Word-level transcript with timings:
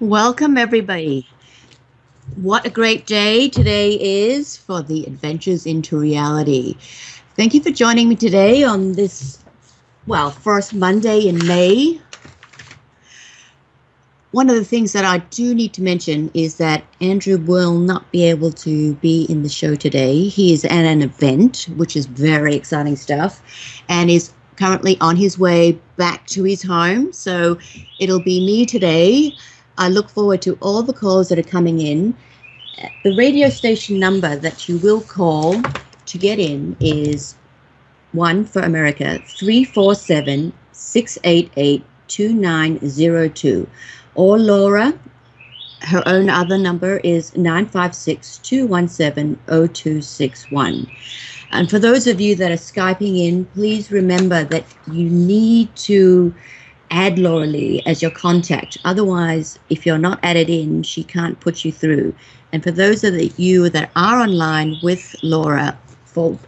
Welcome, 0.00 0.56
everybody. 0.56 1.28
What 2.36 2.66
a 2.66 2.70
great 2.70 3.06
day 3.06 3.48
today 3.48 3.92
is 4.00 4.56
for 4.56 4.82
the 4.82 5.04
Adventures 5.04 5.66
into 5.66 5.98
Reality. 5.98 6.76
Thank 7.36 7.52
you 7.54 7.62
for 7.62 7.70
joining 7.70 8.08
me 8.08 8.16
today 8.16 8.64
on 8.64 8.92
this, 8.92 9.38
well, 10.06 10.30
first 10.30 10.74
Monday 10.74 11.28
in 11.28 11.46
May. 11.46 12.00
One 14.32 14.48
of 14.48 14.56
the 14.56 14.64
things 14.64 14.92
that 14.94 15.04
I 15.04 15.18
do 15.18 15.54
need 15.54 15.74
to 15.74 15.82
mention 15.82 16.30
is 16.32 16.56
that 16.56 16.84
Andrew 17.00 17.36
will 17.36 17.78
not 17.78 18.10
be 18.10 18.24
able 18.24 18.50
to 18.52 18.94
be 18.94 19.24
in 19.24 19.42
the 19.42 19.48
show 19.50 19.74
today. 19.74 20.26
He 20.26 20.54
is 20.54 20.64
at 20.64 20.72
an 20.72 21.02
event, 21.02 21.68
which 21.76 21.96
is 21.96 22.06
very 22.06 22.54
exciting 22.54 22.96
stuff, 22.96 23.42
and 23.90 24.10
is 24.10 24.32
currently 24.56 24.96
on 25.00 25.16
his 25.16 25.38
way 25.38 25.72
back 25.96 26.26
to 26.28 26.44
his 26.44 26.62
home. 26.62 27.12
So 27.12 27.58
it'll 27.98 28.22
be 28.22 28.40
me 28.40 28.64
today. 28.64 29.34
I 29.78 29.88
look 29.88 30.08
forward 30.10 30.42
to 30.42 30.58
all 30.60 30.82
the 30.82 30.92
calls 30.92 31.28
that 31.28 31.38
are 31.38 31.42
coming 31.42 31.80
in. 31.80 32.14
The 33.04 33.14
radio 33.16 33.48
station 33.48 33.98
number 33.98 34.36
that 34.36 34.68
you 34.68 34.78
will 34.78 35.00
call 35.00 35.60
to 36.06 36.18
get 36.18 36.38
in 36.38 36.76
is 36.80 37.36
one 38.12 38.44
for 38.44 38.60
America 38.60 39.20
347 39.24 40.52
688 40.72 41.84
2902. 42.08 43.68
Or 44.14 44.38
Laura, 44.38 44.92
her 45.80 46.02
own 46.06 46.28
other 46.28 46.58
number 46.58 46.98
is 46.98 47.34
956 47.36 48.38
217 48.38 49.38
0261. 49.46 50.90
And 51.50 51.70
for 51.70 51.78
those 51.78 52.06
of 52.06 52.20
you 52.20 52.34
that 52.36 52.50
are 52.50 52.56
Skyping 52.56 53.26
in, 53.26 53.44
please 53.46 53.90
remember 53.90 54.44
that 54.44 54.64
you 54.90 55.08
need 55.08 55.74
to 55.76 56.34
add 56.92 57.18
Laura 57.18 57.46
Lee 57.46 57.82
as 57.86 58.02
your 58.02 58.10
contact. 58.10 58.78
Otherwise, 58.84 59.58
if 59.70 59.84
you're 59.84 59.98
not 59.98 60.20
added 60.22 60.48
in, 60.48 60.82
she 60.82 61.02
can't 61.02 61.40
put 61.40 61.64
you 61.64 61.72
through. 61.72 62.14
And 62.52 62.62
for 62.62 62.70
those 62.70 63.02
of 63.02 63.14
you 63.40 63.70
that 63.70 63.90
are 63.96 64.20
online 64.20 64.78
with 64.82 65.16
Laura 65.22 65.76
for 66.04 66.38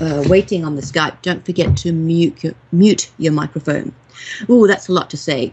uh, 0.00 0.24
waiting 0.26 0.64
on 0.64 0.74
the 0.74 0.82
Skype, 0.82 1.20
don't 1.22 1.44
forget 1.44 1.76
to 1.78 1.92
mute 1.92 2.42
your, 2.42 2.54
mute 2.72 3.10
your 3.18 3.32
microphone. 3.32 3.94
Oh, 4.48 4.66
that's 4.66 4.88
a 4.88 4.92
lot 4.92 5.10
to 5.10 5.16
say. 5.16 5.52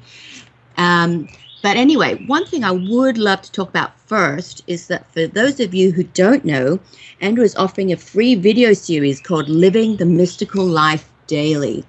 Um, 0.77 1.27
but 1.61 1.75
anyway, 1.75 2.23
one 2.27 2.45
thing 2.45 2.63
I 2.63 2.71
would 2.71 3.17
love 3.17 3.41
to 3.41 3.51
talk 3.51 3.67
about 3.69 3.99
first 3.99 4.63
is 4.67 4.87
that 4.87 5.11
for 5.11 5.27
those 5.27 5.59
of 5.59 5.73
you 5.73 5.91
who 5.91 6.03
don't 6.03 6.45
know, 6.45 6.79
Andrew 7.19 7.43
is 7.43 7.55
offering 7.55 7.91
a 7.91 7.97
free 7.97 8.35
video 8.35 8.71
series 8.73 9.19
called 9.19 9.49
Living 9.49 9.97
the 9.97 10.05
Mystical 10.05 10.65
Life 10.65 11.09
Daily. 11.25 11.83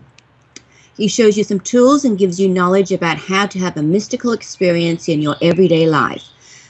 He 0.98 1.06
shows 1.06 1.38
you 1.38 1.44
some 1.44 1.60
tools 1.60 2.04
and 2.04 2.18
gives 2.18 2.41
you 2.41 2.48
knowledge 2.48 2.91
about 2.91 3.18
how 3.18 3.46
to 3.46 3.58
have 3.60 3.77
a 3.77 3.82
mystical 3.82 4.32
experience 4.32 5.08
in 5.08 5.22
your 5.22 5.36
everyday 5.41 5.86
life. 5.86 6.24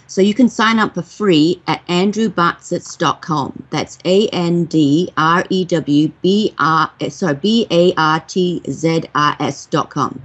So 0.06 0.20
you 0.20 0.34
can 0.34 0.50
sign 0.50 0.78
up 0.78 0.94
for 0.94 1.02
free 1.02 1.62
at 1.66 1.84
andrewbartzis.com. 1.86 3.62
That's 3.70 3.98
A 4.04 4.28
N 4.28 4.66
D 4.66 5.10
R 5.16 5.44
E 5.48 5.64
W 5.64 6.12
B 6.20 6.54
R 6.58 6.90
sorry 7.08 7.34
B 7.36 7.66
A 7.70 7.94
R 7.96 8.20
T 8.20 8.62
Z 8.70 9.04
R 9.14 9.36
S.com. 9.40 10.22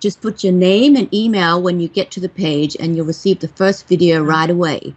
Just 0.00 0.20
put 0.20 0.42
your 0.42 0.52
name 0.52 0.96
and 0.96 1.12
email 1.14 1.62
when 1.62 1.78
you 1.78 1.88
get 1.88 2.10
to 2.12 2.20
the 2.20 2.28
page 2.28 2.76
and 2.80 2.96
you'll 2.96 3.06
receive 3.06 3.38
the 3.38 3.48
first 3.48 3.86
video 3.86 4.22
right 4.22 4.50
away. 4.50 4.92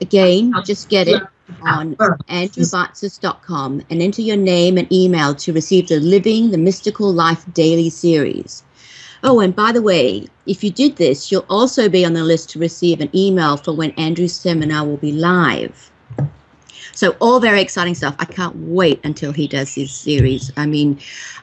Again, 0.00 0.52
just 0.64 0.88
get 0.88 1.06
it 1.06 1.22
on 1.62 1.96
andrewbartzis.com 1.96 3.82
and 3.90 4.02
enter 4.02 4.22
your 4.22 4.36
name 4.36 4.78
and 4.78 4.92
email 4.92 5.34
to 5.34 5.52
receive 5.52 5.88
the 5.88 6.00
Living 6.00 6.50
the 6.50 6.58
Mystical 6.58 7.12
Life 7.12 7.44
Daily 7.52 7.90
Series. 7.90 8.62
Oh, 9.24 9.38
and 9.40 9.54
by 9.54 9.70
the 9.70 9.82
way, 9.82 10.26
if 10.46 10.64
you 10.64 10.70
did 10.70 10.96
this, 10.96 11.30
you'll 11.30 11.46
also 11.48 11.88
be 11.88 12.04
on 12.04 12.12
the 12.12 12.24
list 12.24 12.50
to 12.50 12.58
receive 12.58 13.00
an 13.00 13.10
email 13.14 13.56
for 13.56 13.72
when 13.72 13.92
Andrew's 13.92 14.34
seminar 14.34 14.84
will 14.84 14.96
be 14.96 15.12
live. 15.12 15.90
So, 16.94 17.16
all 17.20 17.40
very 17.40 17.60
exciting 17.60 17.94
stuff. 17.94 18.14
I 18.18 18.26
can't 18.26 18.54
wait 18.56 19.00
until 19.04 19.32
he 19.32 19.46
does 19.48 19.74
his 19.74 19.92
series. 19.92 20.52
I 20.56 20.66
mean, 20.66 20.98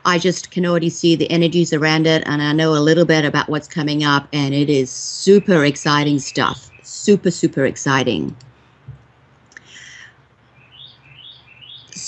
I 0.05 0.19
just 0.19 0.51
can 0.51 0.65
already 0.65 0.89
see 0.89 1.15
the 1.15 1.29
energies 1.31 1.73
around 1.73 2.05
it, 2.05 2.21
and 2.25 2.41
I 2.41 2.51
know 2.53 2.73
a 2.73 2.79
little 2.79 3.05
bit 3.05 3.25
about 3.25 3.49
what's 3.49 3.67
coming 3.67 4.03
up, 4.03 4.27
and 4.31 4.53
it 4.53 4.69
is 4.69 4.91
super 4.91 5.65
exciting 5.65 6.19
stuff. 6.19 6.69
Super, 6.83 7.31
super 7.31 7.65
exciting. 7.65 8.35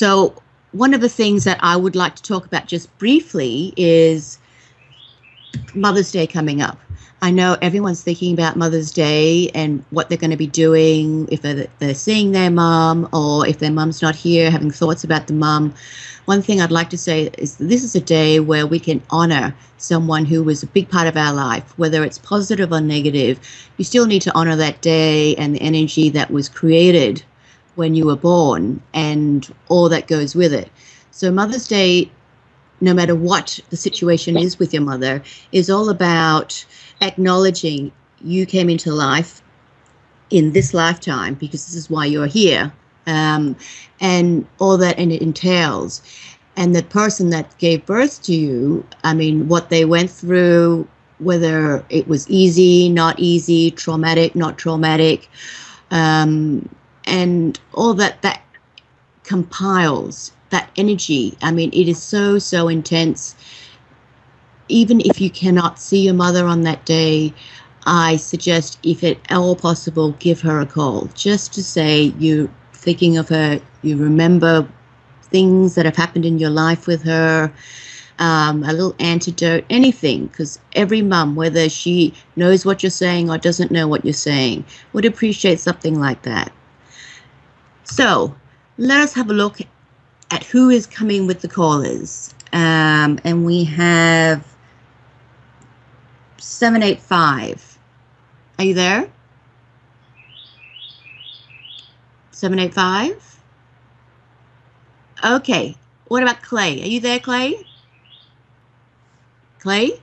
So, 0.01 0.33
one 0.71 0.95
of 0.95 1.01
the 1.01 1.09
things 1.09 1.43
that 1.43 1.59
I 1.61 1.77
would 1.77 1.95
like 1.95 2.15
to 2.15 2.23
talk 2.23 2.47
about 2.47 2.65
just 2.65 2.97
briefly 2.97 3.71
is 3.77 4.39
Mother's 5.75 6.11
Day 6.11 6.25
coming 6.25 6.59
up. 6.59 6.79
I 7.21 7.29
know 7.29 7.55
everyone's 7.61 8.01
thinking 8.01 8.33
about 8.33 8.55
Mother's 8.55 8.91
Day 8.91 9.49
and 9.49 9.85
what 9.91 10.09
they're 10.09 10.17
going 10.17 10.31
to 10.31 10.37
be 10.37 10.47
doing 10.47 11.27
if 11.31 11.43
they're, 11.43 11.67
they're 11.77 11.93
seeing 11.93 12.31
their 12.31 12.49
mom 12.49 13.09
or 13.13 13.45
if 13.45 13.59
their 13.59 13.69
mom's 13.71 14.01
not 14.01 14.15
here, 14.15 14.49
having 14.49 14.71
thoughts 14.71 15.03
about 15.03 15.27
the 15.27 15.33
mom. 15.33 15.71
One 16.25 16.41
thing 16.41 16.61
I'd 16.61 16.71
like 16.71 16.89
to 16.89 16.97
say 16.97 17.29
is 17.37 17.57
this 17.57 17.83
is 17.83 17.93
a 17.93 18.01
day 18.01 18.39
where 18.39 18.65
we 18.65 18.79
can 18.79 19.03
honor 19.11 19.53
someone 19.77 20.25
who 20.25 20.43
was 20.43 20.63
a 20.63 20.67
big 20.67 20.89
part 20.89 21.05
of 21.05 21.15
our 21.15 21.31
life, 21.31 21.77
whether 21.77 22.03
it's 22.03 22.17
positive 22.17 22.71
or 22.71 22.81
negative. 22.81 23.39
You 23.77 23.85
still 23.85 24.07
need 24.07 24.23
to 24.23 24.33
honor 24.33 24.55
that 24.55 24.81
day 24.81 25.35
and 25.35 25.53
the 25.53 25.61
energy 25.61 26.09
that 26.09 26.31
was 26.31 26.49
created 26.49 27.21
when 27.75 27.95
you 27.95 28.05
were 28.05 28.15
born 28.15 28.81
and 28.93 29.53
all 29.69 29.89
that 29.89 30.07
goes 30.07 30.35
with 30.35 30.53
it. 30.53 30.69
So, 31.11 31.31
Mother's 31.31 31.67
Day 31.67 32.11
no 32.81 32.93
matter 32.93 33.15
what 33.15 33.59
the 33.69 33.77
situation 33.77 34.37
is 34.37 34.59
with 34.59 34.73
your 34.73 34.81
mother, 34.81 35.23
is 35.51 35.69
all 35.69 35.89
about 35.89 36.65
acknowledging 37.01 37.91
you 38.23 38.45
came 38.45 38.69
into 38.69 38.91
life 38.91 39.41
in 40.31 40.51
this 40.51 40.73
lifetime 40.73 41.35
because 41.35 41.65
this 41.65 41.75
is 41.75 41.89
why 41.89 42.05
you're 42.05 42.25
here, 42.25 42.73
um, 43.07 43.55
and 43.99 44.45
all 44.59 44.77
that 44.77 44.97
and 44.97 45.11
it 45.11 45.21
entails. 45.21 46.01
And 46.57 46.75
the 46.75 46.83
person 46.83 47.29
that 47.29 47.57
gave 47.59 47.85
birth 47.85 48.21
to 48.23 48.33
you, 48.33 48.85
I 49.03 49.13
mean, 49.13 49.47
what 49.47 49.69
they 49.69 49.85
went 49.85 50.09
through, 50.09 50.87
whether 51.19 51.85
it 51.89 52.07
was 52.07 52.29
easy, 52.29 52.89
not 52.89 53.19
easy, 53.19 53.71
traumatic, 53.71 54.35
not 54.35 54.57
traumatic, 54.57 55.29
um, 55.91 56.67
and 57.05 57.59
all 57.73 57.93
that 57.95 58.21
that 58.21 58.41
compiles 59.23 60.33
that 60.51 60.69
energy. 60.75 61.37
I 61.41 61.51
mean, 61.51 61.69
it 61.73 61.87
is 61.87 62.01
so, 62.01 62.37
so 62.37 62.67
intense. 62.67 63.35
Even 64.67 65.01
if 65.01 65.19
you 65.19 65.29
cannot 65.29 65.79
see 65.79 66.01
your 66.01 66.13
mother 66.13 66.45
on 66.45 66.61
that 66.63 66.85
day, 66.85 67.33
I 67.85 68.17
suggest, 68.17 68.77
if 68.83 69.03
at 69.03 69.17
all 69.31 69.55
possible, 69.55 70.11
give 70.19 70.41
her 70.41 70.59
a 70.59 70.65
call 70.65 71.09
just 71.15 71.53
to 71.53 71.63
say 71.63 72.13
you're 72.19 72.49
thinking 72.73 73.17
of 73.17 73.27
her, 73.29 73.59
you 73.81 73.97
remember 73.97 74.67
things 75.23 75.75
that 75.75 75.85
have 75.85 75.95
happened 75.95 76.25
in 76.25 76.37
your 76.37 76.49
life 76.49 76.85
with 76.85 77.01
her, 77.03 77.51
um, 78.19 78.63
a 78.63 78.71
little 78.73 78.95
antidote, 78.99 79.65
anything, 79.69 80.27
because 80.27 80.59
every 80.73 81.01
mum, 81.01 81.35
whether 81.35 81.69
she 81.69 82.13
knows 82.35 82.65
what 82.65 82.83
you're 82.83 82.89
saying 82.89 83.29
or 83.29 83.37
doesn't 83.37 83.71
know 83.71 83.87
what 83.87 84.05
you're 84.05 84.13
saying, 84.13 84.63
would 84.93 85.05
appreciate 85.05 85.59
something 85.59 85.99
like 85.99 86.21
that. 86.23 86.51
So 87.91 88.33
let 88.77 89.01
us 89.01 89.11
have 89.15 89.29
a 89.29 89.33
look 89.33 89.59
at 90.31 90.45
who 90.45 90.69
is 90.69 90.87
coming 90.87 91.27
with 91.27 91.41
the 91.41 91.49
callers. 91.49 92.33
Um, 92.53 93.19
and 93.25 93.43
we 93.45 93.65
have 93.65 94.47
785. 96.37 97.77
Are 98.59 98.63
you 98.63 98.73
there? 98.73 99.11
785? 102.31 103.41
Okay. 105.25 105.75
What 106.07 106.23
about 106.23 106.41
Clay? 106.41 106.81
Are 106.81 106.87
you 106.87 107.01
there, 107.01 107.19
Clay? 107.19 107.67
Clay? 109.59 110.01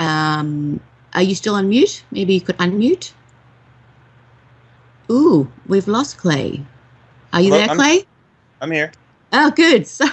Um, 0.00 0.80
are 1.12 1.22
you 1.22 1.34
still 1.34 1.54
on 1.54 1.68
mute? 1.68 2.02
Maybe 2.10 2.32
you 2.32 2.40
could 2.40 2.56
unmute. 2.56 3.12
Ooh, 5.12 5.52
we've 5.66 5.88
lost 5.88 6.16
Clay. 6.16 6.64
Are 7.34 7.40
you 7.42 7.52
Hello, 7.52 7.66
there, 7.66 7.76
Clay? 7.76 7.98
I'm, 7.98 8.06
I'm 8.62 8.70
here. 8.70 8.92
Oh, 9.34 9.50
good. 9.50 9.86
So, 9.86 10.06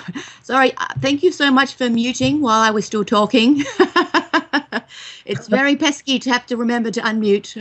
sorry. 0.44 0.74
Uh, 0.76 0.88
thank 1.00 1.24
you 1.24 1.32
so 1.32 1.50
much 1.52 1.76
for 1.76 1.90
muting 1.90 2.42
while 2.42 2.60
I 2.60 2.72
was 2.72 2.86
still 2.86 3.06
talking. 3.06 3.64
it's 5.26 5.48
very 5.48 5.78
pesky 5.78 6.20
to 6.20 6.30
have 6.30 6.46
to 6.48 6.58
remember 6.58 6.92
to 6.92 7.00
unmute. 7.00 7.56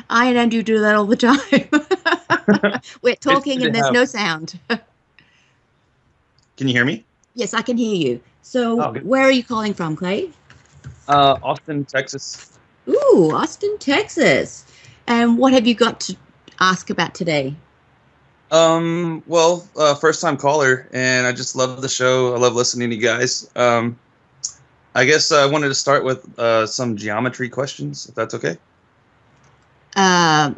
I 0.10 0.26
and 0.26 0.38
Andrew 0.38 0.62
do 0.62 0.78
that 0.78 0.94
all 0.94 1.06
the 1.06 1.16
time. 1.16 2.80
We're 3.02 3.16
talking 3.16 3.64
and 3.64 3.74
there's 3.74 3.90
no 3.90 4.04
sound. 4.04 4.56
can 4.68 6.68
you 6.68 6.74
hear 6.74 6.84
me? 6.84 7.04
Yes, 7.34 7.52
I 7.52 7.62
can 7.62 7.76
hear 7.76 7.96
you. 7.96 8.20
So, 8.42 8.80
oh, 8.80 8.92
where 9.00 9.22
are 9.22 9.32
you 9.32 9.42
calling 9.42 9.74
from, 9.74 9.96
Clay? 9.96 10.30
Uh, 11.08 11.36
Austin, 11.42 11.84
Texas. 11.84 12.56
Ooh, 12.88 13.32
Austin, 13.34 13.76
Texas. 13.78 14.66
And 15.08 15.36
what 15.36 15.52
have 15.52 15.66
you 15.66 15.74
got 15.74 15.98
to 16.00 16.16
ask 16.60 16.90
about 16.90 17.14
today? 17.14 17.54
Um, 18.50 19.22
well, 19.26 19.66
uh, 19.76 19.94
first 19.94 20.20
time 20.20 20.36
caller, 20.36 20.88
and 20.92 21.26
I 21.26 21.32
just 21.32 21.56
love 21.56 21.82
the 21.82 21.88
show. 21.88 22.34
I 22.34 22.38
love 22.38 22.54
listening 22.54 22.90
to 22.90 22.96
you 22.96 23.02
guys. 23.02 23.50
Um, 23.56 23.98
I 24.94 25.04
guess 25.04 25.32
I 25.32 25.46
wanted 25.46 25.68
to 25.68 25.74
start 25.74 26.04
with 26.04 26.38
uh, 26.38 26.66
some 26.66 26.96
geometry 26.96 27.48
questions, 27.48 28.08
if 28.08 28.14
that's 28.14 28.34
okay. 28.34 28.56
uh, 29.96 30.54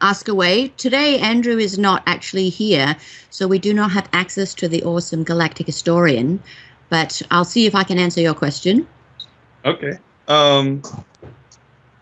ask 0.00 0.28
away. 0.28 0.68
Today, 0.76 1.18
Andrew 1.18 1.58
is 1.58 1.78
not 1.78 2.02
actually 2.06 2.48
here, 2.48 2.96
so 3.30 3.46
we 3.46 3.58
do 3.58 3.74
not 3.74 3.90
have 3.90 4.08
access 4.12 4.54
to 4.54 4.68
the 4.68 4.82
awesome 4.84 5.24
galactic 5.24 5.66
historian. 5.66 6.42
But 6.88 7.20
I'll 7.30 7.44
see 7.44 7.66
if 7.66 7.74
I 7.74 7.82
can 7.82 7.98
answer 7.98 8.20
your 8.20 8.34
question. 8.34 8.88
Okay. 9.64 9.98
Um, 10.28 10.82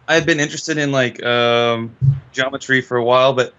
I've 0.09 0.27
been 0.27 0.41
interested 0.41 0.79
in 0.79 0.93
like 0.93 1.23
um, 1.25 1.97
geometry 2.33 2.81
for 2.81 2.97
a 2.97 3.05
while, 3.05 3.33
but 3.33 3.55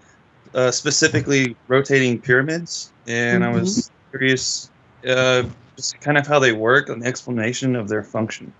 uh, 0.54 0.70
specifically 0.70 1.56
rotating 1.68 2.20
pyramids, 2.20 2.92
and 3.06 3.44
I 3.44 3.50
was 3.50 3.90
curious 4.10 4.70
uh, 5.06 5.44
just 5.76 6.00
kind 6.00 6.16
of 6.18 6.26
how 6.26 6.38
they 6.38 6.52
work 6.52 6.88
and 6.88 7.02
the 7.02 7.06
explanation 7.06 7.76
of 7.76 7.88
their 7.88 8.02
function. 8.02 8.52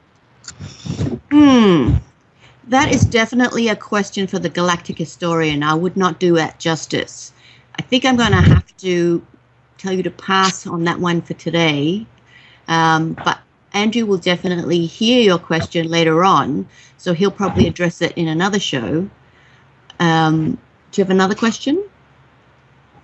Hmm. 1.30 1.96
That 2.68 2.92
is 2.92 3.04
definitely 3.04 3.68
a 3.68 3.76
question 3.76 4.26
for 4.26 4.38
the 4.38 4.50
galactic 4.50 4.98
historian. 4.98 5.62
I 5.62 5.74
would 5.74 5.96
not 5.96 6.20
do 6.20 6.36
it 6.36 6.58
justice. 6.58 7.32
I 7.78 7.82
think 7.82 8.04
I'm 8.04 8.16
going 8.16 8.32
to 8.32 8.40
have 8.42 8.76
to 8.78 9.24
tell 9.78 9.92
you 9.92 10.02
to 10.02 10.10
pass 10.10 10.66
on 10.66 10.84
that 10.84 10.98
one 10.98 11.22
for 11.22 11.34
today. 11.34 12.06
Um, 12.66 13.14
but 13.24 13.38
Andrew 13.72 14.06
will 14.06 14.18
definitely 14.18 14.86
hear 14.86 15.22
your 15.22 15.38
question 15.38 15.88
later 15.88 16.24
on, 16.24 16.66
so 16.96 17.12
he'll 17.12 17.30
probably 17.30 17.66
address 17.66 18.02
it 18.02 18.12
in 18.12 18.28
another 18.28 18.58
show. 18.58 19.08
Um, 20.00 20.58
do 20.90 21.00
you 21.00 21.04
have 21.04 21.10
another 21.10 21.34
question? 21.34 21.84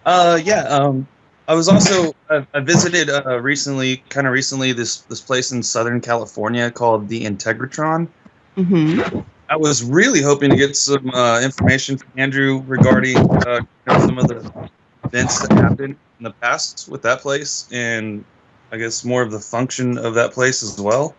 Uh, 0.06 0.38
yeah. 0.42 0.62
Um, 0.62 1.06
I 1.46 1.54
was 1.54 1.68
also 1.68 2.14
I, 2.30 2.46
I 2.54 2.60
visited 2.60 3.10
uh, 3.10 3.38
recently, 3.40 3.98
kind 4.08 4.26
of 4.26 4.32
recently, 4.32 4.72
this 4.72 4.98
this 5.02 5.20
place 5.20 5.52
in 5.52 5.62
Southern 5.62 6.00
California 6.00 6.70
called 6.70 7.08
the 7.08 7.24
Integratron. 7.24 8.08
Mm-hmm. 8.56 9.20
I 9.50 9.56
was 9.56 9.84
really 9.84 10.22
hoping 10.22 10.50
to 10.50 10.56
get 10.56 10.74
some 10.76 11.10
uh, 11.10 11.40
information 11.42 11.98
from 11.98 12.08
Andrew 12.16 12.62
regarding 12.66 13.18
uh, 13.18 13.60
some 13.86 14.18
of 14.18 14.28
the 14.28 14.70
events 15.04 15.46
that 15.46 15.52
happened 15.52 15.96
in 16.18 16.24
the 16.24 16.30
past 16.30 16.88
with 16.88 17.02
that 17.02 17.20
place, 17.20 17.68
and 17.70 18.24
I 18.74 18.76
guess 18.76 19.04
more 19.04 19.22
of 19.22 19.30
the 19.30 19.38
function 19.38 19.98
of 19.98 20.14
that 20.14 20.32
place 20.32 20.64
as 20.64 20.80
well. 20.80 21.14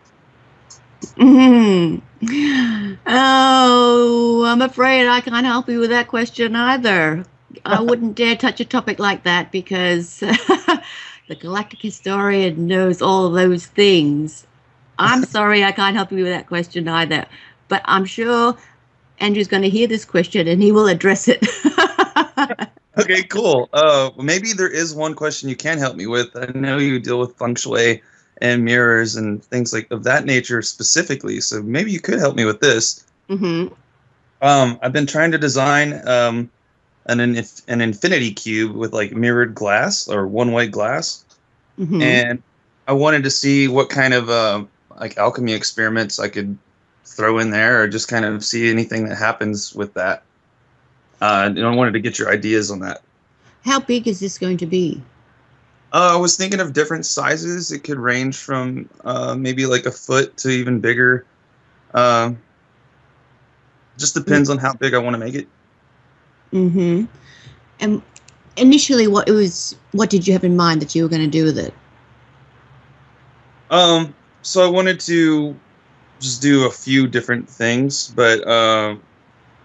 hmm 1.15 1.95
Oh, 3.07 4.43
I'm 4.45 4.61
afraid 4.61 5.07
I 5.07 5.21
can't 5.21 5.45
help 5.45 5.69
you 5.69 5.79
with 5.79 5.91
that 5.91 6.09
question 6.09 6.53
either. 6.53 7.23
I 7.63 7.81
wouldn't 7.87 8.15
dare 8.15 8.35
touch 8.35 8.59
a 8.59 8.65
topic 8.65 8.99
like 8.99 9.23
that 9.23 9.53
because 9.53 10.19
the 10.19 11.35
galactic 11.39 11.81
historian 11.81 12.67
knows 12.67 13.01
all 13.01 13.27
of 13.27 13.35
those 13.35 13.67
things. 13.67 14.45
I'm 14.99 15.23
sorry 15.35 15.63
I 15.63 15.71
can't 15.71 15.95
help 15.95 16.11
you 16.11 16.23
with 16.23 16.33
that 16.33 16.47
question 16.47 16.89
either, 16.89 17.25
but 17.69 17.83
I'm 17.85 18.03
sure 18.03 18.57
Andrew's 19.19 19.47
going 19.47 19.63
to 19.63 19.69
hear 19.69 19.87
this 19.87 20.03
question 20.03 20.45
and 20.49 20.61
he 20.61 20.73
will 20.73 20.87
address 20.87 21.29
it. 21.29 21.41
Okay, 22.97 23.23
cool. 23.23 23.69
Uh, 23.73 24.11
maybe 24.17 24.53
there 24.53 24.69
is 24.69 24.93
one 24.95 25.15
question 25.15 25.49
you 25.49 25.55
can 25.55 25.77
help 25.77 25.95
me 25.95 26.07
with. 26.07 26.35
I 26.35 26.45
know 26.57 26.77
you 26.77 26.99
deal 26.99 27.19
with 27.19 27.37
feng 27.37 27.55
shui 27.55 28.01
and 28.41 28.63
mirrors 28.63 29.15
and 29.15 29.43
things 29.43 29.73
like 29.73 29.89
of 29.91 30.03
that 30.03 30.25
nature 30.25 30.61
specifically, 30.61 31.41
so 31.41 31.61
maybe 31.61 31.91
you 31.91 31.99
could 31.99 32.19
help 32.19 32.35
me 32.35 32.45
with 32.45 32.61
this. 32.61 33.05
hmm 33.29 33.67
Um, 34.41 34.79
I've 34.81 34.93
been 34.93 35.07
trying 35.07 35.31
to 35.31 35.37
design 35.37 36.07
um, 36.07 36.51
an 37.07 37.19
inf- 37.19 37.61
an 37.67 37.81
infinity 37.81 38.33
cube 38.33 38.75
with 38.75 38.93
like 38.93 39.13
mirrored 39.13 39.55
glass 39.55 40.07
or 40.07 40.27
one 40.27 40.51
way 40.51 40.67
glass, 40.67 41.25
hmm 41.77 42.01
and 42.01 42.43
I 42.87 42.93
wanted 42.93 43.23
to 43.23 43.31
see 43.31 43.67
what 43.67 43.89
kind 43.89 44.13
of 44.13 44.29
uh, 44.29 44.65
like 44.99 45.17
alchemy 45.17 45.53
experiments 45.53 46.19
I 46.19 46.29
could 46.29 46.57
throw 47.05 47.39
in 47.39 47.51
there, 47.51 47.83
or 47.83 47.87
just 47.87 48.07
kind 48.09 48.25
of 48.25 48.43
see 48.45 48.69
anything 48.69 49.07
that 49.09 49.17
happens 49.17 49.73
with 49.75 49.93
that. 49.95 50.23
Uh, 51.21 51.43
and 51.45 51.59
I 51.65 51.73
wanted 51.73 51.91
to 51.93 51.99
get 51.99 52.19
your 52.19 52.31
ideas 52.31 52.71
on 52.71 52.79
that. 52.79 53.01
How 53.63 53.79
big 53.79 54.07
is 54.07 54.19
this 54.19 54.37
going 54.37 54.57
to 54.57 54.65
be? 54.65 55.01
Uh, 55.93 56.11
I 56.13 56.15
was 56.17 56.35
thinking 56.35 56.59
of 56.59 56.73
different 56.73 57.05
sizes. 57.05 57.71
It 57.71 57.79
could 57.79 57.97
range 57.97 58.37
from 58.37 58.89
uh, 59.03 59.35
maybe 59.35 59.65
like 59.65 59.85
a 59.85 59.91
foot 59.91 60.35
to 60.37 60.49
even 60.49 60.79
bigger. 60.79 61.25
Um, 61.93 62.37
just 63.97 64.13
depends 64.13 64.49
on 64.49 64.57
how 64.57 64.73
big 64.73 64.93
I 64.93 64.97
want 64.97 65.13
to 65.13 65.17
make 65.17 65.35
it. 65.35 65.47
hmm 66.51 67.05
And 67.79 68.01
initially, 68.57 69.07
what 69.07 69.29
it 69.29 69.31
was, 69.31 69.75
what 69.93 70.09
did 70.09 70.27
you 70.27 70.33
have 70.33 70.43
in 70.43 70.57
mind 70.57 70.81
that 70.81 70.95
you 70.95 71.03
were 71.03 71.09
going 71.09 71.21
to 71.21 71.27
do 71.27 71.45
with 71.45 71.57
it? 71.57 71.73
Um, 73.71 74.13
so 74.41 74.65
I 74.65 74.69
wanted 74.69 74.99
to 75.01 75.55
just 76.19 76.41
do 76.41 76.65
a 76.65 76.71
few 76.71 77.07
different 77.07 77.49
things, 77.49 78.09
but 78.15 78.45
um, 78.47 79.01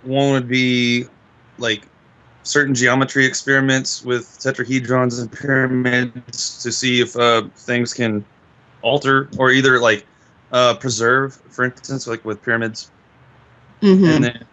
one 0.03 0.33
would 0.33 0.49
be 0.49 1.07
like 1.61 1.87
certain 2.43 2.75
geometry 2.75 3.25
experiments 3.27 4.03
with 4.03 4.39
tetrahedrons 4.41 5.21
and 5.21 5.31
pyramids 5.31 6.63
to 6.63 6.73
see 6.73 7.01
if 7.01 7.17
uh, 7.17 7.43
things 7.55 7.95
can 7.95 8.25
alter 8.83 9.29
or 9.39 9.51
either 9.51 9.79
like 9.79 10.07
uh, 10.53 10.75
preserve, 10.75 11.35
for 11.51 11.65
instance, 11.65 12.07
like 12.07 12.25
with 12.25 12.43
pyramids. 12.43 12.91
hmm 13.81 14.05
and 14.07 14.25
then 14.25 14.45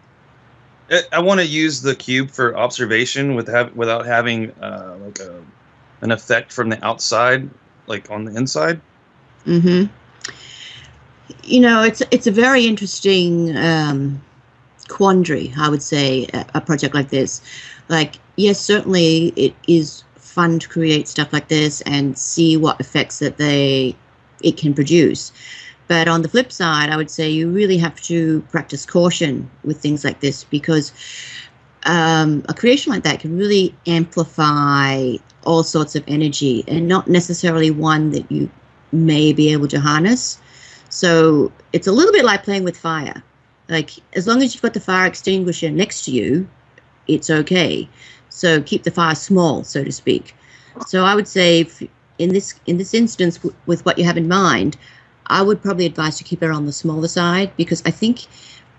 it, 0.90 1.08
I 1.12 1.20
want 1.20 1.40
to 1.40 1.46
use 1.46 1.82
the 1.82 1.94
cube 1.94 2.30
for 2.30 2.56
observation 2.56 3.34
with 3.34 3.48
have, 3.48 3.74
without 3.76 4.06
having 4.06 4.50
uh, 4.62 4.96
like 5.04 5.18
a 5.20 5.42
an 6.00 6.12
effect 6.12 6.52
from 6.52 6.68
the 6.68 6.84
outside, 6.84 7.48
like 7.86 8.10
on 8.10 8.24
the 8.24 8.36
inside. 8.36 8.80
hmm 9.44 9.84
You 11.42 11.60
know, 11.60 11.82
it's 11.82 12.02
it's 12.10 12.26
a 12.26 12.30
very 12.30 12.66
interesting 12.66 13.56
um, 13.56 14.20
quandary, 14.88 15.52
I 15.58 15.68
would 15.68 15.82
say, 15.82 16.26
a, 16.54 16.60
project 16.60 16.94
like 16.94 17.10
this. 17.10 17.40
Like, 17.88 18.16
yes, 18.36 18.60
certainly 18.60 19.32
it 19.36 19.54
is 19.66 20.04
fun 20.16 20.58
to 20.58 20.68
create 20.68 21.08
stuff 21.08 21.32
like 21.32 21.48
this 21.48 21.80
and 21.82 22.16
see 22.16 22.56
what 22.56 22.80
effects 22.80 23.18
that 23.20 23.38
they 23.38 23.96
it 24.42 24.56
can 24.56 24.74
produce. 24.74 25.32
But 25.88 26.06
on 26.06 26.22
the 26.22 26.28
flip 26.28 26.52
side, 26.52 26.90
I 26.90 26.96
would 26.96 27.10
say 27.10 27.30
you 27.30 27.50
really 27.50 27.78
have 27.78 28.00
to 28.02 28.42
practice 28.50 28.84
caution 28.84 29.50
with 29.64 29.80
things 29.80 30.04
like 30.04 30.20
this 30.20 30.44
because 30.44 30.92
um, 31.86 32.44
a 32.48 32.54
creation 32.54 32.92
like 32.92 33.04
that 33.04 33.20
can 33.20 33.36
really 33.36 33.74
amplify 33.86 35.14
all 35.44 35.62
sorts 35.62 35.96
of 35.96 36.04
energy 36.06 36.62
and 36.68 36.86
not 36.86 37.08
necessarily 37.08 37.70
one 37.70 38.10
that 38.10 38.30
you 38.30 38.50
may 38.92 39.32
be 39.32 39.50
able 39.52 39.68
to 39.68 39.80
harness. 39.80 40.38
So 40.90 41.50
it's 41.72 41.86
a 41.86 41.92
little 41.92 42.12
bit 42.12 42.24
like 42.24 42.42
playing 42.44 42.64
with 42.64 42.76
fire. 42.76 43.22
Like 43.68 43.90
as 44.14 44.26
long 44.26 44.42
as 44.42 44.54
you've 44.54 44.62
got 44.62 44.74
the 44.74 44.80
fire 44.80 45.06
extinguisher 45.06 45.70
next 45.70 46.04
to 46.06 46.10
you, 46.10 46.48
it's 47.06 47.30
okay. 47.30 47.88
So 48.28 48.62
keep 48.62 48.82
the 48.82 48.90
fire 48.90 49.14
small, 49.14 49.64
so 49.64 49.84
to 49.84 49.92
speak. 49.92 50.34
So 50.86 51.04
I 51.04 51.14
would 51.14 51.28
say 51.28 51.60
if 51.60 51.82
in 52.18 52.30
this 52.32 52.58
in 52.66 52.78
this 52.78 52.94
instance 52.94 53.36
w- 53.36 53.54
with 53.66 53.84
what 53.84 53.98
you 53.98 54.04
have 54.04 54.16
in 54.16 54.28
mind, 54.28 54.76
I 55.26 55.42
would 55.42 55.62
probably 55.62 55.86
advise 55.86 56.18
to 56.18 56.24
keep 56.24 56.42
it 56.42 56.50
on 56.50 56.66
the 56.66 56.72
smaller 56.72 57.08
side 57.08 57.52
because 57.56 57.82
I 57.84 57.90
think 57.90 58.26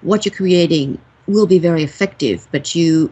what 0.02 0.26
you're 0.26 0.36
creating 0.36 1.00
will 1.28 1.46
be 1.46 1.60
very 1.60 1.84
effective, 1.84 2.48
but 2.52 2.74
you 2.74 3.12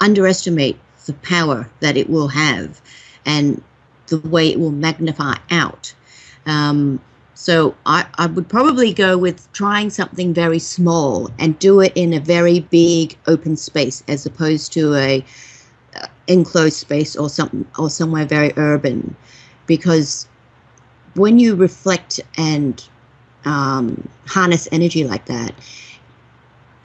underestimate 0.00 0.78
the 1.06 1.14
power 1.14 1.70
that 1.80 1.96
it 1.96 2.10
will 2.10 2.28
have 2.28 2.80
and 3.24 3.62
the 4.08 4.18
way 4.18 4.48
it 4.48 4.60
will 4.60 4.70
magnify 4.70 5.36
out. 5.50 5.94
Um, 6.46 7.00
so 7.38 7.72
I, 7.86 8.04
I 8.16 8.26
would 8.26 8.48
probably 8.48 8.92
go 8.92 9.16
with 9.16 9.50
trying 9.52 9.90
something 9.90 10.34
very 10.34 10.58
small 10.58 11.30
and 11.38 11.56
do 11.60 11.78
it 11.80 11.92
in 11.94 12.12
a 12.12 12.18
very 12.18 12.58
big 12.58 13.16
open 13.28 13.56
space 13.56 14.02
as 14.08 14.26
opposed 14.26 14.72
to 14.72 14.96
a 14.96 15.24
uh, 15.94 16.08
enclosed 16.26 16.74
space 16.74 17.14
or 17.14 17.28
something 17.30 17.64
or 17.78 17.90
somewhere 17.90 18.26
very 18.26 18.52
urban, 18.56 19.14
because 19.66 20.26
when 21.14 21.38
you 21.38 21.54
reflect 21.54 22.18
and 22.36 22.88
um, 23.44 24.08
harness 24.26 24.66
energy 24.72 25.04
like 25.04 25.26
that, 25.26 25.54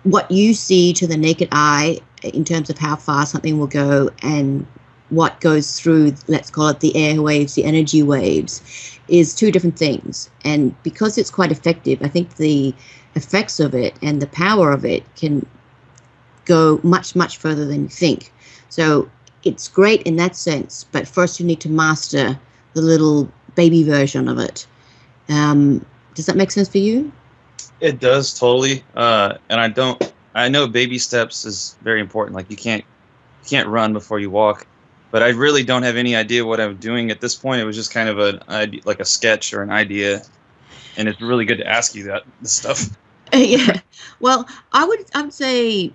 what 0.03 0.29
you 0.29 0.53
see 0.53 0.93
to 0.93 1.07
the 1.07 1.17
naked 1.17 1.48
eye 1.51 2.00
in 2.22 2.45
terms 2.45 2.69
of 2.69 2.77
how 2.77 2.95
far 2.95 3.25
something 3.25 3.57
will 3.57 3.65
go 3.65 4.12
and 4.22 4.67
what 5.13 5.39
goes 5.41 5.79
through, 5.79 6.15
let's 6.27 6.50
call 6.50 6.70
it 6.70 6.79
the 6.79 6.93
airwaves, 6.93 7.55
the 7.55 7.63
energy 7.63 8.03
waves, 8.03 9.00
is 9.08 9.36
two 9.36 9.51
different 9.51 9.77
things. 9.77 10.29
And 10.43 10.82
because 10.84 11.17
it's 11.17 11.29
quite 11.29 11.51
effective, 11.51 12.01
I 12.01 12.08
think 12.08 12.36
the 12.38 12.74
effects 13.15 13.60
of 13.60 13.75
it 13.75 13.96
and 14.01 14.22
the 14.22 14.27
power 14.27 14.72
of 14.72 14.86
it 14.86 15.03
can 15.15 15.46
go 16.46 16.79
much, 16.84 17.15
much 17.15 17.38
further 17.38 17.65
than 17.65 17.84
you 17.84 17.89
think. 17.89 18.34
So 18.70 19.10
it's 19.43 19.67
great 19.67 20.01
in 20.03 20.15
that 20.17 20.36
sense, 20.36 20.86
but 20.91 21.08
first 21.08 21.39
you 21.39 21.46
need 21.46 21.60
to 21.62 21.70
master 21.70 22.39
the 22.74 22.82
little 22.82 23.32
baby 23.55 23.84
version 23.84 24.27
of 24.27 24.39
it. 24.39 24.65
Um, 25.29 25.86
does 26.15 26.25
that 26.25 26.36
make 26.36 26.51
sense 26.51 26.70
for 26.70 26.79
you? 26.79 27.12
It 27.79 28.00
does 28.00 28.38
totally, 28.38 28.84
uh, 28.96 29.38
and 29.50 29.60
I 29.60 29.67
don't. 29.67 30.13
I 30.36 30.50
know 30.50 30.67
baby 30.67 30.98
steps 30.98 31.46
is 31.46 31.77
very 31.82 32.01
important. 32.01 32.36
Like 32.36 32.50
you 32.50 32.58
can't 32.58 32.84
you 33.43 33.50
can't 33.50 33.67
run 33.67 33.93
before 33.93 34.20
you 34.20 34.29
walk, 34.29 34.65
but 35.13 35.22
I 35.22 35.29
really 35.29 35.63
don't 35.63 35.84
have 35.84 35.96
any 35.96 36.15
idea 36.15 36.43
what 36.43 36.60
I'm 36.60 36.75
doing 36.77 37.12
at 37.12 37.22
this 37.22 37.36
point. 37.36 37.62
It 37.62 37.65
was 37.65 37.75
just 37.75 37.93
kind 37.93 38.10
of 38.10 38.17
a 38.17 38.72
like 38.84 39.00
a 39.00 39.05
sketch 39.05 39.53
or 39.53 39.62
an 39.62 39.70
idea, 39.70 40.24
and 40.98 41.08
it's 41.08 41.22
really 41.22 41.46
good 41.46 41.60
to 41.60 41.67
ask 41.67 41.93
you 41.93 42.05
that 42.05 42.24
stuff. 42.43 42.89
yeah. 43.34 43.79
Well, 44.20 44.50
I 44.74 44.86
would 44.86 45.05
I 45.13 45.22
would 45.22 45.32
say 45.32 45.93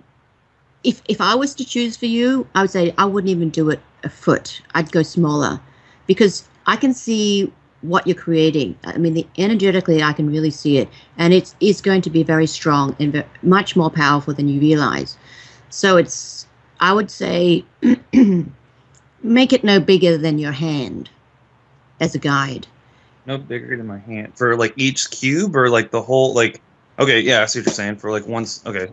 if 0.85 1.01
if 1.09 1.19
I 1.19 1.35
was 1.35 1.53
to 1.55 1.65
choose 1.65 1.97
for 1.97 2.05
you, 2.05 2.47
I 2.55 2.61
would 2.61 2.71
say 2.71 2.93
I 2.97 3.03
wouldn't 3.03 3.29
even 3.29 3.49
do 3.49 3.69
it 3.69 3.81
a 4.05 4.09
foot. 4.09 4.61
I'd 4.73 4.89
go 4.93 5.03
smaller 5.03 5.59
because 6.07 6.47
I 6.65 6.77
can 6.77 6.93
see 6.93 7.51
what 7.81 8.07
you're 8.07 8.15
creating. 8.15 8.77
I 8.85 8.97
mean, 8.97 9.15
the, 9.15 9.27
energetically, 9.37 10.01
I 10.01 10.13
can 10.13 10.29
really 10.29 10.51
see 10.51 10.77
it, 10.77 10.87
and 11.17 11.33
it's 11.33 11.55
it's 11.59 11.81
going 11.81 12.03
to 12.03 12.09
be 12.09 12.23
very 12.23 12.47
strong 12.47 12.95
and 13.01 13.25
much 13.41 13.75
more 13.75 13.89
powerful 13.89 14.33
than 14.33 14.47
you 14.47 14.61
realize. 14.61 15.17
So 15.69 15.97
it's 15.97 16.47
I 16.79 16.93
would 16.93 17.11
say 17.11 17.65
make 19.23 19.53
it 19.53 19.63
no 19.63 19.79
bigger 19.79 20.17
than 20.17 20.39
your 20.39 20.51
hand 20.51 21.09
as 21.99 22.15
a 22.15 22.19
guide. 22.19 22.67
No 23.25 23.37
bigger 23.37 23.77
than 23.77 23.87
my 23.87 23.99
hand 23.99 24.35
for 24.35 24.55
like 24.55 24.73
each 24.75 25.11
cube 25.11 25.55
or 25.55 25.69
like 25.69 25.91
the 25.91 26.01
whole 26.01 26.33
like. 26.33 26.61
Okay, 26.97 27.21
yeah, 27.21 27.41
I 27.41 27.45
see 27.45 27.59
what 27.59 27.67
you're 27.67 27.73
saying. 27.73 27.95
For 27.97 28.11
like 28.11 28.27
once, 28.27 28.65
okay, 28.65 28.89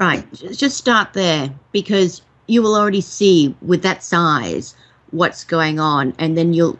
Right. 0.00 0.24
Just 0.32 0.78
start 0.78 1.12
there 1.12 1.52
because 1.72 2.22
you 2.46 2.62
will 2.62 2.74
already 2.74 3.02
see 3.02 3.54
with 3.60 3.82
that 3.82 4.02
size 4.02 4.74
what's 5.10 5.44
going 5.44 5.78
on, 5.78 6.14
and 6.18 6.38
then 6.38 6.54
you'll 6.54 6.78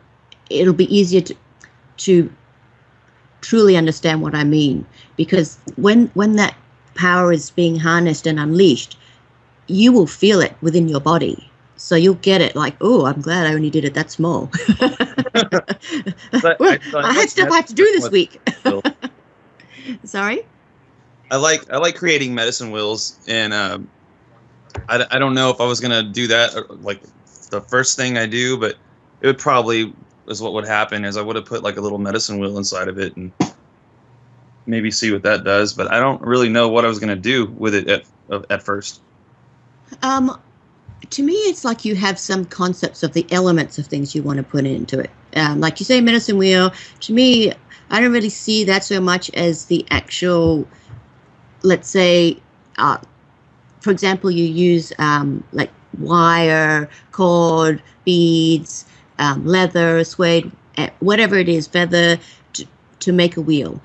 it'll 0.49 0.73
be 0.73 0.97
easier 0.97 1.21
to 1.21 1.35
to 1.99 2.33
truly 3.43 3.77
understand 3.77 4.23
what 4.23 4.35
I 4.35 4.45
mean. 4.45 4.87
Because 5.17 5.59
when 5.77 6.07
when 6.15 6.37
that 6.37 6.57
power 6.95 7.31
is 7.31 7.51
being 7.51 7.79
harnessed 7.79 8.27
and 8.27 8.41
unleashed, 8.41 8.97
you 9.67 9.93
will 9.93 10.07
feel 10.07 10.41
it 10.41 10.55
within 10.63 10.89
your 10.89 11.01
body. 11.01 11.50
So 11.81 11.97
you'll 11.97 12.15
get 12.17 12.43
it 12.43 12.55
like, 12.55 12.77
oh, 12.83 13.07
I'm 13.07 13.23
glad 13.23 13.47
I 13.47 13.55
only 13.55 13.71
did 13.71 13.87
it 13.87 13.95
that 13.95 14.11
small. 14.11 14.51
But 14.79 16.61
well, 16.61 16.77
I 16.79 16.79
I 16.95 17.13
had 17.15 17.31
stuff 17.31 17.51
I 17.51 17.57
had 17.57 17.67
to 17.69 17.75
do 17.75 17.85
this 17.85 18.11
week. 18.11 18.39
Sorry. 20.05 20.47
I 21.31 21.37
like 21.37 21.73
I 21.73 21.79
like 21.79 21.97
creating 21.97 22.35
medicine 22.35 22.71
wheels, 22.71 23.19
and 23.27 23.55
um, 23.55 23.89
I, 24.91 25.07
I 25.11 25.19
don't 25.19 25.33
know 25.33 25.49
if 25.49 25.59
I 25.59 25.65
was 25.65 25.81
gonna 25.81 26.03
do 26.03 26.27
that 26.27 26.55
uh, 26.55 26.65
like 26.69 27.01
the 27.49 27.63
first 27.63 27.97
thing 27.97 28.19
I 28.19 28.27
do, 28.27 28.59
but 28.59 28.77
it 29.23 29.27
would 29.27 29.39
probably 29.39 29.95
is 30.29 30.43
what 30.43 30.53
would 30.53 30.67
happen 30.67 31.07
is 31.07 31.17
I 31.17 31.23
would 31.23 31.37
have 31.37 31.47
put 31.47 31.63
like 31.63 31.79
a 31.79 31.81
little 31.81 31.99
medicine 31.99 32.39
wheel 32.39 32.59
inside 32.59 32.89
of 32.89 32.99
it 32.99 33.17
and 33.17 33.33
maybe 34.67 34.91
see 34.91 35.13
what 35.13 35.23
that 35.23 35.45
does. 35.45 35.73
But 35.73 35.91
I 35.91 35.99
don't 35.99 36.21
really 36.21 36.51
know 36.51 36.69
what 36.69 36.85
I 36.85 36.89
was 36.89 36.99
gonna 36.99 37.17
do 37.17 37.47
with 37.47 37.75
it 37.75 37.89
at 37.89 38.05
at 38.51 38.63
first. 38.63 39.01
Um, 40.03 40.39
to 41.09 41.23
me, 41.23 41.33
it's 41.33 41.65
like 41.65 41.85
you 41.85 41.95
have 41.97 42.19
some 42.19 42.45
concepts 42.45 43.03
of 43.03 43.13
the 43.13 43.27
elements 43.31 43.79
of 43.79 43.87
things 43.87 44.15
you 44.15 44.23
want 44.23 44.37
to 44.37 44.43
put 44.43 44.67
into 44.67 44.99
it. 44.99 45.11
Um, 45.35 45.61
like 45.61 45.81
you 45.81 45.87
say, 45.87 46.01
medicine 46.01 46.37
wheel. 46.37 46.73
To 47.01 47.13
me, 47.13 47.53
I 47.91 48.01
don't 48.01 48.13
really 48.13 48.29
see 48.29 48.65
that 48.65 48.85
so 48.85 49.01
much 49.01 49.31
as 49.31 49.65
the 49.67 49.87
actual, 49.91 50.69
let's 51.63 51.89
say, 51.89 52.39
uh, 52.77 52.99
for 53.81 53.91
example, 53.91 54.31
you 54.31 54.45
use 54.45 54.93
um, 54.99 55.43
like 55.53 55.71
wire, 55.99 56.89
cord, 57.13 57.83
beads, 58.05 58.85
um, 59.19 59.45
leather, 59.47 60.05
suede, 60.05 60.51
eh, 60.77 60.91
whatever 61.01 61.37
it 61.37 61.49
is, 61.49 61.67
feather, 61.67 62.19
to, 62.53 62.67
to 63.01 63.13
make 63.13 63.37
a 63.37 63.41
wheel 63.41 63.81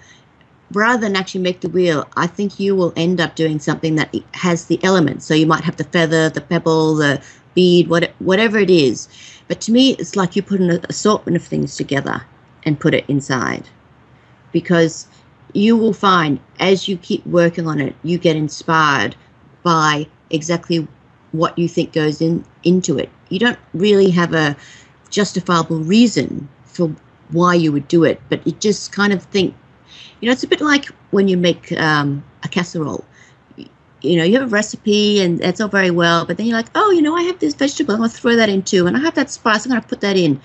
rather 0.72 1.01
than 1.01 1.15
actually 1.15 1.41
make 1.41 1.62
the 1.62 1.69
wheel, 1.69 2.07
I 2.17 2.27
think 2.27 2.60
you 2.60 2.75
will 2.75 2.93
end 2.95 3.22
up 3.22 3.36
doing 3.36 3.60
something 3.60 3.95
that 3.95 4.13
has 4.34 4.65
the 4.65 4.84
elements. 4.84 5.25
So 5.25 5.34
you 5.34 5.45
might 5.45 5.63
have 5.63 5.77
the 5.77 5.84
feather, 5.86 6.29
the 6.29 6.41
pebble, 6.41 6.95
the 6.95 7.22
bead, 7.53 7.88
what, 7.88 8.12
whatever 8.19 8.57
it 8.57 8.69
is. 8.69 9.07
But 9.48 9.62
to 9.62 9.72
me, 9.72 9.91
it's 9.91 10.15
like 10.15 10.36
you 10.36 10.41
put 10.41 10.60
an 10.60 10.79
assortment 10.89 11.36
of 11.38 11.43
things 11.43 11.75
together 11.75 12.24
and 12.63 12.79
put 12.79 12.93
it 12.93 13.05
inside. 13.07 13.67
Because 14.51 15.07
you 15.53 15.77
will 15.77 15.93
find 15.93 16.39
as 16.60 16.88
you 16.88 16.98
keep 16.98 17.25
working 17.27 17.67
on 17.67 17.79
it, 17.79 17.95
you 18.03 18.17
get 18.17 18.36
inspired 18.36 19.15
by 19.63 20.07
exactly 20.29 20.88
what 21.31 21.57
you 21.57 21.67
think 21.67 21.93
goes 21.93 22.22
in 22.22 22.43
into 22.63 22.98
it. 22.98 23.10
You 23.29 23.39
don't 23.39 23.60
really 23.74 24.10
have 24.12 24.34
a 24.34 24.55
justifiable 25.10 25.79
reason 25.79 26.50
for 26.65 26.93
why 27.29 27.55
you 27.55 27.72
would 27.72 27.88
do 27.88 28.03
it, 28.03 28.22
but 28.29 28.45
you 28.45 28.53
just 28.53 28.91
kind 28.91 29.13
of 29.13 29.24
think 29.24 29.55
you 30.19 30.27
know, 30.27 30.33
it's 30.33 30.43
a 30.43 30.47
bit 30.47 30.62
like 30.62 30.85
when 31.12 31.27
you 31.27 31.38
make 31.38 31.71
um, 31.74 32.24
a 32.43 32.47
casserole. 32.47 33.03
You 34.01 34.17
know, 34.17 34.24
you 34.24 34.33
have 34.39 34.43
a 34.43 34.47
recipe 34.47 35.19
and 35.19 35.39
that's 35.39 35.59
all 35.59 35.67
very 35.67 35.89
well, 35.89 36.25
but 36.25 36.38
then 36.38 36.45
you're 36.45 36.57
like, 36.57 36.69
oh, 36.75 36.91
you 36.91 37.01
know, 37.01 37.15
I 37.15 37.24
have 37.24 37.39
this 37.39 37.55
vegetable, 37.55 37.95
I'm 37.95 38.01
going 38.01 38.09
to 38.09 38.15
throw 38.15 38.35
that 38.35 38.50
in 38.50 38.62
too, 38.62 38.85
and 38.85 38.95
I 38.95 39.00
have 39.00 39.15
that 39.15 39.31
spice, 39.31 39.65
I'm 39.65 39.71
going 39.71 39.81
to 39.81 39.88
put 39.88 40.01
that 40.01 40.15
in. 40.15 40.39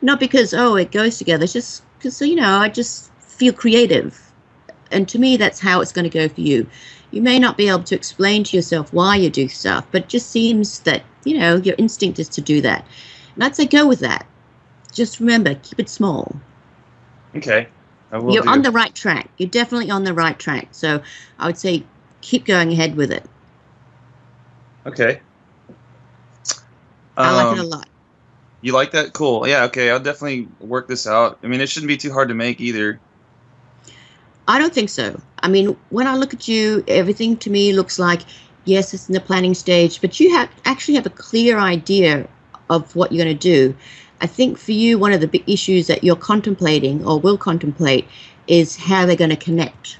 Not 0.00 0.18
because, 0.18 0.54
oh, 0.54 0.76
it 0.76 0.92
goes 0.92 1.18
together, 1.18 1.44
it's 1.44 1.52
just 1.52 1.82
because, 1.98 2.20
you 2.22 2.36
know, 2.36 2.56
I 2.56 2.68
just 2.68 3.12
feel 3.20 3.52
creative. 3.52 4.32
And 4.90 5.08
to 5.08 5.18
me, 5.18 5.36
that's 5.36 5.60
how 5.60 5.80
it's 5.80 5.92
going 5.92 6.08
to 6.08 6.18
go 6.18 6.28
for 6.28 6.40
you. 6.40 6.66
You 7.10 7.20
may 7.20 7.38
not 7.38 7.56
be 7.58 7.68
able 7.68 7.82
to 7.84 7.94
explain 7.94 8.44
to 8.44 8.56
yourself 8.56 8.92
why 8.92 9.16
you 9.16 9.28
do 9.28 9.48
stuff, 9.48 9.86
but 9.90 10.04
it 10.04 10.08
just 10.08 10.30
seems 10.30 10.80
that, 10.80 11.02
you 11.24 11.38
know, 11.38 11.56
your 11.56 11.74
instinct 11.76 12.18
is 12.18 12.28
to 12.30 12.40
do 12.40 12.62
that. 12.62 12.86
And 13.34 13.44
I'd 13.44 13.56
say 13.56 13.66
go 13.66 13.86
with 13.86 14.00
that. 14.00 14.26
Just 14.92 15.20
remember, 15.20 15.54
keep 15.56 15.80
it 15.80 15.88
small 15.88 16.34
Okay. 17.34 17.68
You're 18.12 18.42
do. 18.42 18.48
on 18.48 18.62
the 18.62 18.70
right 18.70 18.94
track. 18.94 19.30
You're 19.38 19.48
definitely 19.50 19.90
on 19.90 20.04
the 20.04 20.14
right 20.14 20.38
track. 20.38 20.68
So 20.72 21.02
I 21.38 21.46
would 21.46 21.58
say 21.58 21.84
keep 22.20 22.44
going 22.44 22.72
ahead 22.72 22.96
with 22.96 23.10
it. 23.12 23.24
okay. 24.86 25.20
I 27.16 27.30
like 27.30 27.52
it 27.52 27.58
a 27.58 27.62
Um, 27.62 27.68
lot. 27.70 27.88
You 28.60 28.72
like 28.72 28.92
that? 28.92 29.12
Cool. 29.12 29.46
Yeah. 29.46 29.64
Okay. 29.64 29.90
I'll 29.90 30.00
definitely 30.00 30.48
work 30.60 30.88
this 30.88 31.06
out. 31.06 31.38
I 31.42 31.46
mean, 31.48 31.60
it 31.60 31.68
shouldn't 31.68 31.88
be 31.88 31.96
too 31.96 32.12
hard 32.12 32.28
to 32.28 32.34
make 32.34 32.60
either. 32.60 33.00
I 34.48 34.58
don't 34.58 34.72
think 34.72 34.88
so. 34.88 35.20
I 35.42 35.48
mean, 35.48 35.76
when 35.90 36.06
I 36.06 36.16
look 36.16 36.34
at 36.34 36.48
you, 36.48 36.84
everything 36.88 37.36
to 37.38 37.50
me 37.50 37.72
looks 37.72 37.98
like 37.98 38.22
yes, 38.64 38.94
it's 38.94 39.08
in 39.08 39.14
the 39.14 39.20
planning 39.20 39.54
stage, 39.54 40.00
but 40.00 40.20
you 40.20 40.32
have 40.34 40.48
actually 40.64 40.94
have 40.94 41.06
a 41.06 41.10
clear 41.10 41.58
idea 41.58 42.28
of 42.70 42.94
what 42.94 43.12
you're 43.12 43.24
going 43.24 43.36
to 43.36 43.40
do. 43.40 43.74
I 44.22 44.26
think 44.26 44.56
for 44.56 44.70
you, 44.70 44.98
one 44.98 45.12
of 45.12 45.20
the 45.20 45.26
big 45.26 45.42
issues 45.48 45.88
that 45.88 46.04
you're 46.04 46.14
contemplating 46.14 47.04
or 47.04 47.18
will 47.18 47.36
contemplate 47.36 48.06
is 48.46 48.76
how 48.76 49.04
they're 49.04 49.16
going 49.16 49.30
to 49.30 49.36
connect. 49.36 49.98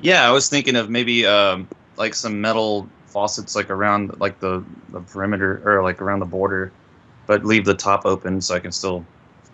Yeah, 0.00 0.26
I 0.26 0.32
was 0.32 0.48
thinking 0.48 0.76
of 0.76 0.88
maybe 0.88 1.26
um, 1.26 1.68
like 1.96 2.14
some 2.14 2.40
metal 2.40 2.88
faucets, 3.06 3.54
like 3.54 3.68
around 3.68 4.18
like 4.18 4.40
the 4.40 4.64
the 4.88 5.00
perimeter 5.00 5.62
or 5.64 5.82
like 5.82 6.00
around 6.00 6.20
the 6.20 6.26
border, 6.26 6.72
but 7.26 7.44
leave 7.44 7.66
the 7.66 7.74
top 7.74 8.06
open 8.06 8.40
so 8.40 8.54
I 8.54 8.58
can 8.58 8.72
still 8.72 9.04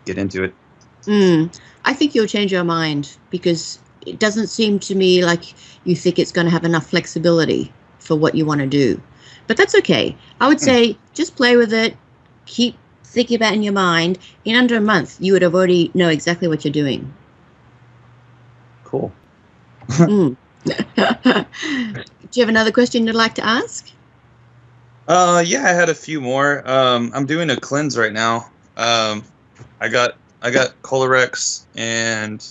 get 0.05 0.19
into 0.19 0.45
it. 0.45 0.55
Mm, 1.03 1.53
I 1.85 1.93
think 1.93 2.15
you'll 2.15 2.27
change 2.27 2.53
your 2.53 2.65
mind 2.65 3.17
because 3.31 3.81
it 4.07 4.21
doesn't 4.21 4.47
seem 4.47 4.79
to 4.81 4.95
me 4.95 5.25
like 5.25 5.43
you 5.85 5.97
think 5.97 6.21
it's 6.21 6.33
going 6.33 6.45
to 6.45 6.51
have 6.53 6.65
enough 6.65 6.89
flexibility 6.89 7.73
for 7.99 8.15
what 8.15 8.37
you 8.37 8.47
want 8.47 8.61
to 8.61 8.67
do. 8.67 9.01
But 9.49 9.57
that's 9.57 9.75
okay. 9.77 10.15
I 10.41 10.47
would 10.47 10.59
Hmm. 10.59 10.65
say 10.65 10.99
just 11.15 11.35
play 11.35 11.57
with 11.57 11.73
it, 11.73 11.97
keep 12.47 12.77
thinking 13.03 13.35
about 13.37 13.53
it 13.53 13.57
in 13.57 13.63
your 13.65 13.73
mind. 13.73 14.19
In 14.45 14.55
under 14.55 14.77
a 14.77 14.81
month, 14.81 15.17
you 15.19 15.33
would 15.33 15.43
have 15.43 15.55
already 15.55 15.91
know 15.95 16.09
exactly 16.09 16.47
what 16.47 16.65
you're 16.65 16.73
doing. 16.73 17.13
Cool. 18.85 19.11
Mm. 19.89 20.37
do 20.67 21.45
you 22.33 22.43
have 22.43 22.49
another 22.49 22.71
question 22.73 23.07
you'd 23.07 23.15
like 23.17 23.35
to 23.37 23.45
ask? 23.45 23.91
Uh, 25.09 25.43
yeah, 25.45 25.65
I 25.65 25.71
had 25.73 25.89
a 25.89 25.95
few 25.95 26.21
more. 26.21 26.63
Um, 26.71 27.11
I'm 27.15 27.25
doing 27.25 27.49
a 27.51 27.57
cleanse 27.57 27.97
right 27.97 28.13
now. 28.13 28.51
Um, 28.77 29.25
I 29.81 29.89
got 29.89 30.17
I 30.43 30.51
got 30.51 30.81
Colorex 30.83 31.65
and 31.75 32.47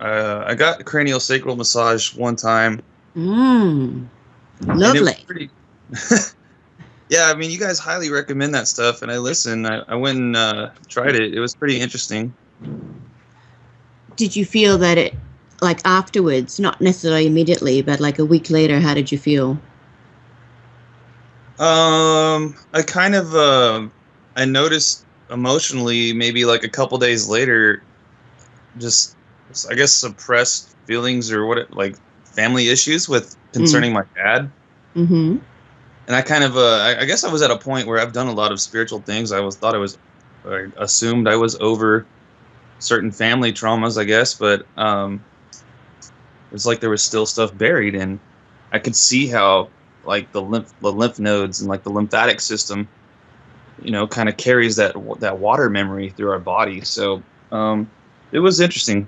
uh, 0.00 0.44
I 0.46 0.54
got 0.54 0.84
cranial 0.86 1.20
sacral 1.20 1.56
massage 1.56 2.14
one 2.16 2.36
time. 2.36 2.80
Mm. 3.14 4.06
and 4.60 4.70
it 4.70 4.74
was 4.74 4.80
Lovely. 4.80 5.14
pretty- 5.26 5.50
yeah, 7.08 7.30
I 7.32 7.34
mean, 7.34 7.50
you 7.50 7.58
guys 7.58 7.78
highly 7.78 8.10
recommend 8.10 8.54
that 8.54 8.68
stuff, 8.68 9.02
and 9.02 9.10
I 9.10 9.18
listened. 9.18 9.66
I, 9.66 9.82
I 9.88 9.94
went 9.94 10.18
and 10.18 10.36
uh, 10.36 10.70
tried 10.88 11.14
it. 11.14 11.34
It 11.34 11.40
was 11.40 11.54
pretty 11.54 11.80
interesting. 11.80 12.34
Did 14.16 14.36
you 14.36 14.44
feel 14.44 14.78
that 14.78 14.98
it, 14.98 15.14
like 15.60 15.80
afterwards, 15.84 16.60
not 16.60 16.80
necessarily 16.80 17.26
immediately, 17.26 17.82
but 17.82 18.00
like 18.00 18.18
a 18.18 18.24
week 18.24 18.50
later, 18.50 18.80
how 18.80 18.94
did 18.94 19.10
you 19.10 19.18
feel? 19.18 19.58
Um, 21.58 22.54
I 22.72 22.82
kind 22.86 23.14
of 23.14 23.34
uh, 23.34 23.88
I 24.36 24.44
noticed 24.44 25.04
emotionally 25.30 26.12
maybe 26.12 26.44
like 26.44 26.62
a 26.62 26.68
couple 26.68 26.98
days 26.98 27.28
later, 27.28 27.82
just 28.78 29.16
I 29.70 29.74
guess 29.74 29.92
suppressed 29.92 30.76
feelings 30.86 31.32
or 31.32 31.46
what 31.46 31.58
it, 31.58 31.72
like 31.72 31.96
family 32.24 32.68
issues 32.68 33.08
with 33.08 33.36
concerning 33.52 33.92
my 33.92 34.04
dad. 34.14 34.50
Mm-hmm. 34.94 35.38
And 36.08 36.16
I 36.16 36.22
kind 36.22 36.42
of 36.42 36.56
uh, 36.56 36.96
I, 36.98 37.04
guess 37.04 37.22
I 37.22 37.30
was 37.30 37.42
at 37.42 37.50
a 37.50 37.58
point 37.58 37.86
where 37.86 38.00
I've 38.00 38.14
done 38.14 38.28
a 38.28 38.32
lot 38.32 38.50
of 38.50 38.60
spiritual 38.60 39.00
things. 39.00 39.30
I 39.30 39.40
was 39.40 39.56
thought 39.56 39.74
I 39.74 39.78
was 39.78 39.98
assumed 40.78 41.28
I 41.28 41.36
was 41.36 41.54
over 41.56 42.06
certain 42.78 43.12
family 43.12 43.52
traumas, 43.52 44.00
I 44.00 44.04
guess, 44.04 44.32
but 44.32 44.66
um, 44.78 45.22
it's 46.50 46.64
like 46.64 46.80
there 46.80 46.88
was 46.88 47.02
still 47.02 47.26
stuff 47.26 47.56
buried, 47.56 47.94
and 47.94 48.18
I 48.72 48.78
could 48.78 48.96
see 48.96 49.26
how 49.26 49.68
like 50.04 50.32
the 50.32 50.40
lymph 50.40 50.72
the 50.80 50.90
lymph 50.90 51.18
nodes 51.18 51.60
and 51.60 51.68
like 51.68 51.82
the 51.82 51.90
lymphatic 51.90 52.40
system, 52.40 52.88
you 53.82 53.90
know, 53.90 54.06
kind 54.06 54.30
of 54.30 54.38
carries 54.38 54.76
that 54.76 54.96
that 55.20 55.38
water 55.38 55.68
memory 55.68 56.08
through 56.08 56.30
our 56.30 56.38
body. 56.38 56.80
So 56.80 57.22
um, 57.52 57.90
it 58.32 58.38
was 58.38 58.60
interesting. 58.60 59.06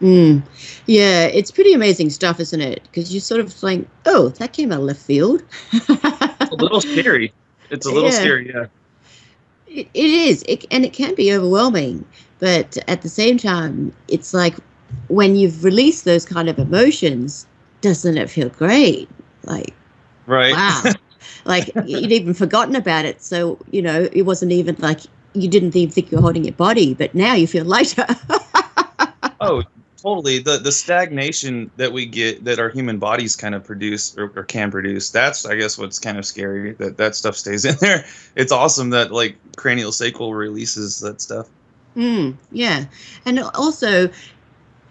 Mm. 0.00 0.42
Yeah, 0.86 1.24
it's 1.24 1.50
pretty 1.50 1.72
amazing 1.72 2.10
stuff, 2.10 2.40
isn't 2.40 2.60
it? 2.60 2.82
Because 2.84 3.12
you 3.12 3.20
sort 3.20 3.40
of 3.40 3.52
think, 3.52 3.88
oh, 4.06 4.28
that 4.30 4.52
came 4.52 4.72
out 4.72 4.80
of 4.80 4.84
left 4.84 5.00
field. 5.00 5.42
a 5.88 6.48
little 6.52 6.80
scary. 6.80 7.32
It's 7.70 7.86
a 7.86 7.90
little 7.90 8.10
yeah. 8.10 8.16
scary, 8.16 8.50
yeah. 8.52 8.66
It, 9.66 9.88
it 9.92 10.10
is, 10.10 10.44
it, 10.48 10.64
and 10.70 10.84
it 10.84 10.92
can 10.92 11.14
be 11.14 11.32
overwhelming. 11.32 12.04
But 12.38 12.78
at 12.86 13.02
the 13.02 13.08
same 13.08 13.38
time, 13.38 13.92
it's 14.06 14.32
like 14.32 14.54
when 15.08 15.36
you've 15.36 15.64
released 15.64 16.04
those 16.04 16.24
kind 16.24 16.48
of 16.48 16.58
emotions, 16.58 17.46
doesn't 17.80 18.16
it 18.16 18.30
feel 18.30 18.48
great? 18.48 19.08
Like, 19.44 19.74
right. 20.26 20.52
Wow. 20.52 20.92
like 21.44 21.70
you'd 21.86 22.12
even 22.12 22.34
forgotten 22.34 22.76
about 22.76 23.04
it. 23.04 23.22
So, 23.22 23.58
you 23.70 23.82
know, 23.82 24.08
it 24.12 24.22
wasn't 24.22 24.52
even 24.52 24.76
like 24.78 25.00
you 25.34 25.48
didn't 25.48 25.74
even 25.76 25.92
think 25.92 26.10
you 26.10 26.18
were 26.18 26.22
holding 26.22 26.44
your 26.44 26.54
body, 26.54 26.94
but 26.94 27.14
now 27.14 27.34
you 27.34 27.46
feel 27.46 27.64
lighter. 27.64 28.06
oh, 29.40 29.62
totally. 30.02 30.38
The 30.38 30.58
the 30.58 30.72
stagnation 30.72 31.70
that 31.76 31.92
we 31.92 32.06
get 32.06 32.44
that 32.44 32.58
our 32.58 32.68
human 32.68 32.98
bodies 32.98 33.36
kind 33.36 33.54
of 33.54 33.64
produce 33.64 34.16
or, 34.16 34.32
or, 34.36 34.44
can 34.44 34.70
produce, 34.70 35.10
that's 35.10 35.44
I 35.46 35.56
guess 35.56 35.78
what's 35.78 35.98
kind 35.98 36.18
of 36.18 36.24
scary 36.24 36.72
that 36.74 36.96
that 36.96 37.14
stuff 37.14 37.36
stays 37.36 37.64
in 37.70 37.76
there. 37.80 38.04
It's 38.36 38.52
awesome 38.52 38.90
that 38.90 39.12
like 39.12 39.36
cranial 39.56 39.92
sacral 39.92 40.34
releases 40.34 41.00
that 41.00 41.20
stuff. 41.20 41.48
Mm, 41.96 42.36
yeah. 42.52 42.84
And 43.24 43.40
also 43.40 44.08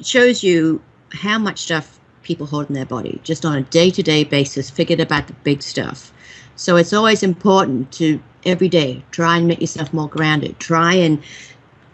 shows 0.02 0.44
you 0.44 0.82
how 1.14 1.40
much 1.40 1.60
stuff 1.60 2.00
people 2.24 2.46
hold 2.46 2.68
in 2.68 2.76
their 2.76 2.86
body 2.86 3.20
just 3.24 3.46
on 3.46 3.58
a 3.58 3.62
day-to-day 3.62 4.26
basis, 4.26 4.70
forget 4.70 5.00
about 5.00 5.28
the 5.28 5.34
big 5.44 5.64
stuff. 5.64 6.12
So 6.58 6.76
it's 6.76 6.92
always 6.92 7.24
important 7.24 7.92
to 7.94 8.22
every 8.46 8.68
day 8.68 9.04
try 9.12 9.38
and 9.38 9.48
make 9.48 9.62
yourself 9.62 9.94
more 9.94 10.10
grounded. 10.10 10.60
Try 10.60 10.94
and 10.96 11.24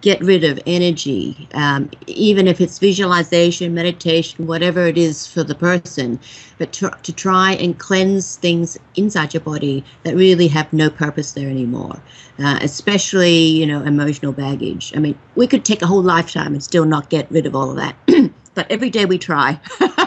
get 0.03 0.19
rid 0.21 0.43
of 0.43 0.59
energy, 0.67 1.47
um, 1.53 1.89
even 2.07 2.45
if 2.45 2.59
it's 2.59 2.77
visualization, 2.77 3.73
meditation, 3.73 4.45
whatever 4.45 4.85
it 4.85 4.97
is 4.97 5.25
for 5.25 5.45
the 5.45 5.55
person, 5.55 6.19
but 6.57 6.73
to, 6.73 6.91
to 7.03 7.13
try 7.13 7.53
and 7.53 7.79
cleanse 7.79 8.35
things 8.35 8.77
inside 8.95 9.33
your 9.33 9.39
body 9.39 9.81
that 10.03 10.13
really 10.13 10.49
have 10.49 10.71
no 10.73 10.89
purpose 10.89 11.31
there 11.31 11.47
anymore, 11.47 12.01
uh, 12.39 12.59
especially, 12.61 13.33
you 13.33 13.65
know, 13.65 13.81
emotional 13.83 14.33
baggage. 14.33 14.91
I 14.93 14.99
mean, 14.99 15.17
we 15.35 15.47
could 15.47 15.63
take 15.63 15.81
a 15.81 15.87
whole 15.87 16.03
lifetime 16.03 16.51
and 16.51 16.61
still 16.61 16.85
not 16.85 17.09
get 17.09 17.31
rid 17.31 17.45
of 17.45 17.55
all 17.55 17.69
of 17.69 17.77
that, 17.77 17.95
but 18.55 18.69
every 18.69 18.89
day 18.89 19.05
we 19.05 19.17
try, 19.17 19.57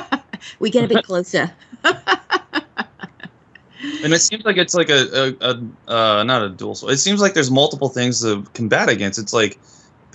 we 0.59 0.69
get 0.69 0.85
a 0.85 0.89
bit 0.89 1.05
closer. 1.07 1.51
and 4.03 4.13
it 4.13 4.21
seems 4.21 4.45
like 4.45 4.59
it's 4.59 4.75
like 4.75 4.91
a, 4.91 5.35
a, 5.41 5.51
a 5.53 5.91
uh, 5.91 6.23
not 6.23 6.43
a 6.43 6.51
dual. 6.51 6.77
It 6.91 6.99
seems 6.99 7.23
like 7.23 7.33
there's 7.33 7.51
multiple 7.51 7.89
things 7.89 8.21
to 8.21 8.43
combat 8.53 8.91
against. 8.91 9.19
It's 9.19 9.33
like 9.33 9.59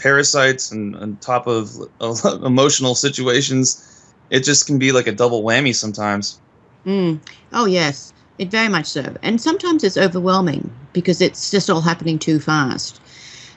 parasites 0.02 0.72
and 0.72 0.96
on 0.96 1.18
top 1.18 1.48
of 1.48 1.76
emotional 2.44 2.96
situations, 2.96 4.14
it 4.30 4.42
just 4.44 4.66
can 4.68 4.80
be 4.80 4.92
like 4.92 5.08
a 5.08 5.12
double 5.12 5.44
whammy 5.44 5.76
sometimes. 5.76 6.40
Mm. 6.86 7.20
Oh 7.54 7.66
yes, 7.66 8.14
it 8.38 8.50
very 8.50 8.70
much 8.70 8.88
so. 8.88 9.16
And 9.22 9.40
sometimes 9.40 9.84
it's 9.84 9.98
overwhelming 9.98 10.72
because 10.94 11.22
it's 11.22 11.52
just 11.52 11.70
all 11.70 11.82
happening 11.82 12.18
too 12.18 12.40
fast. 12.40 13.00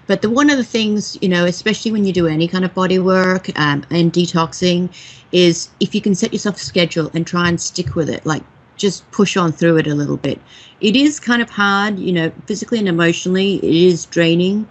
But 0.07 0.21
the 0.21 0.29
one 0.29 0.51
of 0.51 0.59
the 0.59 0.65
things, 0.65 1.17
you 1.23 1.29
know, 1.29 1.47
especially 1.47 1.91
when 1.93 2.05
you 2.05 2.13
do 2.13 2.27
any 2.27 2.47
kind 2.47 2.65
of 2.65 2.75
body 2.75 2.99
work 2.99 3.49
um, 3.59 3.85
and 3.91 4.13
detoxing, 4.13 4.95
is 5.33 5.71
if 5.81 5.95
you 5.95 6.01
can 6.01 6.15
set 6.15 6.33
yourself 6.33 6.57
a 6.57 6.61
schedule 6.61 7.11
and 7.15 7.27
try 7.27 7.49
and 7.49 7.61
stick 7.61 7.95
with 7.95 8.11
it, 8.11 8.27
like 8.27 8.43
just 8.77 9.11
push 9.13 9.37
on 9.37 9.53
through 9.53 9.79
it 9.79 9.87
a 9.87 9.95
little 9.95 10.17
bit. 10.17 10.41
It 10.81 10.97
is 10.97 11.19
kind 11.19 11.41
of 11.41 11.49
hard, 11.49 11.99
you 11.99 12.13
know, 12.13 12.31
physically 12.47 12.79
and 12.79 12.89
emotionally, 12.89 13.57
it 13.57 13.75
is 13.75 14.05
draining. 14.05 14.69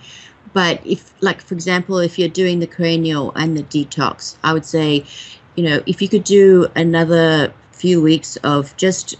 But 0.53 0.85
if, 0.85 1.13
like, 1.21 1.41
for 1.41 1.55
example, 1.55 1.97
if 1.97 2.17
you're 2.19 2.29
doing 2.29 2.59
the 2.59 2.67
cranial 2.67 3.31
and 3.35 3.57
the 3.57 3.63
detox, 3.63 4.37
I 4.43 4.53
would 4.53 4.65
say, 4.65 5.03
you 5.55 5.63
know, 5.63 5.81
if 5.85 6.01
you 6.01 6.07
could 6.07 6.23
do 6.23 6.67
another 6.75 7.53
few 7.71 8.01
weeks 8.01 8.37
of 8.37 8.75
just 8.77 9.15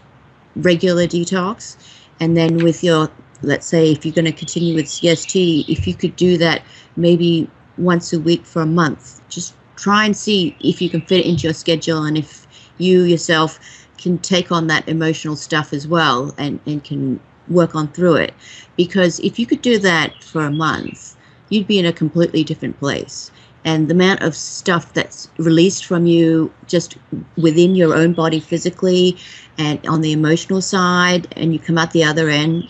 regular 0.56 1.08
detox, 1.08 1.76
and 2.20 2.38
then 2.38 2.58
with 2.58 2.84
your, 2.84 3.10
let's 3.42 3.66
say, 3.66 3.92
if 3.92 4.06
you're 4.06 4.14
going 4.14 4.26
to 4.26 4.32
continue 4.32 4.76
with 4.76 4.86
CST, 4.86 5.68
if 5.68 5.88
you 5.88 5.96
could 5.96 6.16
do 6.16 6.38
that 6.38 6.64
maybe 6.96 7.50
once 7.78 8.14
a 8.14 8.20
week 8.20 8.46
for 8.46 8.62
a 8.62 8.68
month, 8.68 9.22
just 9.30 9.56
try 9.76 10.06
and 10.06 10.16
see 10.16 10.56
if 10.60 10.82
you 10.82 10.90
can 10.90 11.02
fit 11.02 11.22
it 11.22 11.26
into 11.26 11.48
your 11.48 11.54
schedule 11.54 12.04
and 12.04 12.18
if 12.18 12.48
you 12.78 13.02
yourself 13.02 13.60
can 13.98 14.18
take 14.20 14.52
on 14.52 14.68
that 14.68 14.88
emotional 14.88 15.36
stuff 15.36 15.74
as 15.74 15.88
well 15.88 16.34
and, 16.38 16.60
and 16.66 16.84
can 16.84 17.20
work 17.48 17.76
on 17.76 17.88
through 17.90 18.16
it. 18.16 18.34
Because 18.78 19.20
if 19.20 19.40
you 19.40 19.46
could 19.46 19.62
do 19.62 19.80
that 19.80 20.24
for 20.24 20.46
a 20.46 20.52
month, 20.52 21.16
you'd 21.50 21.68
be 21.68 21.80
in 21.80 21.86
a 21.86 21.94
completely 21.94 22.44
different 22.44 22.80
place. 22.80 23.32
And 23.66 23.88
the 23.88 23.94
amount 23.94 24.22
of 24.22 24.36
stuff 24.36 24.94
that's 24.94 25.30
released 25.38 25.86
from 25.86 26.06
you 26.06 26.52
just 26.68 26.98
within 27.38 27.76
your 27.76 27.96
own 27.96 28.14
body 28.14 28.40
physically 28.40 29.18
and 29.58 29.86
on 29.88 30.02
the 30.02 30.12
emotional 30.12 30.62
side, 30.62 31.28
and 31.38 31.54
you 31.54 31.60
come 31.60 31.78
out 31.78 31.92
the 31.92 32.04
other 32.04 32.28
end, 32.28 32.70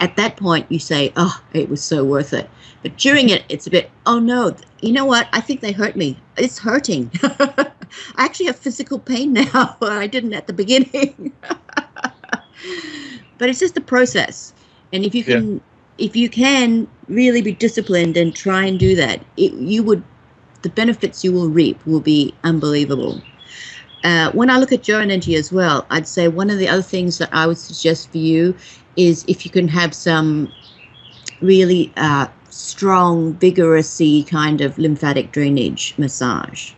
at 0.00 0.16
that 0.16 0.36
point 0.36 0.70
you 0.70 0.78
say, 0.78 1.12
Oh, 1.16 1.40
it 1.52 1.68
was 1.68 1.82
so 1.82 2.04
worth 2.04 2.32
it. 2.32 2.50
But 2.82 2.96
during 2.98 3.30
it, 3.30 3.44
it's 3.48 3.66
a 3.66 3.70
bit, 3.70 3.90
Oh 4.06 4.18
no, 4.18 4.56
you 4.80 4.92
know 4.92 5.04
what? 5.04 5.28
I 5.32 5.40
think 5.40 5.60
they 5.60 5.72
hurt 5.72 5.94
me. 5.94 6.18
It's 6.36 6.58
hurting. 6.58 7.12
I 7.22 7.70
actually 8.16 8.46
have 8.46 8.56
physical 8.56 8.98
pain 8.98 9.32
now. 9.34 9.76
I 9.82 10.06
didn't 10.08 10.34
at 10.34 10.46
the 10.48 10.52
beginning. 10.52 11.32
but 13.38 13.48
it's 13.48 13.60
just 13.60 13.76
a 13.76 13.80
process. 13.80 14.52
And 14.92 15.04
if 15.04 15.14
you 15.14 15.22
can. 15.24 15.60
If 15.98 16.16
you 16.16 16.28
can 16.28 16.88
really 17.08 17.42
be 17.42 17.52
disciplined 17.52 18.16
and 18.16 18.34
try 18.34 18.64
and 18.64 18.78
do 18.78 18.96
that, 18.96 19.24
it, 19.36 19.52
you 19.54 19.82
would, 19.84 20.02
the 20.62 20.70
benefits 20.70 21.22
you 21.24 21.32
will 21.32 21.48
reap 21.48 21.84
will 21.86 22.00
be 22.00 22.34
unbelievable. 22.44 23.20
Uh, 24.02 24.30
when 24.32 24.50
I 24.50 24.58
look 24.58 24.72
at 24.72 24.86
your 24.86 25.00
energy 25.00 25.34
as 25.34 25.52
well, 25.52 25.86
I'd 25.90 26.06
say 26.06 26.28
one 26.28 26.50
of 26.50 26.58
the 26.58 26.68
other 26.68 26.82
things 26.82 27.18
that 27.18 27.30
I 27.32 27.46
would 27.46 27.58
suggest 27.58 28.10
for 28.10 28.18
you 28.18 28.54
is 28.96 29.24
if 29.28 29.44
you 29.44 29.50
can 29.50 29.68
have 29.68 29.94
some 29.94 30.52
really 31.40 31.92
uh, 31.96 32.26
strong, 32.50 33.34
vigorousy 33.34 34.26
kind 34.26 34.60
of 34.60 34.78
lymphatic 34.78 35.32
drainage 35.32 35.94
massage. 35.98 36.72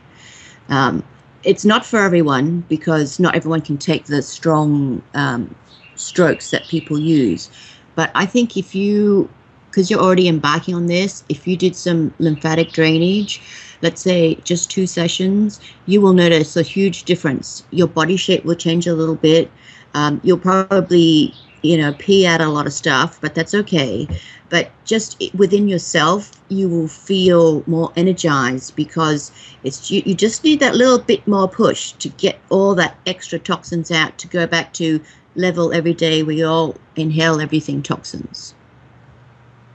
Um, 0.68 1.02
it's 1.42 1.64
not 1.64 1.86
for 1.86 2.00
everyone 2.00 2.64
because 2.68 3.20
not 3.20 3.34
everyone 3.36 3.60
can 3.60 3.78
take 3.78 4.06
the 4.06 4.22
strong 4.22 5.02
um, 5.14 5.54
strokes 5.94 6.50
that 6.50 6.66
people 6.68 6.98
use. 6.98 7.50
But 7.96 8.12
I 8.14 8.26
think 8.26 8.56
if 8.56 8.74
you, 8.74 9.28
because 9.68 9.90
you're 9.90 10.00
already 10.00 10.28
embarking 10.28 10.74
on 10.74 10.86
this, 10.86 11.24
if 11.28 11.48
you 11.48 11.56
did 11.56 11.74
some 11.74 12.14
lymphatic 12.20 12.70
drainage, 12.70 13.40
let's 13.82 14.00
say 14.00 14.36
just 14.44 14.70
two 14.70 14.86
sessions, 14.86 15.60
you 15.86 16.00
will 16.00 16.12
notice 16.12 16.56
a 16.56 16.62
huge 16.62 17.04
difference. 17.04 17.64
Your 17.72 17.88
body 17.88 18.16
shape 18.16 18.44
will 18.44 18.54
change 18.54 18.86
a 18.86 18.94
little 18.94 19.16
bit. 19.16 19.50
Um, 19.94 20.20
you'll 20.22 20.38
probably, 20.38 21.34
you 21.62 21.76
know, 21.78 21.94
pee 21.94 22.26
out 22.26 22.40
a 22.40 22.48
lot 22.48 22.66
of 22.66 22.72
stuff, 22.72 23.20
but 23.20 23.34
that's 23.34 23.54
okay. 23.54 24.06
But 24.48 24.70
just 24.84 25.22
within 25.34 25.68
yourself, 25.68 26.30
you 26.48 26.68
will 26.68 26.88
feel 26.88 27.64
more 27.66 27.92
energized 27.96 28.76
because 28.76 29.32
it's 29.64 29.90
you, 29.90 30.02
you 30.06 30.14
just 30.14 30.44
need 30.44 30.60
that 30.60 30.76
little 30.76 30.98
bit 30.98 31.26
more 31.26 31.48
push 31.48 31.92
to 31.92 32.08
get 32.10 32.38
all 32.50 32.74
that 32.76 32.96
extra 33.06 33.38
toxins 33.38 33.90
out 33.90 34.16
to 34.18 34.28
go 34.28 34.46
back 34.46 34.72
to 34.74 35.00
level 35.36 35.72
every 35.72 35.94
day 35.94 36.22
we 36.22 36.42
all 36.42 36.74
inhale 36.96 37.40
everything 37.40 37.82
toxins. 37.82 38.54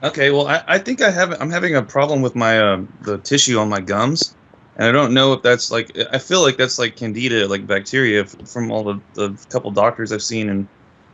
Okay, 0.04 0.32
well, 0.32 0.48
I, 0.48 0.64
I 0.68 0.78
think 0.80 1.02
I 1.02 1.12
have 1.12 1.40
I'm 1.40 1.52
having 1.52 1.76
a 1.76 1.84
problem 1.84 2.22
with 2.22 2.36
my 2.36 2.60
uh, 2.60 2.82
the 3.02 3.20
tissue 3.20 3.60
on 3.60 3.70
my 3.70 3.80
gums, 3.80 4.36
and 4.76 4.88
I 4.88 4.92
don't 4.92 5.14
know 5.14 5.34
if 5.34 5.44
that's 5.44 5.70
like 5.70 5.96
I 6.12 6.18
feel 6.18 6.42
like 6.42 6.58
that's 6.58 6.80
like 6.80 6.96
candida, 6.96 7.48
like 7.48 7.68
bacteria, 7.68 8.26
from 8.26 8.72
all 8.72 8.84
the 8.84 9.00
the 9.14 9.46
couple 9.50 9.70
doctors 9.72 10.12
I've 10.12 10.24
seen 10.24 10.50
and 10.50 10.68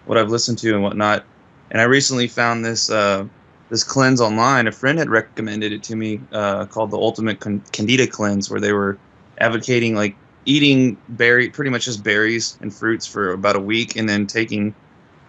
what 0.05 0.17
I've 0.17 0.29
listened 0.29 0.57
to 0.59 0.73
and 0.73 0.83
whatnot. 0.83 1.25
And 1.69 1.81
I 1.81 1.83
recently 1.83 2.29
found 2.29 2.63
this 2.63 2.89
uh, 2.89 3.25
this 3.69 3.83
cleanse 3.83 4.21
online. 4.21 4.67
A 4.67 4.71
friend 4.71 4.97
had 4.97 5.09
recommended 5.09 5.73
it 5.73 5.83
to 5.83 5.95
me, 5.97 6.21
uh, 6.31 6.65
called 6.65 6.91
the 6.91 6.97
Ultimate 6.97 7.41
Candida 7.73 8.07
Cleanse, 8.07 8.49
where 8.49 8.61
they 8.61 8.71
were 8.71 8.97
advocating 9.39 9.95
like 9.95 10.15
eating 10.47 10.97
berry, 11.09 11.49
pretty 11.49 11.69
much 11.69 11.85
just 11.85 12.03
berries 12.03 12.57
and 12.61 12.73
fruits 12.73 13.05
for 13.05 13.31
about 13.33 13.55
a 13.55 13.59
week, 13.59 13.95
and 13.95 14.09
then 14.09 14.25
taking 14.25 14.73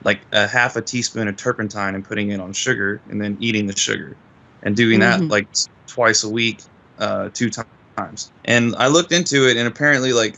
like 0.04 0.20
a 0.32 0.46
half 0.46 0.76
a 0.76 0.80
teaspoon 0.80 1.28
of 1.28 1.36
turpentine 1.36 1.94
and 1.94 2.04
putting 2.04 2.30
it 2.30 2.40
on 2.40 2.52
sugar, 2.52 3.02
and 3.10 3.20
then 3.20 3.36
eating 3.40 3.66
the 3.66 3.76
sugar, 3.76 4.16
and 4.62 4.76
doing 4.76 5.00
mm-hmm. 5.00 5.22
that 5.22 5.28
like 5.28 5.48
twice 5.86 6.24
a 6.24 6.28
week, 6.30 6.60
uh, 6.98 7.28
two 7.34 7.50
times. 7.50 8.32
And 8.44 8.74
I 8.76 8.86
looked 8.86 9.12
into 9.12 9.48
it, 9.48 9.56
and 9.56 9.66
apparently, 9.66 10.12
like 10.12 10.36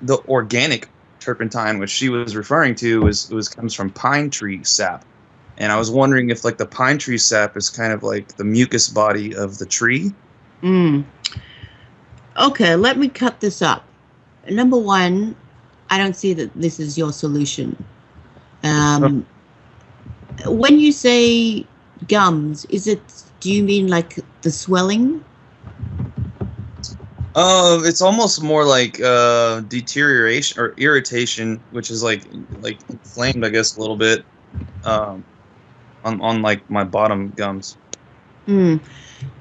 the 0.00 0.18
organic 0.28 0.88
turpentine, 1.18 1.78
which 1.78 1.90
she 1.90 2.08
was 2.08 2.34
referring 2.36 2.76
to, 2.76 3.02
was 3.02 3.28
was 3.28 3.48
comes 3.48 3.74
from 3.74 3.90
pine 3.90 4.30
tree 4.30 4.62
sap. 4.64 5.04
And 5.58 5.70
I 5.70 5.76
was 5.76 5.90
wondering 5.90 6.30
if 6.30 6.44
like 6.44 6.56
the 6.56 6.66
pine 6.66 6.96
tree 6.96 7.18
sap 7.18 7.56
is 7.56 7.68
kind 7.68 7.92
of 7.92 8.02
like 8.02 8.36
the 8.36 8.44
mucus 8.44 8.88
body 8.88 9.34
of 9.34 9.58
the 9.58 9.66
tree. 9.66 10.14
Mm. 10.62 11.04
Okay, 12.38 12.76
let 12.76 12.96
me 12.96 13.08
cut 13.08 13.40
this 13.40 13.60
up 13.60 13.84
number 14.50 14.76
one, 14.76 15.36
I 15.90 15.98
don't 15.98 16.16
see 16.16 16.32
that 16.34 16.52
this 16.54 16.80
is 16.80 16.96
your 16.96 17.12
solution. 17.12 17.82
Um, 18.62 19.26
when 20.46 20.78
you 20.78 20.92
say 20.92 21.66
gums, 22.08 22.64
is 22.66 22.86
it? 22.86 23.00
Do 23.40 23.52
you 23.52 23.62
mean 23.62 23.88
like 23.88 24.18
the 24.42 24.50
swelling? 24.50 25.24
Um, 27.34 27.86
it's 27.86 28.02
almost 28.02 28.42
more 28.42 28.64
like 28.64 29.00
uh, 29.00 29.60
deterioration 29.60 30.60
or 30.60 30.74
irritation, 30.76 31.60
which 31.70 31.90
is 31.90 32.02
like 32.02 32.22
like 32.60 32.78
inflamed, 32.88 33.44
I 33.44 33.48
guess, 33.48 33.76
a 33.76 33.80
little 33.80 33.96
bit. 33.96 34.24
Um, 34.84 35.24
on 36.04 36.20
on 36.20 36.42
like 36.42 36.68
my 36.70 36.84
bottom 36.84 37.30
gums. 37.30 37.76
Mm. 38.46 38.80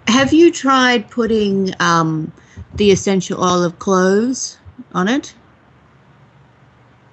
Have 0.07 0.33
you 0.33 0.51
tried 0.51 1.09
putting 1.09 1.73
um, 1.79 2.31
the 2.75 2.91
essential 2.91 3.43
oil 3.43 3.63
of 3.63 3.79
cloves 3.79 4.57
on 4.93 5.07
it? 5.07 5.33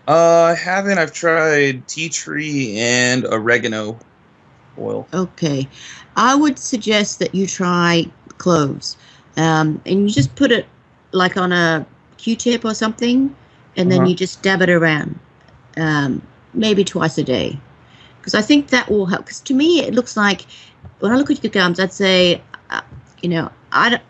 Uh, 0.07 0.53
I 0.53 0.55
haven't. 0.55 0.99
I've 0.99 1.13
tried 1.13 1.87
tea 1.87 2.09
tree 2.09 2.79
and 2.79 3.27
oregano 3.27 3.99
oil. 4.79 5.07
Okay. 5.13 5.69
I 6.17 6.35
would 6.35 6.59
suggest 6.59 7.19
that 7.19 7.35
you 7.35 7.47
try 7.47 8.07
cloves. 8.39 8.97
Um, 9.37 9.81
and 9.87 10.09
you 10.09 10.09
just 10.09 10.35
put 10.35 10.51
it 10.51 10.67
like 11.13 11.37
on 11.37 11.53
a 11.53 11.87
Q-tip 12.17 12.65
or 12.65 12.75
something, 12.75 13.35
and 13.77 13.93
then 13.93 14.01
Uh-huh. 14.01 14.09
you 14.09 14.17
just 14.17 14.43
dab 14.43 14.63
it 14.63 14.69
around, 14.71 15.19
um, 15.77 16.23
maybe 16.55 16.85
twice 16.85 17.19
a 17.19 17.23
day, 17.23 17.59
because 18.19 18.35
I 18.35 18.43
think 18.43 18.69
that 18.69 18.91
will 18.91 19.07
help. 19.07 19.27
Because 19.27 19.41
to 19.41 19.55
me, 19.55 19.81
it 19.81 19.95
looks 19.95 20.17
like 20.17 20.47
when 21.01 21.13
I 21.13 21.17
look 21.17 21.31
at 21.31 21.43
your 21.45 21.51
gums, 21.53 21.79
I'd 21.79 21.93
say, 21.93 22.43
uh, 22.71 22.81
you 23.23 23.29
know, 23.29 23.51
I 23.71 23.91
don't, 23.91 24.03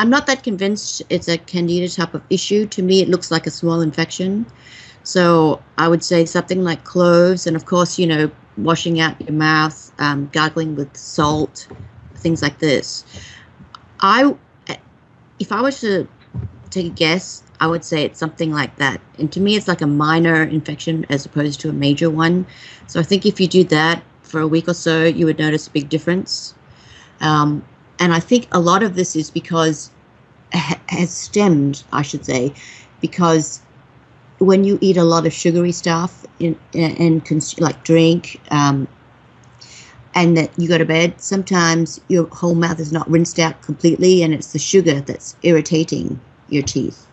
I'm 0.00 0.08
not 0.08 0.26
that 0.28 0.42
convinced 0.42 1.02
it's 1.10 1.28
a 1.28 1.36
candida 1.36 1.86
type 1.86 2.14
of 2.14 2.22
issue. 2.30 2.66
To 2.68 2.82
me, 2.82 3.02
it 3.02 3.10
looks 3.10 3.30
like 3.30 3.46
a 3.46 3.50
small 3.50 3.82
infection. 3.82 4.46
So 5.02 5.62
I 5.76 5.88
would 5.88 6.02
say 6.02 6.24
something 6.24 6.64
like 6.64 6.84
cloves, 6.84 7.46
and 7.46 7.54
of 7.54 7.66
course, 7.66 7.98
you 7.98 8.06
know, 8.06 8.30
washing 8.56 8.98
out 8.98 9.20
your 9.20 9.34
mouth, 9.34 9.92
um, 9.98 10.30
gargling 10.32 10.74
with 10.74 10.96
salt, 10.96 11.68
things 12.14 12.40
like 12.40 12.60
this. 12.60 13.04
I, 14.00 14.34
if 15.38 15.52
I 15.52 15.60
was 15.60 15.80
to 15.82 16.08
take 16.70 16.86
a 16.86 16.90
guess, 16.90 17.42
I 17.60 17.66
would 17.66 17.84
say 17.84 18.02
it's 18.02 18.18
something 18.18 18.52
like 18.52 18.76
that. 18.76 19.02
And 19.18 19.30
to 19.32 19.40
me, 19.40 19.54
it's 19.54 19.68
like 19.68 19.82
a 19.82 19.86
minor 19.86 20.44
infection 20.44 21.04
as 21.10 21.26
opposed 21.26 21.60
to 21.60 21.68
a 21.68 21.74
major 21.74 22.08
one. 22.08 22.46
So 22.86 23.00
I 23.00 23.02
think 23.02 23.26
if 23.26 23.38
you 23.38 23.46
do 23.46 23.64
that 23.64 24.02
for 24.22 24.40
a 24.40 24.48
week 24.48 24.66
or 24.66 24.74
so, 24.74 25.04
you 25.04 25.26
would 25.26 25.38
notice 25.38 25.66
a 25.66 25.70
big 25.70 25.90
difference. 25.90 26.54
Um, 27.20 27.62
and 28.00 28.12
I 28.14 28.18
think 28.20 28.48
a 28.50 28.58
lot 28.58 28.82
of 28.82 28.96
this 28.96 29.14
is 29.14 29.30
because 29.30 29.90
ha- 30.54 30.80
has 30.88 31.10
stemmed, 31.10 31.84
I 31.92 32.02
should 32.02 32.24
say, 32.24 32.52
because 33.00 33.60
when 34.38 34.64
you 34.64 34.78
eat 34.80 34.96
a 34.96 35.04
lot 35.04 35.26
of 35.26 35.32
sugary 35.34 35.70
stuff 35.70 36.24
in, 36.40 36.58
and 36.74 37.24
cons- 37.24 37.60
like 37.60 37.84
drink, 37.84 38.40
um, 38.50 38.88
and 40.14 40.36
that 40.36 40.50
you 40.58 40.66
go 40.66 40.78
to 40.78 40.84
bed, 40.84 41.20
sometimes 41.20 42.00
your 42.08 42.26
whole 42.28 42.54
mouth 42.54 42.80
is 42.80 42.90
not 42.90 43.08
rinsed 43.08 43.38
out 43.38 43.60
completely, 43.62 44.22
and 44.22 44.34
it's 44.34 44.52
the 44.52 44.58
sugar 44.58 45.00
that's 45.00 45.36
irritating 45.42 46.18
your 46.48 46.62
teeth 46.62 47.06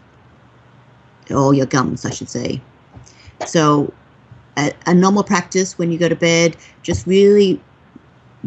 or 1.29 1.53
your 1.53 1.65
gums, 1.65 2.05
I 2.05 2.09
should 2.11 2.29
say. 2.29 2.61
So, 3.45 3.93
a, 4.57 4.73
a 4.87 4.93
normal 4.95 5.23
practice 5.23 5.77
when 5.77 5.91
you 5.91 5.99
go 5.99 6.09
to 6.09 6.15
bed, 6.15 6.57
just 6.81 7.05
really 7.05 7.61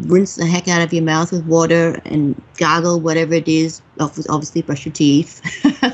rinse 0.07 0.35
the 0.35 0.45
heck 0.45 0.67
out 0.67 0.81
of 0.81 0.93
your 0.93 1.03
mouth 1.03 1.31
with 1.31 1.45
water 1.45 2.01
and 2.05 2.41
gargle 2.57 2.99
whatever 2.99 3.33
it 3.33 3.47
is. 3.47 3.81
Obviously, 3.99 4.61
brush 4.61 4.85
your 4.85 4.93
teeth. 4.93 5.41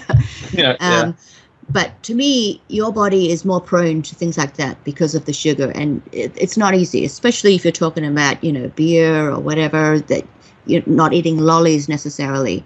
Yeah, 0.54 0.76
Um, 0.80 1.17
But 1.70 2.02
to 2.04 2.15
me, 2.15 2.62
your 2.70 2.93
body 2.93 3.30
is 3.30 3.43
more 3.43 3.60
prone 3.60 4.02
to 4.04 4.15
things 4.15 4.38
like 4.38 4.56
that 4.56 4.82
because 4.86 5.13
of 5.15 5.26
the 5.26 5.34
sugar, 5.34 5.72
and 5.76 6.02
it, 6.13 6.32
it's 6.36 6.56
not 6.56 6.74
easy, 6.74 7.04
especially 7.04 7.56
if 7.56 7.65
you're 7.65 7.74
talking 7.74 8.06
about 8.06 8.41
you 8.41 8.54
know 8.54 8.70
beer 8.70 9.30
or 9.30 9.39
whatever 9.39 10.00
that 10.00 10.26
you're 10.65 10.84
not 10.86 11.12
eating 11.13 11.38
lollies 11.39 11.89
necessarily. 11.89 12.63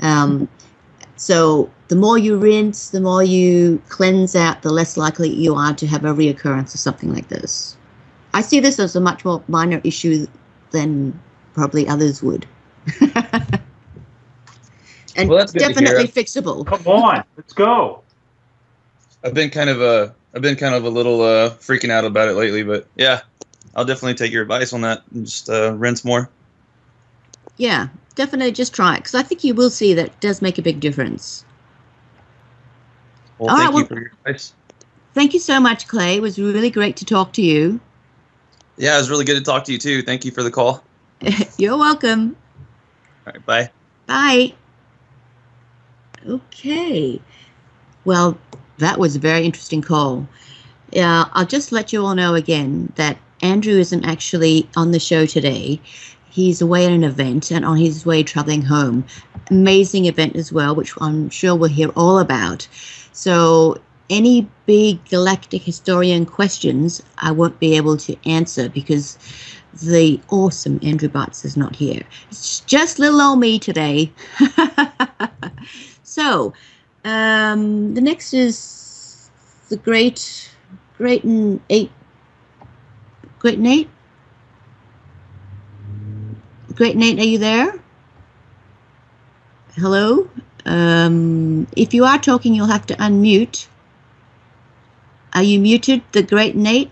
Um, 0.00 0.48
so 1.16 1.70
the 1.88 1.96
more 1.96 2.18
you 2.18 2.36
rinse, 2.36 2.90
the 2.90 3.00
more 3.00 3.22
you 3.22 3.80
cleanse 3.88 4.36
out, 4.36 4.62
the 4.62 4.70
less 4.70 4.96
likely 4.96 5.30
you 5.30 5.54
are 5.54 5.72
to 5.74 5.86
have 5.86 6.04
a 6.04 6.12
reoccurrence 6.12 6.74
of 6.74 6.80
something 6.80 7.12
like 7.12 7.28
this. 7.28 7.76
I 8.34 8.42
see 8.42 8.60
this 8.60 8.78
as 8.78 8.96
a 8.96 9.00
much 9.00 9.24
more 9.24 9.42
minor 9.48 9.80
issue 9.84 10.26
than 10.72 11.18
probably 11.54 11.86
others 11.86 12.22
would. 12.22 12.46
and 15.16 15.28
Well, 15.28 15.38
that's 15.38 15.52
good 15.52 15.60
to 15.60 15.66
hear. 15.66 15.74
definitely 15.74 16.08
fixable. 16.08 16.66
Come 16.66 16.86
on, 16.86 17.24
let's 17.36 17.52
go. 17.52 18.02
I've 19.24 19.34
been 19.34 19.50
kind 19.50 19.70
of 19.70 19.80
uh, 19.80 20.08
I've 20.34 20.42
been 20.42 20.56
kind 20.56 20.74
of 20.74 20.84
a 20.84 20.90
little 20.90 21.20
uh, 21.20 21.50
freaking 21.50 21.90
out 21.90 22.04
about 22.04 22.28
it 22.28 22.34
lately, 22.34 22.62
but 22.62 22.86
yeah, 22.96 23.20
I'll 23.76 23.84
definitely 23.84 24.14
take 24.14 24.32
your 24.32 24.42
advice 24.42 24.72
on 24.72 24.80
that 24.80 25.02
and 25.14 25.24
just 25.24 25.48
uh, 25.48 25.74
rinse 25.74 26.04
more. 26.04 26.28
Yeah, 27.56 27.88
definitely 28.14 28.52
just 28.52 28.74
try 28.74 28.94
it 28.94 28.98
because 28.98 29.14
I 29.14 29.22
think 29.22 29.44
you 29.44 29.54
will 29.54 29.70
see 29.70 29.94
that 29.94 30.06
it 30.06 30.20
does 30.20 30.42
make 30.42 30.58
a 30.58 30.62
big 30.62 30.80
difference. 30.80 31.44
Well, 33.38 33.50
All 33.50 33.56
right, 33.56 33.64
thank 33.64 33.74
well- 33.74 33.82
you 33.82 33.86
for 33.88 34.00
your 34.00 34.12
advice. 34.26 34.54
Thank 35.14 35.34
you 35.34 35.40
so 35.40 35.60
much, 35.60 35.88
Clay. 35.88 36.16
It 36.16 36.22
was 36.22 36.38
really 36.38 36.70
great 36.70 36.96
to 36.96 37.04
talk 37.04 37.34
to 37.34 37.42
you. 37.42 37.80
Yeah, 38.76 38.96
it 38.96 38.98
was 38.98 39.10
really 39.10 39.24
good 39.24 39.38
to 39.38 39.44
talk 39.44 39.64
to 39.64 39.72
you 39.72 39.78
too. 39.78 40.02
Thank 40.02 40.24
you 40.24 40.30
for 40.30 40.42
the 40.42 40.50
call. 40.50 40.82
You're 41.58 41.78
welcome. 41.78 42.36
All 43.26 43.32
right, 43.32 43.46
bye. 43.46 43.70
Bye. 44.06 44.54
Okay. 46.26 47.20
Well, 48.04 48.38
that 48.78 48.98
was 48.98 49.16
a 49.16 49.20
very 49.20 49.44
interesting 49.44 49.82
call. 49.82 50.26
Yeah, 50.90 51.26
I'll 51.32 51.46
just 51.46 51.72
let 51.72 51.92
you 51.92 52.04
all 52.04 52.14
know 52.14 52.34
again 52.34 52.92
that 52.96 53.18
Andrew 53.42 53.78
isn't 53.78 54.04
actually 54.04 54.68
on 54.76 54.90
the 54.90 55.00
show 55.00 55.26
today. 55.26 55.80
He's 56.30 56.60
away 56.60 56.86
at 56.86 56.92
an 56.92 57.04
event 57.04 57.50
and 57.50 57.64
on 57.64 57.76
his 57.76 58.06
way 58.06 58.22
traveling 58.22 58.62
home. 58.62 59.04
Amazing 59.50 60.06
event 60.06 60.36
as 60.36 60.52
well, 60.52 60.74
which 60.74 60.94
I'm 61.00 61.28
sure 61.30 61.54
we'll 61.54 61.68
hear 61.68 61.90
all 61.90 62.18
about. 62.18 62.66
So, 63.12 63.80
any 64.12 64.46
big 64.66 65.02
galactic 65.06 65.62
historian 65.62 66.26
questions, 66.26 67.02
I 67.18 67.32
won't 67.32 67.58
be 67.58 67.74
able 67.76 67.96
to 67.96 68.14
answer 68.28 68.68
because 68.68 69.18
the 69.82 70.20
awesome 70.28 70.78
Andrew 70.82 71.08
Bartzis 71.08 71.46
is 71.46 71.56
not 71.56 71.74
here. 71.74 72.02
It's 72.30 72.60
just 72.60 72.98
little 72.98 73.22
old 73.22 73.40
me 73.40 73.58
today. 73.58 74.12
so, 76.02 76.52
um, 77.04 77.94
the 77.94 78.02
next 78.02 78.34
is 78.34 79.30
the 79.70 79.78
great, 79.78 80.50
great 80.98 81.24
and 81.24 81.58
eight, 81.70 81.90
great 83.38 83.58
Nate. 83.58 83.88
Great 86.74 86.96
Nate, 86.96 87.18
are 87.18 87.24
you 87.24 87.38
there? 87.38 87.80
Hello. 89.76 90.28
Um, 90.66 91.66
if 91.76 91.94
you 91.94 92.04
are 92.04 92.18
talking, 92.18 92.54
you'll 92.54 92.66
have 92.66 92.86
to 92.86 92.94
unmute. 92.96 93.66
Are 95.34 95.42
you 95.42 95.60
muted, 95.60 96.02
the 96.12 96.22
great 96.22 96.56
Nate? 96.56 96.90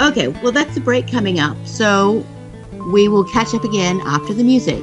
Okay, 0.00 0.26
well, 0.28 0.50
that's 0.50 0.74
the 0.74 0.80
break 0.80 1.06
coming 1.08 1.38
up. 1.38 1.56
So 1.64 2.26
we 2.88 3.06
will 3.06 3.22
catch 3.22 3.54
up 3.54 3.62
again 3.62 4.00
after 4.04 4.34
the 4.34 4.42
music. 4.42 4.82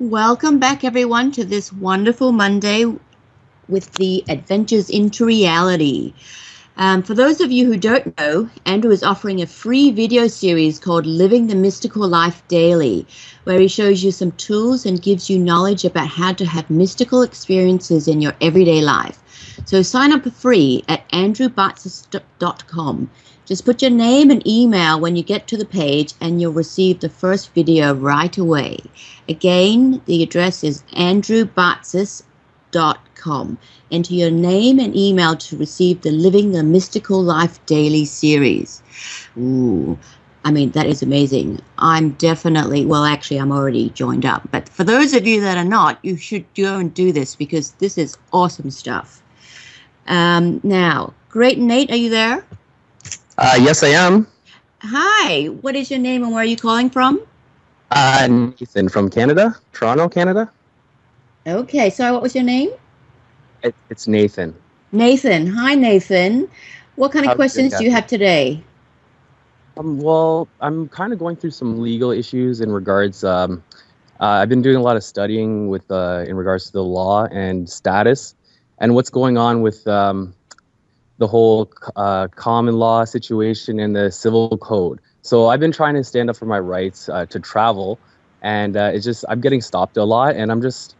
Welcome 0.00 0.58
back, 0.58 0.82
everyone, 0.82 1.30
to 1.32 1.44
this 1.44 1.72
wonderful 1.72 2.32
Monday 2.32 2.84
with 3.68 3.92
the 3.92 4.24
Adventures 4.28 4.90
into 4.90 5.24
Reality. 5.24 6.14
Um, 6.78 7.02
for 7.02 7.14
those 7.14 7.40
of 7.40 7.50
you 7.50 7.66
who 7.66 7.76
don't 7.76 8.16
know, 8.18 8.48
Andrew 8.64 8.92
is 8.92 9.02
offering 9.02 9.42
a 9.42 9.46
free 9.46 9.90
video 9.90 10.28
series 10.28 10.78
called 10.78 11.06
Living 11.06 11.48
the 11.48 11.56
Mystical 11.56 12.06
Life 12.06 12.40
Daily, 12.46 13.04
where 13.42 13.58
he 13.58 13.66
shows 13.66 14.04
you 14.04 14.12
some 14.12 14.30
tools 14.32 14.86
and 14.86 15.02
gives 15.02 15.28
you 15.28 15.40
knowledge 15.40 15.84
about 15.84 16.06
how 16.06 16.32
to 16.34 16.46
have 16.46 16.70
mystical 16.70 17.22
experiences 17.22 18.06
in 18.06 18.22
your 18.22 18.34
everyday 18.40 18.80
life. 18.80 19.18
So 19.64 19.82
sign 19.82 20.12
up 20.12 20.22
for 20.22 20.30
free 20.30 20.84
at 20.86 21.08
andrewbartzis.com. 21.08 23.10
Just 23.44 23.64
put 23.64 23.82
your 23.82 23.90
name 23.90 24.30
and 24.30 24.46
email 24.46 25.00
when 25.00 25.16
you 25.16 25.24
get 25.24 25.48
to 25.48 25.56
the 25.56 25.64
page, 25.64 26.14
and 26.20 26.40
you'll 26.40 26.52
receive 26.52 27.00
the 27.00 27.08
first 27.08 27.52
video 27.54 27.92
right 27.92 28.38
away. 28.38 28.78
Again, 29.28 30.00
the 30.06 30.22
address 30.22 30.62
is 30.62 30.84
andrewbartzis.com. 30.92 33.07
Enter 33.90 34.14
your 34.14 34.30
name 34.30 34.78
and 34.78 34.96
email 34.96 35.36
to 35.36 35.56
receive 35.56 36.00
the 36.02 36.10
Living 36.10 36.52
the 36.52 36.62
Mystical 36.62 37.22
Life 37.22 37.64
Daily 37.66 38.04
series. 38.04 38.82
Ooh, 39.36 39.98
I 40.44 40.50
mean, 40.50 40.70
that 40.70 40.86
is 40.86 41.02
amazing. 41.02 41.60
I'm 41.78 42.10
definitely, 42.12 42.86
well, 42.86 43.04
actually, 43.04 43.36
I'm 43.38 43.52
already 43.52 43.90
joined 43.90 44.24
up. 44.24 44.48
But 44.50 44.68
for 44.68 44.84
those 44.84 45.12
of 45.14 45.26
you 45.26 45.40
that 45.42 45.58
are 45.58 45.64
not, 45.64 45.98
you 46.02 46.16
should 46.16 46.44
go 46.54 46.78
and 46.78 46.92
do 46.94 47.12
this 47.12 47.34
because 47.34 47.72
this 47.72 47.98
is 47.98 48.16
awesome 48.32 48.70
stuff. 48.70 49.22
Um, 50.06 50.60
now, 50.62 51.12
great 51.28 51.58
Nate, 51.58 51.90
are 51.90 51.96
you 51.96 52.08
there? 52.08 52.44
Uh, 53.36 53.58
yes, 53.60 53.82
I 53.82 53.88
am. 53.88 54.26
Hi, 54.80 55.46
what 55.46 55.76
is 55.76 55.90
your 55.90 56.00
name 56.00 56.22
and 56.22 56.32
where 56.32 56.42
are 56.42 56.46
you 56.46 56.56
calling 56.56 56.88
from? 56.88 57.20
Uh, 57.90 58.26
Nathan 58.28 58.88
from 58.88 59.10
Canada, 59.10 59.56
Toronto, 59.72 60.08
Canada. 60.08 60.50
Okay, 61.46 61.90
sorry, 61.90 62.12
what 62.12 62.22
was 62.22 62.34
your 62.34 62.44
name? 62.44 62.70
It, 63.62 63.74
it's 63.90 64.06
Nathan. 64.06 64.54
Nathan. 64.92 65.46
Hi, 65.46 65.74
Nathan. 65.74 66.48
What 66.96 67.12
kind 67.12 67.24
of 67.24 67.30
How's 67.30 67.36
questions 67.36 67.76
do 67.76 67.84
you 67.84 67.90
have 67.90 68.06
today? 68.06 68.62
Um, 69.76 69.98
well, 70.00 70.48
I'm 70.60 70.88
kind 70.88 71.12
of 71.12 71.18
going 71.18 71.36
through 71.36 71.52
some 71.52 71.80
legal 71.80 72.10
issues 72.10 72.60
in 72.60 72.72
regards. 72.72 73.22
Um, 73.22 73.62
uh, 74.20 74.24
I've 74.24 74.48
been 74.48 74.62
doing 74.62 74.76
a 74.76 74.82
lot 74.82 74.96
of 74.96 75.04
studying 75.04 75.68
with 75.68 75.88
uh, 75.90 76.24
in 76.26 76.36
regards 76.36 76.66
to 76.66 76.72
the 76.72 76.82
law 76.82 77.26
and 77.26 77.68
status, 77.68 78.34
and 78.78 78.94
what's 78.94 79.10
going 79.10 79.38
on 79.38 79.62
with 79.62 79.86
um, 79.86 80.34
the 81.18 81.26
whole 81.26 81.70
uh, 81.96 82.28
common 82.28 82.78
law 82.78 83.04
situation 83.04 83.78
and 83.78 83.94
the 83.94 84.10
civil 84.10 84.56
code. 84.58 85.00
So 85.22 85.48
I've 85.48 85.60
been 85.60 85.72
trying 85.72 85.94
to 85.94 86.02
stand 86.02 86.30
up 86.30 86.36
for 86.36 86.46
my 86.46 86.58
rights 86.58 87.08
uh, 87.08 87.26
to 87.26 87.38
travel, 87.38 88.00
and 88.42 88.76
uh, 88.76 88.90
it's 88.94 89.04
just 89.04 89.24
I'm 89.28 89.40
getting 89.40 89.60
stopped 89.60 89.96
a 89.96 90.04
lot, 90.04 90.34
and 90.34 90.50
I'm 90.50 90.62
just 90.62 90.96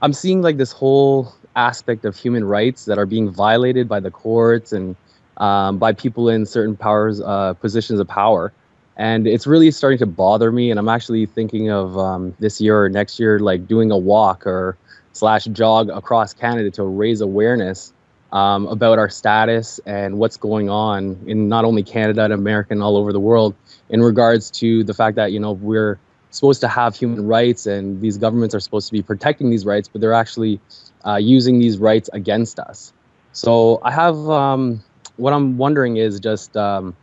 I'm 0.00 0.12
seeing 0.12 0.40
like 0.40 0.56
this 0.56 0.72
whole 0.72 1.34
aspect 1.56 2.04
of 2.04 2.16
human 2.16 2.44
rights 2.44 2.84
that 2.86 2.98
are 2.98 3.06
being 3.06 3.30
violated 3.30 3.88
by 3.88 4.00
the 4.00 4.10
courts 4.10 4.72
and 4.72 4.96
um, 5.36 5.78
by 5.78 5.92
people 5.92 6.28
in 6.28 6.46
certain 6.46 6.76
powers 6.76 7.20
uh, 7.20 7.54
positions 7.54 7.98
of 8.00 8.06
power, 8.06 8.52
and 8.96 9.26
it's 9.26 9.46
really 9.46 9.70
starting 9.70 9.98
to 9.98 10.06
bother 10.06 10.52
me. 10.52 10.70
And 10.70 10.78
I'm 10.78 10.88
actually 10.88 11.26
thinking 11.26 11.70
of 11.70 11.98
um, 11.98 12.34
this 12.38 12.60
year 12.60 12.84
or 12.84 12.88
next 12.88 13.18
year, 13.18 13.38
like 13.38 13.66
doing 13.66 13.90
a 13.90 13.98
walk 13.98 14.46
or 14.46 14.76
slash 15.12 15.44
jog 15.46 15.90
across 15.90 16.32
Canada 16.34 16.70
to 16.72 16.84
raise 16.84 17.20
awareness 17.20 17.92
um, 18.32 18.66
about 18.66 18.98
our 18.98 19.08
status 19.08 19.80
and 19.86 20.18
what's 20.18 20.36
going 20.36 20.68
on 20.68 21.18
in 21.26 21.48
not 21.48 21.64
only 21.64 21.82
Canada 21.82 22.24
and 22.24 22.32
America 22.32 22.72
and 22.72 22.82
all 22.82 22.96
over 22.96 23.12
the 23.12 23.20
world 23.20 23.54
in 23.90 24.02
regards 24.02 24.50
to 24.50 24.82
the 24.84 24.92
fact 24.92 25.16
that 25.16 25.32
you 25.32 25.38
know 25.38 25.52
we're 25.52 25.98
supposed 26.30 26.60
to 26.60 26.68
have 26.68 26.96
human 26.96 27.26
rights 27.26 27.64
and 27.66 28.00
these 28.00 28.18
governments 28.18 28.54
are 28.54 28.60
supposed 28.60 28.88
to 28.88 28.92
be 28.92 29.02
protecting 29.02 29.50
these 29.50 29.64
rights, 29.64 29.88
but 29.88 30.00
they're 30.00 30.12
actually 30.12 30.60
uh, 31.06 31.16
using 31.16 31.58
these 31.58 31.78
rights 31.78 32.10
against 32.12 32.58
us. 32.58 32.92
So 33.32 33.80
I 33.82 33.90
have 33.90 34.16
um, 34.30 34.82
what 35.16 35.32
I'm 35.32 35.58
wondering 35.58 35.96
is 35.96 36.20
just 36.20 36.56
um, 36.56 36.96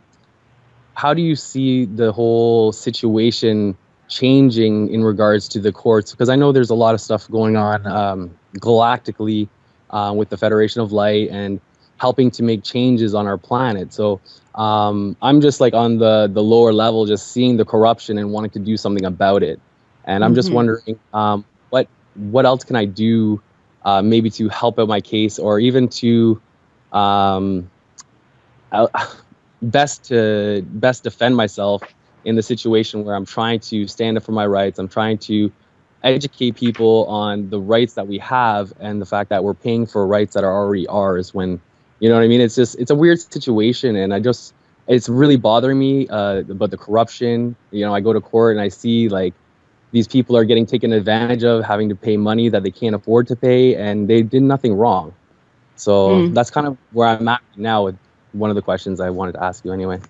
how 0.94 1.14
do 1.14 1.22
you 1.22 1.36
see 1.36 1.84
the 1.84 2.12
whole 2.12 2.72
situation 2.72 3.76
changing 4.08 4.92
in 4.92 5.02
regards 5.04 5.48
to 5.48 5.60
the 5.60 5.72
courts? 5.72 6.12
Because 6.12 6.28
I 6.28 6.36
know 6.36 6.52
there's 6.52 6.70
a 6.70 6.74
lot 6.74 6.94
of 6.94 7.00
stuff 7.00 7.30
going 7.30 7.56
on 7.56 7.86
um, 7.86 8.38
galactically 8.56 9.48
uh, 9.90 10.12
with 10.16 10.28
the 10.28 10.36
Federation 10.36 10.80
of 10.80 10.92
Light 10.92 11.28
and 11.30 11.60
helping 11.98 12.30
to 12.32 12.42
make 12.42 12.64
changes 12.64 13.14
on 13.14 13.26
our 13.26 13.38
planet. 13.38 13.92
So 13.92 14.20
um, 14.54 15.16
I'm 15.22 15.40
just 15.40 15.60
like 15.60 15.72
on 15.72 15.98
the 15.98 16.28
the 16.32 16.42
lower 16.42 16.72
level, 16.72 17.06
just 17.06 17.32
seeing 17.32 17.56
the 17.56 17.64
corruption 17.64 18.18
and 18.18 18.32
wanting 18.32 18.50
to 18.50 18.58
do 18.58 18.76
something 18.76 19.04
about 19.04 19.42
it. 19.42 19.60
And 20.04 20.24
I'm 20.24 20.30
mm-hmm. 20.30 20.36
just 20.36 20.52
wondering 20.52 20.98
um, 21.14 21.44
what 21.70 21.88
what 22.16 22.44
else 22.44 22.64
can 22.64 22.76
I 22.76 22.84
do, 22.84 23.40
uh, 23.84 24.02
maybe 24.02 24.30
to 24.30 24.48
help 24.48 24.78
out 24.78 24.88
my 24.88 25.00
case, 25.00 25.38
or 25.38 25.58
even 25.58 25.88
to 25.88 26.40
um, 26.92 27.70
uh, 28.70 28.86
best 29.62 30.04
to 30.04 30.62
best 30.66 31.04
defend 31.04 31.36
myself 31.36 31.82
in 32.24 32.36
the 32.36 32.42
situation 32.42 33.04
where 33.04 33.14
I'm 33.14 33.26
trying 33.26 33.60
to 33.60 33.86
stand 33.86 34.16
up 34.16 34.22
for 34.22 34.32
my 34.32 34.46
rights. 34.46 34.78
I'm 34.78 34.88
trying 34.88 35.18
to 35.18 35.52
educate 36.02 36.56
people 36.56 37.06
on 37.06 37.48
the 37.50 37.60
rights 37.60 37.94
that 37.94 38.06
we 38.06 38.18
have 38.18 38.72
and 38.80 39.00
the 39.00 39.06
fact 39.06 39.30
that 39.30 39.44
we're 39.44 39.54
paying 39.54 39.86
for 39.86 40.06
rights 40.06 40.34
that 40.34 40.44
are 40.44 40.52
already 40.52 40.86
ours 40.88 41.32
when 41.32 41.60
you 42.00 42.08
know 42.08 42.16
what 42.16 42.24
i 42.24 42.28
mean 42.28 42.40
it's 42.40 42.56
just 42.56 42.76
it's 42.78 42.90
a 42.90 42.94
weird 42.94 43.20
situation 43.20 43.94
and 43.94 44.12
i 44.12 44.18
just 44.18 44.52
it's 44.88 45.08
really 45.08 45.36
bothering 45.36 45.78
me 45.78 46.08
uh, 46.08 46.42
but 46.42 46.70
the 46.70 46.76
corruption 46.76 47.54
you 47.70 47.84
know 47.84 47.94
i 47.94 48.00
go 48.00 48.12
to 48.12 48.20
court 48.20 48.56
and 48.56 48.60
i 48.60 48.68
see 48.68 49.08
like 49.08 49.32
these 49.92 50.08
people 50.08 50.36
are 50.36 50.44
getting 50.44 50.66
taken 50.66 50.92
advantage 50.92 51.44
of 51.44 51.64
having 51.64 51.88
to 51.88 51.94
pay 51.94 52.16
money 52.16 52.48
that 52.48 52.62
they 52.62 52.70
can't 52.70 52.94
afford 52.94 53.26
to 53.28 53.36
pay 53.36 53.74
and 53.76 54.08
they 54.08 54.22
did 54.22 54.42
nothing 54.42 54.74
wrong 54.74 55.14
so 55.76 56.10
mm. 56.10 56.34
that's 56.34 56.50
kind 56.50 56.66
of 56.66 56.76
where 56.92 57.08
i'm 57.08 57.28
at 57.28 57.40
now 57.56 57.84
with 57.84 57.96
one 58.32 58.50
of 58.50 58.56
the 58.56 58.62
questions 58.62 59.00
i 59.00 59.10
wanted 59.10 59.32
to 59.32 59.42
ask 59.42 59.64
you 59.64 59.72
anyway 59.72 60.00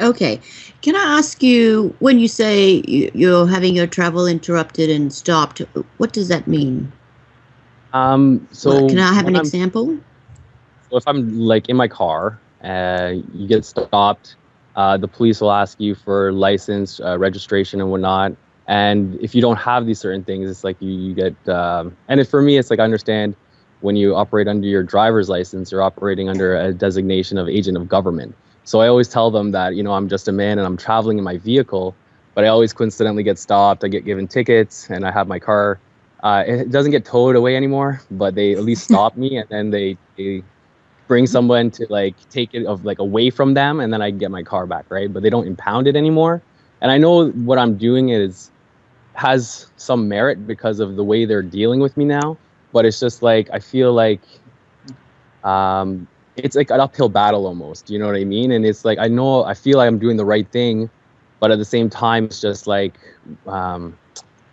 Okay. 0.00 0.40
Can 0.80 0.96
I 0.96 1.18
ask 1.18 1.42
you, 1.42 1.94
when 1.98 2.18
you 2.18 2.28
say 2.28 2.82
you're 2.86 3.46
having 3.46 3.76
your 3.76 3.86
travel 3.86 4.26
interrupted 4.26 4.90
and 4.90 5.12
stopped, 5.12 5.60
what 5.98 6.12
does 6.12 6.28
that 6.28 6.46
mean? 6.46 6.92
Um, 7.92 8.46
so 8.52 8.88
can 8.88 8.98
I 8.98 9.12
have 9.12 9.26
an 9.26 9.36
I'm, 9.36 9.40
example? 9.40 9.98
So 10.90 10.96
if 10.96 11.06
I'm 11.06 11.38
like 11.38 11.68
in 11.68 11.76
my 11.76 11.88
car, 11.88 12.40
uh, 12.64 13.14
you 13.34 13.46
get 13.46 13.64
stopped, 13.64 14.36
uh, 14.76 14.96
the 14.96 15.08
police 15.08 15.40
will 15.40 15.52
ask 15.52 15.78
you 15.78 15.94
for 15.94 16.32
license, 16.32 17.00
uh, 17.00 17.18
registration, 17.18 17.80
and 17.80 17.90
whatnot. 17.90 18.32
And 18.68 19.18
if 19.20 19.34
you 19.34 19.40
don't 19.40 19.56
have 19.56 19.86
these 19.86 19.98
certain 19.98 20.24
things, 20.24 20.48
it's 20.48 20.64
like 20.64 20.76
you, 20.80 20.92
you 20.92 21.14
get. 21.14 21.48
Um, 21.48 21.96
and 22.08 22.20
it, 22.20 22.24
for 22.28 22.40
me, 22.40 22.58
it's 22.58 22.70
like 22.70 22.78
I 22.78 22.84
understand 22.84 23.34
when 23.80 23.96
you 23.96 24.14
operate 24.14 24.48
under 24.48 24.66
your 24.66 24.82
driver's 24.82 25.28
license, 25.28 25.72
you're 25.72 25.82
operating 25.82 26.28
under 26.28 26.56
a 26.56 26.72
designation 26.72 27.36
of 27.36 27.48
agent 27.48 27.76
of 27.76 27.88
government. 27.88 28.34
So 28.64 28.80
I 28.80 28.86
always 28.86 29.08
tell 29.08 29.30
them 29.30 29.50
that, 29.50 29.74
you 29.74 29.82
know, 29.82 29.92
I'm 29.92 30.08
just 30.08 30.28
a 30.28 30.32
man 30.32 30.58
and 30.58 30.66
I'm 30.66 30.76
traveling 30.76 31.18
in 31.18 31.24
my 31.24 31.36
vehicle, 31.38 31.94
but 32.34 32.44
I 32.44 32.48
always 32.48 32.72
coincidentally 32.72 33.24
get 33.24 33.38
stopped. 33.38 33.84
I 33.84 33.88
get 33.88 34.04
given 34.04 34.28
tickets 34.28 34.88
and 34.88 35.04
I 35.04 35.10
have 35.10 35.26
my 35.26 35.40
car. 35.40 35.80
Uh, 36.22 36.44
it 36.46 36.70
doesn't 36.70 36.92
get 36.92 37.04
towed 37.04 37.34
away 37.34 37.56
anymore, 37.56 38.00
but 38.12 38.36
they 38.36 38.52
at 38.52 38.62
least 38.62 38.84
stop 38.90 39.16
me 39.16 39.36
and 39.36 39.48
then 39.48 39.70
they, 39.70 39.98
they 40.16 40.44
bring 41.08 41.26
someone 41.26 41.70
to 41.72 41.86
like 41.90 42.14
take 42.30 42.54
it 42.54 42.64
of 42.66 42.84
like 42.84 43.00
away 43.00 43.30
from 43.30 43.54
them 43.54 43.80
and 43.80 43.92
then 43.92 44.00
I 44.00 44.10
get 44.10 44.30
my 44.30 44.44
car 44.44 44.66
back, 44.66 44.86
right? 44.88 45.12
But 45.12 45.24
they 45.24 45.30
don't 45.30 45.48
impound 45.48 45.88
it 45.88 45.96
anymore. 45.96 46.40
And 46.82 46.90
I 46.90 46.98
know 46.98 47.30
what 47.30 47.58
I'm 47.58 47.76
doing 47.76 48.10
is 48.10 48.50
has 49.14 49.70
some 49.76 50.08
merit 50.08 50.46
because 50.48 50.80
of 50.80 50.96
the 50.96 51.04
way 51.04 51.24
they're 51.24 51.40
dealing 51.40 51.78
with 51.78 51.96
me 51.96 52.04
now, 52.04 52.36
but 52.72 52.84
it's 52.84 52.98
just 52.98 53.22
like 53.22 53.48
I 53.52 53.60
feel 53.60 53.92
like 53.92 54.20
um, 55.44 56.08
it's 56.36 56.56
like 56.56 56.70
an 56.70 56.80
uphill 56.80 57.08
battle 57.08 57.46
almost. 57.46 57.88
You 57.88 58.00
know 58.00 58.06
what 58.06 58.16
I 58.16 58.24
mean? 58.24 58.50
And 58.50 58.66
it's 58.66 58.84
like 58.84 58.98
I 58.98 59.06
know 59.06 59.44
I 59.44 59.54
feel 59.54 59.78
like 59.78 59.86
I'm 59.86 59.98
doing 60.00 60.16
the 60.16 60.24
right 60.24 60.50
thing, 60.50 60.90
but 61.38 61.52
at 61.52 61.58
the 61.58 61.64
same 61.64 61.88
time, 61.88 62.24
it's 62.24 62.40
just 62.40 62.66
like 62.66 62.94
um, 63.46 63.96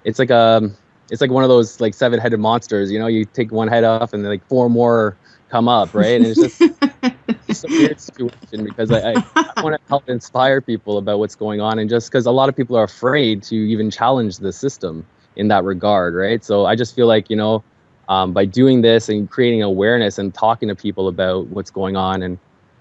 it's 0.04 0.20
like 0.20 0.30
a 0.30 0.38
um, 0.38 0.78
it's 1.10 1.22
like 1.22 1.32
one 1.32 1.44
of 1.44 1.50
those 1.50 1.82
like 1.82 1.96
seven 1.96 2.20
headed 2.20 2.39
monsters. 2.39 2.92
You 2.92 3.00
know, 3.00 3.08
you 3.08 3.26
take 3.26 3.52
one 3.52 3.68
head 3.68 3.84
off 3.84 4.13
and 4.13 4.24
then 4.24 4.32
like 4.32 4.48
four 4.48 4.70
more 4.70 5.18
come 5.50 5.68
up, 5.68 5.96
right? 5.96 6.22
And 6.22 6.28
it's 6.28 6.39
just 6.39 6.62
it's 7.63 7.74
a 7.74 7.82
weird 7.82 8.00
situation 8.00 8.63
because 8.63 8.91
I, 8.91 9.13
I, 9.13 9.24
I 9.36 9.62
want 9.62 9.76
to 9.76 9.82
help 9.89 10.10
inspire 10.10 10.62
people 10.62 10.98
about 10.98 11.19
what's 11.19 11.36
going 11.36 11.62
on, 11.62 11.80
and 11.80 11.89
just 11.89 12.10
because 12.10 12.26
a 12.26 12.32
lot 12.32 12.50
of 12.50 12.56
people 12.56 12.78
are 12.78 12.84
afraid 12.84 13.43
to 13.43 13.56
even 13.56 13.89
challenge 13.91 14.38
the 14.38 14.52
system 14.52 15.06
in 15.36 15.48
that 15.50 15.63
regard, 15.63 16.15
right? 16.15 16.43
So 16.43 16.65
I 16.65 16.76
just 16.76 16.95
feel 16.95 17.08
like 17.08 17.30
you 17.30 17.36
know 17.36 17.63
um, 18.10 18.34
by 18.34 18.45
doing 18.45 18.82
this 18.82 19.08
and 19.08 19.30
creating 19.30 19.62
awareness 19.62 20.17
and 20.17 20.34
talking 20.34 20.67
to 20.67 20.76
people 20.76 21.08
about 21.08 21.48
what's 21.48 21.72
going 21.72 21.95
on 21.95 22.24
and 22.24 22.38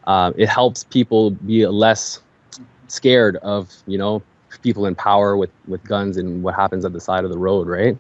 uh, 0.07 0.33
it 0.37 0.49
helps 0.49 0.85
people 0.85 1.31
be 1.31 1.67
less 1.67 2.23
scared 2.89 3.37
of 3.37 3.71
you 3.87 3.99
know 3.99 4.23
people 4.63 4.87
in 4.87 4.95
power 4.95 5.37
with 5.37 5.51
with 5.69 5.85
guns 5.85 6.17
and 6.17 6.43
what 6.43 6.55
happens 6.55 6.85
at 6.85 6.93
the 6.95 7.01
side 7.01 7.25
of 7.25 7.31
the 7.31 7.39
road 7.39 7.69
right 7.69 7.97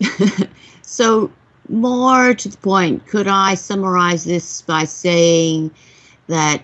so 0.82 1.30
more 1.70 2.34
to 2.34 2.48
the 2.48 2.56
point 2.58 3.06
could 3.06 3.28
i 3.28 3.54
summarize 3.54 4.24
this 4.24 4.62
by 4.62 4.84
saying 4.84 5.70
that 6.26 6.62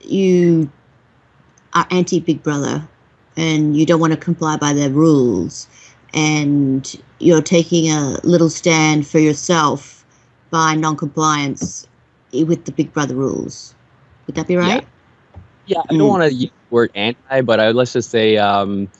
you 0.00 0.70
are 1.74 1.86
anti 1.90 2.20
big 2.20 2.42
brother 2.42 2.86
and 3.36 3.76
you 3.76 3.86
don't 3.86 4.00
want 4.00 4.12
to 4.12 4.18
comply 4.18 4.56
by 4.56 4.72
their 4.72 4.90
rules 4.90 5.68
and 6.14 7.00
you're 7.18 7.42
taking 7.42 7.90
a 7.90 8.18
little 8.24 8.50
stand 8.50 9.06
for 9.06 9.18
yourself 9.18 10.04
by 10.50 10.74
non-compliance 10.74 11.86
with 12.32 12.64
the 12.64 12.72
Big 12.72 12.92
Brother 12.92 13.14
rules. 13.14 13.74
Would 14.26 14.36
that 14.36 14.46
be 14.46 14.56
right? 14.56 14.86
Yeah, 15.66 15.76
yeah 15.76 15.82
I 15.88 15.92
don't 15.92 16.00
mm. 16.00 16.08
want 16.08 16.22
to 16.22 16.32
use 16.32 16.50
the 16.50 16.74
word 16.74 16.90
anti, 16.94 17.40
but 17.42 17.60
I, 17.60 17.70
let's 17.70 17.92
just 17.92 18.10
say 18.10 18.36
um, 18.38 18.90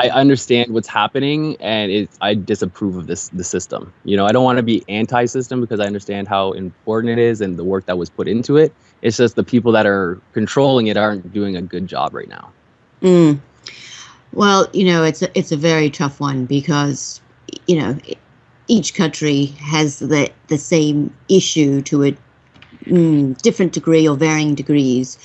I 0.00 0.08
understand 0.08 0.72
what's 0.72 0.88
happening, 0.88 1.56
and 1.60 1.92
it, 1.92 2.08
I 2.22 2.32
disapprove 2.34 2.96
of 2.96 3.06
this 3.06 3.28
the 3.28 3.44
system. 3.44 3.92
You 4.04 4.16
know, 4.16 4.24
I 4.24 4.32
don't 4.32 4.44
want 4.44 4.56
to 4.56 4.62
be 4.62 4.82
anti-system 4.88 5.60
because 5.60 5.78
I 5.78 5.84
understand 5.84 6.26
how 6.26 6.52
important 6.52 7.12
it 7.12 7.18
is 7.18 7.42
and 7.42 7.58
the 7.58 7.64
work 7.64 7.84
that 7.84 7.98
was 7.98 8.08
put 8.08 8.26
into 8.26 8.56
it. 8.56 8.72
It's 9.02 9.18
just 9.18 9.36
the 9.36 9.44
people 9.44 9.72
that 9.72 9.84
are 9.86 10.18
controlling 10.32 10.86
it 10.86 10.96
aren't 10.96 11.30
doing 11.32 11.56
a 11.56 11.62
good 11.62 11.86
job 11.86 12.14
right 12.14 12.28
now. 12.28 12.50
Mm. 13.02 13.40
Well, 14.32 14.68
you 14.72 14.86
know, 14.86 15.04
it's 15.04 15.22
a, 15.22 15.38
it's 15.38 15.52
a 15.52 15.56
very 15.56 15.90
tough 15.90 16.18
one 16.18 16.46
because, 16.46 17.20
you 17.66 17.78
know, 17.78 17.98
each 18.68 18.94
country 18.94 19.46
has 19.58 19.98
the, 19.98 20.30
the 20.48 20.58
same 20.58 21.12
issue 21.28 21.82
to 21.82 22.04
a 22.04 22.16
mm, 22.84 23.36
different 23.42 23.72
degree 23.72 24.08
or 24.08 24.16
varying 24.16 24.54
degrees. 24.54 25.18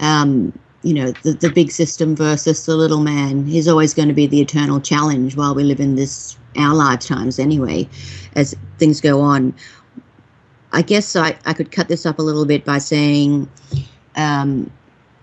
Um, 0.00 0.52
you 0.82 0.94
know, 0.94 1.10
the, 1.22 1.32
the 1.32 1.50
big 1.50 1.70
system 1.70 2.14
versus 2.14 2.64
the 2.66 2.76
little 2.76 3.00
man 3.00 3.48
is 3.48 3.66
always 3.66 3.94
going 3.94 4.08
to 4.08 4.14
be 4.14 4.26
the 4.26 4.40
eternal 4.40 4.80
challenge 4.80 5.36
while 5.36 5.54
we 5.54 5.64
live 5.64 5.80
in 5.80 5.96
this, 5.96 6.38
our 6.56 6.74
lifetimes 6.74 7.38
anyway, 7.38 7.88
as 8.36 8.54
things 8.78 9.00
go 9.00 9.20
on. 9.20 9.54
I 10.72 10.82
guess 10.82 11.16
I, 11.16 11.36
I 11.46 11.52
could 11.52 11.72
cut 11.72 11.88
this 11.88 12.06
up 12.06 12.18
a 12.18 12.22
little 12.22 12.44
bit 12.44 12.64
by 12.64 12.78
saying, 12.78 13.48
um, 14.16 14.70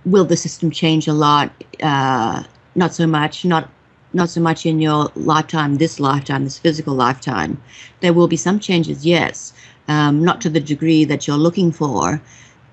will 0.05 0.25
the 0.25 0.37
system 0.37 0.71
change 0.71 1.07
a 1.07 1.13
lot? 1.13 1.51
Uh, 1.81 2.43
not 2.75 2.93
so 2.93 3.07
much, 3.07 3.45
not 3.45 3.69
not 4.13 4.29
so 4.29 4.39
much 4.39 4.65
in 4.65 4.79
your 4.79 5.11
lifetime, 5.15 5.75
this 5.75 5.99
lifetime, 5.99 6.45
this 6.45 6.57
physical 6.57 6.93
lifetime. 6.93 7.61
There 7.99 8.13
will 8.13 8.29
be 8.29 8.37
some 8.37 8.59
changes, 8.59 9.05
yes, 9.05 9.53
um, 9.89 10.23
not 10.23 10.39
to 10.41 10.49
the 10.49 10.61
degree 10.61 11.03
that 11.03 11.27
you're 11.27 11.37
looking 11.37 11.73
for. 11.73 12.21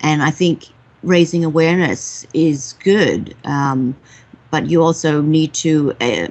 And 0.00 0.22
I 0.22 0.30
think 0.30 0.68
raising 1.02 1.44
awareness 1.44 2.26
is 2.34 2.74
good, 2.82 3.34
um, 3.44 3.96
but 4.50 4.68
you 4.68 4.82
also 4.82 5.22
need 5.22 5.54
to 5.54 5.94
uh, 6.00 6.28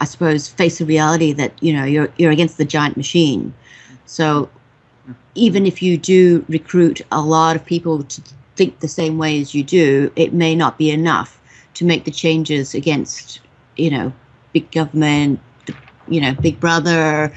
I 0.00 0.04
suppose, 0.06 0.48
face 0.48 0.78
the 0.78 0.84
reality 0.84 1.32
that 1.32 1.52
you 1.62 1.72
know 1.72 1.84
you're 1.84 2.10
you're 2.18 2.30
against 2.30 2.58
the 2.58 2.64
giant 2.64 2.96
machine. 2.96 3.54
So 4.06 4.50
even 5.34 5.66
if 5.66 5.82
you 5.82 5.96
do 5.96 6.44
recruit 6.48 7.00
a 7.10 7.20
lot 7.20 7.56
of 7.56 7.64
people 7.64 8.02
to 8.02 8.22
think 8.56 8.80
the 8.80 8.88
same 8.88 9.18
way 9.18 9.40
as 9.40 9.54
you 9.54 9.62
do, 9.62 10.12
it 10.16 10.32
may 10.32 10.54
not 10.54 10.78
be 10.78 10.90
enough 10.90 11.40
to 11.74 11.84
make 11.84 12.04
the 12.04 12.10
changes 12.10 12.74
against 12.74 13.40
you 13.76 13.90
know 13.90 14.12
big 14.52 14.70
government, 14.72 15.40
you 16.08 16.20
know, 16.20 16.34
Big 16.34 16.60
Brother, 16.60 17.32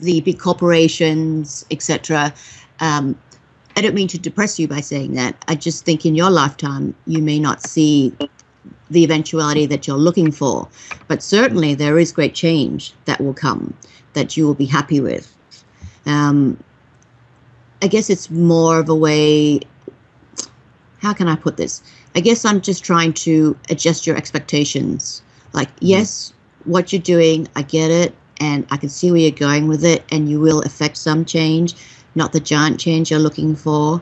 the 0.00 0.20
big 0.22 0.38
corporations, 0.38 1.66
etc. 1.70 2.32
Um, 2.80 3.18
I 3.76 3.82
don't 3.82 3.94
mean 3.94 4.08
to 4.08 4.18
depress 4.18 4.58
you 4.58 4.66
by 4.66 4.80
saying 4.80 5.14
that. 5.14 5.44
I 5.48 5.54
just 5.54 5.84
think 5.84 6.06
in 6.06 6.14
your 6.14 6.30
lifetime 6.30 6.94
you 7.06 7.22
may 7.22 7.38
not 7.38 7.62
see 7.62 8.16
the 8.90 9.04
eventuality 9.04 9.66
that 9.66 9.86
you're 9.86 9.98
looking 9.98 10.32
for, 10.32 10.68
but 11.08 11.22
certainly 11.22 11.74
there 11.74 11.98
is 11.98 12.10
great 12.10 12.34
change 12.34 12.94
that 13.04 13.20
will 13.20 13.34
come 13.34 13.74
that 14.14 14.36
you 14.36 14.46
will 14.46 14.54
be 14.54 14.64
happy 14.64 14.98
with. 14.98 15.36
Um, 16.06 16.58
I 17.82 17.86
guess 17.86 18.08
it's 18.08 18.30
more 18.30 18.78
of 18.78 18.88
a 18.88 18.94
way. 18.94 19.60
How 21.00 21.12
can 21.12 21.28
I 21.28 21.36
put 21.36 21.58
this? 21.58 21.82
I 22.14 22.20
guess 22.20 22.44
I'm 22.46 22.62
just 22.62 22.82
trying 22.82 23.12
to 23.12 23.56
adjust 23.68 24.06
your 24.06 24.16
expectations. 24.16 25.22
Like, 25.52 25.68
yes, 25.80 26.32
what 26.64 26.92
you're 26.92 27.02
doing, 27.02 27.46
I 27.54 27.62
get 27.62 27.90
it, 27.90 28.14
and 28.40 28.66
I 28.70 28.78
can 28.78 28.88
see 28.88 29.10
where 29.10 29.20
you're 29.20 29.30
going 29.30 29.68
with 29.68 29.84
it, 29.84 30.02
and 30.10 30.28
you 30.30 30.40
will 30.40 30.62
affect 30.62 30.96
some 30.96 31.26
change, 31.26 31.74
not 32.16 32.32
the 32.32 32.40
giant 32.40 32.80
change 32.80 33.10
you're 33.10 33.20
looking 33.20 33.54
for. 33.54 34.00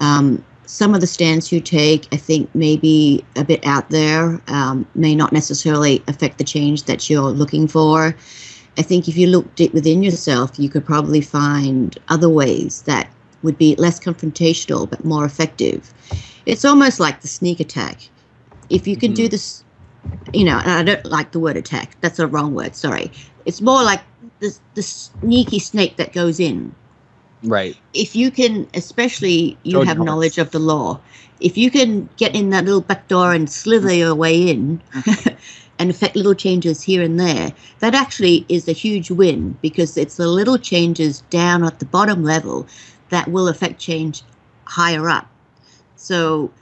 Um, 0.00 0.44
some 0.66 0.94
of 0.94 1.00
the 1.00 1.06
stands 1.06 1.52
you 1.52 1.60
take, 1.60 2.08
I 2.12 2.16
think, 2.16 2.52
may 2.54 2.76
be 2.76 3.24
a 3.36 3.44
bit 3.44 3.64
out 3.66 3.90
there, 3.90 4.40
um, 4.48 4.86
may 4.94 5.14
not 5.14 5.32
necessarily 5.32 6.02
affect 6.08 6.38
the 6.38 6.44
change 6.44 6.84
that 6.84 7.10
you're 7.10 7.30
looking 7.30 7.68
for. 7.68 8.16
I 8.78 8.82
think 8.82 9.06
if 9.06 9.16
you 9.16 9.26
look 9.26 9.54
deep 9.54 9.74
within 9.74 10.02
yourself, 10.02 10.58
you 10.58 10.68
could 10.70 10.84
probably 10.84 11.20
find 11.20 11.98
other 12.08 12.28
ways 12.28 12.82
that 12.82 13.10
would 13.42 13.58
be 13.58 13.76
less 13.76 14.00
confrontational 14.00 14.88
but 14.88 15.04
more 15.04 15.24
effective. 15.24 15.92
It's 16.46 16.64
almost 16.64 16.98
like 16.98 17.20
the 17.20 17.28
sneak 17.28 17.60
attack. 17.60 18.08
If 18.70 18.86
you 18.86 18.96
can 18.96 19.10
mm-hmm. 19.10 19.24
do 19.24 19.28
this, 19.28 19.64
you 20.32 20.44
know, 20.44 20.58
and 20.58 20.70
I 20.70 20.82
don't 20.82 21.04
like 21.04 21.32
the 21.32 21.40
word 21.40 21.56
attack, 21.56 21.96
that's 22.00 22.18
a 22.18 22.26
wrong 22.26 22.54
word, 22.54 22.74
sorry. 22.74 23.12
It's 23.44 23.60
more 23.60 23.82
like 23.82 24.00
the, 24.40 24.56
the 24.74 24.82
sneaky 24.82 25.58
snake 25.58 25.96
that 25.96 26.12
goes 26.12 26.40
in. 26.40 26.74
Right. 27.42 27.76
If 27.92 28.14
you 28.14 28.30
can, 28.30 28.68
especially 28.74 29.58
you 29.64 29.80
have 29.80 29.98
knowledge 29.98 30.38
of 30.38 30.50
the 30.52 30.58
law, 30.58 31.00
if 31.40 31.56
you 31.58 31.70
can 31.70 32.08
get 32.16 32.34
in 32.34 32.50
that 32.50 32.64
little 32.64 32.80
back 32.80 33.08
door 33.08 33.32
and 33.32 33.50
slither 33.50 33.92
your 33.92 34.14
way 34.14 34.48
in 34.48 34.80
and 35.78 35.90
affect 35.90 36.14
little 36.14 36.34
changes 36.34 36.82
here 36.82 37.02
and 37.02 37.18
there, 37.18 37.52
that 37.80 37.94
actually 37.94 38.46
is 38.48 38.68
a 38.68 38.72
huge 38.72 39.10
win 39.10 39.58
because 39.60 39.96
it's 39.96 40.16
the 40.16 40.28
little 40.28 40.58
changes 40.58 41.22
down 41.30 41.64
at 41.64 41.80
the 41.80 41.86
bottom 41.86 42.22
level 42.22 42.66
that 43.10 43.28
will 43.28 43.48
affect 43.48 43.80
change 43.80 44.22
higher 44.64 45.08
up. 45.08 45.28
So 45.96 46.52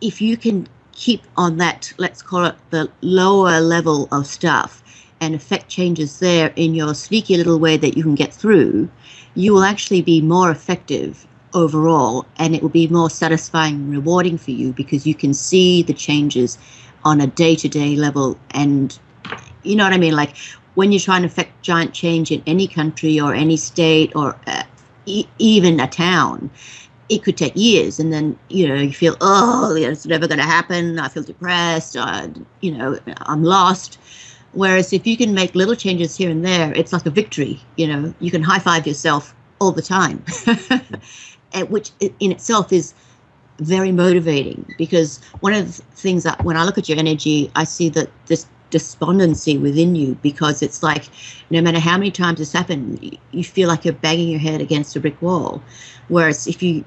if 0.00 0.20
you 0.20 0.36
can 0.36 0.68
keep 0.92 1.22
on 1.36 1.56
that, 1.58 1.92
let's 1.98 2.22
call 2.22 2.44
it 2.44 2.54
the 2.70 2.90
lower 3.00 3.60
level 3.60 4.08
of 4.12 4.26
stuff, 4.26 4.82
and 5.20 5.34
affect 5.34 5.68
changes 5.68 6.18
there 6.18 6.52
in 6.56 6.74
your 6.74 6.94
sneaky 6.94 7.36
little 7.36 7.58
way 7.58 7.76
that 7.76 7.96
you 7.96 8.02
can 8.02 8.14
get 8.14 8.32
through, 8.32 8.88
you 9.34 9.52
will 9.52 9.64
actually 9.64 10.02
be 10.02 10.20
more 10.20 10.50
effective 10.50 11.26
overall 11.54 12.26
and 12.38 12.54
it 12.54 12.62
will 12.62 12.68
be 12.68 12.86
more 12.88 13.10
satisfying 13.10 13.74
and 13.76 13.90
rewarding 13.90 14.38
for 14.38 14.50
you 14.50 14.72
because 14.72 15.06
you 15.06 15.14
can 15.14 15.32
see 15.34 15.82
the 15.82 15.92
changes 15.94 16.58
on 17.04 17.20
a 17.20 17.26
day-to-day 17.26 17.96
level. 17.96 18.38
And 18.50 18.98
you 19.62 19.76
know 19.76 19.84
what 19.84 19.92
i 19.92 19.98
mean? 19.98 20.16
Like 20.16 20.36
when 20.74 20.92
you're 20.92 21.00
trying 21.00 21.22
to 21.22 21.28
affect 21.28 21.62
giant 21.62 21.94
change 21.94 22.30
in 22.32 22.42
any 22.46 22.66
country 22.66 23.20
or 23.20 23.34
any 23.34 23.56
state 23.56 24.12
or 24.16 24.36
uh, 24.46 24.64
e- 25.06 25.26
even 25.38 25.80
a 25.80 25.88
town 25.88 26.50
it 27.10 27.22
could 27.22 27.36
take 27.36 27.52
years. 27.54 28.00
And 28.00 28.12
then 28.12 28.38
you 28.48 28.66
know 28.68 28.74
you 28.76 28.92
feel 28.92 29.16
oh 29.20 29.74
it's 29.76 30.06
never 30.06 30.26
going 30.26 30.38
to 30.38 30.44
happen. 30.44 30.98
I 30.98 31.08
feel 31.08 31.22
depressed. 31.22 31.96
I, 31.96 32.30
you 32.60 32.72
know 32.76 32.98
i'm 33.26 33.44
lost 33.44 33.98
Whereas 34.54 34.92
if 34.92 35.06
you 35.06 35.16
can 35.16 35.34
make 35.34 35.54
little 35.54 35.74
changes 35.74 36.16
here 36.16 36.30
and 36.30 36.44
there, 36.44 36.72
it's 36.72 36.92
like 36.92 37.06
a 37.06 37.10
victory. 37.10 37.60
You 37.76 37.88
know, 37.88 38.14
you 38.20 38.30
can 38.30 38.42
high 38.42 38.60
five 38.60 38.86
yourself 38.86 39.34
all 39.60 39.72
the 39.72 39.82
time, 39.82 40.24
which 41.68 41.90
in 42.00 42.32
itself 42.32 42.72
is 42.72 42.94
very 43.58 43.92
motivating 43.92 44.74
because 44.78 45.20
one 45.40 45.54
of 45.54 45.76
the 45.76 45.82
things 45.96 46.24
that 46.24 46.42
when 46.44 46.56
I 46.56 46.64
look 46.64 46.78
at 46.78 46.88
your 46.88 46.98
energy, 46.98 47.50
I 47.54 47.64
see 47.64 47.88
that 47.90 48.10
this 48.26 48.46
despondency 48.70 49.56
within 49.56 49.94
you 49.94 50.16
because 50.22 50.60
it's 50.60 50.82
like 50.82 51.04
no 51.50 51.60
matter 51.62 51.78
how 51.78 51.96
many 51.96 52.10
times 52.10 52.38
this 52.38 52.52
happened, 52.52 53.18
you 53.30 53.44
feel 53.44 53.68
like 53.68 53.84
you're 53.84 53.94
banging 53.94 54.28
your 54.28 54.40
head 54.40 54.60
against 54.60 54.96
a 54.96 55.00
brick 55.00 55.20
wall. 55.22 55.62
Whereas 56.08 56.46
if 56.46 56.62
you 56.62 56.84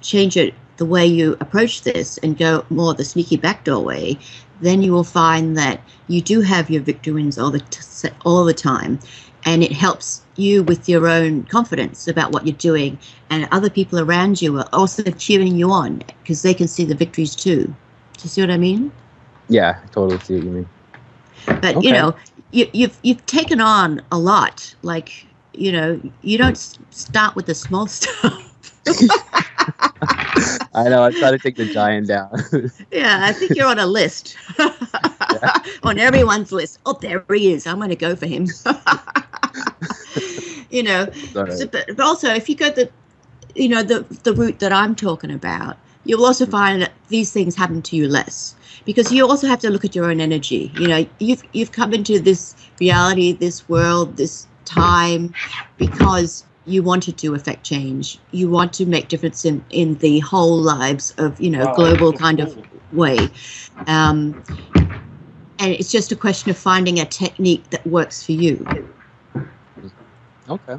change 0.00 0.36
it 0.36 0.54
the 0.78 0.84
way 0.84 1.06
you 1.06 1.36
approach 1.40 1.82
this 1.82 2.18
and 2.18 2.36
go 2.36 2.64
more 2.70 2.94
the 2.94 3.04
sneaky 3.04 3.36
backdoor 3.36 3.84
way, 3.84 4.18
then 4.62 4.82
you 4.82 4.92
will 4.92 5.04
find 5.04 5.56
that 5.56 5.80
you 6.08 6.20
do 6.20 6.40
have 6.40 6.70
your 6.70 6.82
victory 6.82 7.12
wins 7.12 7.38
all 7.38 7.50
the 7.50 7.60
t- 7.60 8.08
all 8.24 8.44
the 8.44 8.54
time, 8.54 8.98
and 9.44 9.62
it 9.62 9.72
helps 9.72 10.22
you 10.36 10.62
with 10.62 10.88
your 10.88 11.06
own 11.08 11.44
confidence 11.44 12.08
about 12.08 12.32
what 12.32 12.46
you're 12.46 12.56
doing, 12.56 12.98
and 13.28 13.48
other 13.50 13.68
people 13.68 13.98
around 14.00 14.40
you 14.40 14.58
are 14.58 14.68
also 14.72 15.02
cheering 15.02 15.56
you 15.56 15.70
on 15.70 16.02
because 16.22 16.42
they 16.42 16.54
can 16.54 16.68
see 16.68 16.84
the 16.84 16.94
victories 16.94 17.34
too. 17.34 17.64
Do 17.66 18.22
you 18.22 18.30
see 18.30 18.40
what 18.40 18.50
I 18.50 18.56
mean? 18.56 18.92
Yeah, 19.48 19.80
I 19.82 19.86
totally 19.88 20.20
see 20.20 20.36
what 20.36 20.44
you 20.44 20.50
mean. 20.50 20.68
But 21.46 21.76
okay. 21.76 21.86
you 21.86 21.92
know, 21.92 22.14
you, 22.52 22.70
you've 22.72 22.98
you've 23.02 23.26
taken 23.26 23.60
on 23.60 24.00
a 24.12 24.18
lot. 24.18 24.74
Like 24.82 25.26
you 25.52 25.72
know, 25.72 26.00
you 26.22 26.38
don't 26.38 26.56
start 26.90 27.36
with 27.36 27.46
the 27.46 27.54
small 27.54 27.86
stuff. 27.98 28.51
I 30.74 30.88
know. 30.88 31.04
I 31.04 31.10
try 31.10 31.30
to 31.30 31.38
take 31.38 31.56
the 31.56 31.66
giant 31.66 32.08
down. 32.08 32.30
yeah, 32.90 33.20
I 33.22 33.32
think 33.32 33.54
you're 33.54 33.68
on 33.68 33.78
a 33.78 33.86
list. 33.86 34.36
on 35.82 35.98
everyone's 35.98 36.52
list. 36.52 36.78
Oh, 36.86 36.94
there 36.94 37.24
he 37.32 37.52
is. 37.52 37.66
I'm 37.66 37.78
going 37.78 37.90
to 37.90 37.96
go 37.96 38.16
for 38.16 38.26
him. 38.26 38.46
you 40.70 40.82
know, 40.82 41.10
so, 41.12 41.66
but, 41.66 41.86
but 41.88 42.00
also 42.00 42.32
if 42.32 42.48
you 42.48 42.56
go 42.56 42.70
the, 42.70 42.90
you 43.54 43.68
know, 43.68 43.82
the 43.82 44.00
the 44.22 44.32
route 44.34 44.58
that 44.60 44.72
I'm 44.72 44.94
talking 44.94 45.30
about, 45.30 45.76
you'll 46.04 46.24
also 46.24 46.46
find 46.46 46.82
that 46.82 46.92
these 47.08 47.32
things 47.32 47.54
happen 47.54 47.82
to 47.82 47.96
you 47.96 48.08
less 48.08 48.54
because 48.84 49.12
you 49.12 49.28
also 49.28 49.46
have 49.46 49.60
to 49.60 49.70
look 49.70 49.84
at 49.84 49.94
your 49.94 50.10
own 50.10 50.20
energy. 50.20 50.72
You 50.74 50.88
know, 50.88 51.06
you've 51.18 51.42
you've 51.52 51.72
come 51.72 51.92
into 51.92 52.18
this 52.18 52.56
reality, 52.80 53.32
this 53.32 53.68
world, 53.68 54.16
this 54.16 54.46
time 54.64 55.34
because 55.76 56.44
you 56.64 56.82
wanted 56.82 57.18
to 57.18 57.26
do 57.26 57.34
affect 57.34 57.64
change. 57.64 58.18
You 58.30 58.48
want 58.48 58.72
to 58.74 58.86
make 58.86 59.08
difference 59.08 59.44
in, 59.44 59.64
in 59.70 59.96
the 59.98 60.20
whole 60.20 60.56
lives 60.56 61.12
of, 61.18 61.40
you 61.40 61.50
know, 61.50 61.74
global 61.74 62.12
kind 62.12 62.40
of 62.40 62.56
way. 62.92 63.18
Um, 63.86 64.42
and 65.58 65.72
it's 65.72 65.90
just 65.90 66.12
a 66.12 66.16
question 66.16 66.50
of 66.50 66.58
finding 66.58 67.00
a 67.00 67.04
technique 67.04 67.70
that 67.70 67.86
works 67.86 68.24
for 68.24 68.32
you. 68.32 68.64
Okay. 70.48 70.76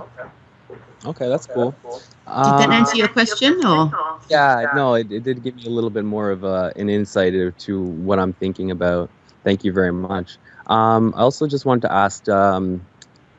Okay, 1.06 1.28
that's 1.28 1.48
cool. 1.48 1.76
Did 1.82 2.54
that 2.60 2.70
answer 2.72 2.96
your 2.96 3.10
question, 3.10 3.60
or? 3.66 3.92
Yeah, 4.30 4.72
no, 4.74 4.94
it, 4.94 5.12
it 5.12 5.24
did 5.24 5.44
give 5.44 5.56
me 5.56 5.66
a 5.66 5.70
little 5.70 5.90
bit 5.90 6.06
more 6.06 6.32
of 6.32 6.46
a, 6.46 6.72
an 6.78 6.90
insight 6.90 7.34
to 7.60 7.82
what 7.82 8.20
I'm 8.20 8.32
thinking 8.34 8.72
about. 8.72 9.10
Thank 9.44 9.66
you 9.66 9.74
very 9.74 9.92
much. 9.92 10.38
Um, 10.68 11.14
I 11.18 11.22
also 11.22 11.46
just 11.46 11.66
wanted 11.66 11.82
to 11.82 11.92
ask. 11.92 12.28
Um, 12.30 12.86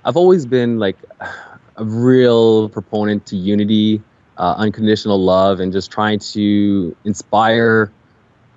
I've 0.04 0.18
always 0.18 0.44
been 0.44 0.78
like 0.78 0.98
a 1.76 1.84
real 1.84 2.68
proponent 2.68 3.26
to 3.26 3.36
unity, 3.36 4.02
uh, 4.38 4.54
unconditional 4.56 5.22
love, 5.22 5.60
and 5.60 5.72
just 5.72 5.90
trying 5.90 6.18
to 6.18 6.96
inspire 7.04 7.90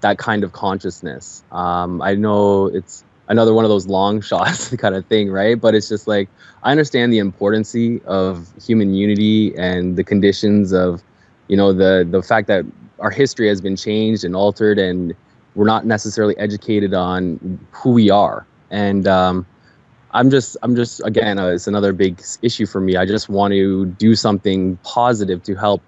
that 0.01 0.17
kind 0.17 0.43
of 0.43 0.51
consciousness. 0.51 1.43
Um, 1.51 2.01
I 2.01 2.13
know 2.13 2.67
it's 2.67 3.03
another 3.27 3.53
one 3.53 3.65
of 3.65 3.69
those 3.69 3.87
long 3.87 4.21
shots 4.29 4.75
kind 4.75 4.95
of 4.95 5.05
thing, 5.05 5.31
right? 5.31 5.59
But 5.59 5.75
it's 5.75 5.89
just 5.89 6.07
like 6.07 6.29
I 6.63 6.71
understand 6.71 7.11
the 7.13 7.19
importance 7.19 7.75
of 8.05 8.47
human 8.63 8.93
unity 8.93 9.55
and 9.57 9.95
the 9.95 10.03
conditions 10.03 10.73
of, 10.73 11.03
you 11.47 11.57
know, 11.57 11.73
the 11.73 12.07
the 12.09 12.21
fact 12.21 12.47
that 12.47 12.65
our 12.99 13.11
history 13.11 13.47
has 13.47 13.61
been 13.61 13.75
changed 13.75 14.23
and 14.23 14.35
altered, 14.35 14.79
and 14.79 15.15
we're 15.55 15.65
not 15.65 15.85
necessarily 15.85 16.37
educated 16.37 16.93
on 16.93 17.59
who 17.71 17.91
we 17.91 18.09
are. 18.09 18.45
And 18.69 19.07
um, 19.07 19.45
I'm 20.11 20.29
just, 20.29 20.57
I'm 20.63 20.75
just, 20.75 21.01
again, 21.05 21.37
uh, 21.37 21.47
it's 21.47 21.67
another 21.67 21.93
big 21.93 22.21
issue 22.41 22.65
for 22.65 22.79
me. 22.79 22.95
I 22.95 23.05
just 23.05 23.29
want 23.29 23.53
to 23.53 23.85
do 23.85 24.15
something 24.15 24.77
positive 24.77 25.43
to 25.43 25.55
help 25.55 25.81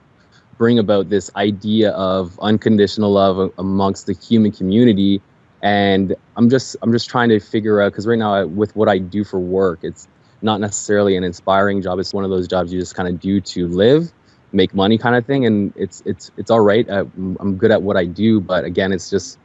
bring 0.58 0.78
about 0.78 1.10
this 1.10 1.32
idea 1.36 1.92
of 1.92 2.38
unconditional 2.42 3.12
love 3.12 3.54
amongst 3.58 4.08
the 4.08 4.14
human 4.14 4.52
community. 4.52 5.22
And 5.62 6.16
I'm 6.36 6.50
just, 6.50 6.76
I'm 6.82 6.92
just 6.92 7.10
trying 7.10 7.30
to 7.30 7.40
figure 7.40 7.82
out 7.82 7.94
because 7.94 8.06
right 8.06 8.20
now, 8.20 8.46
with 8.46 8.76
what 8.76 8.90
I 8.90 8.98
do 8.98 9.24
for 9.24 9.40
work, 9.40 9.80
it's 9.84 10.08
not 10.42 10.60
necessarily 10.60 11.16
an 11.16 11.24
inspiring 11.24 11.82
job. 11.82 12.00
It's 12.00 12.14
one 12.14 12.24
of 12.24 12.30
those 12.30 12.48
jobs 12.48 12.74
you 12.74 12.80
just 12.80 12.96
kind 12.96 13.08
of 13.08 13.20
do 13.20 13.40
to 13.42 13.68
live, 13.68 14.12
make 14.52 14.74
money, 14.74 14.98
kind 14.98 15.16
of 15.16 15.26
thing. 15.26 15.46
And 15.46 15.74
it's, 15.78 16.02
it's, 16.06 16.30
it's 16.38 16.52
all 16.52 16.62
right. 16.62 16.88
I'm 16.90 17.58
good 17.58 17.72
at 17.72 17.82
what 17.82 17.96
I 17.96 18.06
do, 18.06 18.42
but 18.42 18.66
again, 18.66 18.92
it's 18.92 19.10
just, 19.10 19.38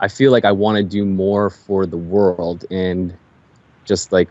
I 0.00 0.08
feel 0.08 0.30
like 0.30 0.44
I 0.44 0.52
want 0.52 0.76
to 0.76 0.84
do 0.84 1.04
more 1.04 1.50
for 1.50 1.84
the 1.84 1.98
world 1.98 2.64
and 2.70 3.16
just 3.90 4.12
like 4.12 4.30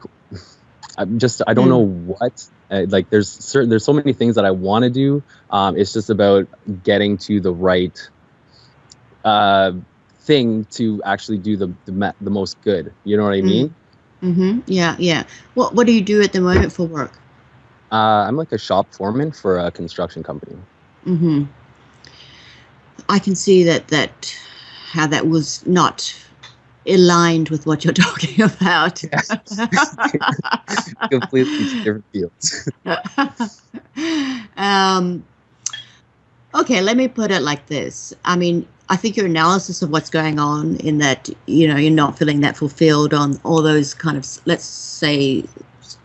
I'm 0.97 1.19
just 1.19 1.43
I 1.47 1.53
don't 1.53 1.69
Mm. 1.69 1.75
know 1.75 1.85
what. 2.15 2.47
Uh, 2.71 2.85
like 2.89 3.09
there's 3.11 3.31
certain 3.45 3.69
there's 3.69 3.85
so 3.85 3.93
many 3.93 4.13
things 4.13 4.35
that 4.35 4.45
I 4.45 4.51
want 4.51 4.83
to 4.85 4.89
do. 4.89 5.23
Um, 5.49 5.77
it's 5.77 5.93
just 5.93 6.09
about 6.09 6.47
getting 6.83 7.17
to 7.27 7.41
the 7.41 7.53
right 7.53 7.97
uh, 9.25 9.71
thing 10.25 10.65
to 10.77 11.01
actually 11.05 11.39
do 11.39 11.57
the 11.57 11.73
the, 11.85 11.91
me- 11.93 12.17
the 12.21 12.31
most 12.31 12.61
good. 12.61 12.93
You 13.05 13.17
know 13.17 13.23
what 13.23 13.33
I 13.33 13.41
Mm. 13.41 13.45
mean? 13.45 13.75
Mm-hmm. 14.23 14.59
Yeah, 14.67 14.95
yeah. 14.99 15.23
What 15.55 15.75
What 15.75 15.87
do 15.87 15.93
you 15.93 16.01
do 16.01 16.21
at 16.21 16.33
the 16.33 16.41
moment 16.41 16.71
for 16.73 16.85
work? 16.87 17.13
Uh, 17.91 18.25
I'm 18.27 18.35
like 18.37 18.51
a 18.51 18.57
shop 18.57 18.93
foreman 18.93 19.31
for 19.31 19.57
a 19.59 19.71
construction 19.71 20.23
company. 20.23 20.57
Mm-hmm. 21.05 21.43
I 23.09 23.19
can 23.19 23.35
see 23.35 23.63
that 23.63 23.87
that 23.89 24.35
how 24.91 25.07
that 25.07 25.27
was 25.27 25.65
not 25.65 26.13
aligned 26.87 27.49
with 27.49 27.65
what 27.65 27.83
you're 27.83 27.93
talking 28.07 28.41
about. 28.41 29.01
Completely 31.11 31.65
different 31.65 32.05
fields. 32.11 32.69
um, 34.57 35.23
okay, 36.55 36.81
let 36.81 36.97
me 36.97 37.07
put 37.07 37.31
it 37.31 37.41
like 37.41 37.67
this. 37.67 38.13
I 38.25 38.35
mean, 38.35 38.67
I 38.89 38.95
think 38.95 39.15
your 39.17 39.27
analysis 39.27 39.81
of 39.81 39.91
what's 39.91 40.09
going 40.09 40.39
on 40.39 40.77
in 40.77 40.97
that, 40.97 41.29
you 41.45 41.67
know, 41.67 41.75
you're 41.75 41.91
not 41.91 42.17
feeling 42.17 42.41
that 42.41 42.57
fulfilled 42.57 43.13
on 43.13 43.39
all 43.43 43.61
those 43.61 43.93
kind 43.93 44.17
of, 44.17 44.25
let's 44.45 44.65
say, 44.65 45.43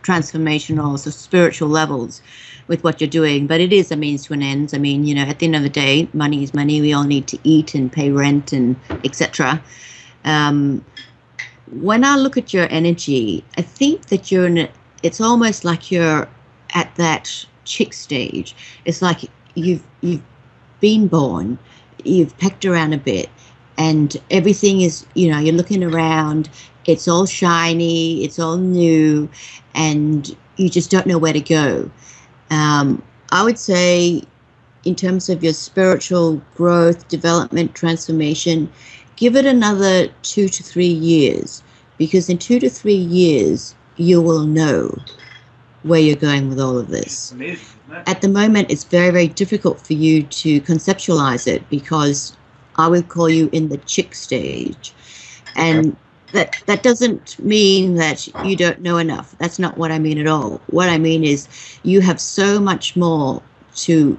transformational 0.03 0.93
or 0.93 1.11
spiritual 1.11 1.67
levels 1.67 2.21
with 2.67 2.83
what 2.83 3.01
you're 3.01 3.09
doing, 3.09 3.47
but 3.47 3.59
it 3.59 3.73
is 3.73 3.91
a 3.91 3.95
means 3.95 4.25
to 4.25 4.33
an 4.33 4.41
end. 4.41 4.71
I 4.73 4.77
mean, 4.77 5.05
you 5.05 5.15
know, 5.15 5.23
at 5.23 5.39
the 5.39 5.47
end 5.47 5.55
of 5.55 5.63
the 5.63 5.69
day, 5.69 6.07
money 6.13 6.43
is 6.43 6.53
money. 6.53 6.81
We 6.81 6.93
all 6.93 7.03
need 7.03 7.27
to 7.27 7.39
eat 7.43 7.75
and 7.75 7.91
pay 7.91 8.11
rent 8.11 8.53
and 8.53 8.75
etc. 9.03 9.61
Um, 10.25 10.83
when 11.71 12.03
I 12.03 12.15
look 12.15 12.37
at 12.37 12.53
your 12.53 12.67
energy, 12.69 13.43
I 13.57 13.61
think 13.61 14.07
that 14.07 14.31
you're 14.31 14.45
in. 14.47 14.69
It's 15.03 15.21
almost 15.21 15.65
like 15.65 15.91
you're 15.91 16.27
at 16.73 16.93
that 16.95 17.45
chick 17.63 17.93
stage. 17.93 18.55
It's 18.85 19.01
like 19.01 19.21
you've 19.55 19.83
you've 20.01 20.23
been 20.79 21.07
born, 21.07 21.57
you've 22.03 22.37
pecked 22.37 22.65
around 22.65 22.93
a 22.93 22.97
bit, 22.97 23.29
and 23.77 24.15
everything 24.31 24.81
is 24.81 25.05
you 25.15 25.29
know 25.29 25.39
you're 25.39 25.55
looking 25.55 25.83
around. 25.83 26.49
It's 26.85 27.07
all 27.07 27.25
shiny, 27.25 28.23
it's 28.23 28.37
all 28.37 28.57
new, 28.57 29.27
and 29.73 30.35
you 30.57 30.69
just 30.69 30.91
don't 30.91 31.07
know 31.07 31.17
where 31.17 31.33
to 31.33 31.41
go. 31.41 31.89
Um, 32.51 33.01
I 33.31 33.43
would 33.43 33.57
say, 33.57 34.21
in 34.85 34.95
terms 34.95 35.29
of 35.29 35.43
your 35.43 35.53
spiritual 35.53 36.41
growth, 36.55 37.07
development, 37.07 37.73
transformation, 37.73 38.71
give 39.15 39.35
it 39.35 39.45
another 39.45 40.07
two 40.21 40.47
to 40.49 40.63
three 40.63 40.87
years 40.87 41.63
because 41.97 42.29
in 42.29 42.37
two 42.37 42.59
to 42.59 42.69
three 42.69 42.93
years 42.93 43.75
you 43.97 44.21
will 44.21 44.45
know 44.45 44.97
where 45.83 45.99
you're 45.99 46.15
going 46.15 46.49
with 46.49 46.59
all 46.59 46.77
of 46.77 46.89
this. 46.89 47.31
Amazing. 47.31 47.65
At 48.07 48.21
the 48.21 48.27
moment, 48.27 48.71
it's 48.71 48.83
very, 48.83 49.11
very 49.11 49.27
difficult 49.27 49.79
for 49.79 49.93
you 49.93 50.23
to 50.23 50.59
conceptualize 50.61 51.47
it 51.47 51.67
because 51.69 52.35
I 52.77 52.87
would 52.87 53.07
call 53.07 53.29
you 53.29 53.49
in 53.51 53.69
the 53.69 53.77
chick 53.77 54.15
stage. 54.15 54.93
And 55.55 55.95
that, 56.33 56.57
that 56.65 56.83
doesn't 56.83 57.37
mean 57.39 57.95
that 57.95 58.27
you 58.43 58.55
don't 58.55 58.81
know 58.81 58.97
enough. 58.97 59.35
That's 59.37 59.59
not 59.59 59.77
what 59.77 59.91
I 59.91 59.99
mean 59.99 60.17
at 60.17 60.27
all. 60.27 60.59
What 60.67 60.89
I 60.89 60.97
mean 60.97 61.23
is 61.23 61.47
you 61.83 62.01
have 62.01 62.19
so 62.19 62.59
much 62.59 62.95
more 62.95 63.41
to 63.75 64.17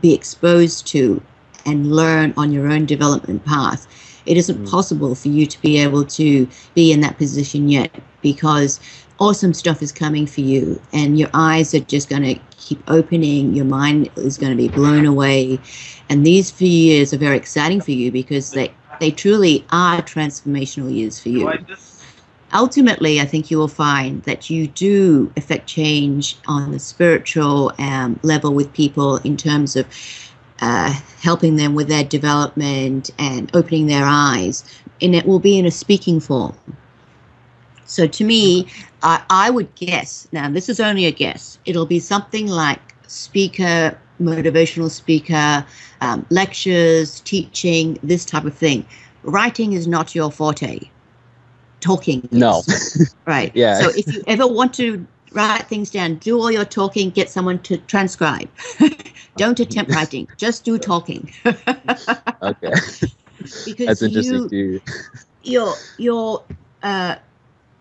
be 0.00 0.14
exposed 0.14 0.86
to 0.88 1.22
and 1.66 1.92
learn 1.92 2.32
on 2.36 2.50
your 2.50 2.66
own 2.68 2.86
development 2.86 3.44
path. 3.44 3.86
It 4.28 4.36
isn't 4.36 4.58
Mm. 4.64 4.70
possible 4.70 5.14
for 5.14 5.28
you 5.28 5.44
to 5.46 5.60
be 5.62 5.78
able 5.78 6.04
to 6.20 6.46
be 6.74 6.92
in 6.92 7.00
that 7.00 7.16
position 7.18 7.68
yet 7.68 7.90
because 8.22 8.78
awesome 9.18 9.54
stuff 9.54 9.82
is 9.82 9.90
coming 9.90 10.26
for 10.26 10.42
you 10.42 10.80
and 10.92 11.18
your 11.18 11.30
eyes 11.34 11.74
are 11.74 11.80
just 11.80 12.08
going 12.08 12.22
to 12.22 12.36
keep 12.56 12.80
opening 12.88 13.54
your 13.54 13.64
mind 13.64 14.10
is 14.16 14.36
going 14.38 14.52
to 14.52 14.56
be 14.56 14.68
blown 14.68 15.06
away 15.06 15.58
and 16.08 16.24
these 16.24 16.50
few 16.50 16.68
years 16.68 17.12
are 17.14 17.18
very 17.18 17.36
exciting 17.36 17.80
for 17.80 17.90
you 17.92 18.12
because 18.12 18.52
they 18.52 18.70
they 19.00 19.10
truly 19.10 19.64
are 19.72 20.02
transformational 20.02 20.92
years 20.94 21.18
for 21.18 21.30
you 21.30 21.40
Do 21.40 21.48
I 21.48 21.56
just- 21.56 22.02
ultimately, 22.54 23.20
I 23.20 23.26
think 23.26 23.50
you 23.50 23.58
will 23.58 23.68
find 23.68 24.22
that 24.24 24.48
you 24.50 24.66
do 24.68 25.30
affect 25.36 25.66
change 25.66 26.36
on 26.46 26.70
the 26.72 26.78
spiritual 26.78 27.72
um, 27.78 28.18
level 28.22 28.54
with 28.54 28.72
people 28.72 29.16
in 29.18 29.36
terms 29.36 29.76
of 29.76 29.86
uh, 30.60 30.92
helping 31.22 31.56
them 31.56 31.74
with 31.74 31.88
their 31.88 32.04
development 32.04 33.10
and 33.18 33.50
opening 33.54 33.86
their 33.86 34.04
eyes. 34.04 34.64
And 35.00 35.14
it 35.14 35.26
will 35.26 35.38
be 35.38 35.58
in 35.58 35.66
a 35.66 35.70
speaking 35.70 36.20
form. 36.20 36.54
So 37.84 38.06
to 38.06 38.24
me, 38.24 38.66
I, 39.02 39.22
I 39.30 39.50
would 39.50 39.74
guess, 39.74 40.28
now 40.32 40.50
this 40.50 40.68
is 40.68 40.78
only 40.80 41.06
a 41.06 41.10
guess, 41.10 41.58
it'll 41.64 41.86
be 41.86 42.00
something 42.00 42.46
like 42.46 42.80
speaker, 43.06 43.98
motivational 44.20 44.90
speaker, 44.90 45.64
um, 46.00 46.26
lectures, 46.30 47.20
teaching, 47.20 47.98
this 48.02 48.24
type 48.24 48.44
of 48.44 48.54
thing. 48.54 48.84
Writing 49.22 49.72
is 49.72 49.86
not 49.86 50.14
your 50.14 50.30
forte. 50.30 50.80
Talking. 51.80 52.28
is. 52.30 52.32
No. 52.32 52.62
Right. 53.26 53.52
Yeah. 53.54 53.74
So 53.74 53.90
if 53.90 54.12
you 54.12 54.22
ever 54.26 54.46
want 54.46 54.72
to 54.74 55.06
write 55.32 55.66
things 55.66 55.90
down, 55.90 56.16
do 56.16 56.38
all 56.40 56.50
your 56.50 56.64
talking, 56.64 57.10
get 57.10 57.30
someone 57.30 57.58
to 57.60 57.78
transcribe. 57.78 58.48
Don't 59.36 59.58
attempt 59.60 59.92
writing, 59.92 60.28
just 60.36 60.64
do 60.64 60.78
talking. 60.78 61.32
Okay, 62.40 62.72
because 63.64 63.86
that's 63.86 64.02
interesting 64.02 64.48
you, 64.50 64.80
your 65.42 65.74
your 65.96 66.44
uh, 66.82 67.16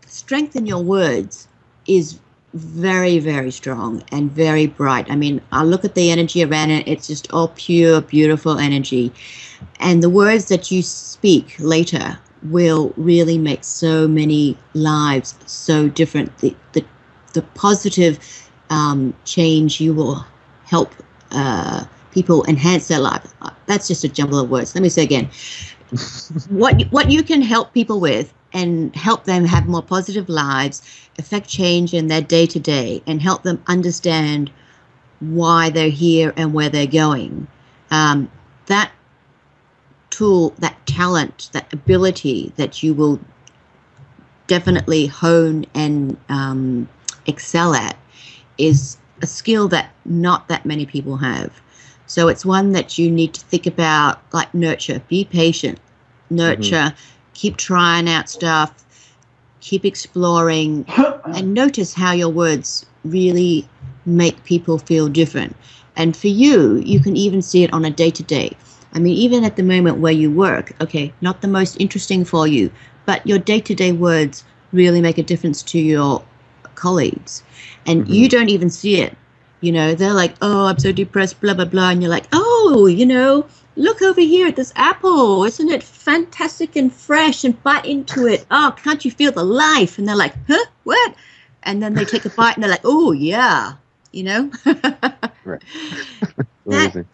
strength 0.07 0.55
in 0.55 0.65
your 0.65 0.83
words 0.83 1.47
is 1.87 2.19
very 2.53 3.19
very 3.19 3.51
strong 3.51 4.03
and 4.11 4.31
very 4.31 4.65
bright. 4.65 5.09
I 5.11 5.15
mean, 5.15 5.41
I 5.51 5.63
look 5.63 5.85
at 5.85 5.95
the 5.95 6.09
energy 6.11 6.43
around 6.43 6.71
it; 6.71 6.87
it's 6.87 7.07
just 7.07 7.31
all 7.31 7.49
pure, 7.49 8.01
beautiful 8.01 8.57
energy, 8.57 9.11
and 9.79 10.01
the 10.01 10.09
words 10.09 10.47
that 10.47 10.71
you 10.71 10.81
speak 10.81 11.55
later 11.59 12.17
will 12.43 12.93
really 12.97 13.37
make 13.37 13.63
so 13.63 14.07
many 14.07 14.57
lives 14.73 15.35
so 15.45 15.87
different. 15.87 16.37
The 16.39 16.55
the 16.73 16.83
the 17.37 17.43
positive 17.53 18.17
um, 18.71 19.13
change 19.25 19.79
you 19.79 19.93
will 19.93 20.25
help 20.65 20.91
uh, 21.31 21.85
people 22.11 22.43
enhance 22.47 22.87
their 22.87 22.99
life. 22.99 23.31
That's 23.67 23.87
just 23.87 24.03
a 24.03 24.09
jumble 24.09 24.39
of 24.39 24.49
words. 24.49 24.73
Let 24.73 24.81
me 24.81 24.89
say 24.89 25.03
again 25.03 25.29
what 26.49 26.81
what 26.89 27.11
you 27.11 27.21
can 27.21 27.43
help 27.43 27.73
people 27.73 27.99
with 27.99 28.33
and 28.53 28.95
help 28.95 29.25
them 29.25 29.45
have 29.45 29.67
more 29.67 29.83
positive 29.83 30.29
lives, 30.29 30.81
affect 31.19 31.47
change 31.47 31.93
in 31.93 32.07
their 32.07 32.21
day 32.21 32.47
to 32.47 32.59
day, 32.59 33.03
and 33.05 33.21
help 33.21 33.43
them 33.43 33.63
understand 33.67 34.51
why 35.19 35.69
they're 35.69 35.89
here 35.89 36.33
and 36.37 36.53
where 36.53 36.69
they're 36.69 36.87
going. 36.87 37.47
Um, 37.91 38.31
that 38.65 38.91
tool, 40.09 40.55
that 40.57 40.75
talent, 40.87 41.49
that 41.53 41.71
ability 41.71 42.51
that 42.55 42.81
you 42.81 42.95
will 42.95 43.19
definitely 44.47 45.05
hone 45.05 45.65
and 45.75 46.17
um, 46.29 46.89
excel 47.27 47.73
at 47.73 47.97
is 48.57 48.97
a 49.21 49.27
skill 49.27 49.67
that 49.69 49.91
not 50.05 50.47
that 50.47 50.65
many 50.65 50.85
people 50.85 51.17
have. 51.17 51.61
So 52.05 52.29
it's 52.29 52.45
one 52.45 52.71
that 52.71 52.97
you 52.97 53.11
need 53.11 53.33
to 53.33 53.41
think 53.41 53.65
about 53.67 54.21
like 54.33 54.53
nurture, 54.53 55.01
be 55.07 55.25
patient, 55.25 55.79
nurture, 56.29 56.93
mm-hmm. 56.93 57.33
keep 57.33 57.57
trying 57.57 58.09
out 58.09 58.29
stuff, 58.29 58.85
keep 59.59 59.83
exploring, 59.85 60.85
and 61.25 61.53
notice 61.53 61.93
how 61.93 62.13
your 62.13 62.29
words 62.29 62.85
really 63.03 63.67
make 64.05 64.43
people 64.45 64.77
feel 64.77 65.09
different. 65.09 65.55
And 65.97 66.15
for 66.15 66.27
you, 66.27 66.77
you 66.77 66.99
can 66.99 67.17
even 67.17 67.41
see 67.41 67.63
it 67.63 67.73
on 67.73 67.83
a 67.83 67.89
day 67.89 68.11
to 68.11 68.23
day. 68.23 68.55
I 68.93 68.99
mean, 68.99 69.17
even 69.17 69.43
at 69.43 69.57
the 69.57 69.63
moment 69.63 69.97
where 69.97 70.13
you 70.13 70.31
work, 70.31 70.71
okay, 70.81 71.13
not 71.21 71.41
the 71.41 71.47
most 71.47 71.79
interesting 71.79 72.23
for 72.23 72.47
you, 72.47 72.71
but 73.05 73.25
your 73.27 73.39
day 73.39 73.59
to 73.59 73.75
day 73.75 73.91
words 73.91 74.45
really 74.71 75.01
make 75.01 75.17
a 75.17 75.23
difference 75.23 75.61
to 75.63 75.79
your 75.79 76.23
colleagues. 76.77 77.43
And 77.85 78.05
Mhm. 78.05 78.13
you 78.13 78.29
don't 78.29 78.49
even 78.49 78.69
see 78.69 79.01
it. 79.01 79.17
You 79.61 79.71
know, 79.73 79.95
they're 79.95 80.13
like, 80.13 80.35
oh, 80.41 80.67
I'm 80.67 80.79
so 80.79 80.91
depressed, 80.93 81.41
blah, 81.41 81.53
blah, 81.55 81.65
blah. 81.65 81.89
And 81.89 82.01
you're 82.01 82.11
like, 82.11 82.27
oh, 82.31 82.85
you 82.87 83.05
know, 83.05 83.45
look 83.75 84.01
over 84.01 84.21
here 84.21 84.47
at 84.47 84.55
this 84.55 84.71
apple. 84.75 85.43
Isn't 85.45 85.69
it 85.69 85.83
fantastic 85.83 86.75
and 86.75 86.93
fresh? 86.93 87.43
And 87.43 87.61
bite 87.63 87.85
into 87.85 88.27
it. 88.27 88.45
Oh, 88.51 88.73
can't 88.83 89.03
you 89.03 89.11
feel 89.11 89.31
the 89.31 89.43
life? 89.43 89.97
And 89.97 90.07
they're 90.07 90.15
like, 90.15 90.35
huh? 90.47 90.65
What? 90.83 91.15
And 91.63 91.81
then 91.83 91.95
they 91.95 92.05
take 92.05 92.25
a 92.25 92.29
bite 92.29 92.55
and 92.55 92.63
they're 92.63 92.71
like, 92.71 92.85
oh, 92.85 93.11
yeah, 93.11 93.73
you 94.11 94.23
know? 94.23 94.51
Right. 95.43 95.61
Amazing. 96.67 97.07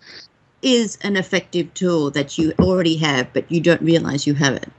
is 0.62 0.98
an 1.04 1.18
effective 1.18 1.74
tool 1.74 2.10
that 2.12 2.38
you 2.38 2.54
already 2.60 2.96
have, 2.98 3.32
but 3.34 3.52
you 3.52 3.62
don't 3.62 3.82
realize 3.82 4.26
you 4.28 4.34
have 4.34 4.54
it. 4.56 4.70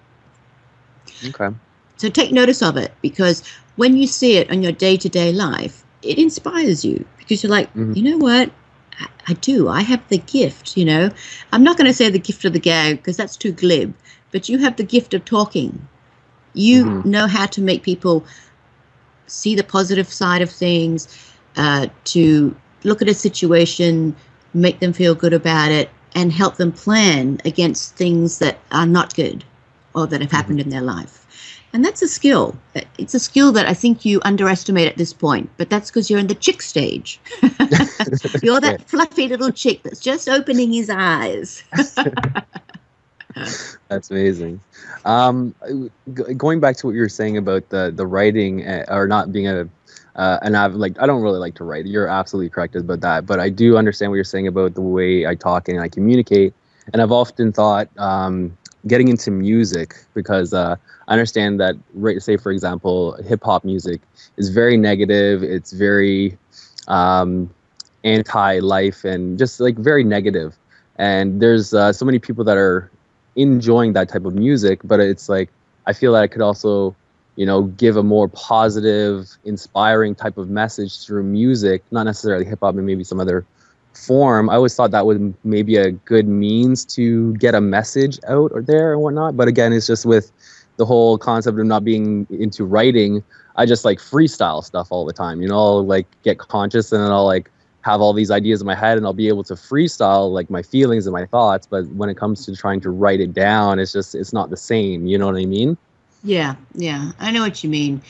Okay. 1.24 1.50
So 1.96 2.08
take 2.10 2.32
notice 2.32 2.62
of 2.62 2.76
it 2.76 2.92
because 3.02 3.42
when 3.76 3.96
you 3.96 4.06
see 4.06 4.36
it 4.36 4.50
on 4.50 4.62
your 4.62 4.72
day 4.72 4.96
to 4.96 5.08
day 5.08 5.32
life, 5.32 5.84
it 6.02 6.18
inspires 6.18 6.84
you 6.84 7.04
because 7.18 7.42
you're 7.42 7.50
like, 7.50 7.72
Mhm. 7.74 7.96
you 7.96 8.02
know 8.02 8.18
what? 8.18 8.50
I, 9.00 9.06
I 9.28 9.32
do. 9.34 9.68
I 9.68 9.82
have 9.82 10.06
the 10.08 10.18
gift, 10.18 10.76
you 10.76 10.84
know. 10.84 11.10
I'm 11.52 11.64
not 11.64 11.76
going 11.76 11.86
to 11.86 11.94
say 11.94 12.08
the 12.10 12.18
gift 12.18 12.44
of 12.44 12.52
the 12.52 12.58
gag 12.60 12.98
because 12.98 13.16
that's 13.16 13.36
too 13.36 13.52
glib, 13.52 13.94
but 14.32 14.48
you 14.48 14.58
have 14.58 14.76
the 14.76 14.84
gift 14.84 15.14
of 15.14 15.24
talking. 15.24 15.88
You 16.52 16.84
Mhm. 16.84 17.04
know 17.04 17.26
how 17.26 17.46
to 17.46 17.60
make 17.60 17.82
people 17.82 18.24
see 19.26 19.54
the 19.54 19.64
positive 19.64 20.12
side 20.12 20.42
of 20.42 20.50
things, 20.50 21.08
uh, 21.56 21.88
to 22.04 22.54
look 22.84 23.02
at 23.02 23.08
a 23.08 23.14
situation, 23.14 24.14
make 24.52 24.78
them 24.80 24.92
feel 24.92 25.14
good 25.14 25.32
about 25.32 25.72
it, 25.72 25.90
and 26.14 26.32
help 26.32 26.56
them 26.56 26.70
plan 26.70 27.40
against 27.44 27.96
things 27.96 28.38
that 28.38 28.58
are 28.70 28.86
not 28.86 29.14
good 29.14 29.42
or 29.94 30.06
that 30.06 30.20
have 30.20 30.30
happened 30.30 30.60
in 30.60 30.68
their 30.68 30.82
life. 30.82 31.23
And 31.74 31.84
that's 31.84 32.02
a 32.02 32.08
skill. 32.08 32.56
It's 32.98 33.14
a 33.14 33.18
skill 33.18 33.50
that 33.52 33.66
I 33.66 33.74
think 33.74 34.04
you 34.04 34.20
underestimate 34.24 34.86
at 34.86 34.96
this 34.96 35.12
point, 35.12 35.50
but 35.56 35.68
that's 35.68 35.90
because 35.90 36.08
you're 36.08 36.20
in 36.20 36.28
the 36.28 36.36
chick 36.36 36.62
stage. 36.62 37.20
you're 38.42 38.60
that 38.60 38.84
fluffy 38.86 39.26
little 39.26 39.50
chick 39.50 39.82
that's 39.82 39.98
just 39.98 40.28
opening 40.28 40.72
his 40.72 40.88
eyes. 40.88 41.64
that's 43.88 44.08
amazing. 44.08 44.60
Um, 45.04 45.52
g- 46.14 46.34
going 46.34 46.60
back 46.60 46.76
to 46.76 46.86
what 46.86 46.94
you 46.94 47.00
were 47.00 47.08
saying 47.08 47.36
about 47.36 47.68
the 47.70 47.92
the 47.94 48.06
writing 48.06 48.64
uh, 48.64 48.84
or 48.88 49.08
not 49.08 49.32
being 49.32 49.48
a 49.48 49.68
uh, 50.14 50.38
and 50.42 50.56
I've 50.56 50.76
like 50.76 50.96
I 51.00 51.06
don't 51.06 51.22
really 51.22 51.40
like 51.40 51.56
to 51.56 51.64
write. 51.64 51.86
You're 51.86 52.06
absolutely 52.06 52.50
correct 52.50 52.76
about 52.76 53.00
that, 53.00 53.26
but 53.26 53.40
I 53.40 53.48
do 53.48 53.76
understand 53.76 54.12
what 54.12 54.16
you're 54.16 54.22
saying 54.22 54.46
about 54.46 54.74
the 54.74 54.80
way 54.80 55.26
I 55.26 55.34
talk 55.34 55.68
and 55.68 55.80
I 55.80 55.88
communicate. 55.88 56.54
And 56.92 57.02
I've 57.02 57.10
often 57.10 57.50
thought 57.52 57.88
um, 57.98 58.56
getting 58.86 59.08
into 59.08 59.30
music 59.30 59.94
because 60.14 60.52
uh, 60.52 60.76
I 61.08 61.12
understand 61.12 61.60
that, 61.60 61.76
right, 61.94 62.22
say 62.22 62.36
for 62.36 62.52
example, 62.52 63.16
hip 63.22 63.42
hop 63.42 63.64
music 63.64 64.00
is 64.36 64.48
very 64.50 64.76
negative. 64.76 65.42
It's 65.42 65.72
very 65.72 66.36
um, 66.88 67.50
anti-life 68.04 69.04
and 69.04 69.38
just 69.38 69.60
like 69.60 69.76
very 69.76 70.04
negative. 70.04 70.56
And 70.96 71.40
there's 71.40 71.74
uh, 71.74 71.92
so 71.92 72.04
many 72.04 72.18
people 72.18 72.44
that 72.44 72.56
are 72.56 72.90
enjoying 73.36 73.94
that 73.94 74.08
type 74.08 74.24
of 74.24 74.34
music, 74.34 74.80
but 74.84 75.00
it's 75.00 75.28
like 75.28 75.50
I 75.86 75.92
feel 75.92 76.12
that 76.12 76.22
I 76.22 76.26
could 76.26 76.42
also, 76.42 76.94
you 77.36 77.46
know, 77.46 77.62
give 77.62 77.96
a 77.96 78.02
more 78.02 78.28
positive, 78.28 79.28
inspiring 79.44 80.14
type 80.14 80.38
of 80.38 80.48
message 80.48 81.04
through 81.04 81.24
music, 81.24 81.82
not 81.90 82.04
necessarily 82.04 82.44
hip 82.44 82.60
hop, 82.62 82.76
and 82.76 82.86
maybe 82.86 83.04
some 83.04 83.20
other 83.20 83.44
form, 83.96 84.50
I 84.50 84.54
always 84.54 84.74
thought 84.74 84.90
that 84.90 85.06
would 85.06 85.34
maybe 85.44 85.76
a 85.76 85.92
good 85.92 86.28
means 86.28 86.84
to 86.96 87.34
get 87.34 87.54
a 87.54 87.60
message 87.60 88.18
out 88.26 88.52
or 88.52 88.62
there 88.62 88.92
and 88.92 89.02
whatnot. 89.02 89.36
But 89.36 89.48
again, 89.48 89.72
it's 89.72 89.86
just 89.86 90.04
with 90.06 90.32
the 90.76 90.84
whole 90.84 91.18
concept 91.18 91.58
of 91.58 91.66
not 91.66 91.84
being 91.84 92.26
into 92.30 92.64
writing. 92.64 93.22
I 93.56 93.66
just 93.66 93.84
like 93.84 93.98
freestyle 93.98 94.64
stuff 94.64 94.88
all 94.90 95.04
the 95.04 95.12
time. 95.12 95.40
You 95.40 95.48
know, 95.48 95.56
I'll 95.56 95.86
like 95.86 96.06
get 96.22 96.38
conscious 96.38 96.92
and 96.92 97.02
then 97.02 97.10
I'll 97.10 97.26
like 97.26 97.50
have 97.82 98.00
all 98.00 98.12
these 98.12 98.30
ideas 98.30 98.60
in 98.60 98.66
my 98.66 98.74
head 98.74 98.96
and 98.96 99.06
I'll 99.06 99.12
be 99.12 99.28
able 99.28 99.44
to 99.44 99.54
freestyle 99.54 100.32
like 100.32 100.50
my 100.50 100.62
feelings 100.62 101.06
and 101.06 101.12
my 101.12 101.26
thoughts. 101.26 101.66
But 101.66 101.86
when 101.88 102.08
it 102.08 102.16
comes 102.16 102.44
to 102.46 102.56
trying 102.56 102.80
to 102.80 102.90
write 102.90 103.20
it 103.20 103.32
down, 103.34 103.78
it's 103.78 103.92
just 103.92 104.14
it's 104.14 104.32
not 104.32 104.50
the 104.50 104.56
same. 104.56 105.06
You 105.06 105.18
know 105.18 105.26
what 105.26 105.36
I 105.36 105.44
mean? 105.44 105.76
Yeah, 106.24 106.56
yeah, 106.74 107.12
I 107.20 107.30
know 107.30 107.42
what 107.42 107.62
you 107.62 107.68
mean. 107.68 108.00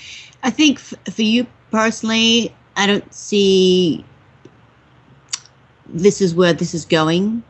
I 0.45 0.51
think 0.51 0.79
f- 0.79 0.95
for 1.13 1.23
you 1.23 1.47
personally, 1.73 2.55
I 2.77 2.87
don't 2.87 3.13
see 3.13 4.05
this 5.87 6.21
is 6.21 6.35
where 6.35 6.53
this 6.53 6.75
is 6.75 6.85
going. 6.85 7.43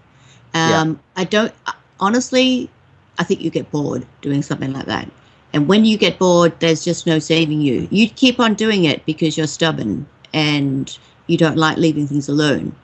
Um, 0.55 0.91
yeah. 0.91 0.95
I 1.17 1.25
don't 1.25 1.53
honestly. 2.01 2.71
I 3.19 3.23
think 3.23 3.41
you 3.41 3.51
get 3.51 3.71
bored 3.71 4.07
doing 4.23 4.43
something 4.43 4.73
like 4.73 4.87
that. 4.87 5.09
And 5.53 5.69
when 5.69 5.85
you 5.85 5.97
get 5.97 6.19
bored, 6.19 6.59
there's 6.59 6.85
just 6.85 7.07
no 7.07 7.21
saving 7.21 7.61
you. 7.61 7.87
You 7.93 8.09
keep 8.09 8.41
on 8.41 8.55
doing 8.55 8.85
it 8.85 9.07
because 9.07 9.37
you're 9.37 9.47
stubborn 9.47 10.07
and 10.33 10.99
you 11.29 11.39
don't 11.39 11.57
like 11.57 11.77
leaving 11.77 12.09
things 12.09 12.29
alone. 12.29 12.75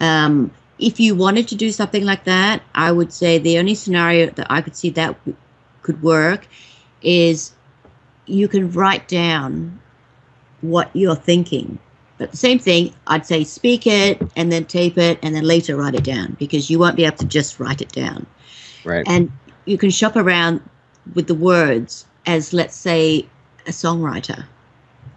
Um, 0.00 0.50
if 0.80 0.98
you 0.98 1.14
wanted 1.14 1.46
to 1.48 1.54
do 1.54 1.70
something 1.70 2.04
like 2.04 2.24
that, 2.24 2.62
I 2.74 2.90
would 2.90 3.12
say 3.12 3.38
the 3.38 3.58
only 3.58 3.76
scenario 3.76 4.30
that 4.30 4.46
I 4.50 4.62
could 4.62 4.74
see 4.74 4.90
that 4.90 5.16
w- 5.20 5.36
could 5.82 6.02
work 6.02 6.48
is 7.02 7.52
you 8.26 8.48
can 8.48 8.70
write 8.72 9.06
down 9.06 9.80
what 10.60 10.90
you're 10.94 11.16
thinking 11.16 11.78
but 12.18 12.32
the 12.32 12.36
same 12.36 12.58
thing, 12.58 12.92
I'd 13.06 13.24
say 13.24 13.44
speak 13.44 13.86
it 13.86 14.20
and 14.36 14.50
then 14.50 14.64
tape 14.64 14.98
it 14.98 15.20
and 15.22 15.34
then 15.34 15.44
later 15.44 15.76
write 15.76 15.94
it 15.94 16.02
down 16.02 16.36
because 16.38 16.68
you 16.68 16.78
won't 16.78 16.96
be 16.96 17.04
able 17.04 17.16
to 17.18 17.26
just 17.26 17.60
write 17.60 17.80
it 17.80 17.92
down. 17.92 18.26
Right. 18.84 19.06
And 19.08 19.30
you 19.66 19.78
can 19.78 19.90
shop 19.90 20.16
around 20.16 20.60
with 21.14 21.28
the 21.28 21.34
words 21.34 22.06
as, 22.26 22.52
let's 22.52 22.74
say, 22.74 23.26
a 23.66 23.70
songwriter. 23.70 24.44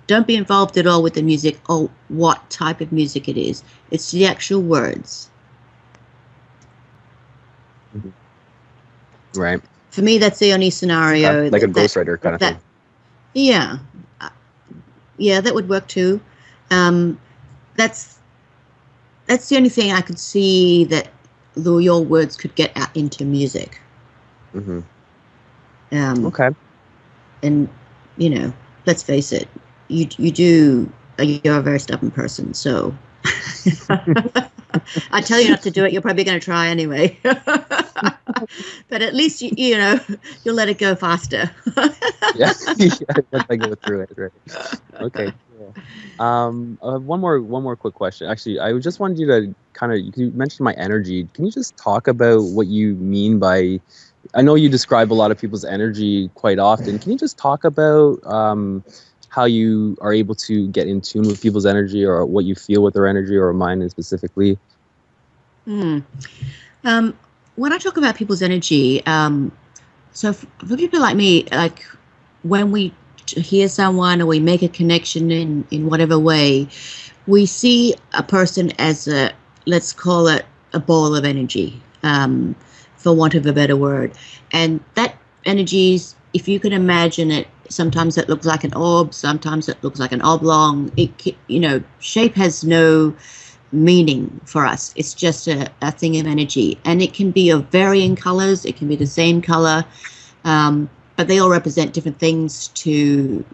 Don't 0.06 0.28
be 0.28 0.36
involved 0.36 0.78
at 0.78 0.86
all 0.86 1.02
with 1.02 1.16
the 1.16 1.24
music 1.24 1.60
or 1.68 1.89
what 2.10 2.47
type 2.52 2.82
of 2.82 2.91
music 2.91 3.28
it 3.28 3.38
is. 3.38 3.64
It's 3.89 4.12
the 4.12 4.28
actual 4.28 4.62
words. 4.62 5.30
Mm-hmm. 7.97 8.10
Right. 9.39 9.62
For 9.89 10.02
me, 10.04 10.20
that's 10.20 10.39
the 10.39 10.54
only 10.54 10.70
scenario. 10.70 11.49
like 11.49 11.62
that, 11.62 11.70
a 11.70 11.74
ghostwriter 11.74 12.22
kind 12.22 12.36
of 12.36 12.41
that, 12.41 12.54
thing. 12.54 12.62
Yeah. 13.34 13.80
Uh, 14.20 14.30
yeah, 15.18 15.41
that 15.41 15.56
would 15.56 15.68
work 15.68 15.88
too 15.88 16.22
um, 16.72 17.19
that's 17.76 18.17
that's 19.28 19.49
the 19.49 19.57
only 19.57 19.69
thing 19.69 19.91
I 19.91 20.01
could 20.01 20.19
see 20.19 20.86
that 20.86 21.09
the, 21.53 21.78
your 21.78 22.03
words 22.03 22.36
could 22.36 22.55
get 22.55 22.76
out 22.76 22.95
into 22.95 23.24
music. 23.26 23.80
Mm-hmm. 24.55 24.80
Um, 25.95 26.26
okay. 26.26 26.49
And 27.43 27.69
you 28.17 28.30
know, 28.30 28.53
let's 28.86 29.03
face 29.03 29.32
it, 29.32 29.47
you 29.89 30.07
you 30.17 30.32
do 30.32 30.91
you're 31.19 31.57
a 31.57 31.61
very 31.61 31.80
stubborn 31.80 32.11
person, 32.11 32.53
so 32.53 32.95
I 35.11 35.22
tell 35.22 35.39
you 35.39 35.49
not 35.49 35.61
to 35.63 35.72
do 35.72 35.86
it, 35.86 35.91
you're 35.91 36.01
probably 36.01 36.24
going 36.24 36.39
to 36.39 36.43
try 36.43 36.67
anyway. 36.67 37.19
but 37.24 39.01
at 39.01 39.13
least 39.13 39.41
you 39.41 39.51
you 39.57 39.78
know 39.78 39.99
you'll 40.43 40.55
let 40.55 40.69
it 40.69 40.78
go 40.78 40.95
faster. 40.95 41.51
yeah, 42.36 42.53
yeah, 42.78 42.99
I 43.49 43.55
go 43.55 43.76
through 43.76 44.01
it. 44.01 44.11
Right. 44.15 44.32
Okay. 45.01 45.34
Um, 46.20 46.78
uh, 46.82 46.99
one 46.99 47.20
more, 47.20 47.41
one 47.41 47.64
more 47.64 47.76
quick 47.76 47.93
question. 47.93 48.28
Actually, 48.30 48.59
I 48.59 48.78
just 48.80 48.99
wanted 48.99 49.20
you 49.20 49.28
to 49.28 49.55
kind 49.74 49.91
of 49.91 49.99
you 50.18 50.32
mentioned 50.32 50.64
my 50.64 50.74
energy. 50.74 51.28
Can 51.34 51.45
you 51.45 51.51
just 51.51 51.78
talk 51.78 52.07
about 52.07 52.43
what 52.43 52.68
you 52.68 52.95
mean 52.95 53.39
by? 53.39 53.80
I 54.36 54.41
know 54.41 54.55
you 54.55 54.70
describe 54.70 55.12
a 55.12 55.16
lot 55.16 55.32
of 55.32 55.39
people's 55.39 55.66
energy 55.66 56.30
quite 56.36 56.59
often. 56.59 56.99
Can 56.99 57.12
you 57.12 57.18
just 57.18 57.38
talk 57.38 57.64
about 57.64 58.24
um, 58.26 58.84
how 59.30 59.45
you 59.45 59.97
are 60.01 60.14
able 60.14 60.36
to 60.36 60.68
get 60.70 60.88
in 60.88 61.01
tune 61.01 61.24
with 61.24 61.41
people's 61.41 61.66
energy, 61.66 62.05
or 62.05 62.26
what 62.26 62.45
you 62.45 62.55
feel 62.55 62.84
with 62.84 62.93
their 62.93 63.07
energy, 63.07 63.36
or 63.36 63.51
mine 63.53 63.88
specifically? 63.89 64.57
Hmm. 65.66 65.99
Um, 66.84 67.18
when 67.55 67.74
I 67.74 67.78
talk 67.78 67.97
about 67.97 68.16
people's 68.16 68.41
energy, 68.41 69.05
um, 69.05 69.51
so 70.14 70.34
for 70.34 70.78
people 70.78 70.99
like 70.99 71.16
me, 71.16 71.45
like 71.51 71.86
when 72.43 72.72
we 72.72 72.93
hear 73.40 73.68
someone 73.68 74.22
or 74.22 74.26
we 74.26 74.40
make 74.40 74.62
a 74.62 74.68
connection 74.68 75.32
in, 75.32 75.66
in 75.72 75.90
whatever 75.90 76.18
way, 76.18 76.68
we 77.28 77.46
see 77.46 77.96
a 78.14 78.24
person 78.24 78.72
as 78.80 79.08
a, 79.08 79.32
let's 79.66 79.94
call 79.94 80.28
it 80.28 80.46
a 80.74 80.80
ball 80.80 81.16
of 81.16 81.26
energy, 81.26 81.82
um, 82.04 82.56
for 82.96 83.14
want 83.14 83.36
of 83.36 83.46
a 83.46 83.54
better 83.54 83.76
word. 83.76 84.12
And 84.52 84.84
that 84.96 85.18
energy 85.46 85.96
is, 85.96 86.16
if 86.34 86.48
you 86.48 86.60
can 86.60 86.74
imagine 86.74 87.32
it, 87.32 87.48
sometimes 87.70 88.18
it 88.18 88.30
looks 88.30 88.46
like 88.46 88.64
an 88.64 88.74
orb, 88.74 89.14
sometimes 89.14 89.70
it 89.70 89.82
looks 89.84 90.00
like 90.00 90.12
an 90.12 90.22
oblong. 90.22 90.92
It, 90.98 91.36
you 91.48 91.60
know, 91.60 91.84
shape 92.00 92.36
has 92.36 92.64
no 92.64 93.16
meaning 93.72 94.42
for 94.46 94.66
us. 94.66 94.94
It's 94.96 95.14
just 95.14 95.48
a, 95.48 95.72
a 95.82 95.92
thing 95.92 96.20
of 96.20 96.28
energy. 96.28 96.78
And 96.86 97.02
it 97.02 97.14
can 97.14 97.32
be 97.32 97.50
of 97.50 97.68
varying 97.68 98.16
colors, 98.16 98.66
it 98.66 98.76
can 98.76 98.88
be 98.88 98.96
the 98.96 99.08
same 99.08 99.42
color. 99.42 99.86
Um, 100.44 100.90
but 101.22 101.28
they 101.28 101.38
all 101.38 101.51
represent 101.51 101.93
different 101.93 102.17
things 102.17 102.69
to 102.69 103.45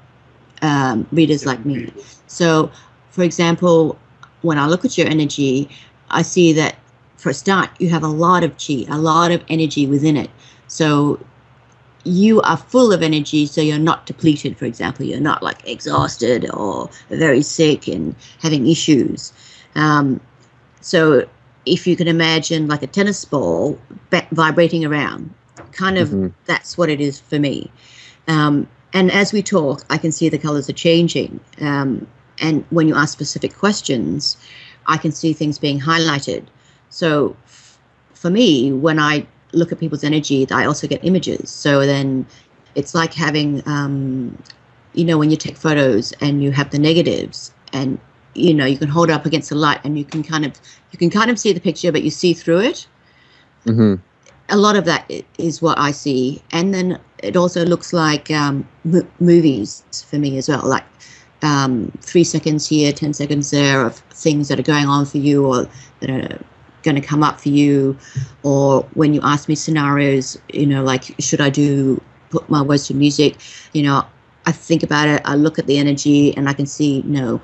um, 0.62 1.06
readers 1.12 1.46
like 1.46 1.66
me. 1.66 1.92
So, 2.28 2.72
for 3.12 3.24
example, 3.24 4.00
when 4.42 4.58
I 4.58 4.68
look 4.68 4.86
at 4.86 4.98
your 4.98 5.06
energy, 5.08 5.68
I 6.10 6.22
see 6.22 6.54
that 6.54 6.78
for 7.18 7.32
a 7.32 7.34
start, 7.34 7.70
you 7.78 7.90
have 7.90 8.04
a 8.04 8.08
lot 8.08 8.46
of 8.46 8.56
chi, 8.58 8.86
a 8.88 8.98
lot 8.98 9.32
of 9.32 9.44
energy 9.50 9.86
within 9.86 10.16
it. 10.16 10.30
So, 10.70 11.20
you 12.06 12.40
are 12.44 12.56
full 12.56 12.94
of 12.94 13.04
energy, 13.04 13.46
so 13.46 13.60
you're 13.60 13.78
not 13.78 14.06
depleted, 14.06 14.56
for 14.56 14.64
example. 14.64 15.06
You're 15.06 15.20
not 15.20 15.44
like 15.44 15.68
exhausted 15.68 16.50
or 16.52 16.90
very 17.10 17.42
sick 17.42 17.90
and 17.90 18.16
having 18.42 18.66
issues. 18.66 19.34
Um, 19.76 20.22
so, 20.80 21.28
if 21.66 21.86
you 21.86 21.98
can 21.98 22.08
imagine 22.08 22.70
like 22.70 22.82
a 22.82 22.88
tennis 22.88 23.26
ball 23.26 23.78
vibrating 24.32 24.86
around, 24.86 25.34
kind 25.78 25.98
of 25.98 26.10
mm-hmm. 26.10 26.28
that's 26.46 26.78
what 26.78 26.90
it 26.90 27.00
is 27.00 27.20
for 27.20 27.40
me. 27.40 27.72
Um, 28.28 28.68
and 28.94 29.12
as 29.12 29.32
we 29.32 29.42
talk, 29.42 29.84
I 29.90 29.98
can 29.98 30.12
see 30.12 30.30
the 30.30 30.38
colors 30.38 30.70
are 30.70 30.74
changing. 30.74 31.40
Um, 31.62 32.08
and 32.40 32.66
when 32.70 32.88
you 32.88 32.96
ask 32.96 33.14
specific 33.14 33.56
questions, 33.56 34.38
I 34.88 34.98
can 34.98 35.12
see 35.12 35.34
things 35.34 35.60
being 35.60 35.80
highlighted. 35.80 36.46
So 36.90 37.36
f- 37.46 37.80
for 38.14 38.30
me, 38.30 38.72
when 38.72 39.00
I 39.00 39.26
look 39.54 39.72
at 39.72 39.80
people's 39.80 40.04
energy, 40.04 40.48
I 40.52 40.66
also 40.66 40.88
get 40.88 41.04
images. 41.04 41.50
So 41.50 41.86
then 41.86 42.26
it's 42.76 42.94
like 42.94 43.14
having, 43.14 43.64
um, 43.68 44.38
you 44.94 45.06
know, 45.06 45.18
when 45.18 45.32
you 45.32 45.38
take 45.38 45.58
photos 45.58 46.14
and 46.22 46.44
you 46.44 46.52
have 46.52 46.72
the 46.72 46.80
negatives 46.80 47.54
and 47.74 48.00
you 48.34 48.54
know 48.54 48.66
you 48.66 48.78
can 48.78 48.88
hold 48.88 49.10
it 49.10 49.14
up 49.14 49.26
against 49.26 49.50
the 49.50 49.56
light 49.56 49.80
and 49.84 49.98
you 49.98 50.06
can 50.06 50.24
kind 50.24 50.46
of 50.46 50.54
you 50.92 50.98
can 50.98 51.10
kind 51.10 51.32
of 51.32 51.40
see 51.40 51.52
the 51.52 51.60
picture 51.60 51.92
but 51.92 52.04
you 52.04 52.12
see 52.12 52.34
through 52.34 52.60
it 52.60 52.88
mm-hmm 53.66 53.96
a 54.50 54.58
lot 54.58 54.76
of 54.76 54.86
that 54.86 55.12
is 55.38 55.62
what 55.62 55.78
I 55.78 55.92
see, 55.92 56.42
and 56.52 56.74
then 56.74 57.00
it 57.24 57.36
also 57.36 57.66
looks 57.66 57.94
like 57.94 58.32
um, 58.32 58.68
m- 58.86 59.10
movies 59.20 59.84
for 60.10 60.18
me 60.18 60.38
as 60.38 60.48
well. 60.50 60.62
Like 60.64 60.86
um, 61.42 61.92
three 62.02 62.24
seconds 62.24 62.68
here, 62.68 62.92
10 62.92 63.14
seconds 63.14 63.52
there 63.52 63.86
of 63.86 63.98
things 64.12 64.48
that 64.48 64.60
are 64.60 64.64
going 64.64 64.88
on 64.88 65.06
for 65.06 65.18
you 65.18 65.46
or 65.46 65.68
that 66.00 66.10
are 66.10 66.46
going 66.84 66.96
to 66.96 67.02
come 67.02 67.24
up 67.24 67.40
for 67.40 67.50
you. 67.50 67.98
Or 68.44 68.84
when 68.94 69.14
you 69.14 69.22
ask 69.24 69.48
me 69.50 69.56
scenarios, 69.56 70.40
you 70.54 70.66
know, 70.66 70.84
like, 70.84 71.16
should 71.20 71.42
I 71.42 71.50
do 71.50 72.02
put 72.30 72.50
my 72.50 72.62
words 72.62 72.88
to 72.88 72.94
music? 72.94 73.38
You 73.74 73.84
know, 73.84 74.06
I 74.46 74.52
think 74.52 74.84
about 74.84 75.08
it, 75.10 75.22
I 75.26 75.36
look 75.36 75.60
at 75.60 75.68
the 75.68 75.78
energy, 75.78 76.36
and 76.38 76.48
I 76.48 76.54
can 76.54 76.66
see, 76.66 77.02
no, 77.06 77.42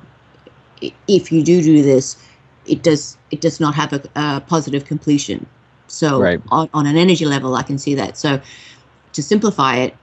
if 1.08 1.32
you 1.32 1.44
do 1.44 1.62
do 1.62 1.82
this, 1.82 2.18
it 2.66 2.82
does 2.82 3.18
it 3.32 3.42
does 3.42 3.60
not 3.60 3.76
have 3.76 3.92
a, 3.92 4.02
a 4.16 4.42
positive 4.42 4.86
completion. 4.86 5.46
So 5.94 6.20
Right. 6.20 6.42
on, 6.50 6.70
on 6.74 6.86
an 6.88 6.98
energy 6.98 7.26
level, 7.26 7.56
I 7.56 7.64
can 7.64 7.78
see 7.78 7.96
that. 7.96 8.18
So 8.18 8.42
to 9.14 9.24
simplify 9.24 9.78
it, 9.78 9.96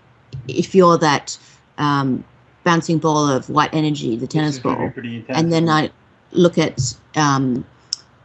if 0.47 0.74
you're 0.74 0.99
that 0.99 1.36
um, 1.78 2.24
bouncing 2.64 2.99
ball 2.99 3.28
of 3.28 3.51
white 3.51 3.74
energy, 3.74 4.16
the 4.16 4.26
tennis 4.26 4.51
This 4.51 4.59
is 4.59 4.62
gonna 4.62 4.93
be 5.01 5.18
ball, 5.20 5.36
and 5.36 5.53
then 5.53 5.68
I 5.68 5.91
look 6.32 6.59
at 6.59 6.95
um, 7.16 7.64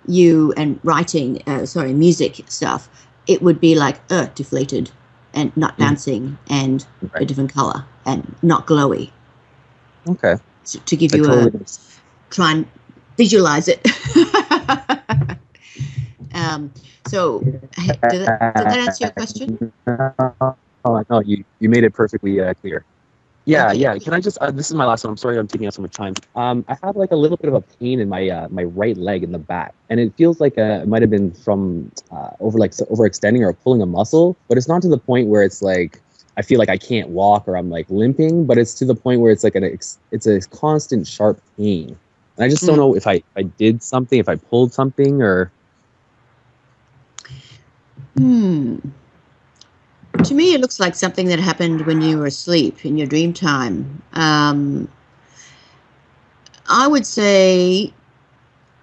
you 0.07 0.53
and 0.55 0.79
writing, 0.83 1.41
uh, 1.47 1.65
sorry, 1.65 1.93
music 1.93 2.41
stuff, 2.47 2.87
it 3.27 3.41
would 3.41 3.59
be 3.59 3.75
like 3.75 3.99
uh, 4.11 4.27
deflated 4.35 4.91
and 5.33 5.55
not 5.57 5.77
bouncing 5.77 6.37
and 6.49 6.85
a 7.15 7.25
different 7.25 7.51
color 7.53 7.83
and 8.05 8.35
not 8.43 8.67
glowy. 8.67 9.09
Okay. 10.07 10.35
To, 10.65 10.79
to 10.79 10.95
give 10.95 11.13
I 11.13 11.17
you 11.17 11.23
totally 11.23 11.47
a 11.47 11.65
try 12.29 12.51
and 12.51 12.67
visualize 13.17 13.67
it. 13.67 13.81
um, 16.35 16.71
so, 17.07 17.39
did 17.39 18.21
that, 18.23 18.55
did 18.57 18.67
that 18.67 18.77
answer 18.79 19.05
your 19.05 19.11
question? 19.13 19.59
Oh 20.87 21.03
no, 21.09 21.21
you 21.21 21.43
you 21.59 21.69
made 21.69 21.83
it 21.83 21.93
perfectly 21.93 22.39
uh, 22.39 22.53
clear. 22.55 22.85
Yeah, 23.45 23.71
Okay. 23.71 23.79
yeah. 23.79 23.97
Can 23.99 24.13
I 24.13 24.19
just? 24.19 24.37
Uh, 24.39 24.51
this 24.51 24.69
is 24.69 24.75
my 24.75 24.85
last 24.85 25.03
one. 25.03 25.11
I'm 25.11 25.17
sorry, 25.17 25.37
I'm 25.37 25.47
taking 25.47 25.67
up 25.67 25.73
so 25.73 25.81
much 25.81 25.93
time. 25.93 26.15
Um, 26.35 26.65
I 26.67 26.77
have 26.83 26.95
like 26.95 27.11
a 27.11 27.15
little 27.15 27.37
bit 27.37 27.47
of 27.47 27.55
a 27.55 27.61
pain 27.61 27.99
in 27.99 28.09
my 28.09 28.29
uh, 28.29 28.47
my 28.49 28.63
right 28.63 28.97
leg 28.97 29.23
in 29.23 29.31
the 29.31 29.39
back, 29.39 29.73
and 29.89 29.99
it 29.99 30.13
feels 30.17 30.39
like 30.39 30.57
uh, 30.57 30.81
it 30.83 30.87
might 30.87 31.01
have 31.01 31.09
been 31.11 31.33
from 31.33 31.91
uh, 32.11 32.31
over 32.39 32.57
like 32.57 32.73
so 32.73 32.85
overextending 32.85 33.41
or 33.41 33.53
pulling 33.53 33.81
a 33.81 33.85
muscle, 33.85 34.37
but 34.49 34.57
it's 34.57 34.67
not 34.67 34.81
to 34.83 34.89
the 34.89 34.97
point 34.97 35.27
where 35.27 35.43
it's 35.43 35.61
like 35.61 36.01
I 36.37 36.41
feel 36.43 36.59
like 36.59 36.69
I 36.69 36.77
can't 36.77 37.09
walk 37.09 37.47
or 37.47 37.57
I'm 37.57 37.69
like 37.69 37.89
limping, 37.89 38.45
but 38.45 38.57
it's 38.57 38.73
to 38.75 38.85
the 38.85 38.95
point 38.95 39.21
where 39.21 39.31
it's 39.31 39.43
like 39.43 39.55
an 39.55 39.63
ex- 39.63 39.99
it's 40.11 40.27
a 40.27 40.41
constant 40.49 41.07
sharp 41.07 41.39
pain, 41.57 41.99
and 42.37 42.45
I 42.45 42.49
just 42.49 42.65
don't 42.65 42.77
Mm. 42.77 42.79
know 42.79 42.95
if 42.95 43.07
I 43.07 43.23
I 43.37 43.43
did 43.43 43.83
something, 43.83 44.19
if 44.19 44.29
I 44.29 44.35
pulled 44.35 44.73
something, 44.73 45.21
or 45.21 45.53
Hmm. 48.17 48.77
To 50.23 50.33
me, 50.33 50.53
it 50.53 50.61
looks 50.61 50.79
like 50.79 50.95
something 50.95 51.27
that 51.27 51.39
happened 51.39 51.81
when 51.85 52.01
you 52.01 52.17
were 52.17 52.25
asleep 52.25 52.85
in 52.85 52.97
your 52.97 53.07
dream 53.07 53.33
time. 53.33 54.01
Um, 54.13 54.87
I 56.69 56.87
would 56.87 57.05
say 57.05 57.93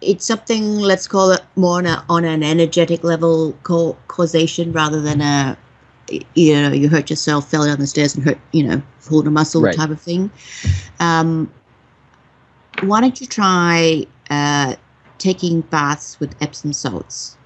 it's 0.00 0.26
something, 0.26 0.78
let's 0.78 1.08
call 1.08 1.30
it 1.32 1.40
more 1.56 1.78
on, 1.78 1.86
a, 1.86 2.04
on 2.08 2.24
an 2.24 2.42
energetic 2.42 3.02
level 3.02 3.52
ca- 3.62 3.94
causation 4.08 4.72
rather 4.72 5.00
than 5.00 5.20
a, 5.20 5.56
you 6.34 6.54
know, 6.54 6.70
you 6.72 6.88
hurt 6.88 7.08
yourself, 7.10 7.50
fell 7.50 7.64
down 7.64 7.78
the 7.78 7.86
stairs 7.86 8.14
and 8.14 8.24
hurt, 8.24 8.38
you 8.52 8.64
know, 8.64 8.82
pulled 9.06 9.26
a 9.26 9.30
muscle 9.30 9.62
Right. 9.62 9.74
type 9.74 9.90
of 9.90 10.00
thing. 10.00 10.30
Um, 11.00 11.52
why 12.82 13.00
don't 13.00 13.20
you 13.20 13.26
try 13.26 14.06
uh, 14.30 14.76
taking 15.18 15.62
baths 15.62 16.20
with 16.20 16.34
Epsom 16.42 16.72
salts? 16.72 17.36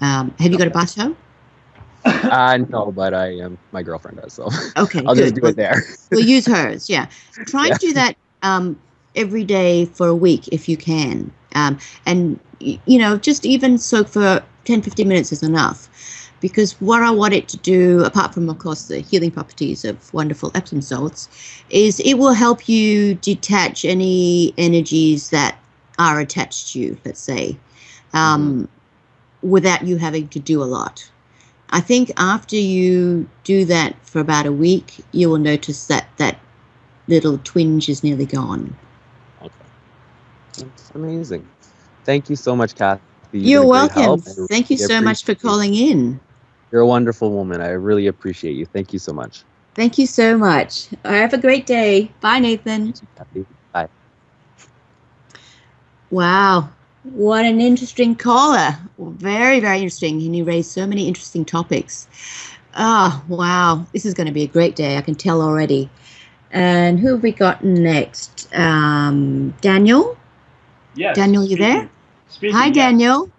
Um, 0.00 0.34
have 0.38 0.52
you 0.52 0.58
got 0.58 0.66
a 0.66 0.70
bathtub? 0.70 1.16
uh, 2.30 2.56
no, 2.68 2.92
but 2.92 3.14
I 3.14 3.40
um 3.40 3.58
my 3.72 3.82
girlfriend 3.82 4.20
does, 4.20 4.32
so 4.32 4.48
Okay, 4.76 5.04
I'll 5.06 5.14
just 5.14 5.34
good. 5.34 5.40
do 5.40 5.46
it 5.48 5.56
there. 5.56 5.82
we'll 6.10 6.24
use 6.24 6.46
hers. 6.46 6.88
Yeah, 6.88 7.06
try 7.46 7.68
and 7.68 7.78
do 7.78 7.92
that 7.94 8.16
um, 8.42 8.78
every 9.14 9.44
day 9.44 9.86
for 9.86 10.06
a 10.08 10.14
week 10.14 10.48
if 10.48 10.68
you 10.68 10.76
can, 10.76 11.32
um, 11.54 11.78
and 12.06 12.38
you 12.60 12.98
know, 12.98 13.16
just 13.16 13.46
even 13.46 13.78
soak 13.78 14.08
for 14.08 14.42
10, 14.64 14.82
15 14.82 15.08
minutes 15.08 15.32
is 15.32 15.42
enough. 15.42 15.88
Because 16.40 16.80
what 16.80 17.02
I 17.02 17.10
want 17.10 17.34
it 17.34 17.48
to 17.48 17.56
do, 17.56 18.04
apart 18.04 18.32
from 18.32 18.48
of 18.48 18.58
course 18.60 18.86
the 18.86 19.00
healing 19.00 19.32
properties 19.32 19.84
of 19.84 20.12
wonderful 20.14 20.52
Epsom 20.54 20.80
salts, 20.80 21.28
is 21.70 21.98
it 22.00 22.14
will 22.14 22.32
help 22.32 22.68
you 22.68 23.14
detach 23.14 23.84
any 23.84 24.54
energies 24.56 25.30
that 25.30 25.58
are 25.98 26.20
attached 26.20 26.72
to 26.72 26.78
you. 26.78 26.96
Let's 27.04 27.20
say, 27.20 27.58
um, 28.12 28.68
without 29.42 29.84
you 29.84 29.96
having 29.96 30.28
to 30.28 30.38
do 30.38 30.62
a 30.62 30.64
lot. 30.64 31.10
I 31.70 31.80
think 31.80 32.10
after 32.16 32.56
you 32.56 33.28
do 33.44 33.64
that 33.66 33.94
for 34.06 34.20
about 34.20 34.46
a 34.46 34.52
week, 34.52 35.04
you 35.12 35.28
will 35.28 35.38
notice 35.38 35.86
that 35.86 36.08
that 36.16 36.38
little 37.08 37.38
twinge 37.38 37.88
is 37.88 38.02
nearly 38.02 38.26
gone. 38.26 38.74
Okay. 39.42 39.52
That's 40.58 40.90
amazing. 40.94 41.46
Thank 42.04 42.30
you 42.30 42.36
so 42.36 42.56
much, 42.56 42.74
Kathy. 42.74 43.02
You're 43.32 43.62
been 43.62 43.68
a 43.68 43.88
great 43.88 43.94
welcome. 43.94 44.20
Thank 44.48 44.70
you 44.70 44.76
so 44.76 45.00
much 45.00 45.24
for 45.24 45.34
calling 45.34 45.74
in. 45.74 46.20
You're 46.70 46.82
a 46.82 46.86
wonderful 46.86 47.30
woman. 47.30 47.60
I 47.60 47.70
really 47.70 48.06
appreciate 48.06 48.56
you. 48.56 48.66
Thank 48.66 48.92
you 48.92 48.98
so 48.98 49.12
much. 49.12 49.44
Thank 49.74 49.98
you 49.98 50.06
so 50.06 50.36
much. 50.36 50.88
Have 51.04 51.32
a 51.32 51.38
great 51.38 51.66
day. 51.66 52.10
Bye, 52.20 52.40
Nathan. 52.40 52.92
Kathy. 53.16 53.46
Wow. 56.10 56.70
What 57.12 57.44
an 57.44 57.60
interesting 57.60 58.14
caller. 58.14 58.76
Very, 58.98 59.60
very 59.60 59.78
interesting. 59.78 60.20
And 60.22 60.34
he 60.34 60.42
raised 60.42 60.70
so 60.70 60.86
many 60.86 61.08
interesting 61.08 61.44
topics. 61.44 62.08
Oh, 62.76 63.22
wow. 63.28 63.86
This 63.92 64.04
is 64.04 64.14
going 64.14 64.26
to 64.26 64.32
be 64.32 64.42
a 64.42 64.46
great 64.48 64.76
day. 64.76 64.96
I 64.96 65.00
can 65.00 65.14
tell 65.14 65.42
already. 65.42 65.90
And 66.50 66.98
who 66.98 67.08
have 67.12 67.22
we 67.22 67.32
got 67.32 67.64
next? 67.64 68.48
Um, 68.54 69.50
Daniel? 69.60 70.16
Yes. 70.94 71.16
Daniel, 71.16 71.42
you 71.42 71.56
speaking- 71.56 71.66
there? 71.66 71.90
Speaking, 72.28 72.56
Hi, 72.56 72.66
yes. 72.66 72.74
Daniel. 72.74 73.30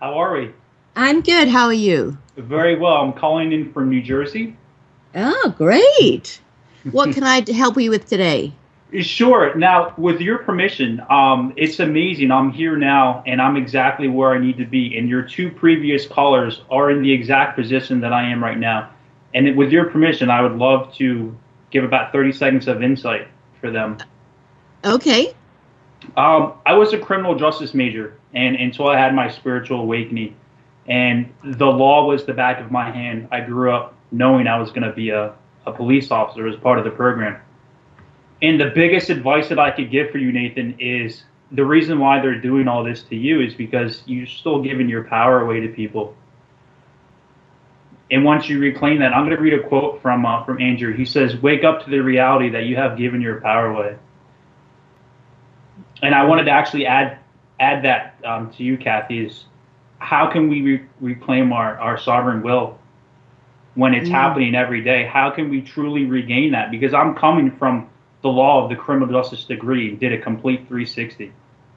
How 0.00 0.14
are 0.14 0.32
we? 0.36 0.52
I'm 0.96 1.20
good. 1.20 1.48
How 1.48 1.66
are 1.66 1.72
you? 1.72 2.18
Very 2.36 2.76
well. 2.76 2.96
I'm 2.96 3.12
calling 3.12 3.52
in 3.52 3.72
from 3.72 3.88
New 3.88 4.02
Jersey. 4.02 4.56
Oh, 5.14 5.54
great. 5.56 6.40
What 6.90 7.12
can 7.14 7.22
I 7.22 7.44
help 7.52 7.80
you 7.80 7.90
with 7.90 8.06
today? 8.06 8.52
Sure. 9.00 9.54
Now, 9.54 9.92
with 9.98 10.20
your 10.20 10.38
permission, 10.38 11.02
um, 11.10 11.52
it's 11.56 11.78
amazing. 11.78 12.30
I'm 12.30 12.50
here 12.50 12.76
now, 12.76 13.22
and 13.26 13.40
I'm 13.40 13.56
exactly 13.56 14.08
where 14.08 14.32
I 14.32 14.38
need 14.38 14.56
to 14.58 14.64
be. 14.64 14.96
And 14.96 15.08
your 15.08 15.22
two 15.22 15.50
previous 15.50 16.06
callers 16.06 16.62
are 16.70 16.90
in 16.90 17.02
the 17.02 17.12
exact 17.12 17.54
position 17.54 18.00
that 18.00 18.14
I 18.14 18.30
am 18.30 18.42
right 18.42 18.56
now. 18.56 18.90
And 19.34 19.56
with 19.56 19.70
your 19.70 19.90
permission, 19.90 20.30
I 20.30 20.40
would 20.40 20.56
love 20.56 20.94
to 20.94 21.36
give 21.70 21.84
about 21.84 22.12
30 22.12 22.32
seconds 22.32 22.66
of 22.66 22.82
insight 22.82 23.28
for 23.60 23.70
them. 23.70 23.98
Okay. 24.84 25.34
Um, 26.16 26.54
I 26.64 26.72
was 26.72 26.94
a 26.94 26.98
criminal 26.98 27.34
justice 27.34 27.74
major, 27.74 28.18
and 28.32 28.56
until 28.56 28.88
I 28.88 28.98
had 28.98 29.14
my 29.14 29.28
spiritual 29.28 29.80
awakening, 29.80 30.34
and 30.86 31.30
the 31.44 31.66
law 31.66 32.06
was 32.06 32.24
the 32.24 32.32
back 32.32 32.60
of 32.60 32.70
my 32.70 32.90
hand. 32.90 33.28
I 33.30 33.40
grew 33.40 33.70
up 33.70 33.94
knowing 34.10 34.46
I 34.46 34.58
was 34.58 34.70
going 34.70 34.84
to 34.84 34.92
be 34.92 35.10
a, 35.10 35.34
a 35.66 35.72
police 35.72 36.10
officer 36.10 36.48
as 36.48 36.56
part 36.56 36.78
of 36.78 36.84
the 36.86 36.90
program. 36.90 37.38
And 38.42 38.60
the 38.60 38.70
biggest 38.74 39.10
advice 39.10 39.48
that 39.48 39.58
I 39.58 39.70
could 39.70 39.90
give 39.90 40.10
for 40.10 40.18
you, 40.18 40.32
Nathan, 40.32 40.76
is 40.78 41.24
the 41.52 41.64
reason 41.64 41.98
why 41.98 42.20
they're 42.20 42.40
doing 42.40 42.68
all 42.68 42.84
this 42.84 43.02
to 43.04 43.16
you 43.16 43.40
is 43.40 43.54
because 43.54 44.02
you're 44.06 44.26
still 44.26 44.62
giving 44.62 44.88
your 44.88 45.04
power 45.04 45.40
away 45.40 45.60
to 45.60 45.68
people. 45.68 46.14
And 48.10 48.24
once 48.24 48.48
you 48.48 48.58
reclaim 48.58 49.00
that, 49.00 49.12
I'm 49.12 49.24
going 49.24 49.36
to 49.36 49.42
read 49.42 49.54
a 49.54 49.62
quote 49.68 50.00
from 50.00 50.24
uh, 50.24 50.44
from 50.44 50.60
Andrew. 50.60 50.94
He 50.94 51.04
says, 51.04 51.36
"Wake 51.42 51.64
up 51.64 51.84
to 51.84 51.90
the 51.90 51.98
reality 51.98 52.48
that 52.50 52.64
you 52.64 52.76
have 52.76 52.96
given 52.96 53.20
your 53.20 53.40
power 53.40 53.66
away." 53.66 53.96
and 56.02 56.14
I 56.14 56.24
wanted 56.24 56.44
to 56.44 56.50
actually 56.50 56.86
add 56.86 57.18
add 57.60 57.84
that 57.84 58.14
um, 58.24 58.50
to 58.52 58.62
you, 58.62 58.76
Kathy. 58.78 59.26
Is 59.26 59.44
how 59.98 60.30
can 60.30 60.48
we 60.48 60.62
re- 60.62 60.86
reclaim 61.00 61.52
our, 61.52 61.78
our 61.78 61.98
sovereign 61.98 62.42
will 62.42 62.78
when 63.74 63.94
it's 63.94 64.08
Mm. 64.08 64.12
happening 64.12 64.54
every 64.54 64.82
day? 64.82 65.04
How 65.06 65.30
can 65.30 65.50
we 65.50 65.60
truly 65.60 66.04
regain 66.04 66.52
that? 66.52 66.70
Because 66.70 66.94
I'm 66.94 67.14
coming 67.14 67.50
from 67.50 67.88
the 68.22 68.28
law 68.28 68.62
of 68.62 68.70
the 68.70 68.76
criminal 68.76 69.08
justice 69.08 69.44
degree, 69.44 69.94
did 69.94 70.12
a 70.12 70.18
complete 70.18 70.60
360. 70.68 71.32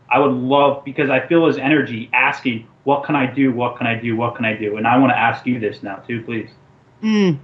I 0.09 0.19
would 0.19 0.33
love 0.33 0.83
because 0.83 1.09
I 1.09 1.25
feel 1.25 1.47
his 1.47 1.57
energy 1.57 2.09
asking, 2.13 2.67
"What 2.83 3.05
can 3.05 3.15
I 3.15 3.27
do? 3.27 3.51
What 3.53 3.77
can 3.77 3.87
I 3.87 3.95
do? 3.95 4.15
What 4.15 4.35
can 4.35 4.45
I 4.45 4.53
do?" 4.53 4.77
And 4.77 4.85
I 4.85 4.97
want 4.97 5.11
to 5.11 5.17
ask 5.17 5.45
you 5.45 5.59
this 5.59 5.83
now 5.83 5.97
too, 6.07 6.21
please. 6.23 6.49
Mm. 7.01 7.39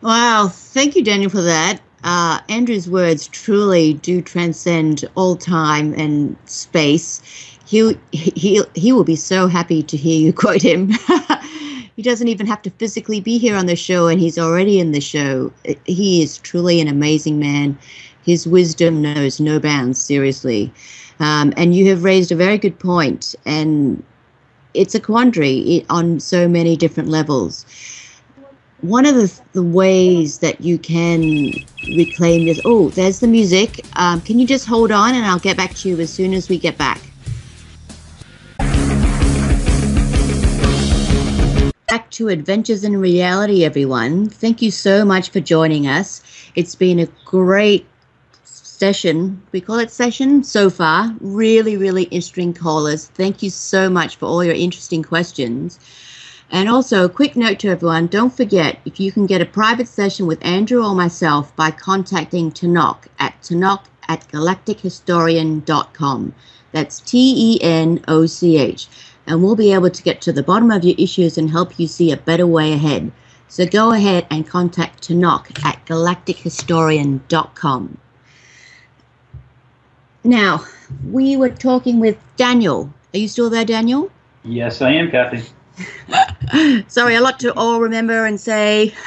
Wow. 0.00 0.48
Thank 0.48 0.96
you, 0.96 1.04
Daniel, 1.04 1.30
for 1.30 1.42
that. 1.42 1.80
Uh, 2.02 2.40
Andrew's 2.48 2.88
words 2.88 3.28
truly 3.28 3.94
do 3.94 4.22
transcend 4.22 5.04
all 5.14 5.36
time 5.36 5.92
and 5.94 6.36
space. 6.46 7.20
He 7.66 7.96
he 8.12 8.62
he 8.74 8.92
will 8.92 9.04
be 9.04 9.16
so 9.16 9.46
happy 9.46 9.82
to 9.82 9.96
hear 9.96 10.18
you 10.18 10.32
quote 10.44 10.62
him. 10.62 10.90
he 11.96 12.02
doesn't 12.02 12.28
even 12.28 12.46
have 12.46 12.62
to 12.62 12.70
physically 12.70 13.20
be 13.20 13.36
here 13.36 13.56
on 13.56 13.66
the 13.66 13.76
show, 13.76 14.08
and 14.08 14.18
he's 14.18 14.38
already 14.38 14.80
in 14.80 14.92
the 14.92 15.00
show. 15.00 15.52
He 15.84 16.22
is 16.22 16.38
truly 16.38 16.80
an 16.80 16.88
amazing 16.88 17.38
man. 17.38 17.78
His 18.24 18.46
wisdom 18.46 19.02
knows 19.02 19.40
no 19.40 19.58
bounds. 19.58 20.00
Seriously, 20.00 20.72
um, 21.20 21.52
and 21.56 21.74
you 21.74 21.88
have 21.88 22.04
raised 22.04 22.32
a 22.32 22.36
very 22.36 22.58
good 22.58 22.78
point, 22.78 23.34
and 23.44 24.02
it's 24.74 24.94
a 24.94 25.00
quandary 25.00 25.84
on 25.90 26.20
so 26.20 26.48
many 26.48 26.76
different 26.76 27.08
levels 27.08 27.66
one 28.82 29.04
of 29.04 29.14
the, 29.14 29.40
the 29.52 29.62
ways 29.62 30.38
that 30.38 30.60
you 30.60 30.78
can 30.78 31.52
reclaim 31.96 32.46
this. 32.46 32.60
Oh, 32.64 32.88
there's 32.90 33.20
the 33.20 33.26
music. 33.26 33.84
Um, 33.96 34.20
can 34.20 34.38
you 34.38 34.46
just 34.46 34.66
hold 34.66 34.90
on 34.90 35.14
and 35.14 35.24
I'll 35.24 35.38
get 35.38 35.56
back 35.56 35.74
to 35.76 35.88
you 35.88 36.00
as 36.00 36.12
soon 36.12 36.32
as 36.32 36.48
we 36.48 36.58
get 36.58 36.78
back. 36.78 37.00
Back 41.88 42.10
to 42.12 42.28
Adventures 42.28 42.84
in 42.84 42.96
Reality, 42.96 43.64
everyone. 43.64 44.28
Thank 44.28 44.62
you 44.62 44.70
so 44.70 45.04
much 45.04 45.30
for 45.30 45.40
joining 45.40 45.86
us. 45.86 46.22
It's 46.54 46.74
been 46.74 47.00
a 47.00 47.06
great 47.24 47.86
session. 48.80 49.42
We 49.52 49.60
call 49.60 49.78
it 49.78 49.90
session 49.90 50.42
so 50.42 50.70
far. 50.70 51.14
Really, 51.20 51.76
really 51.76 52.04
interesting 52.04 52.54
callers. 52.54 53.08
Thank 53.08 53.42
you 53.42 53.50
so 53.50 53.90
much 53.90 54.16
for 54.16 54.24
all 54.24 54.42
your 54.42 54.54
interesting 54.54 55.02
questions. 55.02 55.78
And 56.50 56.66
also, 56.66 57.04
a 57.04 57.10
quick 57.10 57.36
note 57.36 57.58
to 57.60 57.68
everyone 57.68 58.06
don't 58.06 58.34
forget 58.34 58.80
if 58.86 58.98
you 58.98 59.12
can 59.12 59.26
get 59.26 59.42
a 59.42 59.56
private 59.60 59.86
session 59.86 60.26
with 60.26 60.42
Andrew 60.44 60.82
or 60.82 60.94
myself 60.94 61.54
by 61.56 61.70
contacting 61.70 62.50
Tenoch 62.50 63.06
at 63.18 63.34
Tenoch 63.42 63.84
at 64.08 64.26
galactichistorian.com. 64.28 66.34
That's 66.72 67.00
T 67.00 67.34
E 67.48 67.58
N 67.62 68.02
O 68.08 68.24
C 68.24 68.56
H 68.56 68.88
and 69.26 69.42
we'll 69.42 69.56
be 69.56 69.74
able 69.74 69.90
to 69.90 70.02
get 70.02 70.22
to 70.22 70.32
the 70.32 70.42
bottom 70.42 70.70
of 70.70 70.84
your 70.84 70.94
issues 70.98 71.36
and 71.36 71.50
help 71.50 71.78
you 71.78 71.86
see 71.86 72.10
a 72.10 72.16
better 72.16 72.46
way 72.46 72.72
ahead. 72.72 73.12
So 73.48 73.66
go 73.66 73.92
ahead 73.92 74.26
and 74.30 74.48
contact 74.48 75.06
Tenoch 75.06 75.50
at 75.64 75.84
galactichistorian.com. 75.86 77.98
Now, 80.24 80.64
we 81.10 81.36
were 81.36 81.48
talking 81.48 81.98
with 82.00 82.18
Daniel. 82.36 82.92
Are 83.14 83.18
you 83.18 83.28
still 83.28 83.50
there, 83.50 83.64
Daniel? 83.64 84.10
Yes, 84.44 84.82
I 84.82 84.92
am, 84.92 85.10
Kathy. 85.10 85.44
Sorry, 86.88 87.14
a 87.14 87.20
lot 87.20 87.38
to 87.40 87.54
all 87.54 87.80
remember 87.80 88.26
and 88.26 88.38
say. 88.40 88.94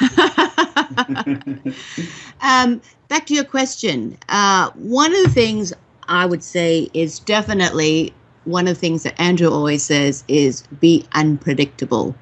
um, 2.40 2.80
back 3.08 3.26
to 3.26 3.34
your 3.34 3.44
question. 3.44 4.18
Uh, 4.28 4.70
one 4.74 5.14
of 5.14 5.22
the 5.22 5.30
things 5.30 5.72
I 6.08 6.26
would 6.26 6.42
say 6.42 6.90
is 6.94 7.18
definitely 7.20 8.12
one 8.44 8.66
of 8.66 8.74
the 8.74 8.80
things 8.80 9.04
that 9.04 9.18
Andrew 9.20 9.50
always 9.50 9.82
says 9.82 10.24
is 10.28 10.62
be 10.80 11.06
unpredictable. 11.12 12.14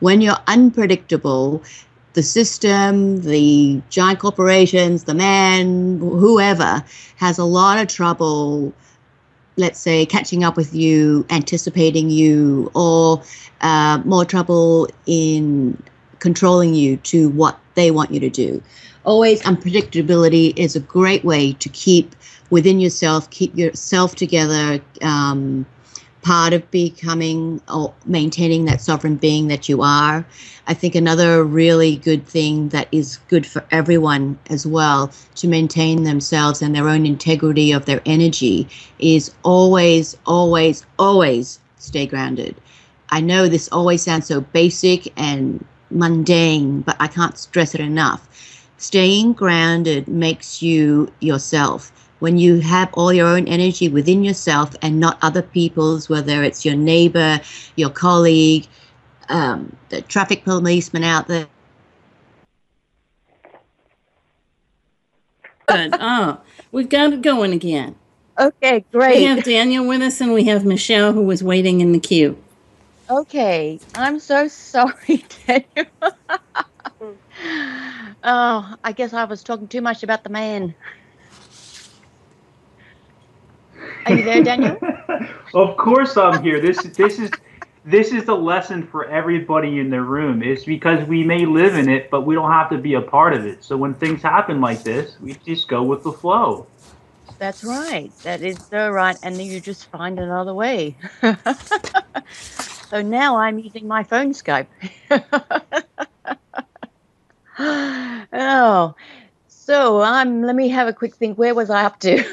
When 0.00 0.20
you're 0.20 0.38
unpredictable, 0.46 1.62
the 2.14 2.22
system, 2.22 3.22
the 3.22 3.80
giant 3.88 4.18
corporations, 4.18 5.04
the 5.04 5.14
man, 5.14 5.98
whoever 5.98 6.84
has 7.16 7.38
a 7.38 7.44
lot 7.44 7.78
of 7.78 7.88
trouble, 7.88 8.72
let's 9.56 9.78
say, 9.78 10.06
catching 10.06 10.42
up 10.42 10.56
with 10.56 10.74
you, 10.74 11.24
anticipating 11.30 12.10
you, 12.10 12.70
or 12.74 13.22
uh, 13.60 14.00
more 14.04 14.24
trouble 14.24 14.88
in 15.06 15.80
controlling 16.18 16.74
you 16.74 16.96
to 16.98 17.28
what 17.30 17.58
they 17.74 17.90
want 17.90 18.10
you 18.10 18.20
to 18.20 18.30
do. 18.30 18.62
Always 19.04 19.40
unpredictability 19.42 20.52
is 20.56 20.76
a 20.76 20.80
great 20.80 21.24
way 21.24 21.54
to 21.54 21.68
keep 21.70 22.14
within 22.50 22.80
yourself, 22.80 23.30
keep 23.30 23.56
yourself 23.56 24.16
together, 24.16 24.80
um, 25.02 25.64
part 26.22 26.52
of 26.52 26.70
becoming 26.70 27.60
or 27.72 27.94
maintaining 28.04 28.64
that 28.66 28.80
sovereign 28.80 29.16
being 29.16 29.48
that 29.48 29.68
you 29.68 29.82
are. 29.82 30.24
I 30.66 30.74
think 30.74 30.94
another 30.94 31.44
really 31.44 31.96
good 31.96 32.26
thing 32.26 32.68
that 32.70 32.88
is 32.92 33.18
good 33.28 33.46
for 33.46 33.64
everyone 33.70 34.38
as 34.50 34.66
well 34.66 35.10
to 35.36 35.48
maintain 35.48 36.02
themselves 36.02 36.62
and 36.62 36.74
their 36.74 36.88
own 36.88 37.06
integrity 37.06 37.72
of 37.72 37.86
their 37.86 38.02
energy 38.06 38.68
is 38.98 39.32
always, 39.42 40.16
always, 40.26 40.84
always 40.98 41.58
stay 41.78 42.06
grounded. 42.06 42.54
I 43.08 43.20
know 43.20 43.48
this 43.48 43.68
always 43.72 44.02
sounds 44.02 44.26
so 44.26 44.40
basic 44.40 45.12
and 45.18 45.64
mundane, 45.90 46.82
but 46.82 46.96
I 47.00 47.08
can't 47.08 47.36
stress 47.38 47.74
it 47.74 47.80
enough. 47.80 48.28
Staying 48.76 49.32
grounded 49.34 50.08
makes 50.08 50.62
you 50.62 51.12
yourself 51.20 51.92
when 52.20 52.38
you 52.38 52.60
have 52.60 52.88
all 52.94 53.12
your 53.12 53.26
own 53.26 53.48
energy 53.48 53.88
within 53.88 54.22
yourself 54.22 54.74
and 54.80 55.00
not 55.00 55.18
other 55.22 55.42
people's, 55.42 56.08
whether 56.08 56.44
it's 56.44 56.64
your 56.64 56.76
neighbor, 56.76 57.40
your 57.76 57.90
colleague, 57.90 58.66
um, 59.28 59.76
the 59.88 60.02
traffic 60.02 60.44
policeman 60.44 61.02
out 61.02 61.26
there. 61.28 61.48
Good. 65.66 65.96
Oh, 66.00 66.40
we've 66.72 66.88
got 66.88 67.12
it 67.12 67.22
going 67.22 67.52
again. 67.52 67.96
Okay, 68.38 68.84
great. 68.90 69.16
We 69.18 69.24
have 69.24 69.44
Daniel 69.44 69.86
with 69.86 70.02
us 70.02 70.20
and 70.20 70.32
we 70.32 70.44
have 70.44 70.64
Michelle 70.64 71.12
who 71.12 71.22
was 71.22 71.42
waiting 71.44 71.80
in 71.80 71.92
the 71.92 72.00
queue. 72.00 72.36
Okay, 73.08 73.78
I'm 73.94 74.18
so 74.20 74.48
sorry, 74.48 75.24
Daniel. 75.46 75.86
oh, 78.24 78.74
I 78.84 78.92
guess 78.94 79.12
I 79.12 79.24
was 79.24 79.42
talking 79.42 79.68
too 79.68 79.80
much 79.80 80.02
about 80.02 80.22
the 80.24 80.30
man. 80.30 80.74
Are 84.06 84.14
you 84.14 84.24
there, 84.24 84.42
Daniel? 84.42 84.76
of 85.54 85.76
course 85.76 86.16
I'm 86.16 86.42
here. 86.42 86.60
This 86.60 86.82
this 86.82 87.18
is 87.18 87.30
this 87.84 88.12
is 88.12 88.24
the 88.24 88.34
lesson 88.34 88.86
for 88.86 89.06
everybody 89.06 89.78
in 89.78 89.90
the 89.90 90.00
room. 90.00 90.42
It's 90.42 90.64
because 90.64 91.06
we 91.08 91.24
may 91.24 91.46
live 91.46 91.76
in 91.76 91.88
it, 91.88 92.10
but 92.10 92.22
we 92.22 92.34
don't 92.34 92.50
have 92.50 92.68
to 92.70 92.78
be 92.78 92.94
a 92.94 93.00
part 93.00 93.32
of 93.32 93.46
it. 93.46 93.64
So 93.64 93.76
when 93.76 93.94
things 93.94 94.22
happen 94.22 94.60
like 94.60 94.82
this, 94.82 95.16
we 95.20 95.34
just 95.46 95.68
go 95.68 95.82
with 95.82 96.02
the 96.02 96.12
flow. 96.12 96.66
That's 97.38 97.64
right. 97.64 98.12
That 98.22 98.42
is 98.42 98.66
so 98.66 98.90
right. 98.90 99.16
And 99.22 99.34
then 99.36 99.46
you 99.46 99.60
just 99.60 99.86
find 99.86 100.18
another 100.18 100.52
way. 100.52 100.98
so 102.38 103.00
now 103.00 103.38
I'm 103.38 103.58
using 103.58 103.88
my 103.88 104.04
phone 104.04 104.34
Skype. 104.34 104.66
oh, 107.58 108.94
so 109.62 110.02
um, 110.02 110.42
let 110.42 110.56
me 110.56 110.68
have 110.70 110.88
a 110.88 110.92
quick 110.92 111.14
think. 111.14 111.36
Where 111.36 111.54
was 111.54 111.68
I 111.68 111.84
up 111.84 112.00
to? 112.00 112.24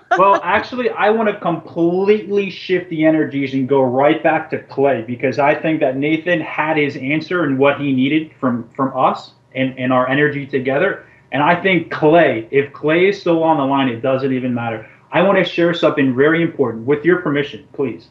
well, 0.18 0.40
actually, 0.44 0.88
I 0.88 1.10
want 1.10 1.28
to 1.28 1.38
completely 1.40 2.48
shift 2.48 2.88
the 2.90 3.04
energies 3.04 3.52
and 3.54 3.68
go 3.68 3.82
right 3.82 4.22
back 4.22 4.50
to 4.50 4.62
Clay 4.62 5.02
because 5.02 5.40
I 5.40 5.54
think 5.54 5.80
that 5.80 5.96
Nathan 5.96 6.40
had 6.40 6.76
his 6.76 6.96
answer 6.96 7.42
and 7.42 7.58
what 7.58 7.80
he 7.80 7.92
needed 7.92 8.30
from 8.38 8.68
from 8.70 8.96
us 8.96 9.32
and, 9.52 9.76
and 9.78 9.92
our 9.92 10.08
energy 10.08 10.46
together. 10.46 11.04
And 11.32 11.42
I 11.42 11.60
think 11.60 11.90
Clay, 11.90 12.46
if 12.52 12.72
Clay 12.72 13.08
is 13.08 13.20
still 13.20 13.42
on 13.42 13.56
the 13.56 13.64
line, 13.64 13.88
it 13.88 14.00
doesn't 14.00 14.32
even 14.32 14.54
matter. 14.54 14.88
I 15.10 15.22
want 15.22 15.38
to 15.38 15.44
share 15.44 15.74
something 15.74 16.14
very 16.14 16.40
important 16.40 16.86
with 16.86 17.04
your 17.04 17.20
permission, 17.20 17.66
please. 17.72 18.08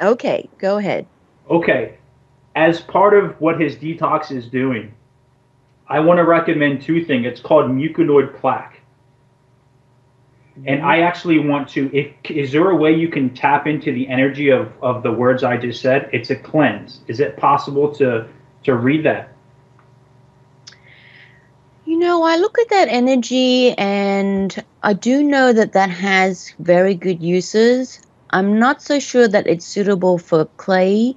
Okay, 0.00 0.48
go 0.58 0.78
ahead. 0.78 1.06
Okay. 1.48 1.96
As 2.56 2.80
part 2.80 3.14
of 3.14 3.40
what 3.40 3.60
his 3.60 3.76
detox 3.76 4.32
is 4.32 4.46
doing, 4.46 4.92
I 5.90 5.98
want 5.98 6.18
to 6.18 6.24
recommend 6.24 6.82
two 6.82 7.04
things. 7.04 7.26
It's 7.26 7.40
called 7.40 7.68
mucoid 7.70 8.38
plaque. 8.40 8.80
And 10.64 10.82
I 10.82 10.98
mm-hmm. 10.98 11.08
actually 11.08 11.38
want 11.40 11.68
to. 11.70 11.90
If 11.92 12.30
is 12.30 12.52
there 12.52 12.70
a 12.70 12.76
way 12.76 12.94
you 12.94 13.08
can 13.08 13.34
tap 13.34 13.66
into 13.66 13.92
the 13.92 14.08
energy 14.08 14.50
of, 14.50 14.72
of 14.82 15.02
the 15.02 15.10
words 15.10 15.42
I 15.42 15.56
just 15.56 15.80
said? 15.80 16.08
It's 16.12 16.30
a 16.30 16.36
cleanse. 16.36 17.00
Is 17.08 17.18
it 17.18 17.36
possible 17.36 17.92
to 17.94 18.28
to 18.64 18.76
read 18.76 19.04
that? 19.04 19.32
You 21.86 21.98
know, 21.98 22.22
I 22.22 22.36
look 22.36 22.58
at 22.58 22.68
that 22.68 22.88
energy 22.88 23.72
and 23.72 24.62
I 24.82 24.92
do 24.92 25.24
know 25.24 25.52
that 25.52 25.72
that 25.72 25.90
has 25.90 26.54
very 26.60 26.94
good 26.94 27.20
uses. 27.20 28.00
I'm 28.30 28.60
not 28.60 28.80
so 28.80 29.00
sure 29.00 29.26
that 29.26 29.46
it's 29.48 29.64
suitable 29.64 30.18
for 30.18 30.44
clay 30.56 31.16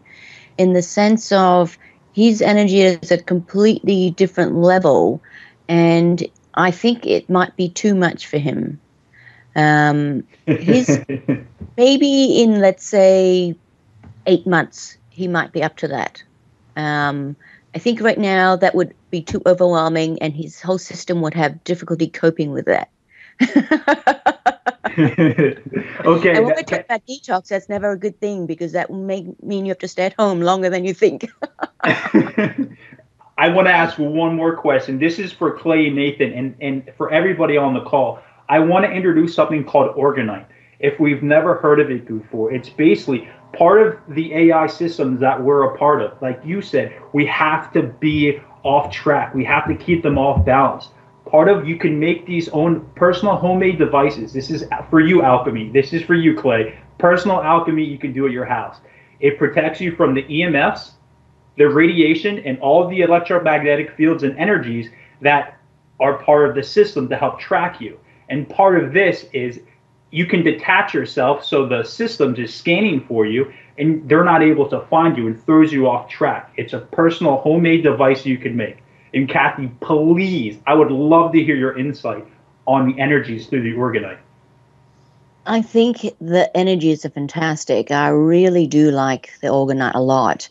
in 0.58 0.74
the 0.74 0.82
sense 0.82 1.32
of 1.32 1.78
his 2.14 2.42
energy 2.42 2.82
is 2.82 3.12
at 3.12 3.22
a 3.22 3.24
completely 3.24 4.12
different 4.12 4.56
level, 4.56 5.22
and 5.68 6.24
I 6.54 6.72
think 6.72 7.06
it 7.06 7.30
might 7.30 7.56
be 7.56 7.70
too 7.70 7.96
much 7.96 8.28
for 8.28 8.38
him. 8.38 8.80
Um, 9.56 10.24
his 10.46 11.00
maybe 11.78 12.42
in 12.42 12.60
let's 12.60 12.86
say 12.86 13.56
eight 14.26 14.48
months 14.48 14.98
he 15.10 15.28
might 15.28 15.52
be 15.52 15.64
up 15.64 15.78
to 15.78 15.88
that. 15.90 16.24
Um, 16.76 17.36
I 17.76 17.80
think 17.80 18.02
right 18.02 18.20
now 18.20 18.56
that 18.56 18.76
would 18.76 18.94
be 19.10 19.22
too 19.22 19.42
overwhelming, 19.46 20.22
and 20.22 20.34
his 20.34 20.62
whole 20.62 20.78
system 20.78 21.22
would 21.22 21.34
have 21.34 21.64
difficulty 21.64 22.08
coping 22.08 22.52
with 22.52 22.66
that. 22.66 22.90
okay. 24.98 26.36
And 26.36 26.46
when 26.46 26.56
we 26.56 26.64
talk 26.64 26.82
about 26.82 27.06
detox, 27.08 27.48
that's 27.48 27.68
never 27.70 27.92
a 27.92 27.98
good 27.98 28.20
thing 28.20 28.46
because 28.46 28.72
that 28.74 28.90
will 28.90 28.98
make, 28.98 29.42
mean 29.42 29.66
you 29.66 29.72
have 29.72 29.80
to 29.80 29.88
stay 29.88 30.06
at 30.06 30.14
home 30.14 30.42
longer 30.42 30.70
than 30.70 30.86
you 30.86 30.94
think. 30.94 31.32
I 31.84 33.50
want 33.50 33.68
to 33.68 33.74
ask 33.74 33.98
one 33.98 34.36
more 34.36 34.56
question. 34.56 35.00
This 35.00 35.18
is 35.18 35.32
for 35.32 35.58
Clay 35.58 35.88
and 35.88 35.96
Nathan 35.96 36.32
and, 36.34 36.56
and 36.62 36.92
for 36.96 37.12
everybody 37.12 37.58
on 37.58 37.74
the 37.74 37.82
call. 37.82 38.20
I 38.50 38.60
want 38.60 38.86
to 38.86 38.92
introduce 38.92 39.34
something 39.34 39.64
called 39.64 39.96
Orgonite. 39.96 40.46
If 40.80 41.00
we've 41.00 41.24
never 41.24 41.56
heard 41.56 41.80
of 41.80 41.90
it 41.90 42.06
before, 42.06 42.54
it's 42.54 42.70
basically 42.70 43.28
part 43.54 43.82
of 43.82 43.98
the 44.10 44.34
AI 44.34 44.68
systems 44.68 45.20
that 45.22 45.42
we're 45.42 45.74
a 45.74 45.78
part 45.78 46.02
of. 46.02 46.22
Like 46.22 46.40
you 46.46 46.62
said, 46.62 46.94
we 47.14 47.26
have 47.26 47.74
to 47.74 47.84
be 47.84 48.40
off 48.64 48.94
track. 48.94 49.34
We 49.34 49.44
have 49.46 49.68
to 49.68 49.76
keep 49.76 50.04
them 50.04 50.18
off 50.18 50.46
balance 50.46 50.90
part 51.34 51.50
of 51.50 51.68
you 51.68 51.78
can 51.78 52.00
make 52.00 52.28
these 52.28 52.48
own 52.50 52.88
personal 52.96 53.36
homemade 53.36 53.80
devices. 53.80 54.32
This 54.34 54.52
is 54.52 54.66
for 54.92 55.00
you, 55.00 55.24
alchemy. 55.24 55.72
This 55.72 55.92
is 55.92 56.04
for 56.04 56.14
you, 56.14 56.38
Clay. 56.38 56.78
Personal 57.00 57.42
alchemy 57.42 57.84
you 57.84 57.98
can 57.98 58.14
do 58.14 58.28
at 58.28 58.32
your 58.32 58.46
house. 58.46 58.78
It 59.20 59.40
protects 59.40 59.82
you 59.82 59.96
from 59.96 60.14
the 60.14 60.22
EMFs. 60.26 60.92
the 61.58 61.66
radiation 61.66 62.40
and 62.40 62.60
all 62.60 62.88
the 62.88 63.02
electromagnetic 63.02 63.96
fields 63.96 64.24
and 64.24 64.38
energies 64.38 64.90
that 65.22 65.58
are 66.00 66.22
part 66.24 66.50
of 66.50 66.56
the 66.56 66.64
system 66.64 67.10
to 67.10 67.16
help 67.16 67.40
track 67.40 67.82
you. 67.82 68.00
And 68.30 68.48
part 68.50 68.84
of 68.84 68.94
this 68.94 69.26
is 69.34 69.60
you 70.12 70.26
can 70.28 70.44
detach 70.44 70.94
yourself 70.94 71.44
so 71.44 71.68
the 71.68 71.84
system 71.84 72.36
is 72.36 72.54
scanning 72.54 73.06
for 73.08 73.26
you 73.26 73.52
and 73.80 74.08
they're 74.08 74.24
not 74.24 74.44
able 74.44 74.70
to 74.70 74.82
find 74.82 75.18
you 75.18 75.26
and 75.28 75.44
throws 75.46 75.74
you 75.74 75.88
off 75.88 76.10
track. 76.10 76.54
It's 76.58 76.74
a 76.74 76.80
personal 76.80 77.38
homemade 77.38 77.84
device 77.84 78.26
you 78.26 78.38
can 78.38 78.56
make. 78.56 78.83
And 79.14 79.30
Kathy, 79.30 79.68
please, 79.80 80.58
I 80.66 80.74
would 80.74 80.92
love 80.92 81.34
to 81.34 81.44
hear 81.44 81.56
your 81.56 81.78
insight 81.78 82.26
on 82.66 82.88
the 82.88 83.00
energies 83.00 83.48
through 83.48 83.64
the 83.64 83.74
orgonite. 83.74 84.18
I 85.46 85.62
think 85.62 86.02
the 86.22 86.50
energies 86.56 87.06
are 87.06 87.10
fantastic. 87.10 87.92
I 87.92 88.08
really 88.08 88.66
do 88.66 88.92
like 88.92 89.34
the 89.42 89.48
orgonite 89.48 89.94
a 89.94 90.02
lot. 90.02 90.48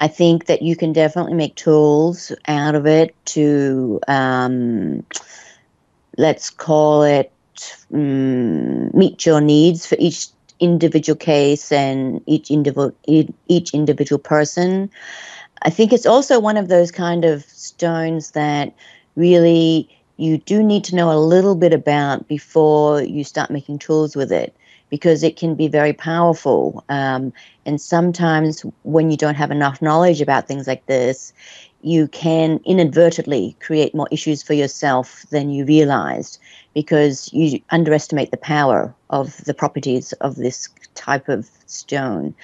I 0.00 0.08
think 0.08 0.46
that 0.46 0.60
you 0.60 0.76
can 0.76 0.92
definitely 0.92 1.34
make 1.34 1.54
tools 1.54 2.30
out 2.46 2.74
of 2.74 2.86
it 2.86 3.14
to, 3.26 4.00
um, 4.06 5.04
let's 6.18 6.50
call 6.50 7.04
it, 7.04 7.32
um, 7.92 8.90
meet 8.90 9.24
your 9.24 9.40
needs 9.40 9.86
for 9.86 9.96
each 9.98 10.26
individual 10.60 11.16
case 11.16 11.72
and 11.72 12.22
each 12.26 12.50
individual 12.50 12.92
each 13.06 13.74
individual 13.74 14.18
person. 14.18 14.90
I 15.64 15.70
think 15.70 15.92
it's 15.92 16.06
also 16.06 16.38
one 16.38 16.56
of 16.56 16.68
those 16.68 16.90
kind 16.90 17.24
of 17.24 17.42
stones 17.44 18.32
that 18.32 18.74
really 19.16 19.88
you 20.16 20.38
do 20.38 20.62
need 20.62 20.84
to 20.84 20.94
know 20.94 21.10
a 21.10 21.18
little 21.18 21.54
bit 21.54 21.72
about 21.72 22.28
before 22.28 23.02
you 23.02 23.24
start 23.24 23.50
making 23.50 23.78
tools 23.78 24.14
with 24.14 24.30
it 24.30 24.54
because 24.90 25.22
it 25.22 25.36
can 25.36 25.54
be 25.54 25.66
very 25.66 25.92
powerful. 25.92 26.84
Um, 26.88 27.32
and 27.66 27.80
sometimes 27.80 28.64
when 28.84 29.10
you 29.10 29.16
don't 29.16 29.34
have 29.34 29.50
enough 29.50 29.82
knowledge 29.82 30.20
about 30.20 30.46
things 30.46 30.68
like 30.68 30.86
this, 30.86 31.32
you 31.82 32.06
can 32.08 32.60
inadvertently 32.64 33.56
create 33.60 33.94
more 33.94 34.08
issues 34.10 34.42
for 34.42 34.54
yourself 34.54 35.24
than 35.30 35.50
you 35.50 35.64
realized 35.64 36.38
because 36.74 37.32
you 37.32 37.60
underestimate 37.70 38.30
the 38.30 38.36
power 38.36 38.94
of 39.10 39.44
the 39.44 39.54
properties 39.54 40.12
of 40.14 40.36
this 40.36 40.68
type 40.94 41.28
of 41.28 41.48
stone. 41.66 42.34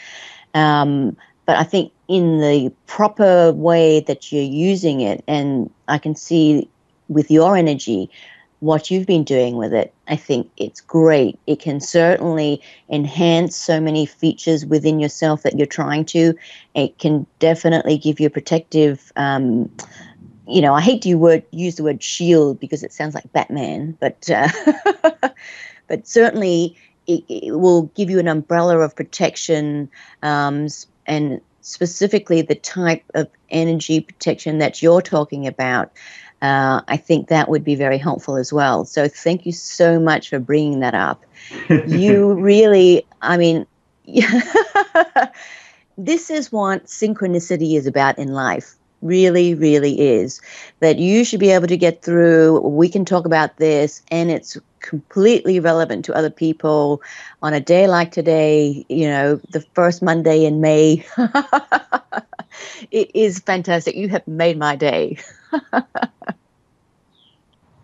Um, 0.55 1.17
but 1.51 1.57
I 1.57 1.65
think 1.65 1.91
in 2.07 2.39
the 2.39 2.73
proper 2.87 3.51
way 3.51 3.99
that 4.07 4.31
you're 4.31 4.41
using 4.41 5.01
it, 5.01 5.25
and 5.27 5.69
I 5.89 5.99
can 5.99 6.15
see 6.15 6.69
with 7.09 7.29
your 7.29 7.57
energy 7.57 8.09
what 8.61 8.89
you've 8.89 9.09
been 9.09 9.25
doing 9.25 9.57
with 9.57 9.75
it, 9.75 9.93
I 10.07 10.15
think 10.15 10.49
it's 10.57 10.81
great. 10.81 11.41
It 11.49 11.59
can 11.59 11.81
certainly 11.81 12.63
enhance 12.89 13.57
so 13.57 13.81
many 13.81 14.07
features 14.07 14.65
within 14.65 15.01
yourself 15.01 15.43
that 15.43 15.59
you're 15.59 15.67
trying 15.67 16.05
to. 16.05 16.37
It 16.77 16.97
can 17.01 17.27
definitely 17.41 17.99
give 17.99 18.21
you 18.21 18.29
a 18.29 18.31
protective. 18.31 19.11
Um, 19.17 19.69
you 20.47 20.61
know, 20.61 20.75
I 20.75 20.83
hate 20.83 21.03
to 21.03 21.17
word, 21.17 21.43
use 21.51 21.75
the 21.75 21.83
word 21.83 22.01
shield 22.01 22.61
because 22.61 22.85
it 22.85 22.93
sounds 22.93 23.17
like 23.17 23.33
Batman, 23.33 23.99
but 23.99 24.31
uh, 24.31 24.49
but 25.89 26.07
certainly 26.07 26.77
it, 27.09 27.25
it, 27.29 27.59
will 27.59 27.87
give 27.97 28.09
you 28.09 28.21
an 28.21 28.29
umbrella 28.29 28.79
of 28.79 28.95
protection 28.95 29.91
um, 30.23 30.69
and 31.11 31.43
specifically 31.61 32.41
the 32.41 32.55
type 32.55 33.05
of 33.15 33.29
energy 33.51 34.01
protection 34.01 34.59
that 34.59 34.81
you're 34.81 35.03
talking 35.03 35.47
about 35.47 35.93
uh, 36.43 36.81
I 36.89 36.97
think 36.97 37.29
that 37.29 37.49
would 37.49 37.65
be 37.65 37.75
very 37.75 37.99
helpful 37.99 38.37
as 38.37 38.53
well. 38.53 38.85
So 38.85 39.09
thank 39.09 39.45
you 39.45 39.53
so 39.53 40.01
much 40.01 40.31
for 40.31 40.39
bringing 40.39 40.81
that 40.81 40.95
up. 40.95 41.25
you 41.87 42.33
really, 42.33 43.07
I 43.21 43.37
mean, 43.37 43.67
this 45.99 46.31
is 46.31 46.51
what 46.51 46.87
synchronicity 46.87 47.77
is 47.77 47.87
about 47.87 48.19
in 48.19 48.29
life. 48.29 48.77
Really, 49.03 49.55
really 49.55 49.99
is. 49.99 50.41
That 50.81 50.99
you 50.99 51.25
should 51.25 51.41
be 51.41 51.51
able 51.51 51.69
to 51.69 51.77
get 51.77 52.03
through. 52.03 52.61
We 52.61 52.89
can 52.89 53.05
talk 53.05 53.25
about 53.25 53.57
this, 53.57 54.03
and 54.11 54.31
it's 54.31 54.59
completely 54.81 55.61
relevant 55.61 56.05
to 56.07 56.15
other 56.15 56.31
people 56.31 57.03
on 57.43 57.55
a 57.55 57.61
day 57.61 57.87
like 57.87 58.11
today, 58.13 58.85
you 58.89 59.07
know, 59.07 59.41
the 59.51 59.61
first 59.75 60.03
Monday 60.03 60.45
in 60.45 60.61
May. 60.61 61.05
it 62.91 63.11
is 63.15 63.39
fantastic. 63.39 63.95
You 63.95 64.09
have 64.09 64.27
made 64.27 64.59
my 64.59 64.77
day. 64.77 65.19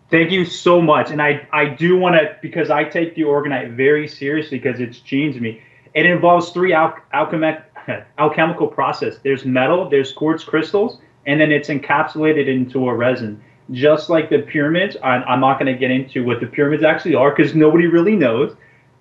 Thank 0.09 0.31
you 0.31 0.45
so 0.45 0.81
much. 0.81 1.11
And 1.11 1.21
I, 1.21 1.47
I 1.51 1.65
do 1.65 1.97
want 1.97 2.15
to, 2.15 2.35
because 2.41 2.69
I 2.69 2.85
take 2.85 3.15
the 3.15 3.23
orgonite 3.23 3.75
very 3.75 4.07
seriously 4.07 4.57
because 4.57 4.79
it's 4.79 4.99
changed 4.99 5.41
me. 5.41 5.61
It 5.93 6.05
involves 6.05 6.51
three 6.51 6.73
al- 6.73 6.97
alchemic, 7.11 7.61
alchemical 8.17 8.67
process. 8.67 9.17
There's 9.23 9.43
metal, 9.45 9.89
there's 9.89 10.13
quartz 10.13 10.43
crystals, 10.45 10.99
and 11.27 11.39
then 11.39 11.51
it's 11.51 11.69
encapsulated 11.69 12.47
into 12.47 12.89
a 12.89 12.95
resin. 12.95 13.41
Just 13.71 14.09
like 14.09 14.29
the 14.29 14.39
pyramids, 14.39 14.95
I'm 15.03 15.41
not 15.41 15.59
going 15.59 15.71
to 15.71 15.77
get 15.77 15.91
into 15.91 16.23
what 16.23 16.39
the 16.39 16.47
pyramids 16.47 16.83
actually 16.83 17.15
are 17.15 17.35
because 17.35 17.53
nobody 17.53 17.85
really 17.85 18.15
knows, 18.15 18.55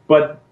but 0.08 0.42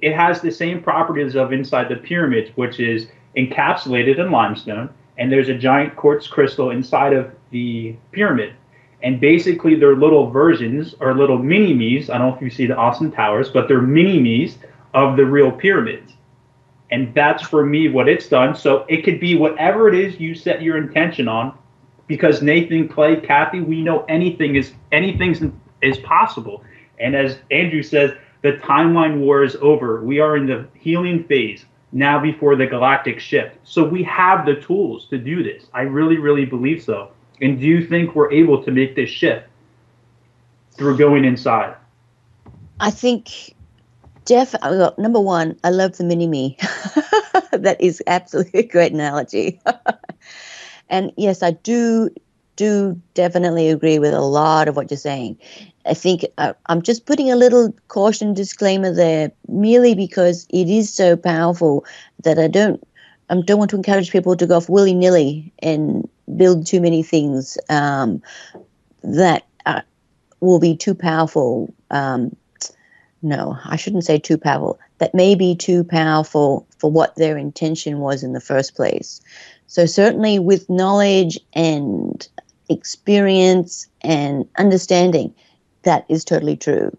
it 0.00 0.14
has 0.14 0.40
the 0.40 0.50
same 0.50 0.80
properties 0.80 1.34
of 1.34 1.52
inside 1.52 1.88
the 1.88 1.96
pyramids, 1.96 2.50
which 2.54 2.78
is 2.78 3.08
encapsulated 3.36 4.18
in 4.18 4.30
limestone, 4.30 4.88
and 5.18 5.30
there's 5.30 5.48
a 5.48 5.54
giant 5.54 5.96
quartz 5.96 6.28
crystal 6.28 6.70
inside 6.70 7.12
of 7.12 7.32
the 7.50 7.96
pyramid. 8.12 8.54
And 9.02 9.20
basically, 9.20 9.74
they're 9.74 9.96
little 9.96 10.30
versions 10.30 10.94
or 11.00 11.14
little 11.14 11.38
mini 11.38 11.74
me's. 11.74 12.10
I 12.10 12.18
don't 12.18 12.30
know 12.30 12.36
if 12.36 12.42
you 12.42 12.50
see 12.50 12.66
the 12.66 12.76
Austin 12.76 13.10
Powers, 13.10 13.48
but 13.50 13.66
they're 13.66 13.82
mini 13.82 14.20
me's 14.20 14.56
of 14.94 15.16
the 15.16 15.26
real 15.26 15.50
pyramids. 15.50 16.12
And 16.94 17.12
that's 17.12 17.42
for 17.42 17.66
me 17.66 17.88
what 17.88 18.08
it's 18.08 18.28
done. 18.28 18.54
So 18.54 18.86
it 18.88 19.02
could 19.02 19.18
be 19.18 19.34
whatever 19.34 19.88
it 19.88 19.96
is 19.96 20.20
you 20.20 20.32
set 20.32 20.62
your 20.62 20.76
intention 20.76 21.26
on, 21.26 21.58
because 22.06 22.40
Nathan, 22.40 22.86
Clay, 22.86 23.16
Kathy, 23.16 23.60
we 23.60 23.82
know 23.82 24.04
anything 24.04 24.54
is 24.54 24.74
anything 24.92 25.60
is 25.82 25.98
possible. 25.98 26.62
And 27.00 27.16
as 27.16 27.38
Andrew 27.50 27.82
says, 27.82 28.12
the 28.42 28.52
timeline 28.58 29.18
war 29.18 29.42
is 29.42 29.56
over. 29.56 30.04
We 30.04 30.20
are 30.20 30.36
in 30.36 30.46
the 30.46 30.68
healing 30.74 31.24
phase 31.24 31.66
now 31.90 32.20
before 32.20 32.54
the 32.54 32.66
galactic 32.66 33.18
shift. 33.18 33.56
So 33.64 33.82
we 33.82 34.04
have 34.04 34.46
the 34.46 34.54
tools 34.60 35.08
to 35.08 35.18
do 35.18 35.42
this. 35.42 35.66
I 35.74 35.80
really, 35.80 36.18
really 36.18 36.44
believe 36.44 36.80
so. 36.80 37.10
And 37.40 37.58
do 37.58 37.66
you 37.66 37.84
think 37.88 38.14
we're 38.14 38.30
able 38.30 38.62
to 38.62 38.70
make 38.70 38.94
this 38.94 39.10
shift 39.10 39.48
through 40.76 40.96
going 40.96 41.24
inside? 41.24 41.74
I 42.78 42.92
think 42.92 43.56
definitely. 44.24 44.78
Well, 44.78 44.94
number 44.98 45.20
one, 45.20 45.58
I 45.64 45.70
love 45.70 45.96
the 45.96 46.04
mini 46.04 46.26
me. 46.26 46.56
that 47.52 47.76
is 47.80 48.02
absolutely 48.06 48.60
a 48.60 48.66
great 48.68 48.92
analogy. 48.92 49.60
and 50.88 51.12
yes, 51.16 51.42
I 51.42 51.52
do 51.52 52.10
do 52.56 53.00
definitely 53.14 53.68
agree 53.68 53.98
with 53.98 54.14
a 54.14 54.20
lot 54.20 54.68
of 54.68 54.76
what 54.76 54.88
you're 54.90 54.98
saying. 54.98 55.36
I 55.86 55.94
think 55.94 56.24
uh, 56.38 56.52
I'm 56.66 56.82
just 56.82 57.04
putting 57.04 57.32
a 57.32 57.36
little 57.36 57.74
caution 57.88 58.32
disclaimer 58.32 58.94
there, 58.94 59.32
merely 59.48 59.94
because 59.94 60.46
it 60.50 60.68
is 60.68 60.92
so 60.92 61.16
powerful 61.16 61.84
that 62.22 62.38
I 62.38 62.46
don't 62.48 62.82
I 63.28 63.40
don't 63.40 63.58
want 63.58 63.70
to 63.70 63.76
encourage 63.76 64.12
people 64.12 64.36
to 64.36 64.46
go 64.46 64.56
off 64.56 64.68
willy 64.68 64.94
nilly 64.94 65.52
and 65.60 66.08
build 66.36 66.66
too 66.66 66.80
many 66.80 67.02
things 67.02 67.58
um, 67.70 68.22
that 69.02 69.46
uh, 69.66 69.80
will 70.40 70.60
be 70.60 70.76
too 70.76 70.94
powerful. 70.94 71.72
Um, 71.90 72.36
no, 73.24 73.58
I 73.64 73.76
shouldn't 73.76 74.04
say 74.04 74.18
too 74.18 74.38
powerful. 74.38 74.78
That 74.98 75.14
may 75.14 75.34
be 75.34 75.56
too 75.56 75.82
powerful 75.84 76.66
for 76.78 76.90
what 76.90 77.16
their 77.16 77.38
intention 77.38 77.98
was 77.98 78.22
in 78.22 78.32
the 78.32 78.40
first 78.40 78.74
place. 78.76 79.20
So, 79.66 79.86
certainly 79.86 80.38
with 80.38 80.68
knowledge 80.68 81.40
and 81.54 82.26
experience 82.68 83.88
and 84.02 84.46
understanding, 84.58 85.34
that 85.82 86.04
is 86.08 86.24
totally 86.24 86.56
true. 86.56 86.96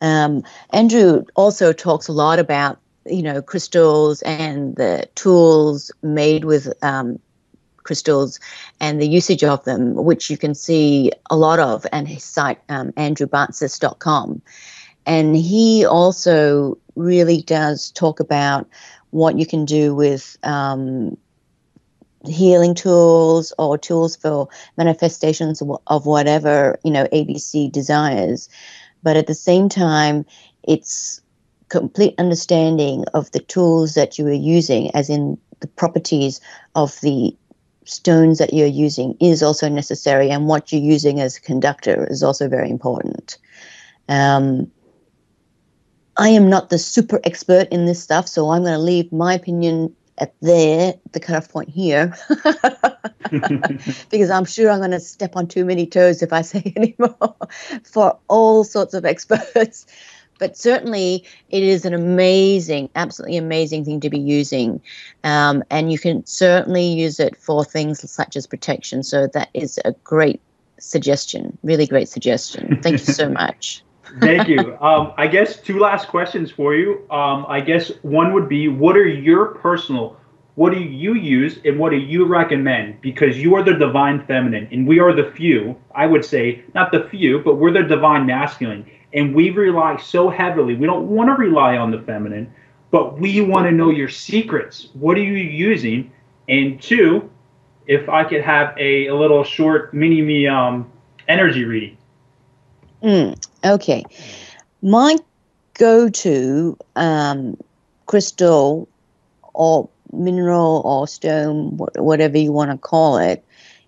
Um, 0.00 0.42
Andrew 0.70 1.24
also 1.36 1.72
talks 1.72 2.08
a 2.08 2.12
lot 2.12 2.38
about 2.38 2.78
you 3.06 3.22
know 3.22 3.42
crystals 3.42 4.22
and 4.22 4.76
the 4.76 5.08
tools 5.14 5.90
made 6.02 6.44
with 6.44 6.72
um, 6.82 7.18
crystals 7.82 8.40
and 8.80 9.00
the 9.00 9.08
usage 9.08 9.44
of 9.44 9.64
them, 9.64 9.94
which 9.94 10.30
you 10.30 10.38
can 10.38 10.54
see 10.54 11.12
a 11.30 11.36
lot 11.36 11.58
of, 11.58 11.86
and 11.92 12.06
his 12.08 12.24
site, 12.24 12.60
um, 12.68 12.92
andrewbartzis.com. 12.92 14.42
And 15.06 15.36
he 15.36 15.84
also 15.84 16.78
really 16.96 17.42
does 17.42 17.90
talk 17.92 18.20
about 18.20 18.68
what 19.10 19.38
you 19.38 19.46
can 19.46 19.64
do 19.64 19.94
with 19.94 20.36
um, 20.42 21.16
healing 22.26 22.74
tools 22.74 23.52
or 23.58 23.78
tools 23.78 24.16
for 24.16 24.48
manifestations 24.76 25.62
of 25.86 26.06
whatever, 26.06 26.78
you 26.84 26.90
know, 26.90 27.04
ABC 27.06 27.70
desires. 27.72 28.48
But 29.02 29.16
at 29.16 29.26
the 29.26 29.34
same 29.34 29.68
time, 29.68 30.26
it's 30.62 31.20
complete 31.68 32.14
understanding 32.18 33.04
of 33.14 33.30
the 33.30 33.40
tools 33.40 33.94
that 33.94 34.18
you 34.18 34.26
are 34.26 34.32
using, 34.32 34.94
as 34.94 35.08
in 35.08 35.38
the 35.60 35.68
properties 35.68 36.40
of 36.74 37.00
the 37.00 37.34
stones 37.84 38.38
that 38.38 38.52
you're 38.52 38.66
using 38.66 39.16
is 39.20 39.42
also 39.42 39.68
necessary, 39.68 40.30
and 40.30 40.46
what 40.46 40.70
you're 40.70 40.82
using 40.82 41.20
as 41.20 41.36
a 41.36 41.40
conductor 41.40 42.06
is 42.10 42.22
also 42.22 42.48
very 42.48 42.70
important. 42.70 43.38
Um, 44.08 44.70
I 46.16 46.28
am 46.28 46.50
not 46.50 46.70
the 46.70 46.78
super 46.78 47.20
expert 47.24 47.68
in 47.70 47.86
this 47.86 48.02
stuff, 48.02 48.28
so 48.28 48.50
I'm 48.50 48.62
going 48.62 48.74
to 48.74 48.78
leave 48.78 49.10
my 49.12 49.34
opinion 49.34 49.94
at 50.18 50.34
there, 50.42 50.94
the 51.12 51.20
cutoff 51.20 51.48
point 51.48 51.70
here, 51.70 52.14
because 54.10 54.30
I'm 54.30 54.44
sure 54.44 54.70
I'm 54.70 54.80
going 54.80 54.90
to 54.90 55.00
step 55.00 55.34
on 55.34 55.48
too 55.48 55.64
many 55.64 55.86
toes 55.86 56.22
if 56.22 56.32
I 56.32 56.42
say 56.42 56.72
any 56.76 56.94
more 56.98 57.36
for 57.84 58.18
all 58.28 58.64
sorts 58.64 58.94
of 58.94 59.04
experts. 59.04 59.86
But 60.38 60.56
certainly, 60.56 61.24
it 61.50 61.62
is 61.62 61.84
an 61.84 61.92
amazing, 61.92 62.88
absolutely 62.94 63.36
amazing 63.36 63.84
thing 63.84 64.00
to 64.00 64.08
be 64.08 64.18
using. 64.18 64.80
Um, 65.22 65.62
and 65.70 65.92
you 65.92 65.98
can 65.98 66.24
certainly 66.24 66.86
use 66.86 67.20
it 67.20 67.36
for 67.36 67.62
things 67.62 68.10
such 68.10 68.36
as 68.36 68.46
protection. 68.46 69.02
So, 69.02 69.26
that 69.34 69.50
is 69.52 69.78
a 69.84 69.92
great 70.02 70.40
suggestion, 70.78 71.58
really 71.62 71.86
great 71.86 72.08
suggestion. 72.08 72.80
Thank 72.82 73.06
you 73.06 73.12
so 73.12 73.28
much. 73.42 73.84
Thank 74.18 74.48
you. 74.48 74.76
Um, 74.80 75.12
I 75.16 75.26
guess 75.26 75.60
two 75.60 75.78
last 75.78 76.08
questions 76.08 76.50
for 76.50 76.74
you. 76.74 77.06
Um, 77.10 77.46
I 77.48 77.60
guess 77.60 77.92
one 78.02 78.32
would 78.32 78.48
be 78.48 78.68
what 78.68 78.96
are 78.96 79.06
your 79.06 79.54
personal, 79.54 80.16
what 80.54 80.72
do 80.72 80.80
you 80.80 81.14
use 81.14 81.58
and 81.64 81.78
what 81.78 81.90
do 81.90 81.96
you 81.96 82.24
recommend? 82.26 83.00
Because 83.00 83.38
you 83.38 83.54
are 83.54 83.62
the 83.62 83.74
divine 83.74 84.24
feminine 84.26 84.68
and 84.72 84.86
we 84.86 84.98
are 84.98 85.12
the 85.12 85.30
few, 85.32 85.76
I 85.94 86.06
would 86.06 86.24
say, 86.24 86.62
not 86.74 86.92
the 86.92 87.08
few, 87.08 87.40
but 87.40 87.56
we're 87.56 87.72
the 87.72 87.82
divine 87.82 88.26
masculine. 88.26 88.90
And 89.12 89.34
we 89.34 89.50
rely 89.50 89.96
so 89.96 90.28
heavily. 90.28 90.74
We 90.74 90.86
don't 90.86 91.08
want 91.08 91.28
to 91.28 91.34
rely 91.34 91.76
on 91.76 91.90
the 91.90 92.00
feminine, 92.00 92.52
but 92.90 93.18
we 93.18 93.40
want 93.40 93.66
to 93.66 93.72
know 93.72 93.90
your 93.90 94.08
secrets. 94.08 94.88
What 94.94 95.16
are 95.16 95.22
you 95.22 95.34
using? 95.34 96.12
And 96.48 96.80
two, 96.80 97.30
if 97.86 98.08
I 98.08 98.24
could 98.24 98.42
have 98.42 98.76
a, 98.78 99.06
a 99.06 99.14
little 99.14 99.42
short 99.44 99.92
mini 99.94 100.22
me 100.22 100.46
um, 100.46 100.90
energy 101.28 101.64
reading. 101.64 101.96
Mm, 103.02 103.48
okay. 103.64 104.04
My 104.82 105.16
go 105.74 106.08
to 106.08 106.76
um, 106.96 107.56
crystal 108.06 108.88
or 109.54 109.88
mineral 110.12 110.82
or 110.84 111.06
stone, 111.06 111.76
whatever 111.96 112.38
you 112.38 112.52
want 112.52 112.70
to 112.70 112.78
call 112.78 113.18
it, 113.18 113.44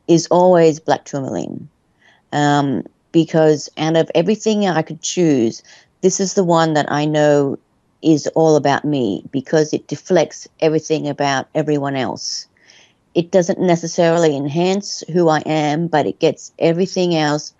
is 0.09 0.27
always 0.29 0.81
black 0.81 1.05
tourmaline. 1.05 1.69
Um, 2.33 2.85
because 3.13 3.69
out 3.77 3.97
of 3.97 4.11
everything 4.15 4.67
I 4.67 4.83
could 4.83 5.03
choose, 5.03 5.63
this 6.01 6.19
is 6.21 6.35
the 6.35 6.45
one 6.45 6.75
that 6.75 6.91
I 6.91 7.05
know 7.05 7.59
is 8.03 8.27
all 8.29 8.57
about 8.57 8.85
me 8.85 9.23
because 9.31 9.73
it 9.73 9.87
deflects 9.87 10.49
everything 10.61 11.09
about 11.09 11.47
everyone 11.55 11.95
else. 11.95 12.47
It 13.15 13.31
doesn't 13.31 13.61
necessarily 13.61 14.35
enhance 14.35 15.05
who 15.13 15.29
I 15.29 15.41
am, 15.41 15.87
but 15.87 16.07
it 16.07 16.19
gets 16.19 16.53
everything 16.59 17.15
else 17.15 17.53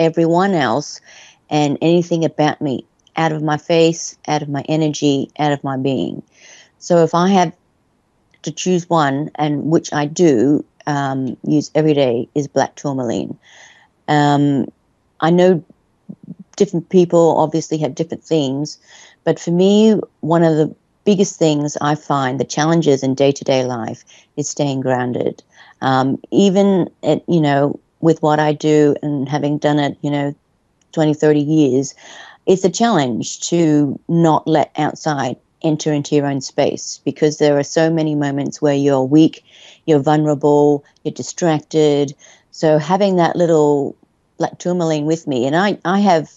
everyone 0.00 0.54
else 0.54 1.00
and 1.50 1.78
anything 1.82 2.24
about 2.24 2.60
me 2.60 2.86
out 3.16 3.32
of 3.32 3.42
my 3.42 3.56
face, 3.56 4.16
out 4.28 4.42
of 4.42 4.48
my 4.48 4.64
energy, 4.68 5.30
out 5.38 5.52
of 5.52 5.62
my 5.64 5.76
being. 5.76 6.22
So 6.78 7.02
if 7.04 7.14
I 7.14 7.28
have 7.28 7.52
to 8.42 8.50
choose 8.50 8.88
one, 8.88 9.30
and 9.34 9.64
which 9.66 9.92
I 9.92 10.06
do 10.06 10.64
um, 10.86 11.36
use 11.44 11.70
every 11.74 11.94
day, 11.94 12.28
is 12.34 12.48
black 12.48 12.76
tourmaline. 12.76 13.36
Um, 14.08 14.66
I 15.20 15.30
know 15.30 15.62
different 16.56 16.88
people 16.88 17.36
obviously 17.38 17.78
have 17.78 17.94
different 17.94 18.24
themes, 18.24 18.78
but 19.24 19.38
for 19.38 19.50
me, 19.50 20.00
one 20.20 20.42
of 20.42 20.56
the 20.56 20.74
biggest 21.04 21.38
things 21.38 21.76
I 21.80 21.94
find 21.94 22.38
the 22.38 22.44
challenges 22.44 23.02
in 23.02 23.14
day 23.14 23.32
to 23.32 23.44
day 23.44 23.64
life 23.64 24.04
is 24.36 24.48
staying 24.48 24.80
grounded. 24.80 25.42
Um, 25.82 26.18
even 26.30 26.90
at 27.02 27.22
you 27.28 27.40
know 27.40 27.78
with 28.00 28.22
what 28.22 28.38
I 28.38 28.52
do 28.52 28.96
and 29.02 29.28
having 29.28 29.58
done 29.58 29.78
it, 29.78 29.96
you 30.00 30.10
know, 30.10 30.34
20, 30.92 31.14
30 31.14 31.40
years, 31.40 31.94
it's 32.46 32.64
a 32.64 32.70
challenge 32.70 33.40
to 33.48 33.98
not 34.08 34.46
let 34.46 34.72
outside 34.76 35.36
enter 35.62 35.92
into 35.92 36.14
your 36.14 36.26
own 36.26 36.40
space 36.40 37.00
because 37.04 37.38
there 37.38 37.58
are 37.58 37.62
so 37.62 37.90
many 37.90 38.14
moments 38.14 38.62
where 38.62 38.74
you're 38.74 39.02
weak, 39.02 39.44
you're 39.86 39.98
vulnerable, 40.00 40.84
you're 41.04 41.12
distracted. 41.12 42.14
So 42.50 42.78
having 42.78 43.16
that 43.16 43.36
little 43.36 43.96
black 44.38 44.58
tourmaline 44.58 45.04
with 45.04 45.26
me, 45.26 45.46
and 45.46 45.54
I, 45.54 45.78
I 45.84 46.00
have 46.00 46.30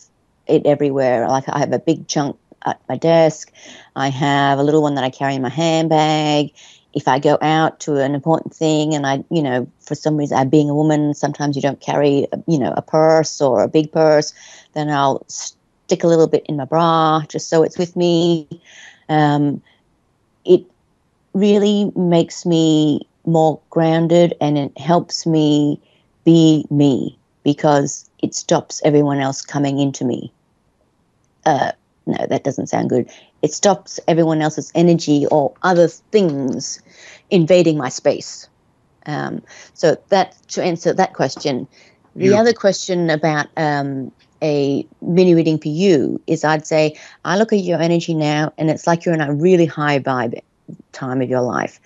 it 0.47 0.66
everywhere. 0.66 1.28
Like 1.28 1.47
I 1.47 1.60
have 1.60 1.72
a 1.72 1.80
big 1.80 2.08
chunk 2.08 2.38
at 2.66 2.82
my 2.89 2.97
desk. 2.97 3.51
I 3.95 4.10
have 4.10 4.60
a 4.60 4.64
little 4.64 4.82
one 4.82 4.95
that 4.95 5.04
I 5.04 5.10
carry 5.10 5.36
in 5.36 5.41
my 5.41 5.49
handbag 5.49 6.54
if 6.94 7.08
I 7.08 7.20
go 7.20 7.38
out 7.41 7.80
to 7.82 7.98
an 7.98 8.14
important 8.14 8.54
thing 8.54 8.94
and 8.94 9.06
I, 9.08 9.24
you 9.30 9.41
know, 9.41 9.68
for 9.80 9.96
some 9.96 10.16
reason, 10.16 10.38
I, 10.38 10.44
being 10.44 10.70
a 10.70 10.76
woman, 10.76 11.14
sometimes 11.14 11.56
you 11.56 11.62
don't 11.62 11.80
carry, 11.80 12.28
you 12.48 12.60
know, 12.60 12.74
a 12.78 12.82
purse 12.82 13.41
or 13.41 13.64
a 13.64 13.68
big 13.68 13.91
purse, 13.91 14.34
then 14.74 14.89
I'll 14.89 15.24
stick 15.28 16.04
a 16.04 16.08
little 16.08 16.28
bit 16.28 16.46
in 16.48 16.58
my 16.58 16.66
bra 16.66 17.24
just 17.28 17.50
so 17.50 17.64
it's 17.64 17.78
with 17.78 17.96
me. 17.96 18.48
Um, 19.10 19.62
it 20.46 20.64
really 21.34 21.91
makes 21.96 22.46
me 22.46 23.08
more 23.26 23.60
grounded 23.70 24.36
and 24.39 24.58
it 24.58 24.78
helps 24.78 25.26
me 25.26 25.80
be 26.26 26.66
me 26.70 27.18
because 27.44 28.10
it 28.22 28.36
stops 28.36 28.82
everyone 28.86 29.20
else 29.20 29.41
coming 29.41 29.80
into 29.80 30.06
me. 30.06 30.32
Uh, 31.46 31.72
no, 32.06 32.26
that 32.28 32.44
doesn't 32.44 32.68
sound 32.68 32.89
good. 32.89 33.10
It 33.41 33.54
stops 33.54 34.00
everyone 34.08 34.41
else's 34.41 34.72
energy 34.76 35.26
or 35.32 35.54
other 35.64 35.88
things 35.88 36.82
invading 37.34 37.78
my 37.78 37.90
space. 37.90 38.48
Um, 39.08 39.42
so 39.74 39.98
that 40.10 40.38
to 40.50 40.64
answer 40.64 40.94
that 40.94 41.14
question, 41.14 41.68
the 42.16 42.28
yeah. 42.28 42.40
other 42.40 42.54
question 42.54 43.10
about 43.10 43.48
um, 43.58 44.12
a 44.42 44.86
mini 45.02 45.34
reading 45.34 45.58
for 45.58 45.70
you 45.70 46.22
is 46.28 46.44
I'd 46.44 46.68
say 46.68 46.96
I 47.26 47.38
look 47.38 47.52
at 47.52 47.60
your 47.60 47.82
energy 47.82 48.14
now, 48.14 48.54
and 48.58 48.70
it's 48.70 48.86
like 48.86 49.04
you're 49.04 49.16
in 49.16 49.22
a 49.22 49.34
really 49.34 49.66
high 49.66 50.00
vibe 50.00 50.40
time 50.92 51.22
of 51.22 51.30
your 51.30 51.42
life. 51.42 51.80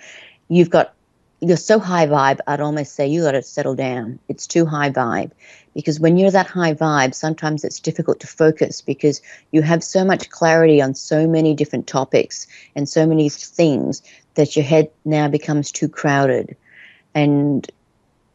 You've 0.49 0.69
got 0.69 0.93
you're 1.39 1.57
so 1.57 1.79
high 1.79 2.07
vibe, 2.07 2.39
I'd 2.47 2.61
almost 2.61 2.95
say 2.95 3.07
you 3.07 3.21
got 3.21 3.33
to 3.33 3.43
settle 3.43 3.75
down. 3.75 4.19
It's 4.27 4.47
too 4.47 4.65
high 4.65 4.89
vibe 4.89 5.31
because 5.75 5.99
when 5.99 6.17
you're 6.17 6.31
that 6.31 6.47
high 6.47 6.73
vibe, 6.73 7.13
sometimes 7.13 7.63
it's 7.63 7.79
difficult 7.79 8.19
to 8.21 8.27
focus 8.27 8.81
because 8.81 9.21
you 9.51 9.61
have 9.61 9.83
so 9.83 10.03
much 10.03 10.29
clarity 10.31 10.81
on 10.81 10.95
so 10.95 11.27
many 11.27 11.53
different 11.53 11.85
topics 11.85 12.47
and 12.75 12.89
so 12.89 13.05
many 13.05 13.29
things 13.29 14.01
that 14.37 14.55
your 14.55 14.65
head 14.65 14.89
now 15.05 15.27
becomes 15.27 15.71
too 15.71 15.89
crowded 15.89 16.55
and 17.13 17.69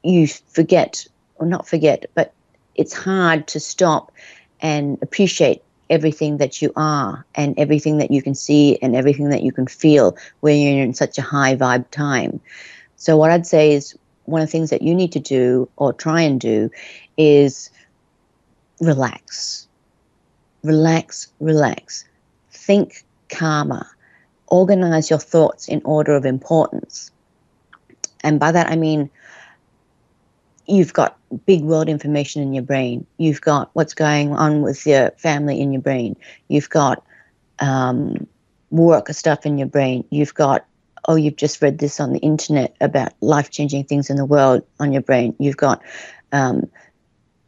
you 0.04 0.26
forget, 0.26 1.06
or 1.36 1.46
not 1.46 1.66
forget, 1.66 2.06
but 2.14 2.32
it's 2.74 2.92
hard 2.92 3.46
to 3.48 3.60
stop 3.60 4.12
and 4.60 4.98
appreciate 5.02 5.62
everything 5.90 6.38
that 6.38 6.62
you 6.62 6.72
are 6.76 7.24
and 7.34 7.58
everything 7.58 7.98
that 7.98 8.10
you 8.10 8.22
can 8.22 8.34
see 8.34 8.78
and 8.80 8.96
everything 8.96 9.28
that 9.30 9.42
you 9.42 9.52
can 9.52 9.66
feel 9.66 10.16
when 10.40 10.58
you're 10.58 10.84
in 10.84 10.94
such 10.94 11.18
a 11.18 11.22
high 11.22 11.54
vibe 11.54 11.88
time. 11.90 12.40
So, 12.96 13.16
what 13.16 13.30
I'd 13.30 13.46
say 13.46 13.72
is 13.72 13.96
one 14.24 14.40
of 14.40 14.48
the 14.48 14.52
things 14.52 14.70
that 14.70 14.82
you 14.82 14.94
need 14.94 15.12
to 15.12 15.20
do 15.20 15.68
or 15.76 15.92
try 15.92 16.22
and 16.22 16.40
do 16.40 16.70
is 17.16 17.70
relax. 18.80 19.66
Relax, 20.62 21.28
relax. 21.40 22.04
Think 22.50 23.04
calmer. 23.28 23.86
Organize 24.52 25.10
your 25.10 25.18
thoughts 25.18 25.66
in 25.66 25.80
order 25.84 26.14
of 26.14 26.26
importance. 26.26 27.10
And 28.22 28.38
by 28.38 28.52
that 28.52 28.68
I 28.68 28.76
mean 28.76 29.10
you've 30.66 30.92
got 30.92 31.18
big 31.46 31.62
world 31.62 31.88
information 31.88 32.42
in 32.42 32.52
your 32.52 32.62
brain. 32.62 33.06
You've 33.16 33.40
got 33.40 33.70
what's 33.72 33.94
going 33.94 34.32
on 34.32 34.62
with 34.62 34.86
your 34.86 35.10
family 35.12 35.60
in 35.60 35.72
your 35.72 35.82
brain. 35.82 36.16
You've 36.48 36.70
got 36.70 37.04
um, 37.58 38.26
work 38.70 39.08
stuff 39.10 39.44
in 39.44 39.58
your 39.58 39.68
brain. 39.68 40.04
You've 40.10 40.34
got 40.34 40.64
oh, 41.08 41.16
you've 41.16 41.36
just 41.36 41.60
read 41.60 41.78
this 41.78 41.98
on 41.98 42.12
the 42.12 42.20
internet 42.20 42.76
about 42.80 43.12
life 43.20 43.50
changing 43.50 43.84
things 43.84 44.08
in 44.08 44.16
the 44.16 44.24
world 44.24 44.62
on 44.78 44.92
your 44.92 45.02
brain. 45.02 45.34
You've 45.38 45.56
got 45.56 45.82
um, 46.30 46.70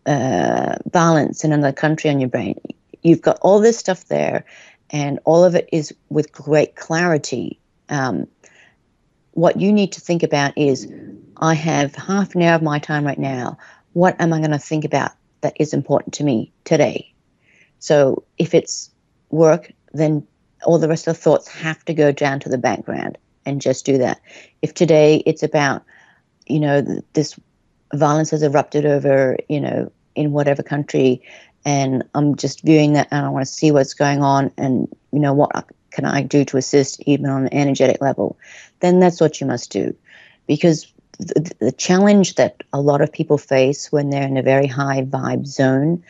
uh, 0.06 0.76
violence 0.92 1.44
in 1.44 1.52
another 1.52 1.72
country 1.72 2.10
on 2.10 2.20
your 2.20 2.28
brain. 2.28 2.60
You've 3.02 3.22
got 3.22 3.38
all 3.42 3.60
this 3.60 3.78
stuff 3.78 4.06
there, 4.06 4.44
and 4.90 5.18
all 5.24 5.44
of 5.44 5.54
it 5.54 5.68
is 5.72 5.94
with 6.08 6.32
great 6.32 6.76
clarity. 6.76 7.58
Um, 7.88 8.26
what 9.32 9.60
you 9.60 9.72
need 9.72 9.92
to 9.92 10.00
think 10.00 10.22
about 10.22 10.56
is 10.56 10.90
I 11.38 11.54
have 11.54 11.94
half 11.94 12.34
an 12.34 12.42
hour 12.42 12.54
of 12.54 12.62
my 12.62 12.78
time 12.78 13.04
right 13.04 13.18
now. 13.18 13.58
What 13.92 14.20
am 14.20 14.32
I 14.32 14.38
going 14.38 14.50
to 14.50 14.58
think 14.58 14.84
about 14.84 15.12
that 15.40 15.56
is 15.58 15.74
important 15.74 16.14
to 16.14 16.24
me 16.24 16.52
today? 16.64 17.12
So 17.78 18.24
if 18.38 18.54
it's 18.54 18.90
work, 19.30 19.72
then 19.92 20.26
all 20.64 20.78
the 20.78 20.88
rest 20.88 21.06
of 21.06 21.16
the 21.16 21.20
thoughts 21.20 21.48
have 21.48 21.84
to 21.84 21.94
go 21.94 22.12
down 22.12 22.40
to 22.40 22.48
the 22.48 22.58
background 22.58 23.18
and 23.44 23.60
just 23.60 23.84
do 23.84 23.98
that. 23.98 24.20
If 24.62 24.74
today 24.74 25.22
it's 25.26 25.42
about, 25.42 25.84
you 26.46 26.60
know, 26.60 26.80
this 27.12 27.38
violence 27.92 28.30
has 28.30 28.42
erupted 28.42 28.86
over, 28.86 29.36
you 29.48 29.60
know, 29.60 29.90
in 30.14 30.32
whatever 30.32 30.62
country, 30.62 31.22
and 31.64 32.04
I'm 32.14 32.36
just 32.36 32.62
viewing 32.62 32.92
that 32.94 33.08
and 33.10 33.24
I 33.24 33.28
want 33.28 33.46
to 33.46 33.52
see 33.52 33.70
what's 33.70 33.94
going 33.94 34.22
on 34.22 34.52
and, 34.58 34.88
you 35.12 35.20
know, 35.20 35.32
what 35.32 35.66
can 35.90 36.04
I 36.04 36.22
do 36.22 36.44
to 36.44 36.56
assist 36.56 37.02
even 37.06 37.26
on 37.26 37.46
an 37.46 37.54
energetic 37.54 38.00
level, 38.00 38.36
then 38.80 39.00
that's 39.00 39.20
what 39.20 39.40
you 39.40 39.46
must 39.46 39.70
do. 39.70 39.94
Because 40.46 40.92
the, 41.18 41.54
the 41.60 41.72
challenge 41.72 42.34
that 42.34 42.62
a 42.72 42.80
lot 42.80 43.00
of 43.00 43.12
people 43.12 43.38
face 43.38 43.90
when 43.92 44.10
they're 44.10 44.26
in 44.26 44.36
a 44.36 44.42
very 44.42 44.66
high 44.66 45.02
vibe 45.02 45.46
zone 45.46 46.02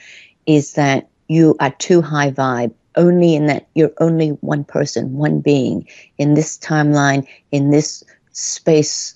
is 0.46 0.74
that 0.74 1.08
you 1.28 1.54
are 1.60 1.70
too 1.72 2.02
high 2.02 2.30
vibe 2.30 2.72
only 2.96 3.34
in 3.34 3.46
that 3.46 3.68
you're 3.74 3.92
only 3.98 4.30
one 4.40 4.64
person, 4.64 5.14
one 5.14 5.40
being 5.40 5.86
in 6.18 6.34
this 6.34 6.58
timeline, 6.58 7.26
in 7.50 7.70
this 7.70 8.04
space 8.32 9.14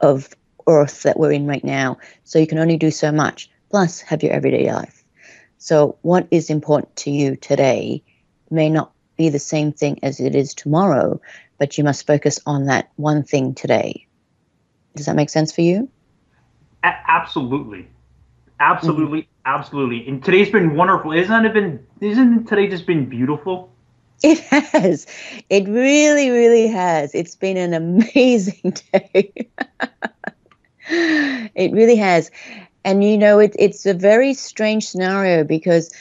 of 0.00 0.34
earth 0.66 1.02
that 1.02 1.18
we're 1.18 1.32
in 1.32 1.46
right 1.46 1.64
now. 1.64 1.98
So 2.24 2.38
you 2.38 2.46
can 2.46 2.58
only 2.58 2.76
do 2.76 2.90
so 2.90 3.12
much, 3.12 3.50
plus 3.70 4.00
have 4.00 4.22
your 4.22 4.32
everyday 4.32 4.72
life. 4.72 4.95
So, 5.66 5.98
what 6.02 6.28
is 6.30 6.48
important 6.48 6.94
to 6.98 7.10
you 7.10 7.34
today 7.34 8.04
may 8.52 8.70
not 8.70 8.92
be 9.16 9.30
the 9.30 9.40
same 9.40 9.72
thing 9.72 9.98
as 10.04 10.20
it 10.20 10.36
is 10.36 10.54
tomorrow, 10.54 11.20
but 11.58 11.76
you 11.76 11.82
must 11.82 12.06
focus 12.06 12.38
on 12.46 12.66
that 12.66 12.92
one 12.94 13.24
thing 13.24 13.52
today. 13.52 14.06
Does 14.94 15.06
that 15.06 15.16
make 15.16 15.28
sense 15.28 15.50
for 15.50 15.62
you? 15.62 15.90
A- 16.84 16.94
absolutely. 17.08 17.88
Absolutely, 18.60 19.22
mm-hmm. 19.22 19.40
absolutely. 19.44 20.06
And 20.06 20.22
today's 20.22 20.50
been 20.50 20.76
wonderful. 20.76 21.10
Isn't 21.10 21.44
it 21.44 21.52
been 21.52 21.84
isn't 22.00 22.46
today 22.46 22.68
just 22.68 22.86
been 22.86 23.08
beautiful? 23.08 23.72
It 24.22 24.38
has. 24.38 25.08
It 25.50 25.66
really, 25.66 26.30
really 26.30 26.68
has. 26.68 27.12
It's 27.12 27.34
been 27.34 27.56
an 27.56 27.74
amazing 28.14 28.76
day. 28.92 29.32
it 30.88 31.72
really 31.72 31.96
has. 31.96 32.30
And 32.86 33.02
you 33.02 33.18
know, 33.18 33.40
it, 33.40 33.56
it's 33.58 33.84
a 33.84 33.92
very 33.92 34.32
strange 34.32 34.88
scenario 34.88 35.42
because 35.42 35.92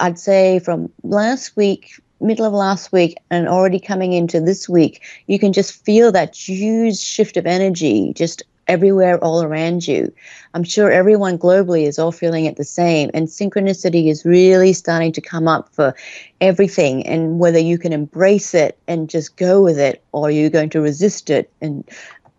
I'd 0.00 0.18
say 0.18 0.60
from 0.60 0.90
last 1.02 1.54
week, 1.58 2.00
middle 2.22 2.46
of 2.46 2.54
last 2.54 2.90
week, 2.90 3.18
and 3.30 3.46
already 3.46 3.78
coming 3.78 4.14
into 4.14 4.40
this 4.40 4.66
week, 4.66 5.02
you 5.26 5.38
can 5.38 5.52
just 5.52 5.84
feel 5.84 6.10
that 6.12 6.34
huge 6.34 6.98
shift 6.98 7.36
of 7.36 7.46
energy 7.46 8.14
just 8.14 8.42
everywhere 8.66 9.22
all 9.22 9.42
around 9.42 9.86
you. 9.86 10.10
I'm 10.54 10.64
sure 10.64 10.90
everyone 10.90 11.36
globally 11.36 11.86
is 11.86 11.98
all 11.98 12.12
feeling 12.12 12.46
it 12.46 12.56
the 12.56 12.64
same. 12.64 13.10
And 13.12 13.28
synchronicity 13.28 14.08
is 14.08 14.24
really 14.24 14.72
starting 14.72 15.12
to 15.12 15.20
come 15.20 15.46
up 15.46 15.68
for 15.74 15.94
everything. 16.40 17.06
And 17.06 17.40
whether 17.40 17.58
you 17.58 17.76
can 17.76 17.92
embrace 17.92 18.54
it 18.54 18.78
and 18.88 19.10
just 19.10 19.36
go 19.36 19.62
with 19.62 19.78
it, 19.78 20.02
or 20.12 20.30
you're 20.30 20.48
going 20.48 20.70
to 20.70 20.80
resist 20.80 21.28
it 21.28 21.50
and 21.60 21.86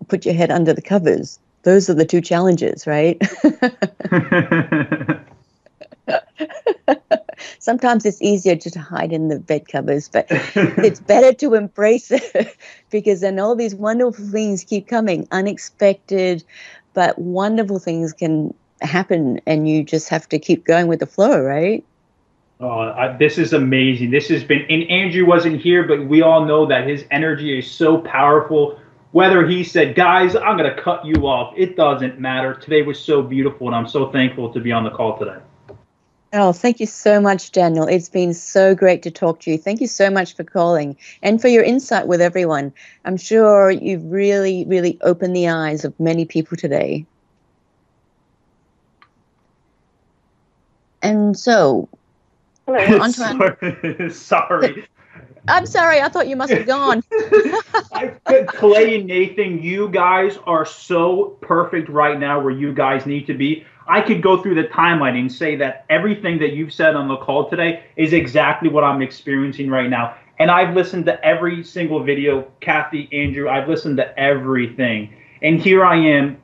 put 0.07 0.25
your 0.25 0.33
head 0.33 0.49
under 0.49 0.73
the 0.73 0.81
covers 0.81 1.37
those 1.63 1.89
are 1.89 1.93
the 1.93 2.05
two 2.05 2.21
challenges, 2.21 2.85
right? 2.85 3.21
Sometimes 7.59 8.05
it's 8.05 8.21
easier 8.21 8.55
just 8.55 8.73
to 8.73 8.79
hide 8.79 9.13
in 9.13 9.27
the 9.29 9.39
bed 9.39 9.67
covers, 9.67 10.09
but 10.09 10.27
it's 10.29 10.99
better 10.99 11.33
to 11.33 11.53
embrace 11.55 12.11
it 12.11 12.57
because 12.89 13.21
then 13.21 13.39
all 13.39 13.55
these 13.55 13.75
wonderful 13.75 14.25
things 14.25 14.63
keep 14.63 14.87
coming, 14.87 15.27
unexpected, 15.31 16.43
but 16.93 17.17
wonderful 17.17 17.79
things 17.79 18.13
can 18.13 18.53
happen, 18.81 19.39
and 19.45 19.67
you 19.67 19.83
just 19.83 20.09
have 20.09 20.27
to 20.29 20.39
keep 20.39 20.65
going 20.65 20.87
with 20.87 20.99
the 20.99 21.05
flow, 21.05 21.39
right? 21.41 21.83
Oh, 22.59 22.79
I, 22.79 23.15
this 23.17 23.37
is 23.37 23.51
amazing. 23.51 24.11
This 24.11 24.29
has 24.29 24.43
been, 24.43 24.65
and 24.69 24.89
Andrew 24.89 25.25
wasn't 25.25 25.59
here, 25.59 25.83
but 25.83 26.05
we 26.05 26.21
all 26.21 26.45
know 26.45 26.65
that 26.67 26.87
his 26.87 27.03
energy 27.11 27.57
is 27.57 27.69
so 27.69 27.97
powerful 27.97 28.79
whether 29.13 29.47
he 29.47 29.63
said, 29.63 29.93
guys, 29.93 30.35
I'm 30.35 30.57
going 30.57 30.75
to 30.75 30.81
cut 30.81 31.05
you 31.05 31.27
off, 31.27 31.53
it 31.55 31.77
doesn't 31.77 32.19
matter. 32.19 32.55
Today 32.55 32.81
was 32.81 32.99
so 32.99 33.21
beautiful, 33.21 33.67
and 33.67 33.75
I'm 33.75 33.87
so 33.87 34.11
thankful 34.11 34.51
to 34.51 34.59
be 34.59 34.71
on 34.71 34.83
the 34.83 34.89
call 34.89 35.17
today. 35.17 35.37
Oh, 36.33 36.51
thank 36.51 36.79
you 36.79 36.87
so 36.87 37.21
much, 37.21 37.51
Daniel. 37.51 37.87
It's 37.87 38.09
been 38.09 38.33
so 38.33 38.73
great 38.73 39.03
to 39.03 39.11
talk 39.11 39.39
to 39.41 39.51
you. 39.51 39.59
Thank 39.59 39.81
you 39.81 39.87
so 39.87 40.09
much 40.09 40.35
for 40.35 40.43
calling 40.43 40.97
and 41.21 41.39
for 41.39 41.47
your 41.47 41.63
insight 41.63 42.07
with 42.07 42.21
everyone. 42.21 42.73
I'm 43.05 43.17
sure 43.17 43.69
you've 43.69 44.03
really, 44.03 44.65
really 44.65 44.97
opened 45.03 45.35
the 45.35 45.47
eyes 45.47 45.85
of 45.85 45.97
many 45.99 46.25
people 46.25 46.57
today. 46.57 47.05
And 51.03 51.37
so, 51.37 51.87
Hello. 52.65 53.07
Sorry. 53.09 54.09
Sorry. 54.09 54.87
I'm 55.47 55.65
sorry. 55.65 56.01
I 56.01 56.09
thought 56.09 56.27
you 56.27 56.35
must 56.35 56.51
have 56.53 56.65
gone. 56.65 57.03
Clay 58.47 58.95
and 58.95 59.05
Nathan, 59.07 59.61
you 59.61 59.89
guys 59.89 60.37
are 60.45 60.65
so 60.65 61.37
perfect 61.41 61.89
right 61.89 62.19
now 62.19 62.39
where 62.39 62.53
you 62.53 62.73
guys 62.73 63.05
need 63.05 63.27
to 63.27 63.33
be. 63.33 63.65
I 63.87 64.01
could 64.01 64.21
go 64.21 64.41
through 64.41 64.55
the 64.55 64.69
timeline 64.69 65.19
and 65.19 65.31
say 65.31 65.55
that 65.57 65.85
everything 65.89 66.39
that 66.39 66.53
you've 66.53 66.71
said 66.71 66.95
on 66.95 67.07
the 67.07 67.17
call 67.17 67.49
today 67.49 67.83
is 67.97 68.13
exactly 68.13 68.69
what 68.69 68.83
I'm 68.83 69.01
experiencing 69.01 69.69
right 69.69 69.89
now. 69.89 70.15
And 70.39 70.49
I've 70.49 70.73
listened 70.75 71.05
to 71.05 71.23
every 71.23 71.63
single 71.63 72.03
video, 72.03 72.49
Kathy, 72.61 73.09
Andrew, 73.11 73.49
I've 73.49 73.67
listened 73.67 73.97
to 73.97 74.17
everything. 74.17 75.13
And 75.41 75.61
here 75.61 75.85
I 75.85 75.97
am 75.97 76.37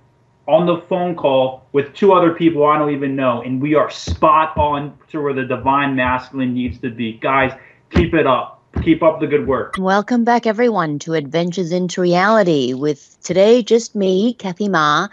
on 0.47 0.65
the 0.65 0.81
phone 0.87 1.15
call 1.15 1.65
with 1.71 1.93
two 1.93 2.11
other 2.11 2.33
people 2.33 2.65
I 2.65 2.77
don't 2.77 2.91
even 2.91 3.15
know. 3.15 3.41
And 3.41 3.61
we 3.61 3.75
are 3.75 3.89
spot 3.89 4.57
on 4.57 4.97
to 5.09 5.21
where 5.21 5.33
the 5.33 5.45
divine 5.45 5.95
masculine 5.95 6.53
needs 6.53 6.79
to 6.79 6.89
be. 6.89 7.13
Guys, 7.13 7.53
keep 7.89 8.13
it 8.13 8.27
up. 8.27 8.58
Keep 8.83 9.03
up 9.03 9.19
the 9.19 9.27
good 9.27 9.45
work. 9.45 9.75
Welcome 9.77 10.23
back, 10.23 10.47
everyone, 10.47 10.99
to 10.99 11.13
Adventures 11.13 11.73
into 11.73 11.99
Reality 11.99 12.73
with 12.73 13.17
today 13.21 13.61
just 13.61 13.93
me, 13.93 14.33
Kathy 14.33 14.69
Ma. 14.69 15.09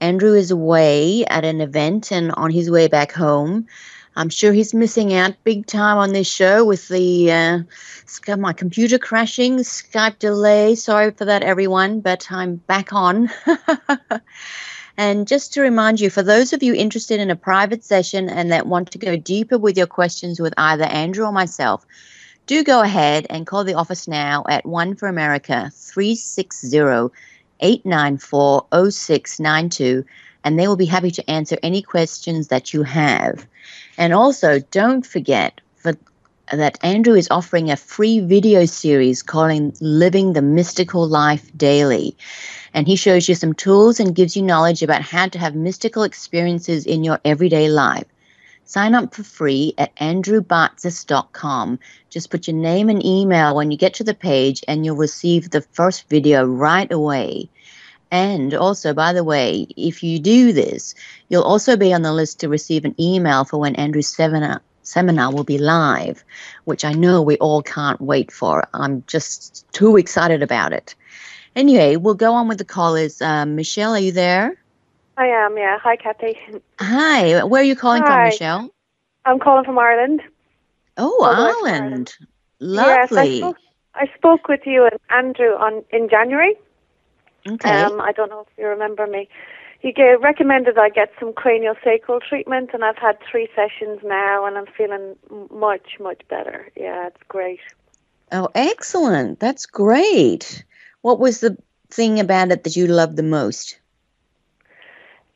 Andrew 0.00 0.34
is 0.34 0.52
away 0.52 1.24
at 1.26 1.44
an 1.44 1.60
event 1.60 2.12
and 2.12 2.30
on 2.32 2.52
his 2.52 2.70
way 2.70 2.86
back 2.86 3.10
home. 3.10 3.66
I'm 4.14 4.28
sure 4.28 4.52
he's 4.52 4.72
missing 4.72 5.14
out 5.14 5.34
big 5.42 5.66
time 5.66 5.98
on 5.98 6.12
this 6.12 6.28
show 6.28 6.64
with 6.64 6.86
the 6.88 7.32
uh, 7.32 8.36
my 8.36 8.52
computer 8.52 8.98
crashing, 8.98 9.58
Skype 9.58 10.20
delay. 10.20 10.76
Sorry 10.76 11.10
for 11.10 11.24
that, 11.24 11.42
everyone, 11.42 12.00
but 12.00 12.30
I'm 12.30 12.56
back 12.56 12.92
on. 12.92 13.30
and 14.96 15.26
just 15.26 15.52
to 15.54 15.60
remind 15.60 16.00
you, 16.00 16.08
for 16.08 16.22
those 16.22 16.52
of 16.52 16.62
you 16.62 16.72
interested 16.72 17.18
in 17.18 17.30
a 17.30 17.36
private 17.36 17.82
session 17.82 18.28
and 18.28 18.52
that 18.52 18.66
want 18.66 18.92
to 18.92 18.98
go 18.98 19.16
deeper 19.16 19.58
with 19.58 19.76
your 19.76 19.88
questions 19.88 20.40
with 20.40 20.54
either 20.56 20.84
Andrew 20.84 21.26
or 21.26 21.32
myself, 21.32 21.84
do 22.48 22.64
go 22.64 22.80
ahead 22.80 23.26
and 23.28 23.46
call 23.46 23.62
the 23.62 23.74
office 23.74 24.08
now 24.08 24.42
at 24.48 24.64
1 24.64 24.96
for 24.96 25.06
America 25.06 25.70
360 25.74 27.14
894 27.60 28.66
0692 28.90 30.04
and 30.44 30.58
they 30.58 30.66
will 30.66 30.76
be 30.76 30.86
happy 30.86 31.10
to 31.10 31.30
answer 31.30 31.58
any 31.62 31.82
questions 31.82 32.48
that 32.48 32.72
you 32.72 32.82
have. 32.84 33.46
And 33.98 34.14
also, 34.14 34.60
don't 34.70 35.04
forget 35.04 35.60
for, 35.76 35.92
that 36.50 36.78
Andrew 36.82 37.14
is 37.14 37.28
offering 37.30 37.70
a 37.70 37.76
free 37.76 38.20
video 38.20 38.64
series 38.64 39.22
calling 39.22 39.74
Living 39.82 40.32
the 40.32 40.40
Mystical 40.40 41.06
Life 41.06 41.50
Daily. 41.54 42.16
And 42.72 42.86
he 42.86 42.96
shows 42.96 43.28
you 43.28 43.34
some 43.34 43.52
tools 43.52 44.00
and 44.00 44.14
gives 44.14 44.36
you 44.36 44.42
knowledge 44.42 44.82
about 44.82 45.02
how 45.02 45.28
to 45.28 45.38
have 45.38 45.54
mystical 45.54 46.02
experiences 46.02 46.86
in 46.86 47.04
your 47.04 47.20
everyday 47.26 47.68
life. 47.68 48.06
Sign 48.68 48.94
up 48.94 49.14
for 49.14 49.22
free 49.22 49.72
at 49.78 49.96
andrewbartzis.com. 49.96 51.78
Just 52.10 52.30
put 52.30 52.46
your 52.46 52.56
name 52.56 52.90
and 52.90 53.02
email 53.02 53.56
when 53.56 53.70
you 53.70 53.78
get 53.78 53.94
to 53.94 54.04
the 54.04 54.12
page, 54.12 54.62
and 54.68 54.84
you'll 54.84 54.94
receive 54.94 55.48
the 55.48 55.62
first 55.62 56.06
video 56.10 56.44
right 56.44 56.92
away. 56.92 57.48
And 58.10 58.52
also, 58.52 58.92
by 58.92 59.14
the 59.14 59.24
way, 59.24 59.68
if 59.78 60.02
you 60.02 60.18
do 60.18 60.52
this, 60.52 60.94
you'll 61.30 61.44
also 61.44 61.78
be 61.78 61.94
on 61.94 62.02
the 62.02 62.12
list 62.12 62.40
to 62.40 62.50
receive 62.50 62.84
an 62.84 62.94
email 63.00 63.46
for 63.46 63.56
when 63.56 63.74
Andrew's 63.76 64.14
seminar, 64.14 64.60
seminar 64.82 65.32
will 65.32 65.44
be 65.44 65.56
live, 65.56 66.22
which 66.66 66.84
I 66.84 66.92
know 66.92 67.22
we 67.22 67.38
all 67.38 67.62
can't 67.62 68.02
wait 68.02 68.30
for. 68.30 68.68
I'm 68.74 69.02
just 69.06 69.64
too 69.72 69.96
excited 69.96 70.42
about 70.42 70.74
it. 70.74 70.94
Anyway, 71.56 71.96
we'll 71.96 72.12
go 72.12 72.34
on 72.34 72.48
with 72.48 72.58
the 72.58 72.66
callers. 72.66 73.22
Uh, 73.22 73.46
Michelle, 73.46 73.94
are 73.94 73.98
you 73.98 74.12
there? 74.12 74.57
I 75.18 75.26
am, 75.26 75.58
yeah. 75.58 75.78
Hi, 75.82 75.96
Kathy. 75.96 76.38
Hi. 76.78 77.42
Where 77.42 77.60
are 77.60 77.64
you 77.64 77.74
calling 77.74 78.02
Hi. 78.02 78.06
from, 78.06 78.24
Michelle? 78.24 78.70
I'm 79.24 79.40
calling 79.40 79.64
from 79.64 79.76
Ireland. 79.76 80.22
Oh, 80.96 81.24
Ireland. 81.24 81.82
Ireland. 81.82 82.16
Lovely. 82.60 82.92
Yes, 82.92 83.12
I 83.12 83.38
spoke, 83.38 83.56
I 83.96 84.06
spoke 84.16 84.48
with 84.48 84.60
you 84.64 84.84
and 84.84 84.98
Andrew 85.10 85.54
on 85.56 85.84
in 85.90 86.08
January. 86.08 86.54
Okay. 87.48 87.82
Um, 87.82 88.00
I 88.00 88.12
don't 88.12 88.30
know 88.30 88.42
if 88.42 88.46
you 88.56 88.68
remember 88.68 89.08
me. 89.08 89.28
He 89.80 89.92
gave, 89.92 90.20
recommended 90.22 90.78
I 90.78 90.88
get 90.88 91.12
some 91.18 91.32
craniosacral 91.32 92.20
treatment, 92.28 92.70
and 92.72 92.84
I've 92.84 92.96
had 92.96 93.18
three 93.28 93.48
sessions 93.56 94.00
now, 94.04 94.44
and 94.44 94.56
I'm 94.56 94.66
feeling 94.66 95.16
much, 95.52 95.98
much 96.00 96.22
better. 96.28 96.68
Yeah, 96.76 97.08
it's 97.08 97.22
great. 97.28 97.60
Oh, 98.30 98.48
excellent. 98.54 99.40
That's 99.40 99.66
great. 99.66 100.64
What 101.02 101.18
was 101.18 101.40
the 101.40 101.56
thing 101.90 102.20
about 102.20 102.50
it 102.50 102.64
that 102.64 102.76
you 102.76 102.86
loved 102.86 103.16
the 103.16 103.22
most? 103.22 103.80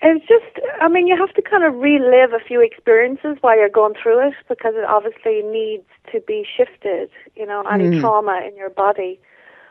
It's 0.05 0.27
just, 0.27 0.67
I 0.81 0.89
mean, 0.89 1.07
you 1.07 1.17
have 1.17 1.33
to 1.35 1.43
kind 1.43 1.63
of 1.63 1.75
relive 1.75 2.33
a 2.33 2.45
few 2.45 2.61
experiences 2.61 3.37
while 3.41 3.57
you're 3.57 3.69
going 3.69 3.95
through 4.03 4.29
it 4.29 4.35
because 4.49 4.75
it 4.77 4.85
obviously 4.85 5.43
needs 5.43 5.87
to 6.11 6.21
be 6.21 6.45
shifted, 6.45 7.09
you 7.37 7.47
know, 7.47 7.63
any 7.73 7.85
mm. 7.85 8.01
trauma 8.01 8.43
in 8.45 8.57
your 8.57 8.71
body. 8.71 9.21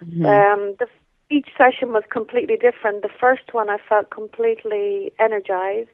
Mm-hmm. 0.02 0.26
Um, 0.26 0.76
the, 0.80 0.88
each 1.30 1.50
session 1.58 1.92
was 1.92 2.04
completely 2.10 2.56
different. 2.56 3.02
The 3.02 3.10
first 3.20 3.54
one, 3.54 3.70
I 3.70 3.78
felt 3.90 4.10
completely 4.10 5.12
energized. 5.20 5.90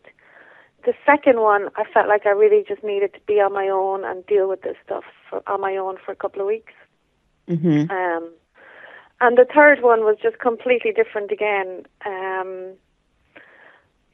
The 0.85 0.93
second 1.03 1.39
one, 1.39 1.69
I 1.75 1.83
felt 1.91 2.07
like 2.07 2.27
I 2.27 2.29
really 2.29 2.63
just 2.67 2.83
needed 2.83 3.13
to 3.15 3.19
be 3.25 3.41
on 3.41 3.53
my 3.53 3.67
own 3.67 4.05
and 4.05 4.23
deal 4.27 4.47
with 4.47 4.61
this 4.61 4.77
stuff 4.85 5.03
for, 5.29 5.41
on 5.47 5.61
my 5.61 5.75
own 5.77 5.97
for 6.05 6.11
a 6.11 6.15
couple 6.15 6.41
of 6.41 6.47
weeks. 6.47 6.73
Mm-hmm. 7.49 7.89
Um, 7.89 8.31
and 9.19 9.35
the 9.35 9.47
third 9.51 9.81
one 9.81 10.01
was 10.01 10.17
just 10.21 10.37
completely 10.37 10.91
different 10.91 11.31
again. 11.31 11.87
Um, 12.05 12.73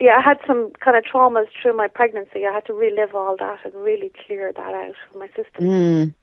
yeah, 0.03 0.17
I 0.17 0.21
had 0.21 0.37
some 0.45 0.69
kind 0.81 0.97
of 0.97 1.05
traumas 1.05 1.47
through 1.61 1.77
my 1.77 1.87
pregnancy. 1.87 2.45
I 2.45 2.51
had 2.51 2.65
to 2.65 2.73
relive 2.73 3.15
all 3.15 3.37
that 3.37 3.63
and 3.63 3.73
really 3.73 4.11
clear 4.25 4.51
that 4.51 4.59
out 4.59 4.89
of 4.89 4.95
my 5.17 5.27
system. 5.27 5.63
Mm. 5.63 6.13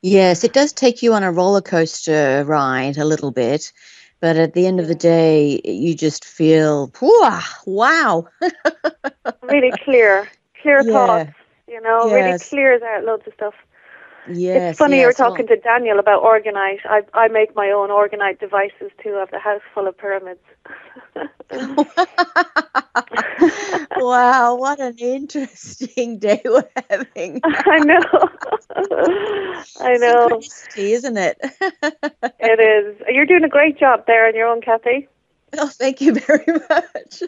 Yes, 0.00 0.44
it 0.44 0.54
does 0.54 0.72
take 0.72 1.02
you 1.02 1.12
on 1.12 1.22
a 1.22 1.30
roller 1.30 1.60
coaster 1.60 2.42
ride 2.46 2.96
a 2.96 3.04
little 3.04 3.30
bit, 3.30 3.70
but 4.20 4.36
at 4.36 4.54
the 4.54 4.66
end 4.66 4.80
of 4.80 4.88
the 4.88 4.94
day, 4.94 5.60
you 5.62 5.94
just 5.94 6.24
feel, 6.24 6.90
wow. 7.66 8.26
really 9.42 9.72
clear, 9.84 10.26
clear 10.62 10.80
yeah. 10.82 10.92
thoughts, 10.92 11.32
you 11.68 11.82
know, 11.82 12.06
yes. 12.06 12.14
really 12.14 12.38
clears 12.38 12.80
out 12.80 13.04
loads 13.04 13.26
of 13.26 13.34
stuff. 13.34 13.54
Yes, 14.30 14.72
it's 14.72 14.78
funny 14.78 14.96
yes, 14.96 15.02
you 15.02 15.06
were 15.06 15.12
talking 15.12 15.46
well, 15.48 15.56
to 15.56 15.62
Daniel 15.62 15.98
about 15.98 16.22
orgonite. 16.22 16.80
I 16.84 17.02
I 17.14 17.28
make 17.28 17.54
my 17.54 17.70
own 17.70 17.88
orgonite 17.88 18.38
devices 18.38 18.90
too. 19.02 19.14
I 19.16 19.20
have 19.20 19.30
the 19.30 19.38
house 19.38 19.62
full 19.74 19.86
of 19.86 19.96
pyramids. 19.96 20.40
wow, 23.96 24.56
what 24.56 24.80
an 24.80 24.96
interesting 24.98 26.18
day 26.18 26.42
we're 26.44 26.68
having. 26.90 27.40
I 27.44 27.78
know. 27.78 28.02
I 29.80 29.96
know. 29.96 30.40
Isn't 30.76 31.16
it? 31.16 31.38
it 32.38 32.60
is. 32.60 33.00
You're 33.08 33.26
doing 33.26 33.44
a 33.44 33.48
great 33.48 33.78
job 33.78 34.04
there 34.06 34.26
on 34.26 34.34
your 34.34 34.48
own, 34.48 34.60
Kathy. 34.60 35.08
Oh, 35.58 35.68
thank 35.68 36.00
you 36.00 36.14
very 36.14 36.44
much. 36.70 37.22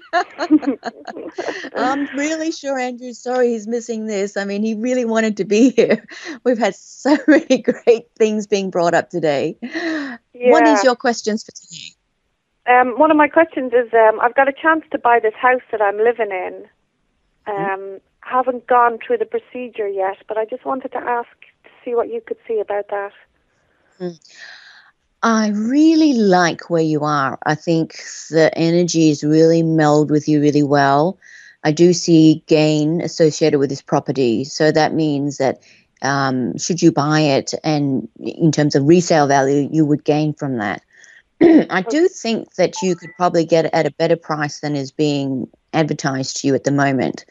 I'm 1.74 2.09
really 2.16 2.52
sure 2.52 2.78
Andrew's 2.78 3.18
sorry 3.18 3.48
he's 3.48 3.66
missing 3.66 4.06
this. 4.06 4.36
I 4.36 4.44
mean, 4.44 4.62
he 4.62 4.74
really 4.74 5.05
wanted 5.05 5.38
to 5.38 5.44
be 5.44 5.70
here. 5.70 6.06
We've 6.44 6.59
had 6.59 6.74
so 6.74 7.16
many 7.26 7.59
great 7.59 8.10
things 8.16 8.47
being 8.47 8.70
brought 8.70 8.94
up 8.94 9.10
today. 9.10 9.56
Yeah. 9.62 10.18
What 10.32 10.66
is 10.66 10.84
your 10.84 10.97
questions 10.97 11.44
for 11.44 11.52
today? 11.52 11.94
Um, 12.66 12.98
one 12.98 13.10
of 13.10 13.16
my 13.16 13.26
questions 13.26 13.72
is 13.72 13.92
um, 13.94 14.20
I've 14.20 14.34
got 14.34 14.48
a 14.48 14.52
chance 14.52 14.84
to 14.92 14.98
buy 14.98 15.18
this 15.18 15.34
house 15.34 15.62
that 15.72 15.80
I'm 15.80 15.97
living 15.98 16.30
in. 16.30 16.66
Hmm? 17.47 17.52
Um, 17.52 17.80
mm-hmm. 17.80 17.97
Haven't 18.20 18.66
gone 18.66 18.98
through 19.05 19.18
the 19.18 19.24
procedure 19.24 19.88
yet, 19.88 20.18
but 20.28 20.36
I 20.36 20.44
just 20.44 20.64
wanted 20.64 20.92
to 20.92 20.98
ask 20.98 21.30
to 21.64 21.70
see 21.84 21.94
what 21.94 22.09
you 22.09 22.20
could 22.20 22.36
see 22.47 22.60
about 22.60 22.88
that. 22.88 23.12
Mm. 23.98 24.20
I 25.22 25.48
really 25.48 26.14
like 26.14 26.70
where 26.70 26.82
you 26.82 27.05
are. 27.05 27.38
I 27.44 27.55
think 27.55 27.97
the 28.30 28.51
energy 28.56 29.10
is 29.10 29.22
really 29.22 29.62
melded 29.62 30.10
with 30.10 30.28
you 30.28 30.40
really 30.40 30.62
well. 30.62 31.18
I 31.62 31.72
do 31.72 31.92
see 31.92 32.42
gain 32.47 33.02
associated 33.02 33.59
with 33.59 33.68
this 33.68 33.82
property. 33.82 34.44
So 34.44 34.72
that 34.72 34.94
means 34.94 35.36
that 35.36 35.62
um, 36.02 36.56
should 36.56 36.80
you 36.80 36.90
buy 36.90 37.20
it 37.20 37.52
and 37.62 38.09
in 38.18 38.51
terms 38.51 38.74
of 38.74 38.86
resale 38.86 39.26
value, 39.26 39.68
you 39.70 39.84
would 39.84 40.05
gain 40.05 40.32
from 40.32 40.56
that. 40.56 40.82
I 41.42 41.82
do 41.82 42.09
think 42.09 42.55
that 42.55 42.80
you 42.82 42.97
could 42.97 43.10
probably 43.16 43.44
get 43.44 43.66
it 43.66 43.74
at 43.74 43.86
a 43.86 43.90
better 43.90 44.16
price 44.16 44.60
than 44.60 44.74
is 44.74 44.90
being 44.90 45.48
advertised 45.74 46.38
to 46.38 46.47
you 46.47 46.55
at 46.55 46.64
the 46.64 46.70
moment. 46.70 47.26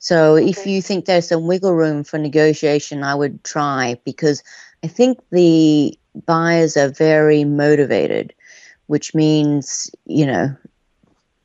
So 0.00 0.36
okay. 0.36 0.48
if 0.48 0.66
you 0.66 0.82
think 0.82 1.04
there's 1.04 1.28
some 1.28 1.46
wiggle 1.46 1.74
room 1.74 2.02
for 2.02 2.18
negotiation, 2.18 3.04
I 3.04 3.14
would 3.14 3.44
try 3.44 4.00
because 4.04 4.42
I 4.82 4.88
think 4.88 5.20
the 5.30 5.96
buyers 6.14 6.76
are 6.76 6.88
very 6.88 7.44
motivated, 7.44 8.34
which 8.86 9.14
means, 9.14 9.90
you 10.06 10.26
know, 10.26 10.54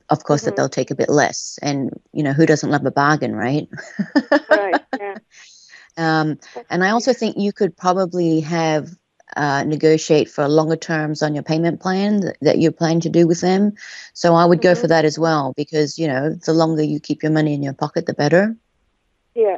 of 0.10 0.24
course, 0.24 0.42
mm-hmm. 0.42 0.50
that 0.50 0.56
they'll 0.56 0.70
take 0.70 0.92
a 0.92 0.96
bit 0.96 1.10
less. 1.10 1.60
And, 1.62 2.00
you 2.14 2.24
know, 2.24 2.34
who 2.34 2.46
doesn't 2.46 2.70
love 2.70 2.86
a 2.86 2.92
bargain, 2.92 3.36
right? 3.36 3.68
right, 4.50 4.82
yeah. 5.00 5.16
Um, 5.98 6.40
and 6.70 6.84
I 6.84 6.90
also 6.90 7.14
think 7.14 7.38
you 7.38 7.54
could 7.54 7.78
probably 7.78 8.42
have 8.42 8.90
uh, 9.38 9.64
negotiate 9.64 10.30
for 10.30 10.48
longer 10.48 10.76
terms 10.76 11.22
on 11.22 11.34
your 11.34 11.44
payment 11.44 11.80
plan 11.80 12.20
that, 12.20 12.38
that 12.42 12.60
you're 12.60 12.72
planning 12.72 13.00
to 13.02 13.10
do 13.10 13.26
with 13.26 13.42
them. 13.42 13.74
So 14.14 14.36
I 14.36 14.46
would 14.46 14.60
mm-hmm. 14.60 14.64
go 14.64 14.76
for 14.76 14.82
mm-hmm. 14.82 14.90
that 14.90 15.06
as 15.06 15.18
well 15.18 15.54
because, 15.56 15.98
you 15.98 16.08
know, 16.08 16.32
the 16.32 16.54
longer 16.54 16.84
you 16.84 17.00
keep 17.00 17.24
your 17.24 17.32
money 17.32 17.54
in 17.54 17.64
your 17.64 17.74
pocket, 17.74 18.06
the 18.06 18.14
better. 18.14 18.56
Yeah. 19.36 19.58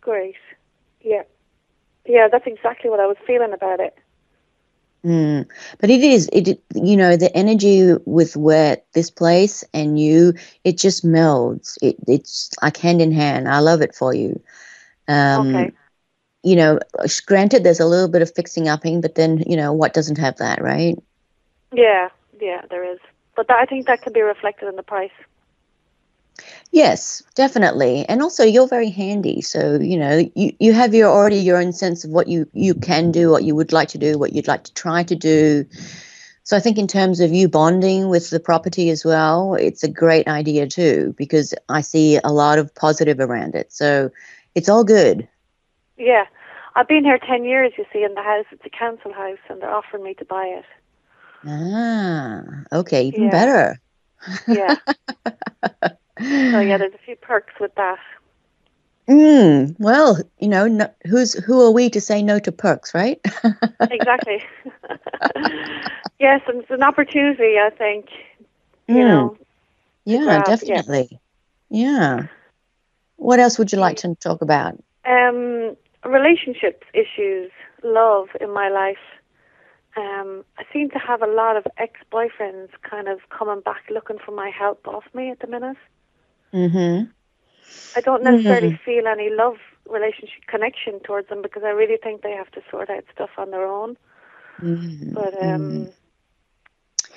Great. 0.00 0.36
Yeah. 2.06 2.28
That's 2.28 2.46
exactly 2.46 2.90
what 2.90 3.00
I 3.00 3.06
was 3.06 3.16
feeling 3.26 3.52
about 3.52 3.80
it. 3.80 3.96
Mm. 5.04 5.48
But 5.80 5.90
it 5.90 6.00
is, 6.02 6.28
it 6.32 6.62
you 6.74 6.96
know, 6.96 7.16
the 7.16 7.34
energy 7.36 7.94
with 8.04 8.36
where 8.36 8.78
this 8.94 9.10
place 9.10 9.64
and 9.74 9.98
you, 9.98 10.34
it 10.62 10.78
just 10.78 11.04
melds. 11.04 11.76
It, 11.82 11.96
it's 12.06 12.50
like 12.62 12.76
hand 12.76 13.02
in 13.02 13.10
hand. 13.10 13.48
I 13.48 13.58
love 13.58 13.82
it 13.82 13.94
for 13.94 14.14
you. 14.14 14.40
Um, 15.08 15.54
okay. 15.54 15.72
You 16.44 16.56
know, 16.56 16.78
granted, 17.26 17.64
there's 17.64 17.80
a 17.80 17.86
little 17.86 18.08
bit 18.08 18.22
of 18.22 18.32
fixing 18.34 18.68
upping, 18.68 19.00
but 19.00 19.14
then 19.14 19.42
you 19.46 19.56
know 19.56 19.72
what 19.72 19.94
doesn't 19.94 20.18
have 20.18 20.36
that, 20.38 20.60
right? 20.60 20.96
Yeah, 21.72 22.08
yeah, 22.40 22.62
there 22.68 22.84
is. 22.84 22.98
But 23.36 23.48
that, 23.48 23.58
I 23.58 23.64
think 23.64 23.86
that 23.86 24.02
can 24.02 24.12
be 24.12 24.22
reflected 24.22 24.68
in 24.68 24.76
the 24.76 24.82
price. 24.82 25.10
Yes, 26.70 27.22
definitely. 27.34 28.06
And 28.08 28.22
also 28.22 28.44
you're 28.44 28.68
very 28.68 28.90
handy. 28.90 29.42
So, 29.42 29.78
you 29.78 29.98
know, 29.98 30.24
you, 30.34 30.52
you 30.58 30.72
have 30.72 30.94
your 30.94 31.10
already 31.10 31.36
your 31.36 31.58
own 31.58 31.72
sense 31.72 32.04
of 32.04 32.10
what 32.10 32.28
you, 32.28 32.48
you 32.52 32.74
can 32.74 33.12
do, 33.12 33.30
what 33.30 33.44
you 33.44 33.54
would 33.54 33.72
like 33.72 33.88
to 33.88 33.98
do, 33.98 34.18
what 34.18 34.32
you'd 34.32 34.48
like 34.48 34.64
to 34.64 34.74
try 34.74 35.02
to 35.02 35.14
do. 35.14 35.66
So 36.44 36.56
I 36.56 36.60
think 36.60 36.78
in 36.78 36.88
terms 36.88 37.20
of 37.20 37.32
you 37.32 37.48
bonding 37.48 38.08
with 38.08 38.30
the 38.30 38.40
property 38.40 38.90
as 38.90 39.04
well, 39.04 39.54
it's 39.54 39.82
a 39.82 39.88
great 39.88 40.26
idea 40.28 40.66
too, 40.66 41.14
because 41.18 41.54
I 41.68 41.82
see 41.82 42.18
a 42.24 42.32
lot 42.32 42.58
of 42.58 42.74
positive 42.74 43.20
around 43.20 43.54
it. 43.54 43.72
So 43.72 44.10
it's 44.54 44.68
all 44.68 44.84
good. 44.84 45.28
Yeah. 45.96 46.24
I've 46.74 46.88
been 46.88 47.04
here 47.04 47.18
10 47.18 47.44
years, 47.44 47.72
you 47.76 47.84
see, 47.92 48.02
in 48.02 48.14
the 48.14 48.22
house. 48.22 48.46
It's 48.50 48.64
a 48.64 48.70
council 48.70 49.12
house, 49.12 49.38
and 49.50 49.60
they're 49.60 49.70
offering 49.70 50.04
me 50.04 50.14
to 50.14 50.24
buy 50.24 50.46
it. 50.46 50.64
Ah, 51.46 52.42
okay, 52.72 53.04
even 53.04 53.24
yeah. 53.24 53.30
better. 53.30 53.80
Yeah. 54.46 54.76
So 56.18 56.60
yeah, 56.60 56.76
there's 56.78 56.94
a 56.94 56.98
few 56.98 57.16
perks 57.16 57.54
with 57.60 57.74
that. 57.76 57.98
Mm, 59.08 59.74
well, 59.78 60.18
you 60.38 60.48
know, 60.48 60.68
no, 60.68 60.88
who's 61.06 61.34
who 61.34 61.60
are 61.60 61.72
we 61.72 61.90
to 61.90 62.00
say 62.00 62.22
no 62.22 62.38
to 62.38 62.52
perks, 62.52 62.94
right? 62.94 63.20
exactly. 63.80 64.42
yes, 66.20 66.40
and 66.46 66.62
it's 66.62 66.70
an 66.70 66.82
opportunity. 66.82 67.58
I 67.58 67.70
think. 67.76 68.06
You 68.86 68.94
mm. 68.94 69.08
know. 69.08 69.36
Yeah, 70.04 70.24
grab, 70.24 70.44
definitely. 70.44 71.20
Yeah. 71.68 72.18
yeah. 72.18 72.26
What 73.16 73.38
else 73.38 73.58
would 73.58 73.72
you 73.72 73.78
like 73.78 73.98
to 73.98 74.14
talk 74.16 74.42
about? 74.42 74.82
Um, 75.04 75.76
relationships 76.04 76.86
issues, 76.92 77.50
love 77.84 78.28
in 78.40 78.52
my 78.52 78.68
life. 78.68 78.96
Um, 79.96 80.44
I 80.58 80.64
seem 80.72 80.90
to 80.90 80.98
have 80.98 81.22
a 81.22 81.26
lot 81.26 81.56
of 81.56 81.66
ex-boyfriends 81.76 82.70
kind 82.82 83.08
of 83.08 83.20
coming 83.30 83.60
back 83.60 83.82
looking 83.90 84.18
for 84.18 84.32
my 84.32 84.48
help 84.48 84.88
off 84.88 85.04
me 85.14 85.30
at 85.30 85.40
the 85.40 85.46
minute. 85.46 85.76
Mm-hmm. 86.54 87.10
I 87.96 88.00
don't 88.00 88.22
necessarily 88.22 88.72
mm-hmm. 88.72 88.84
feel 88.84 89.06
any 89.06 89.30
love 89.30 89.56
relationship 89.88 90.46
connection 90.46 91.00
towards 91.00 91.28
them 91.28 91.42
because 91.42 91.62
I 91.64 91.70
really 91.70 91.98
think 92.02 92.22
they 92.22 92.32
have 92.32 92.50
to 92.52 92.62
sort 92.70 92.90
out 92.90 93.04
stuff 93.12 93.30
on 93.36 93.50
their 93.50 93.66
own. 93.66 93.96
Mm-hmm. 94.60 95.14
But 95.14 95.42
um, 95.42 95.60
mm-hmm. 95.60 97.12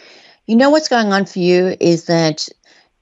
you 0.47 0.55
know 0.55 0.69
what's 0.69 0.89
going 0.89 1.13
on 1.13 1.25
for 1.25 1.39
you 1.39 1.75
is 1.79 2.05
that 2.05 2.47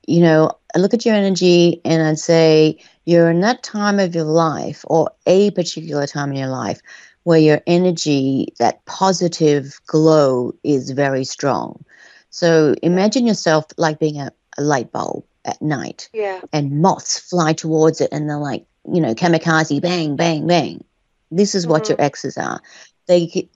you 0.07 0.21
know 0.21 0.51
I 0.75 0.79
look 0.79 0.93
at 0.93 1.05
your 1.05 1.15
energy 1.15 1.81
and 1.85 2.03
I'd 2.03 2.19
say 2.19 2.79
you're 3.05 3.29
in 3.29 3.41
that 3.41 3.63
time 3.63 3.99
of 3.99 4.15
your 4.15 4.25
life 4.25 4.83
or 4.87 5.11
a 5.25 5.51
particular 5.51 6.07
time 6.07 6.31
in 6.31 6.37
your 6.37 6.49
life 6.49 6.81
where 7.23 7.39
your 7.39 7.61
energy, 7.67 8.47
that 8.59 8.83
positive 8.85 9.79
glow, 9.87 10.53
is 10.63 10.91
very 10.91 11.23
strong. 11.23 11.83
So 12.31 12.75
imagine 12.81 13.25
yourself 13.25 13.65
like 13.77 13.99
being 13.99 14.19
a, 14.19 14.31
a 14.57 14.61
light 14.61 14.91
bulb 14.91 15.23
at 15.45 15.61
night. 15.61 16.09
Yeah. 16.13 16.41
And 16.51 16.81
moths 16.81 17.19
fly 17.19 17.53
towards 17.53 18.01
it 18.01 18.09
and 18.11 18.29
they're 18.29 18.37
like, 18.37 18.65
you 18.91 19.01
know, 19.01 19.15
kamikaze, 19.15 19.81
bang, 19.81 20.15
bang, 20.15 20.47
bang. 20.47 20.83
This 21.31 21.55
is 21.55 21.63
mm-hmm. 21.63 21.71
what 21.71 21.89
your 21.89 21.97
mm-hmm. 21.97 22.05
exes 22.05 22.37
are. 22.37 22.61
They 23.07 23.49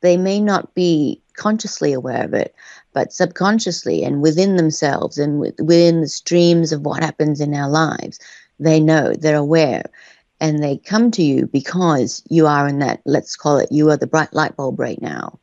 they 0.00 0.16
may 0.16 0.40
not 0.40 0.74
be 0.74 1.20
consciously 1.34 1.92
aware 1.92 2.24
of 2.24 2.34
it, 2.34 2.54
but 2.92 3.12
subconsciously 3.12 4.04
and 4.04 4.22
within 4.22 4.56
themselves 4.56 5.18
and 5.18 5.40
within 5.40 6.02
the 6.02 6.08
streams 6.08 6.72
of 6.72 6.82
what 6.82 7.02
happens 7.02 7.40
in 7.40 7.54
our 7.54 7.68
lives, 7.68 8.18
they 8.60 8.80
know, 8.80 9.14
they're 9.14 9.36
aware. 9.36 9.84
And 10.40 10.62
they 10.62 10.76
come 10.76 11.10
to 11.12 11.22
you 11.22 11.46
because 11.46 12.22
you 12.28 12.46
are 12.46 12.68
in 12.68 12.80
that, 12.80 13.00
let's 13.06 13.34
call 13.34 13.58
it, 13.58 13.72
you 13.72 13.90
are 13.90 13.96
the 13.96 14.06
bright 14.06 14.32
light 14.34 14.56
bulb 14.56 14.78
right 14.78 15.00
now. 15.00 15.38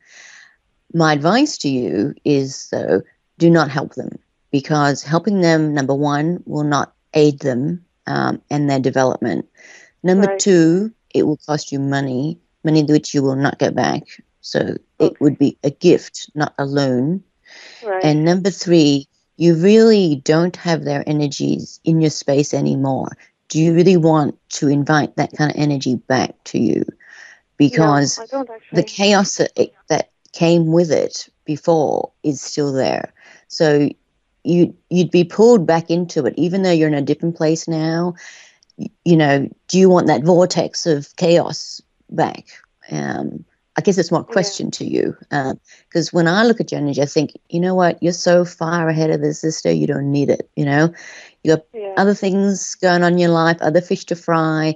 My 0.93 1.13
advice 1.13 1.57
to 1.59 1.69
you 1.69 2.13
is, 2.23 2.69
though, 2.69 3.01
do 3.37 3.49
not 3.49 3.71
help 3.71 3.95
them 3.95 4.19
because 4.51 5.01
helping 5.03 5.41
them, 5.41 5.73
number 5.73 5.95
one, 5.95 6.43
will 6.45 6.63
not 6.63 6.93
aid 7.13 7.39
them 7.39 7.83
um, 8.07 8.41
and 8.49 8.69
their 8.69 8.79
development. 8.79 9.47
Number 10.03 10.27
right. 10.27 10.39
two, 10.39 10.91
it 11.13 11.23
will 11.23 11.37
cost 11.37 11.71
you 11.71 11.79
money, 11.79 12.39
money 12.63 12.83
which 12.83 13.13
you 13.13 13.23
will 13.23 13.35
not 13.35 13.59
get 13.59 13.75
back. 13.75 14.03
So 14.41 14.59
okay. 14.59 14.77
it 14.99 15.21
would 15.21 15.37
be 15.37 15.57
a 15.63 15.69
gift, 15.69 16.29
not 16.35 16.53
a 16.57 16.65
loan. 16.65 17.23
Right. 17.83 18.03
And 18.03 18.25
number 18.25 18.49
three, 18.49 19.07
you 19.37 19.55
really 19.55 20.21
don't 20.23 20.55
have 20.57 20.83
their 20.83 21.03
energies 21.07 21.79
in 21.83 22.01
your 22.01 22.09
space 22.09 22.53
anymore. 22.53 23.17
Do 23.49 23.59
you 23.59 23.73
really 23.73 23.97
want 23.97 24.37
to 24.51 24.67
invite 24.67 25.15
that 25.15 25.35
kind 25.37 25.51
of 25.51 25.57
energy 25.57 25.95
back 25.95 26.35
to 26.45 26.59
you? 26.59 26.85
Because 27.57 28.19
no, 28.31 28.45
the 28.71 28.83
chaos 28.83 29.35
that, 29.37 29.51
that 29.87 30.11
came 30.31 30.71
with 30.71 30.91
it 30.91 31.29
before 31.45 32.11
is 32.23 32.41
still 32.41 32.71
there. 32.71 33.13
So 33.47 33.89
you 34.43 34.75
you'd 34.89 35.11
be 35.11 35.23
pulled 35.23 35.65
back 35.65 35.89
into 35.89 36.25
it, 36.25 36.33
even 36.37 36.63
though 36.63 36.71
you're 36.71 36.87
in 36.87 36.93
a 36.93 37.01
different 37.01 37.35
place 37.35 37.67
now. 37.67 38.15
You 39.05 39.15
know, 39.15 39.49
do 39.67 39.77
you 39.77 39.89
want 39.89 40.07
that 40.07 40.23
vortex 40.23 40.87
of 40.87 41.15
chaos 41.15 41.81
back? 42.09 42.47
Um, 42.89 43.45
I 43.77 43.81
guess 43.81 43.97
it's 43.97 44.11
more 44.11 44.21
a 44.21 44.25
question 44.25 44.67
yeah. 44.67 44.71
to 44.71 44.85
you. 44.85 45.17
Because 45.29 46.13
um, 46.13 46.17
when 46.17 46.27
I 46.27 46.43
look 46.43 46.59
at 46.59 46.71
your 46.71 46.81
energy, 46.81 47.01
I 47.01 47.05
think, 47.05 47.37
you 47.49 47.59
know 47.59 47.75
what, 47.75 48.01
you're 48.01 48.11
so 48.11 48.43
far 48.43 48.89
ahead 48.89 49.11
of 49.11 49.21
the 49.21 49.33
sister, 49.33 49.71
you 49.71 49.87
don't 49.87 50.11
need 50.11 50.29
it. 50.29 50.49
You 50.55 50.65
know, 50.65 50.93
you 51.43 51.55
got 51.55 51.65
yeah. 51.73 51.93
other 51.97 52.13
things 52.13 52.75
going 52.75 53.03
on 53.03 53.13
in 53.13 53.19
your 53.19 53.29
life, 53.29 53.57
other 53.61 53.81
fish 53.81 54.05
to 54.05 54.15
fry. 54.15 54.75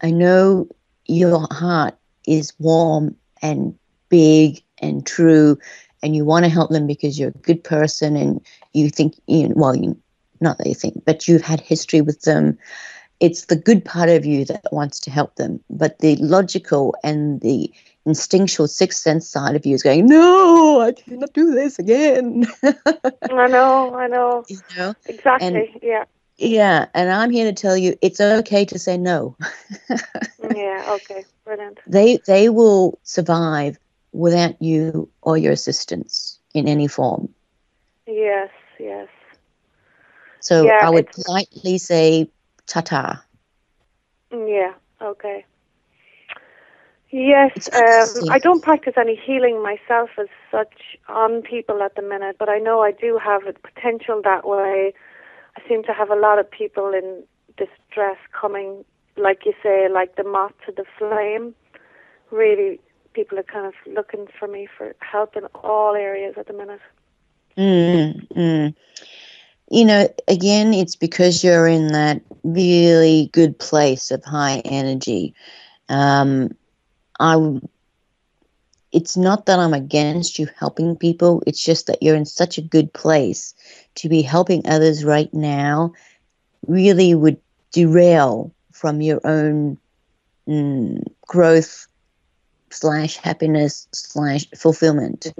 I 0.00 0.10
know 0.10 0.68
your 1.06 1.46
heart 1.50 1.96
is 2.26 2.52
warm 2.58 3.16
and 3.42 3.76
big 4.08 4.62
and 4.78 5.04
true, 5.04 5.58
and 6.02 6.14
you 6.14 6.24
want 6.24 6.44
to 6.44 6.50
help 6.50 6.70
them 6.70 6.86
because 6.86 7.18
you're 7.18 7.30
a 7.30 7.42
good 7.42 7.62
person 7.62 8.16
and 8.16 8.40
you 8.72 8.90
think, 8.90 9.14
you 9.26 9.48
know, 9.48 9.54
well, 9.56 9.76
you, 9.76 9.96
not 10.40 10.58
that 10.58 10.66
you 10.66 10.74
think, 10.74 11.04
but 11.04 11.26
you've 11.26 11.42
had 11.42 11.60
history 11.60 12.00
with 12.00 12.22
them 12.22 12.58
it's 13.18 13.46
the 13.46 13.56
good 13.56 13.82
part 13.82 14.10
of 14.10 14.26
you 14.26 14.44
that 14.44 14.62
wants 14.72 15.00
to 15.00 15.10
help 15.10 15.36
them 15.36 15.58
but 15.70 15.98
the 16.00 16.16
logical 16.16 16.94
and 17.02 17.40
the 17.40 17.72
instinctual 18.06 18.68
sixth 18.68 19.02
sense 19.02 19.28
side 19.28 19.56
of 19.56 19.66
you 19.66 19.74
is 19.74 19.82
going, 19.82 20.06
no, 20.06 20.80
I 20.80 20.92
cannot 20.92 21.32
do 21.34 21.52
this 21.52 21.78
again. 21.78 22.46
I 22.62 23.48
know, 23.48 23.94
I 23.94 24.06
know. 24.06 24.44
You 24.48 24.58
know? 24.76 24.94
Exactly, 25.06 25.46
and, 25.46 25.82
yeah. 25.82 26.04
Yeah, 26.38 26.86
and 26.94 27.10
I'm 27.10 27.30
here 27.30 27.46
to 27.46 27.52
tell 27.52 27.76
you 27.76 27.96
it's 28.02 28.20
okay 28.20 28.64
to 28.66 28.78
say 28.78 28.96
no. 28.96 29.36
Mm, 29.90 30.56
yeah, 30.56 30.84
okay, 30.94 31.24
brilliant. 31.44 31.80
They 31.86 32.18
they 32.26 32.48
will 32.50 32.98
survive 33.02 33.78
without 34.12 34.60
you 34.62 35.08
or 35.26 35.36
your 35.36 35.52
assistance 35.52 36.38
in 36.54 36.68
any 36.68 36.86
form. 36.86 37.28
Yes, 38.06 38.50
yes. 38.78 39.08
So 40.40 40.64
yeah, 40.64 40.78
I 40.80 40.90
would 40.90 41.10
politely 41.10 41.76
say 41.78 42.30
ta 42.66 42.80
ta. 42.80 43.24
Yeah, 44.30 44.72
okay. 45.02 45.44
Yes, 47.10 47.68
um, 47.72 48.30
I 48.30 48.38
don't 48.38 48.62
practice 48.62 48.94
any 48.96 49.16
healing 49.16 49.62
myself 49.62 50.10
as 50.18 50.28
such 50.50 50.98
on 51.08 51.42
people 51.42 51.82
at 51.82 51.96
the 51.96 52.02
minute, 52.02 52.36
but 52.38 52.48
I 52.48 52.58
know 52.58 52.82
I 52.82 52.92
do 52.92 53.18
have 53.22 53.46
a 53.46 53.52
potential 53.52 54.20
that 54.22 54.46
way. 54.46 54.92
I 55.56 55.68
seem 55.68 55.82
to 55.84 55.92
have 55.92 56.10
a 56.10 56.16
lot 56.16 56.38
of 56.38 56.48
people 56.50 56.92
in 56.92 57.22
distress 57.56 58.18
coming, 58.38 58.84
like 59.16 59.46
you 59.46 59.54
say, 59.62 59.88
like 59.88 60.16
the 60.16 60.24
moth 60.24 60.52
to 60.66 60.72
the 60.72 60.84
flame. 60.98 61.54
Really, 62.30 62.80
people 63.16 63.38
are 63.38 63.42
kind 63.42 63.66
of 63.66 63.74
looking 63.86 64.28
for 64.38 64.46
me 64.46 64.68
for 64.76 64.94
help 65.00 65.36
in 65.36 65.44
all 65.64 65.94
areas 65.94 66.34
at 66.36 66.46
the 66.46 66.52
minute. 66.52 66.80
Mm, 67.56 68.28
mm. 68.28 68.74
You 69.70 69.84
know, 69.86 70.08
again, 70.28 70.74
it's 70.74 70.94
because 70.94 71.42
you're 71.42 71.66
in 71.66 71.88
that 71.88 72.20
really 72.44 73.30
good 73.32 73.58
place 73.58 74.10
of 74.10 74.22
high 74.22 74.60
energy. 74.66 75.34
Um, 75.88 76.50
I 77.18 77.58
it's 78.92 79.16
not 79.16 79.46
that 79.46 79.58
I'm 79.58 79.74
against 79.74 80.38
you 80.38 80.46
helping 80.58 80.94
people, 80.96 81.42
it's 81.46 81.62
just 81.62 81.86
that 81.86 82.02
you're 82.02 82.16
in 82.16 82.26
such 82.26 82.58
a 82.58 82.62
good 82.62 82.92
place 82.92 83.54
to 83.96 84.08
be 84.08 84.22
helping 84.22 84.66
others 84.66 85.04
right 85.04 85.32
now 85.34 85.92
really 86.66 87.14
would 87.14 87.38
derail 87.72 88.54
from 88.72 89.00
your 89.00 89.20
own 89.24 89.78
mm, 90.48 91.02
growth 91.26 91.88
slash 92.76 93.16
happiness 93.16 93.88
slash 93.92 94.46
fulfillment. 94.56 95.32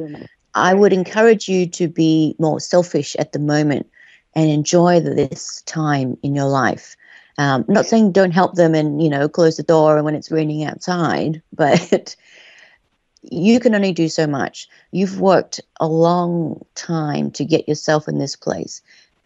I 0.55 0.75
would 0.75 0.93
encourage 0.93 1.49
you 1.49 1.67
to 1.69 1.87
be 1.87 2.35
more 2.39 2.61
selfish 2.61 3.15
at 3.17 3.33
the 3.33 3.39
moment 3.39 3.87
and 4.35 4.51
enjoy 4.51 5.01
this 5.01 5.63
time 5.63 6.17
in 6.23 6.35
your 6.35 6.49
life. 6.49 6.97
Um, 7.39 7.65
not 7.69 7.87
saying 7.87 8.13
don't 8.13 8.31
help 8.31 8.55
them 8.55 8.75
and 8.75 9.03
you 9.03 9.11
know 9.11 9.29
close 9.29 9.57
the 9.57 9.63
door 9.63 10.03
when 10.03 10.15
it's 10.15 10.31
raining 10.31 10.65
outside, 10.65 11.43
but 11.53 12.17
you 13.23 13.61
can 13.61 13.75
only 13.75 13.93
do 13.93 14.09
so 14.09 14.27
much. 14.27 14.69
You've 14.93 15.21
worked 15.21 15.61
a 15.81 15.87
long 15.87 16.65
time 16.75 17.31
to 17.33 17.45
get 17.45 17.69
yourself 17.69 18.09
in 18.09 18.19
this 18.19 18.37
place. 18.37 18.81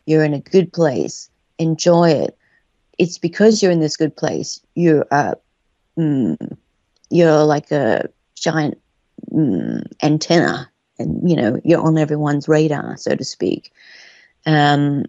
You're 0.07 0.25
in 0.25 0.35
a 0.35 0.41
good 0.41 0.73
place. 0.73 1.29
Enjoy 1.59 2.11
it. 2.11 2.37
It's 2.99 3.19
because 3.19 3.63
you're 3.63 3.73
in 3.73 3.81
this 3.81 3.97
good 3.97 4.17
place. 4.17 4.61
You're 4.75 5.07
uh, 5.11 5.35
mm, 5.99 6.57
you're 7.11 7.45
like 7.45 7.71
a 7.71 8.09
giant 8.37 8.81
mm, 9.33 9.83
antenna, 10.03 10.71
and 10.99 11.29
you 11.29 11.37
know 11.37 11.61
you're 11.65 11.83
on 11.83 11.99
everyone's 11.99 12.49
radar, 12.49 12.97
so 12.97 13.15
to 13.15 13.25
speak. 13.25 13.73
Um, 14.47 15.05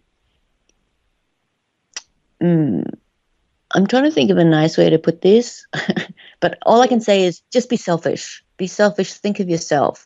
mm, 2.42 2.84
I'm 3.74 3.88
trying 3.88 4.04
to 4.04 4.12
think 4.12 4.32
of 4.32 4.38
a 4.38 4.44
nice 4.44 4.78
way 4.78 4.90
to 4.90 5.00
put 5.00 5.22
this, 5.22 5.66
but 6.40 6.58
all 6.66 6.82
I 6.82 6.88
can 6.88 7.02
say 7.02 7.24
is 7.24 7.42
just 7.52 7.70
be 7.70 7.78
selfish. 7.78 8.44
Be 8.58 8.68
selfish. 8.68 9.14
Think 9.14 9.40
of 9.40 9.50
yourself, 9.50 10.06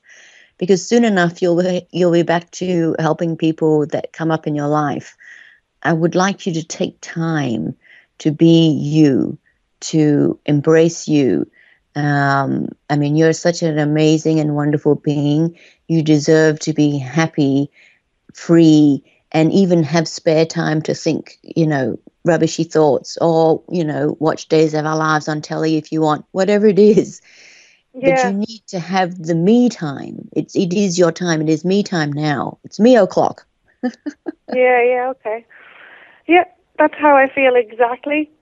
because 0.58 0.88
soon 0.88 1.04
enough 1.04 1.42
you'll 1.42 1.62
be, 1.62 1.88
you'll 1.92 2.12
be 2.12 2.24
back 2.24 2.52
to 2.52 2.96
helping 3.00 3.36
people 3.38 3.88
that 3.88 4.14
come 4.14 4.32
up 4.32 4.46
in 4.46 4.56
your 4.56 4.68
life. 4.68 5.16
I 5.84 5.94
would 5.94 6.16
like 6.16 6.46
you 6.46 6.54
to 6.54 6.64
take 6.64 7.00
time 7.02 7.76
to 8.20 8.32
be 8.32 8.70
you, 8.70 9.38
to 9.82 10.40
embrace 10.46 11.08
you. 11.08 11.50
Um, 11.96 12.70
I 12.90 12.98
mean, 12.98 13.16
you're 13.16 13.34
such 13.34 13.62
an 13.64 13.80
amazing 13.80 14.40
and 14.40 14.56
wonderful 14.56 14.96
being. 14.96 15.58
You 15.88 16.04
deserve 16.04 16.60
to 16.62 16.74
be 16.74 16.98
happy, 16.98 17.70
free, 18.34 19.04
and 19.32 19.52
even 19.52 19.84
have 19.84 20.08
spare 20.08 20.46
time 20.46 20.82
to 20.84 20.94
think, 20.94 21.40
you 21.42 21.68
know, 21.68 21.98
rubbishy 22.26 22.64
thoughts 22.64 23.18
or, 23.22 23.62
you 23.70 23.84
know, 23.84 24.18
watch 24.20 24.48
Days 24.48 24.74
of 24.74 24.86
Our 24.86 24.98
Lives 24.98 25.28
on 25.28 25.42
telly 25.42 25.78
if 25.78 25.92
you 25.92 26.02
want, 26.02 26.26
whatever 26.32 26.68
it 26.68 26.80
is. 26.80 27.22
Yeah. 27.94 28.10
But 28.10 28.24
you 28.24 28.34
need 28.34 28.62
to 28.68 28.80
have 28.80 29.22
the 29.22 29.36
me 29.36 29.70
time. 29.70 30.28
It's 30.34 30.56
it 30.56 30.74
is 30.74 31.00
your 31.00 31.12
time. 31.12 31.42
It 31.42 31.50
is 31.50 31.64
me 31.64 31.82
time 31.84 32.12
now. 32.12 32.58
It's 32.64 32.80
me 32.80 32.98
o'clock. 32.98 33.46
yeah, 33.84 34.82
yeah, 34.84 35.12
okay. 35.12 35.46
Yeah, 36.28 36.44
that's 36.78 36.96
how 36.98 37.16
I 37.16 37.30
feel 37.34 37.56
exactly. 37.56 38.30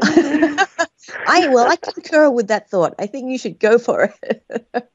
I 1.26 1.48
well, 1.48 1.70
I 1.70 1.76
concur 1.76 2.30
with 2.30 2.48
that 2.48 2.70
thought. 2.70 2.94
I 2.98 3.06
think 3.06 3.30
you 3.30 3.38
should 3.38 3.58
go 3.58 3.78
for 3.78 4.14
it. 4.22 4.44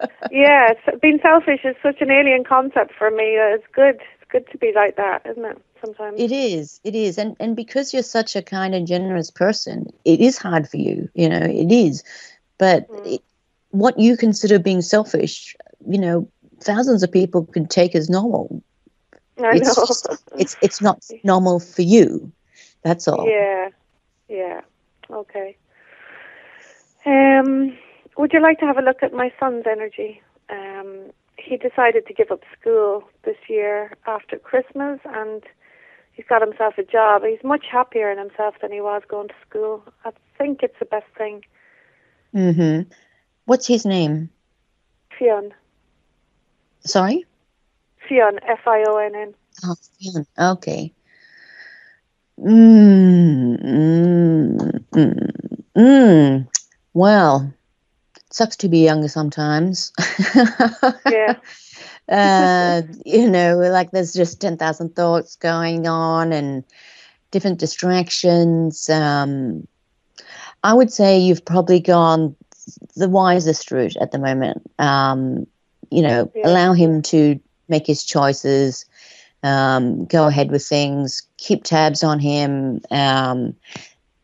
yeah, 0.32 0.74
being 1.02 1.20
selfish 1.22 1.62
is 1.64 1.76
such 1.82 2.02
an 2.02 2.12
alien 2.12 2.44
concept 2.44 2.94
for 2.98 3.12
me. 3.12 3.36
It's 3.36 3.66
good 3.74 3.96
It's 3.96 4.32
good 4.32 4.48
to 4.52 4.58
be 4.58 4.72
like 4.74 4.98
that, 4.98 5.26
isn't 5.26 5.46
it? 5.46 5.62
Sometimes 5.84 6.20
it 6.20 6.32
is. 6.32 6.80
It 6.84 6.96
is, 6.96 7.18
and 7.18 7.36
and 7.40 7.56
because 7.56 7.94
you're 7.94 8.04
such 8.04 8.36
a 8.36 8.42
kind 8.42 8.76
and 8.76 8.88
generous 8.88 9.32
person, 9.32 9.92
it 10.06 10.20
is 10.20 10.38
hard 10.38 10.68
for 10.70 10.78
you. 10.78 11.10
You 11.16 11.30
know, 11.30 11.42
it 11.42 11.72
is. 11.72 12.04
But 12.58 12.90
mm. 12.90 13.16
it, 13.16 13.22
what 13.72 13.98
you 13.98 14.18
consider 14.18 14.60
being 14.60 14.82
selfish, 14.82 15.56
you 15.88 15.98
know, 15.98 16.28
thousands 16.60 17.04
of 17.04 17.12
people 17.12 17.46
can 17.46 17.68
take 17.68 17.96
as 17.96 18.10
normal. 18.10 18.62
I 19.40 19.56
it's 19.56 19.78
know. 19.78 19.86
Just, 19.86 20.08
it's 20.38 20.56
it's 20.62 20.82
not 20.82 21.04
normal 21.24 21.60
for 21.60 21.82
you. 21.82 22.32
That's 22.84 23.08
all. 23.08 23.28
Yeah. 23.28 23.70
Yeah. 24.28 24.62
Okay. 25.10 25.58
Um, 27.06 27.78
would 28.18 28.34
you 28.34 28.42
like 28.42 28.60
to 28.60 28.66
have 28.66 28.78
a 28.78 28.82
look 28.82 29.02
at 29.02 29.14
my 29.14 29.32
son's 29.40 29.66
energy? 29.70 30.22
Um, 30.50 31.12
he 31.38 31.58
decided 31.58 32.06
to 32.08 32.14
give 32.14 32.32
up 32.32 32.42
school 32.60 33.04
this 33.24 33.38
year 33.50 33.94
after 34.06 34.38
Christmas 34.38 35.00
and 35.06 35.44
he's 36.14 36.26
got 36.28 36.42
himself 36.42 36.78
a 36.78 36.84
job. 36.84 37.24
He's 37.24 37.44
much 37.44 37.66
happier 37.72 38.12
in 38.12 38.18
himself 38.18 38.56
than 38.62 38.72
he 38.72 38.82
was 38.82 39.02
going 39.08 39.30
to 39.30 39.34
school. 39.48 39.84
I 40.06 40.12
think 40.38 40.62
it's 40.62 40.78
the 40.80 40.86
best 40.86 41.08
thing. 41.18 41.44
Mhm. 42.34 42.92
What's 43.46 43.68
his 43.68 43.86
name? 43.86 44.30
Fionn. 45.18 45.54
Sorry? 46.86 47.26
Fionn, 48.08 48.40
F 48.44 48.68
I 48.68 48.84
O 48.88 48.98
N 48.98 49.16
N. 49.16 49.34
Oh, 49.66 49.76
Fionn. 50.00 50.26
Okay. 50.38 50.94
Mm, 52.40 53.58
mm, 53.62 54.86
mm, 54.92 55.64
mm. 55.76 56.48
Well, 56.94 57.54
it 58.16 58.34
sucks 58.34 58.56
to 58.58 58.70
be 58.70 58.80
younger 58.80 59.08
sometimes. 59.08 59.92
yeah. 61.10 61.36
uh, 62.10 62.82
you 63.06 63.30
know, 63.30 63.58
like 63.58 63.92
there's 63.92 64.14
just 64.14 64.42
10,000 64.42 64.96
thoughts 64.96 65.36
going 65.36 65.88
on 65.88 66.34
and 66.34 66.64
different 67.32 67.60
distractions. 67.60 68.90
Um, 68.90 69.68
I 70.64 70.74
would 70.74 70.92
say 70.92 71.18
you've 71.18 71.46
probably 71.46 71.80
gone 71.80 72.36
the 72.96 73.10
wisest 73.10 73.72
route 73.72 73.96
at 73.98 74.12
the 74.12 74.20
moment. 74.20 74.70
Um, 74.80 75.48
you 75.90 76.02
know, 76.02 76.32
yeah. 76.36 76.48
allow 76.48 76.74
him 76.74 77.02
to 77.04 77.40
make 77.68 77.88
his 77.88 78.04
choices, 78.04 78.86
um, 79.44 80.06
go 80.06 80.28
ahead 80.28 80.52
with 80.52 80.66
things, 80.66 81.24
keep 81.38 81.64
tabs 81.64 82.04
on 82.04 82.20
him, 82.20 82.82
um, 82.92 83.56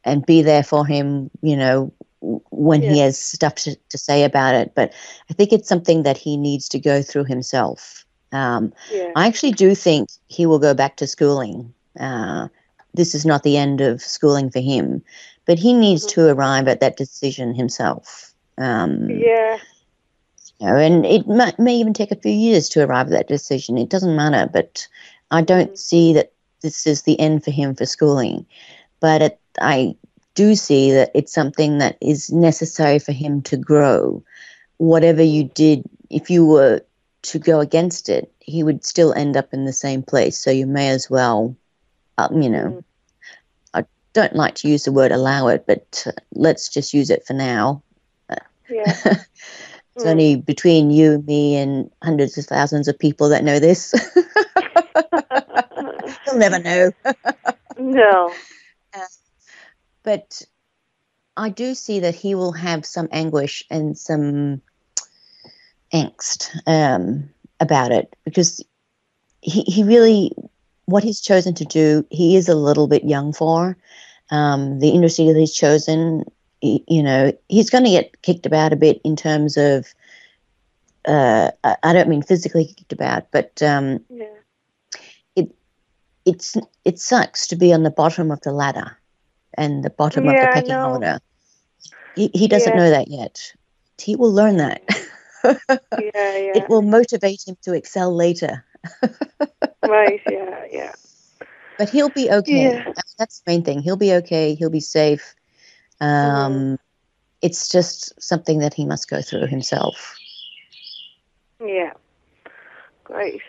and 0.03 0.25
be 0.25 0.41
there 0.41 0.63
for 0.63 0.85
him, 0.85 1.29
you 1.41 1.57
know, 1.57 1.91
when 2.21 2.81
yeah. 2.81 2.91
he 2.91 2.99
has 2.99 3.17
stuff 3.19 3.55
to, 3.55 3.75
to 3.89 3.97
say 3.97 4.23
about 4.23 4.55
it. 4.55 4.73
But 4.75 4.93
I 5.29 5.33
think 5.33 5.53
it's 5.53 5.69
something 5.69 6.03
that 6.03 6.17
he 6.17 6.37
needs 6.37 6.67
to 6.69 6.79
go 6.79 7.01
through 7.01 7.25
himself. 7.25 8.05
Um, 8.31 8.73
Yeah. 8.91 9.11
I 9.15 9.27
actually 9.27 9.51
do 9.51 9.75
think 9.75 10.09
he 10.27 10.45
will 10.45 10.59
go 10.59 10.73
back 10.73 10.97
to 10.97 11.07
schooling. 11.07 11.73
Uh, 11.99 12.47
this 12.93 13.13
is 13.15 13.25
not 13.25 13.43
the 13.43 13.57
end 13.57 13.81
of 13.81 14.01
schooling 14.01 14.49
for 14.49 14.59
him, 14.59 15.03
but 15.45 15.59
he 15.59 15.73
needs 15.73 16.05
Mhm. 16.05 16.09
to 16.09 16.27
arrive 16.27 16.67
at 16.67 16.79
that 16.79 16.97
decision 16.97 17.53
himself. 17.53 18.33
Um, 18.57 19.09
Yeah. 19.09 19.57
you 20.59 20.67
know, 20.67 20.75
and 20.75 21.05
it 21.05 21.27
may, 21.27 21.53
may 21.59 21.75
even 21.75 21.93
take 21.93 22.11
a 22.11 22.15
few 22.19 22.31
years 22.31 22.67
to 22.69 22.83
arrive 22.83 23.07
at 23.07 23.11
that 23.11 23.27
decision. 23.27 23.77
It 23.77 23.89
doesn't 23.89 24.15
matter, 24.15 24.49
but 24.51 24.87
I 25.29 25.41
don't 25.41 25.73
Mhm. 25.73 25.77
see 25.77 26.13
that 26.13 26.31
this 26.61 26.87
is 26.87 27.03
the 27.03 27.19
end 27.19 27.43
for 27.43 27.51
him 27.51 27.75
for 27.75 27.85
schooling. 27.85 28.45
But 28.99 29.21
it, 29.21 29.39
I 29.61 29.95
do 30.37 30.55
see 30.55 30.91
that 30.93 31.11
it's 31.15 31.33
something 31.33 31.79
that 31.79 31.97
is 31.99 32.31
necessary 32.31 32.99
for 32.99 33.11
him 33.11 33.41
to 33.43 33.57
grow. 33.57 34.23
Whatever 34.77 35.23
you 35.23 35.45
did, 35.55 35.83
if 36.11 36.29
you 36.29 36.45
were 36.45 36.81
to 37.23 37.39
go 37.39 37.59
against 37.59 38.09
it, 38.09 38.31
he 38.39 38.63
would 38.63 38.85
still 38.85 39.13
end 39.13 39.35
up 39.35 39.53
in 39.53 39.65
the 39.65 39.73
same 39.73 40.03
place. 40.03 40.37
So 40.37 40.51
you 40.51 40.67
may 40.67 40.89
as 40.89 41.09
well, 41.09 41.57
um, 42.19 42.41
you 42.41 42.49
know, 42.49 42.67
Mhm. 42.69 42.83
I 43.73 43.85
don't 44.13 44.35
like 44.35 44.55
to 44.55 44.69
use 44.69 44.83
the 44.83 44.91
word 44.91 45.11
allow 45.11 45.47
it, 45.47 45.65
but 45.67 46.03
uh, 46.05 46.11
let's 46.33 46.69
just 46.69 46.93
use 46.93 47.09
it 47.09 47.25
for 47.25 47.33
now. 47.33 47.83
Yeah. 48.69 48.95
It's 49.95 50.05
Mm. 50.05 50.11
only 50.11 50.35
between 50.35 50.91
you, 50.91 51.23
me, 51.25 51.55
and 51.55 51.89
hundreds 52.03 52.37
of 52.37 52.45
thousands 52.45 52.87
of 52.87 52.99
people 52.99 53.29
that 53.29 53.43
know 53.43 53.57
this. 53.59 53.95
You'll 56.27 56.37
never 56.37 56.59
know. 56.59 56.91
no. 57.79 58.31
But 60.07 60.41
I 61.35 61.49
do 61.49 61.75
see 61.75 61.99
that 61.99 62.15
he 62.15 62.33
will 62.33 62.53
have 62.53 62.85
some 62.85 63.09
anguish 63.11 63.61
and 63.69 63.97
some 63.97 64.61
angst 65.93 66.47
um, 66.65 67.29
about 67.59 67.91
it 67.91 68.15
because 68.23 68.63
he, 69.41 69.63
he 69.63 69.83
really, 69.83 70.31
what 70.85 71.03
he's 71.03 71.19
chosen 71.19 71.53
to 71.55 71.65
do, 71.65 72.05
he 72.09 72.37
is 72.37 72.47
a 72.47 72.55
little 72.55 72.87
bit 72.87 73.03
young 73.03 73.33
for. 73.33 73.75
Um, 74.31 74.79
the 74.79 74.91
industry 74.91 75.25
that 75.25 75.37
he's 75.37 75.53
chosen, 75.53 76.23
he, 76.61 76.85
you 76.87 77.03
know, 77.03 77.33
he's 77.49 77.69
going 77.69 77.83
to 77.83 77.89
get 77.89 78.21
kicked 78.21 78.45
about 78.45 78.71
a 78.71 78.77
bit 78.77 79.01
in 79.03 79.17
terms 79.17 79.57
of, 79.57 79.93
uh, 81.03 81.51
I 81.65 81.91
don't 81.91 82.07
mean 82.07 82.21
physically 82.21 82.63
kicked 82.63 82.93
about, 82.93 83.29
but 83.31 83.61
um, 83.61 83.99
Yeah. 84.09 84.27
it's 86.23 86.55
it 86.85 86.97
sucks 86.97 87.45
to 87.47 87.57
be 87.57 87.73
on 87.73 87.83
the 87.83 87.91
bottom 87.91 88.31
of 88.31 88.39
the 88.39 88.53
ladder 88.53 88.96
and 89.57 89.83
the 89.83 89.89
bottom 89.89 90.25
Yeah, 90.25 90.31
of 90.31 90.37
the 90.39 90.47
pecking 90.61 90.75
order. 90.75 91.19
He, 92.15 92.29
he 92.33 92.47
doesn't 92.47 92.73
Yeah. 92.73 92.77
know 92.79 92.89
that 92.89 93.07
yet. 93.09 93.53
He 93.99 94.15
will 94.15 94.31
learn 94.31 94.57
that. 94.57 94.81
Yeah. 94.87 95.53
Yeah. 95.99 96.57
It 96.57 96.67
will 96.67 96.81
motivate 96.81 97.47
him 97.47 97.57
to 97.61 97.73
excel 97.73 98.13
later. 98.13 98.65
right. 99.83 100.21
Yeah. 100.29 100.65
Yeah. 100.71 100.93
But 101.77 101.89
he'll 101.89 102.09
be 102.09 102.29
okay. 102.29 102.63
Yeah. 102.63 102.83
That's- 103.17 103.41
the 103.45 103.51
main 103.51 103.63
thing. 103.63 103.81
He'll 103.81 103.95
be 103.97 104.13
okay. 104.15 104.55
He'll 104.55 104.69
be 104.69 104.79
safe. 104.81 105.35
Um, 106.01 106.07
Mm-hmm. 106.09 106.75
It's 107.43 107.69
just 107.69 108.19
something 108.19 108.59
that 108.59 108.73
he 108.73 108.83
must 108.83 109.07
go 109.09 109.21
through 109.21 109.45
himself. 109.45 110.15
Yeah. 111.63 111.93
Great. 113.03 113.41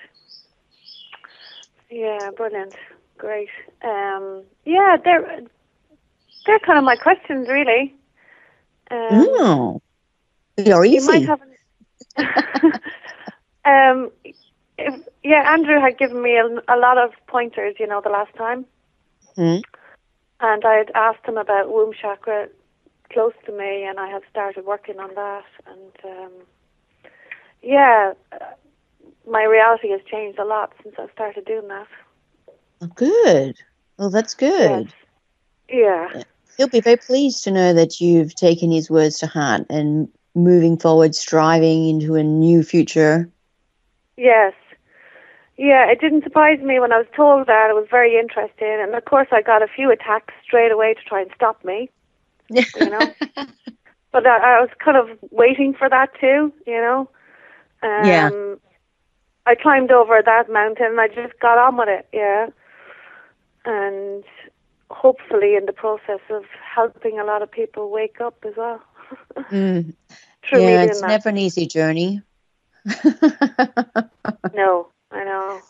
Yeah, 1.90 2.30
brilliant. 2.36 2.74
Great. 3.16 3.48
Um, 3.82 4.44
yeah, 4.66 4.98
they're 5.02 5.40
they're 6.46 6.58
kind 6.60 6.78
of 6.78 6.84
my 6.84 6.96
questions, 6.96 7.48
really. 7.48 7.94
Um, 8.90 9.26
oh, 9.40 9.82
you're 10.56 10.84
You 10.84 10.96
easy. 10.96 11.06
might 11.06 11.26
have. 11.26 11.40
um, 13.64 14.10
if, 14.78 14.94
yeah, 15.22 15.52
Andrew 15.52 15.80
had 15.80 15.98
given 15.98 16.22
me 16.22 16.36
a, 16.36 16.46
a 16.74 16.76
lot 16.78 16.98
of 16.98 17.10
pointers, 17.26 17.76
you 17.78 17.86
know, 17.86 18.00
the 18.02 18.10
last 18.10 18.34
time, 18.36 18.64
Hmm. 19.36 19.58
and 20.40 20.64
I 20.64 20.74
had 20.74 20.90
asked 20.94 21.24
him 21.26 21.36
about 21.36 21.68
womb 21.70 21.92
chakra 21.92 22.48
close 23.12 23.32
to 23.46 23.52
me, 23.52 23.84
and 23.84 23.98
I 24.00 24.08
had 24.08 24.22
started 24.30 24.64
working 24.64 24.98
on 24.98 25.14
that, 25.14 25.44
and 25.66 26.12
um, 26.18 26.32
yeah, 27.62 28.12
uh, 28.32 28.44
my 29.30 29.44
reality 29.44 29.90
has 29.90 30.00
changed 30.10 30.38
a 30.38 30.44
lot 30.44 30.72
since 30.82 30.94
I 30.98 31.06
started 31.12 31.44
doing 31.44 31.68
that. 31.68 31.86
Oh, 32.80 32.86
good. 32.86 33.56
Well, 33.98 34.10
that's 34.10 34.34
good. 34.34 34.86
Yes. 34.86 34.92
Yeah. 35.70 36.22
He'll 36.56 36.68
be 36.68 36.80
very 36.80 36.96
pleased 36.96 37.44
to 37.44 37.50
know 37.50 37.72
that 37.72 38.00
you've 38.00 38.34
taken 38.34 38.70
his 38.70 38.90
words 38.90 39.18
to 39.20 39.26
heart 39.26 39.66
and 39.70 40.08
moving 40.34 40.76
forward, 40.76 41.14
striving 41.14 41.88
into 41.88 42.14
a 42.16 42.22
new 42.22 42.62
future. 42.62 43.28
Yes. 44.16 44.54
Yeah, 45.56 45.90
it 45.90 46.00
didn't 46.00 46.22
surprise 46.22 46.60
me 46.60 46.78
when 46.78 46.92
I 46.92 46.98
was 46.98 47.06
told 47.14 47.46
that. 47.48 47.70
It 47.70 47.74
was 47.74 47.86
very 47.90 48.16
interesting. 48.18 48.78
And 48.80 48.94
of 48.94 49.04
course, 49.04 49.28
I 49.32 49.42
got 49.42 49.62
a 49.62 49.68
few 49.68 49.90
attacks 49.90 50.34
straight 50.44 50.70
away 50.70 50.94
to 50.94 51.00
try 51.02 51.20
and 51.22 51.30
stop 51.34 51.64
me, 51.64 51.90
Yeah. 52.48 52.64
you 52.76 52.90
know. 52.90 53.14
but 54.12 54.26
I, 54.26 54.58
I 54.58 54.60
was 54.60 54.70
kind 54.78 54.96
of 54.96 55.10
waiting 55.30 55.74
for 55.74 55.88
that 55.88 56.10
too, 56.20 56.52
you 56.66 56.80
know. 56.80 57.08
Um, 57.82 58.06
Yeah. 58.06 58.30
I 59.46 59.54
climbed 59.54 59.90
over 59.90 60.20
that 60.24 60.50
mountain 60.52 60.86
and 60.86 61.00
I 61.00 61.08
just 61.08 61.38
got 61.40 61.58
on 61.58 61.76
with 61.76 61.88
it, 61.88 62.06
yeah. 62.12 62.48
And 63.64 64.24
hopefully, 64.90 65.56
in 65.56 65.66
the 65.66 65.72
process 65.72 66.20
of 66.30 66.44
helping 66.74 67.18
a 67.18 67.24
lot 67.24 67.42
of 67.42 67.50
people 67.50 67.90
wake 67.90 68.20
up 68.20 68.44
as 68.46 68.54
well. 68.56 68.82
Mm. 69.50 69.94
Yeah, 70.52 70.82
it's 70.82 71.00
that. 71.00 71.08
never 71.08 71.28
an 71.30 71.38
easy 71.38 71.66
journey. 71.66 72.22
No, 74.54 74.88
I 75.10 75.24
know. 75.24 75.60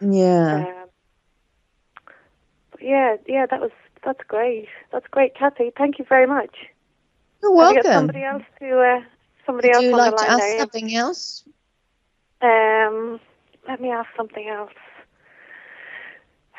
yeah. 0.00 0.54
Um, 0.54 0.88
yeah, 2.80 3.16
yeah, 3.26 3.46
that 3.46 3.60
was 3.60 3.70
that's 4.04 4.22
great. 4.28 4.68
That's 4.92 5.06
great, 5.10 5.34
Kathy. 5.34 5.72
Thank 5.76 5.98
you 5.98 6.04
very 6.08 6.26
much. 6.26 6.54
You're 7.42 7.52
you 7.52 7.56
welcome. 7.56 7.92
somebody 7.94 8.22
else 8.24 8.42
to 8.60 8.80
uh, 8.80 9.00
somebody 9.46 9.68
Would 9.68 9.76
else 9.76 9.84
you 9.84 9.92
on 9.92 9.98
like 9.98 10.16
the 10.16 10.22
to 10.22 10.30
ask 10.30 10.42
there? 10.42 10.58
something 10.58 10.94
else? 10.94 11.44
Um, 12.42 13.20
let 13.68 13.80
me 13.80 13.90
ask 13.90 14.08
something 14.16 14.48
else. 14.48 14.72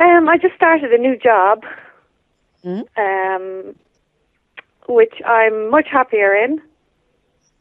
Um, 0.03 0.27
I 0.27 0.37
just 0.37 0.55
started 0.55 0.91
a 0.91 0.97
new 0.97 1.15
job, 1.17 1.63
Mm. 2.65 2.83
um, 2.97 3.75
which 4.87 5.13
I'm 5.25 5.69
much 5.69 5.87
happier 5.89 6.35
in. 6.35 6.61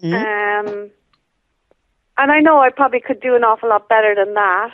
Mm. 0.02 0.14
Um, 0.14 0.90
and 2.18 2.32
I 2.32 2.40
know 2.40 2.58
I 2.58 2.70
probably 2.70 3.00
could 3.00 3.20
do 3.20 3.36
an 3.36 3.44
awful 3.44 3.68
lot 3.68 3.88
better 3.88 4.14
than 4.14 4.34
that, 4.34 4.72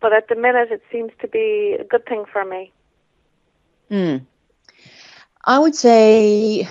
but 0.00 0.12
at 0.12 0.28
the 0.28 0.34
minute 0.34 0.72
it 0.72 0.82
seems 0.90 1.12
to 1.20 1.28
be 1.28 1.76
a 1.78 1.84
good 1.84 2.04
thing 2.06 2.24
for 2.32 2.44
me. 2.44 2.72
Mm. 3.90 4.26
I 5.44 5.58
would 5.58 5.74
say 5.76 6.68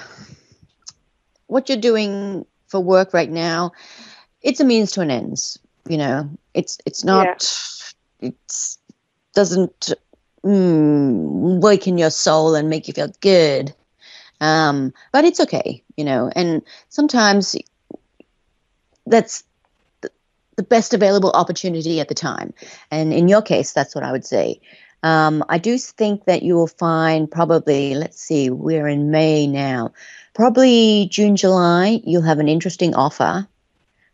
what 1.48 1.70
you're 1.70 1.78
doing 1.78 2.46
for 2.68 2.80
work 2.82 3.14
right 3.14 3.30
now, 3.32 3.72
it's 4.42 4.60
a 4.60 4.66
means 4.66 4.92
to 4.94 5.02
an 5.02 5.12
ends. 5.12 5.60
You 5.88 5.98
know, 5.98 6.30
it's 6.54 6.78
it's 6.86 7.04
not. 7.04 7.28
It's 8.20 8.78
doesn't 9.34 9.94
mm, 10.46 11.62
waken 11.62 11.98
your 11.98 12.10
soul 12.10 12.56
and 12.56 12.70
make 12.70 12.88
you 12.88 12.94
feel 12.94 13.12
good. 13.22 13.74
Um, 14.42 14.94
but 15.12 15.26
it's 15.26 15.40
okay, 15.40 15.84
you 15.96 16.04
know. 16.04 16.30
And 16.36 16.62
sometimes 16.90 17.56
that's 19.06 19.44
the, 20.02 20.10
the 20.56 20.64
best 20.64 20.94
available 20.94 21.32
opportunity 21.32 22.00
at 22.00 22.08
the 22.08 22.16
time. 22.16 22.54
And 22.92 23.14
in 23.14 23.28
your 23.28 23.42
case, 23.42 23.74
that's 23.74 23.96
what 23.96 24.04
I 24.04 24.12
would 24.12 24.26
say. 24.26 24.60
Um, 25.04 25.44
I 25.50 25.58
do 25.58 25.78
think 25.78 26.26
that 26.26 26.44
you 26.44 26.56
will 26.56 26.68
find 26.68 27.30
probably, 27.30 27.94
let's 27.94 28.22
see, 28.22 28.50
we're 28.50 28.88
in 28.88 29.12
May 29.12 29.48
now, 29.48 29.92
probably 30.34 31.08
June, 31.12 31.36
July, 31.36 32.02
you'll 32.06 32.22
have 32.22 32.40
an 32.40 32.48
interesting 32.48 32.96
offer, 32.96 33.46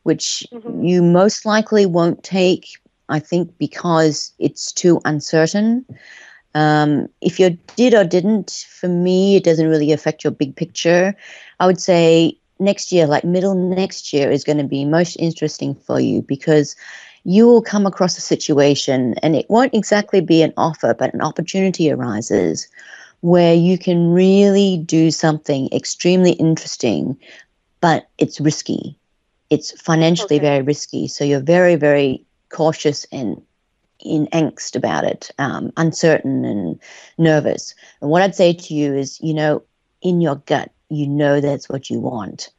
which 0.04 0.48
Mhm. 0.52 0.88
you 0.88 1.04
most 1.04 1.46
likely 1.46 1.86
won't 1.86 2.24
take, 2.24 2.79
I 3.10 3.20
think, 3.20 3.58
because 3.58 4.32
it's 4.40 4.72
too 4.72 5.02
uncertain. 5.06 5.86
Um, 6.56 7.08
if 7.22 7.40
you 7.40 7.58
did 7.76 7.94
or 7.94 8.04
didn't, 8.04 8.66
for 8.70 8.88
me, 8.88 9.36
it 9.36 9.44
doesn't 9.44 9.68
really 9.68 9.92
affect 9.92 10.24
your 10.24 10.32
big 10.32 10.56
picture. 10.56 11.16
I 11.60 11.68
would 11.68 11.82
say 11.82 12.38
next 12.60 12.92
year, 12.92 13.08
like 13.08 13.24
middle 13.24 13.56
next 13.56 14.14
year, 14.14 14.32
is 14.32 14.44
going 14.44 14.58
to 14.58 14.64
be 14.64 14.86
most 14.86 15.16
interesting 15.18 15.76
for 15.76 16.00
you 16.00 16.22
because 16.22 16.76
you 17.24 17.46
will 17.48 17.62
come 17.62 17.86
across 17.86 18.18
a 18.18 18.22
situation 18.22 19.16
and 19.22 19.36
it 19.36 19.46
won't 19.50 19.74
exactly 19.74 20.22
be 20.22 20.42
an 20.42 20.54
offer, 20.58 20.94
but 20.94 21.14
an 21.14 21.22
opportunity 21.22 21.92
arises 21.92 22.68
where 23.22 23.54
you 23.54 23.78
can 23.78 24.12
really 24.12 24.78
do 24.86 25.12
something 25.12 25.70
extremely 25.72 26.32
interesting, 26.34 27.18
but 27.82 28.08
it's 28.18 28.40
risky. 28.40 28.98
It's 29.50 29.72
financially 29.82 30.38
Okay. 30.38 30.46
very 30.46 30.62
risky. 30.62 31.08
So 31.08 31.24
you're 31.24 31.42
very, 31.42 31.76
very 31.76 32.26
cautious 32.50 33.06
and 33.12 33.42
in 34.00 34.28
angst 34.28 34.76
about 34.76 35.04
it, 35.04 35.30
um, 35.40 35.72
uncertain 35.78 36.46
and 36.46 36.80
nervous. 37.18 37.76
And 38.02 38.10
what 38.10 38.22
I'd 38.22 38.36
say 38.36 38.54
to 38.54 38.74
you 38.74 38.96
is, 38.96 39.20
you 39.22 39.34
know, 39.34 39.64
in 40.02 40.22
your 40.22 40.36
gut, 40.36 40.72
you 40.90 41.08
know 41.08 41.42
that's 41.42 41.70
what 41.70 41.90
you 41.90 42.00
want. 42.00 42.50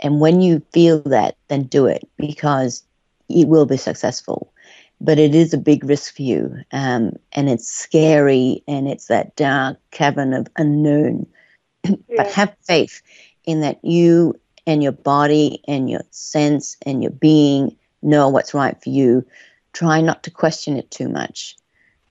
And 0.00 0.20
when 0.20 0.40
you 0.40 0.62
feel 0.72 1.00
that, 1.02 1.36
then 1.48 1.64
do 1.64 1.86
it 1.86 2.08
because 2.16 2.82
it 3.28 3.48
will 3.48 3.66
be 3.66 3.76
successful. 3.76 4.52
But 5.00 5.18
it 5.18 5.34
is 5.34 5.52
a 5.52 5.58
big 5.58 5.84
risk 5.84 6.16
for 6.16 6.22
you, 6.22 6.56
um, 6.72 7.12
and 7.32 7.48
it's 7.48 7.70
scary, 7.70 8.64
and 8.66 8.88
it's 8.88 9.06
that 9.06 9.36
dark 9.36 9.78
cavern 9.92 10.34
of 10.34 10.48
unknown. 10.56 11.26
Yeah. 11.84 12.16
but 12.16 12.26
have 12.32 12.56
faith 12.66 13.00
in 13.44 13.60
that 13.60 13.78
you 13.84 14.34
and 14.66 14.82
your 14.82 14.92
body 14.92 15.62
and 15.68 15.88
your 15.88 16.02
sense 16.10 16.76
and 16.84 17.02
your 17.02 17.12
being 17.12 17.76
know 18.02 18.28
what's 18.28 18.54
right 18.54 18.80
for 18.82 18.90
you. 18.90 19.24
Try 19.72 20.00
not 20.00 20.22
to 20.24 20.30
question 20.30 20.76
it 20.76 20.90
too 20.90 21.08
much 21.08 21.56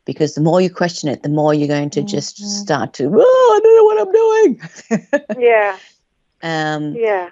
because 0.05 0.35
the 0.35 0.41
more 0.41 0.61
you 0.61 0.69
question 0.69 1.09
it, 1.09 1.23
the 1.23 1.29
more 1.29 1.53
you're 1.53 1.67
going 1.67 1.89
to 1.91 2.01
just 2.01 2.39
Mhm. 2.39 2.45
start 2.45 2.93
to, 2.93 3.11
oh, 3.13 3.53
I 3.55 3.59
don't 3.63 3.75
know 3.75 3.83
what 3.83 4.01
I'm 4.01 4.13
doing. 4.13 5.39
Yeah. 5.43 5.77
um, 6.43 6.95
Yeah. 6.95 7.29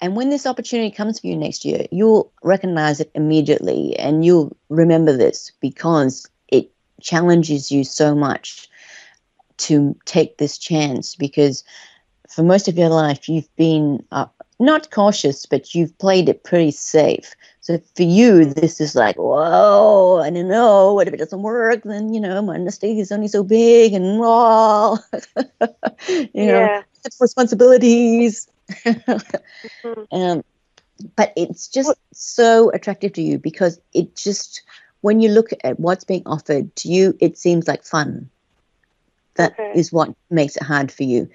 and 0.00 0.14
when 0.16 0.30
this 0.30 0.46
opportunity 0.46 0.90
comes 0.90 1.20
for 1.20 1.26
you 1.26 1.36
next 1.36 1.64
year, 1.64 1.86
you'll 1.90 2.32
recognize 2.42 3.00
it 3.00 3.10
immediately 3.14 3.96
and 3.98 4.24
you'll 4.24 4.56
remember 4.68 5.16
this 5.16 5.52
because 5.60 6.28
it 6.48 6.70
challenges 7.00 7.70
you 7.70 7.84
so 7.84 8.14
much 8.14 8.68
to 9.58 9.96
take 10.04 10.38
this 10.38 10.58
chance 10.58 11.14
because 11.16 11.64
for 12.28 12.42
most 12.42 12.68
of 12.68 12.76
your 12.76 12.88
life 12.90 13.28
you've 13.28 13.54
been 13.56 14.04
uh, 14.12 14.26
not 14.58 14.90
cautious 14.90 15.46
but 15.46 15.74
you've 15.74 15.96
played 15.98 16.28
it 16.28 16.44
pretty 16.44 16.70
safe 16.70 17.34
so 17.66 17.78
for 17.96 18.02
you 18.02 18.44
this 18.44 18.80
is 18.80 18.94
like 18.94 19.16
whoa 19.16 20.20
i 20.24 20.30
don't 20.30 20.48
know 20.48 20.94
what 20.94 21.08
if 21.08 21.14
it 21.14 21.18
doesn't 21.18 21.42
work 21.42 21.82
then 21.84 22.14
you 22.14 22.20
know 22.20 22.42
my 22.42 22.58
mistake 22.58 22.98
is 22.98 23.12
only 23.12 23.28
so 23.28 23.42
big 23.42 23.92
and 23.92 24.04
oh, 24.22 24.98
you 26.34 26.46
know 26.46 26.68
yeah. 26.68 26.82
responsibilities 27.20 28.48
Mhm. 29.84 30.06
um, 30.12 30.42
but 31.16 31.32
it's 31.36 31.68
just 31.68 31.94
so 32.12 32.70
attractive 32.70 33.12
to 33.14 33.22
you 33.22 33.38
because 33.38 33.80
it 33.92 34.16
just 34.16 34.62
when 35.00 35.20
you 35.20 35.28
look 35.28 35.50
at 35.64 35.78
what's 35.80 36.04
being 36.04 36.22
offered 36.26 36.74
to 36.76 36.88
you 36.88 37.16
it 37.20 37.38
seems 37.38 37.68
like 37.68 37.84
fun 37.84 38.30
That 39.36 39.58
is 39.72 39.92
Okay. 39.92 39.92
what 39.92 40.14
makes 40.30 40.56
it 40.56 40.62
hard 40.62 40.90
for 40.90 41.04
you 41.04 41.28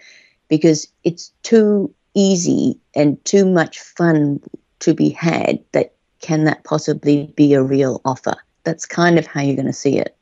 because 0.50 0.88
it's 1.04 1.34
too 1.44 1.94
easy 2.16 2.80
and 2.96 3.24
too 3.26 3.46
much 3.46 3.80
fun 3.80 4.42
to 4.82 4.94
be 4.94 5.10
had 5.10 5.64
that 5.74 5.96
can 6.22 6.46
that 6.46 6.64
possibly 6.64 7.34
be 7.36 7.54
a 7.54 7.62
real 7.64 8.02
offer 8.06 8.36
that's 8.64 8.86
kind 8.86 9.18
of 9.20 9.26
how 9.28 9.42
you're 9.42 9.56
going 9.56 9.66
to 9.66 9.74
see 9.74 9.98
it 9.98 10.16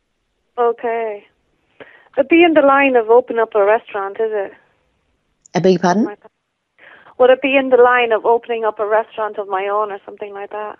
Okay. 0.57 1.26
It'd 2.17 2.27
be 2.27 2.43
in 2.43 2.53
the 2.53 2.61
line 2.61 2.97
of 2.97 3.09
open 3.09 3.39
up 3.39 3.55
a 3.55 3.63
restaurant, 3.63 4.17
is 4.19 4.31
it? 4.31 4.51
i 5.55 5.59
beg 5.59 5.71
your 5.73 5.80
pardon 5.80 6.05
Would 7.17 7.30
it 7.30 7.41
be 7.41 7.55
in 7.55 7.69
the 7.69 7.77
line 7.77 8.11
of 8.11 8.26
opening 8.26 8.65
up 8.65 8.80
a 8.80 8.85
restaurant 8.85 9.38
of 9.38 9.47
my 9.47 9.67
own 9.67 9.91
or 9.91 9.99
something 10.05 10.34
like 10.34 10.51
that? 10.51 10.77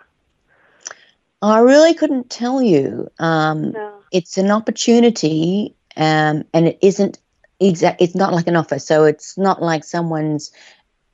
i 1.42 1.58
really 1.60 1.94
couldn't 1.94 2.30
tell 2.30 2.60
you 2.62 3.08
um, 3.18 3.72
No. 3.72 3.94
it's 4.12 4.36
an 4.38 4.50
opportunity 4.50 5.74
um, 5.96 6.44
and 6.52 6.66
it 6.68 6.78
isn't 6.82 7.18
exact 7.60 8.00
it's 8.00 8.14
not 8.14 8.32
like 8.32 8.46
an 8.46 8.56
offer 8.56 8.78
so 8.78 9.04
it's 9.04 9.36
not 9.38 9.62
like 9.62 9.84
someone's 9.84 10.50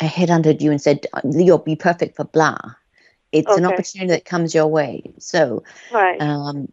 headhunted 0.01 0.61
you 0.61 0.71
and 0.71 0.81
said 0.81 1.07
you'll 1.33 1.59
be 1.59 1.77
perfect 1.77 2.17
for 2.17 2.25
blah 2.25 2.59
it's 3.39 3.57
an 3.57 3.65
opportunity 3.65 4.11
that 4.11 4.25
comes 4.25 4.55
your 4.55 4.67
way 4.67 5.03
so 5.19 5.63
Right. 5.93 6.21
um, 6.21 6.73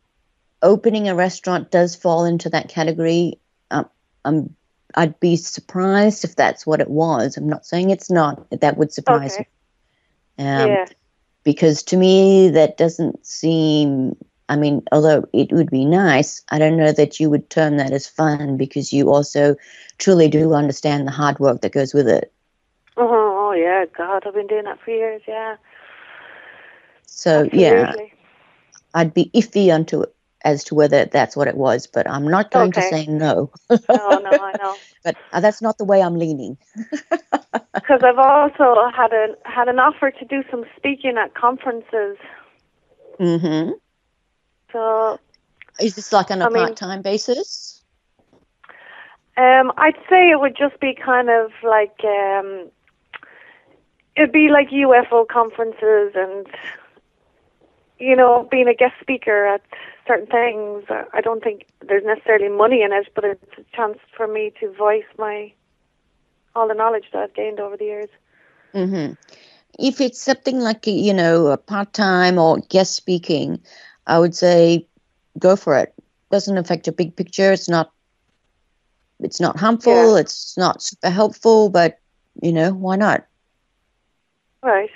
opening 0.61 1.09
a 1.09 1.15
restaurant 1.15 1.71
does 1.71 1.95
fall 1.95 2.25
into 2.25 2.49
that 2.49 2.69
category 2.69 3.39
um, 3.71 3.89
um, 4.25 4.55
i'd 4.95 5.19
be 5.19 5.35
surprised 5.35 6.23
if 6.23 6.35
that's 6.35 6.65
what 6.65 6.81
it 6.81 6.89
was 6.89 7.37
i'm 7.37 7.47
not 7.47 7.65
saying 7.65 7.89
it's 7.89 8.09
not 8.09 8.47
that 8.61 8.77
would 8.77 8.93
surprise 8.93 9.33
okay. 9.33 9.47
me 10.39 10.45
um, 10.45 10.69
yeah. 10.69 10.85
because 11.43 11.83
to 11.83 11.97
me 11.97 12.49
that 12.49 12.77
doesn't 12.77 13.25
seem 13.25 14.15
i 14.49 14.55
mean 14.55 14.83
although 14.91 15.25
it 15.33 15.51
would 15.51 15.69
be 15.69 15.85
nice 15.85 16.43
i 16.49 16.59
don't 16.59 16.77
know 16.77 16.91
that 16.91 17.19
you 17.19 17.29
would 17.29 17.49
term 17.49 17.77
that 17.77 17.91
as 17.91 18.07
fun 18.07 18.57
because 18.57 18.93
you 18.93 19.09
also 19.09 19.55
truly 19.97 20.27
do 20.27 20.53
understand 20.53 21.07
the 21.07 21.11
hard 21.11 21.39
work 21.39 21.61
that 21.61 21.71
goes 21.71 21.93
with 21.93 22.07
it 22.07 22.31
Oh, 22.95 23.49
oh 23.49 23.53
yeah. 23.53 23.85
God, 23.97 24.23
I've 24.25 24.33
been 24.33 24.47
doing 24.47 24.65
that 24.65 24.79
for 24.83 24.91
years. 24.91 25.21
Yeah. 25.27 25.57
So 27.15 27.47
yeah 27.53 27.93
i'd 28.95 29.13
be 29.13 29.29
iffy 29.33 29.73
onto 29.73 30.01
it 30.01 30.13
as 30.43 30.63
to 30.65 30.75
whether 30.75 31.05
that's 31.05 31.35
what 31.37 31.47
it 31.47 31.55
was 31.55 31.87
but 31.87 32.09
i'm 32.09 32.27
not 32.27 32.51
going 32.51 32.71
to 32.71 32.81
say 32.81 33.05
no. 33.07 33.49
No, 33.69 33.77
no, 34.19 34.29
I 34.29 34.53
know. 34.61 34.75
but 35.03 35.15
uh, 35.31 35.39
that's 35.39 35.61
not 35.61 35.77
the 35.77 35.85
way 35.85 36.01
i'm 36.01 36.17
leaning. 36.17 36.57
Because 37.73 38.01
I've 38.03 38.19
also 38.19 38.89
had 38.95 39.11
an 39.11 39.35
had 39.43 39.67
an 39.67 39.77
offer 39.79 40.09
to 40.11 40.25
do 40.25 40.43
some 40.49 40.63
speaking 40.77 41.17
at 41.17 41.33
conferences. 41.33 42.17
hmm 43.19 43.71
So 44.71 45.19
is 45.79 45.95
this 45.95 46.13
like 46.13 46.31
on 46.31 46.41
a 46.41 46.45
I 46.45 46.49
mean- 46.49 46.65
part-time 46.65 47.01
basis? 47.01 47.81
Um, 49.35 49.71
I'd 49.77 49.97
say 50.09 50.29
it 50.29 50.39
would 50.39 50.55
just 50.55 50.79
be 50.79 50.93
kind 50.93 51.29
of 51.29 51.51
like 51.63 51.97
um, 52.03 52.69
it'd 54.15 54.31
be 54.31 54.49
like 54.49 54.69
UFO 54.69 55.27
conferences 55.27 56.13
and 56.15 56.45
you 58.03 58.15
know 58.15 58.47
being 58.51 58.67
a 58.67 58.73
guest 58.75 58.95
speaker 59.01 59.45
at 59.47 59.61
certain 60.07 60.27
things. 60.27 60.83
I- 60.89 61.05
I 61.13 61.21
don't 61.21 61.43
think 61.43 61.65
there's 61.87 62.03
necessarily 62.05 62.49
money 62.49 62.81
in 62.83 62.91
it, 62.93 63.07
but 63.15 63.25
it's 63.25 63.57
a 63.57 63.63
chance 63.75 63.99
for 64.17 64.27
me 64.27 64.51
to 64.59 64.71
voice 64.73 65.09
my 65.17 65.53
all 66.55 66.67
the 66.67 66.73
knowledge 66.73 67.05
that 67.11 67.23
I've 67.23 67.33
gained 67.33 67.59
over 67.59 67.77
the 67.77 67.85
years. 67.85 68.09
hmm 68.73 69.11
If 69.79 70.01
it's 70.01 70.21
something 70.21 70.59
like 70.59 70.85
you 70.87 71.13
know 71.13 71.47
a 71.47 71.57
part 71.57 71.93
time 71.93 72.37
or 72.37 72.59
guest 72.69 72.93
speaking, 72.95 73.59
I 74.07 74.19
would 74.19 74.35
say 74.35 74.87
go 75.39 75.55
for 75.55 75.77
it. 75.77 75.93
Doesn't 76.31 76.57
affect 76.57 76.87
your 76.87 76.93
big 76.93 77.15
picture. 77.15 77.51
It's 77.53 77.69
not. 77.69 77.91
It's 79.19 79.39
not 79.39 79.59
harmful. 79.59 80.15
It's 80.15 80.57
not 80.57 80.81
super 80.81 81.09
helpful, 81.09 81.69
but 81.69 81.99
you 82.41 82.51
know 82.53 82.71
why 82.73 82.95
not? 82.95 83.25
Right. 84.63 84.89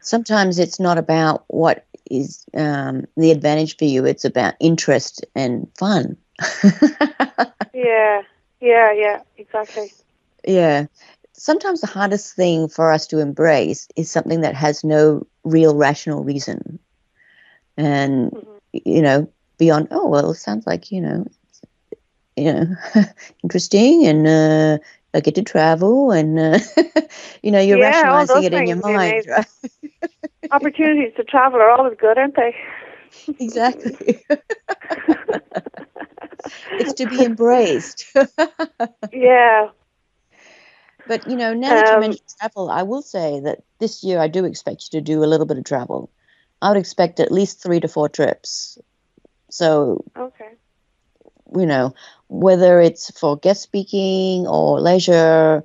Sometimes 0.00 0.58
it's 0.58 0.78
not 0.80 0.98
about 0.98 1.44
what 1.48 1.86
is 2.10 2.44
um, 2.56 3.04
the 3.16 3.30
advantage 3.30 3.76
for 3.76 3.84
you. 3.84 4.04
It's 4.06 4.24
about 4.24 4.54
interest 4.60 5.24
and 5.34 5.68
fun. 5.78 6.16
Yeah. 7.72 8.22
Yeah. 8.60 8.92
Yeah. 8.92 9.22
Exactly. 9.36 9.92
Yeah. 10.46 10.86
Sometimes 11.32 11.80
the 11.80 11.86
hardest 11.86 12.34
thing 12.36 12.68
for 12.68 12.90
us 12.92 13.06
to 13.08 13.18
embrace 13.18 13.88
is 13.96 14.10
something 14.10 14.40
that 14.42 14.54
has 14.54 14.84
no 14.84 15.26
real 15.44 15.74
rational 15.76 16.24
reason. 16.24 16.78
And, 17.76 18.32
Mhm. 18.32 18.58
you 18.72 19.02
know, 19.02 19.28
beyond, 19.58 19.88
oh, 19.90 20.08
well, 20.08 20.30
it 20.30 20.34
sounds 20.36 20.66
like, 20.66 20.90
you 20.90 21.00
know, 21.00 21.26
you 22.36 22.52
know, 22.52 22.66
interesting 23.42 24.06
and 24.06 24.26
uh, 24.26 24.78
I 25.14 25.20
get 25.20 25.34
to 25.36 25.42
travel 25.42 26.10
and, 26.12 26.38
uh, 26.38 26.58
you 27.42 27.50
know, 27.50 27.60
you're 27.60 27.78
Yeah, 27.78 27.80
rationalizing 27.80 28.42
it 28.42 28.54
in 28.54 28.66
your 28.66 28.76
things 28.76 28.88
would 28.88 29.02
be 29.02 29.22
mind. 29.22 29.24
Right? 29.26 29.46
Opportunities 30.50 31.12
to 31.16 31.24
travel 31.24 31.60
are 31.60 31.70
always 31.70 31.96
good, 31.98 32.18
aren't 32.18 32.36
they? 32.36 32.54
exactly. 33.38 34.24
it's 36.78 36.92
to 36.94 37.06
be 37.06 37.24
embraced. 37.24 38.04
Yeah. 39.12 39.68
But 41.06 41.26
you 41.26 41.36
know, 41.36 41.54
now 41.54 41.74
that 41.74 41.90
you 41.90 41.96
Um, 41.96 41.98
mentioned 41.98 42.28
travel, 42.38 42.70
I 42.70 42.82
will 42.82 43.02
say 43.02 43.40
that 43.40 43.62
this 43.80 44.04
year 44.04 44.18
I 44.18 44.28
do 44.28 44.44
expect 44.44 44.88
you 44.92 45.00
to 45.00 45.04
do 45.04 45.24
a 45.24 45.26
little 45.26 45.46
bit 45.46 45.58
of 45.58 45.64
travel. 45.64 46.10
I 46.60 46.68
would 46.68 46.78
expect 46.78 47.20
at 47.20 47.32
least 47.32 47.62
three 47.62 47.80
to 47.80 47.88
four 47.88 48.08
trips. 48.08 48.78
So, 49.50 50.04
Okay. 50.16 50.50
you 51.54 51.66
know, 51.66 51.94
whether 52.28 52.80
it's 52.80 53.10
for 53.18 53.36
guest 53.36 53.62
speaking 53.62 54.46
or 54.46 54.80
leisure, 54.80 55.64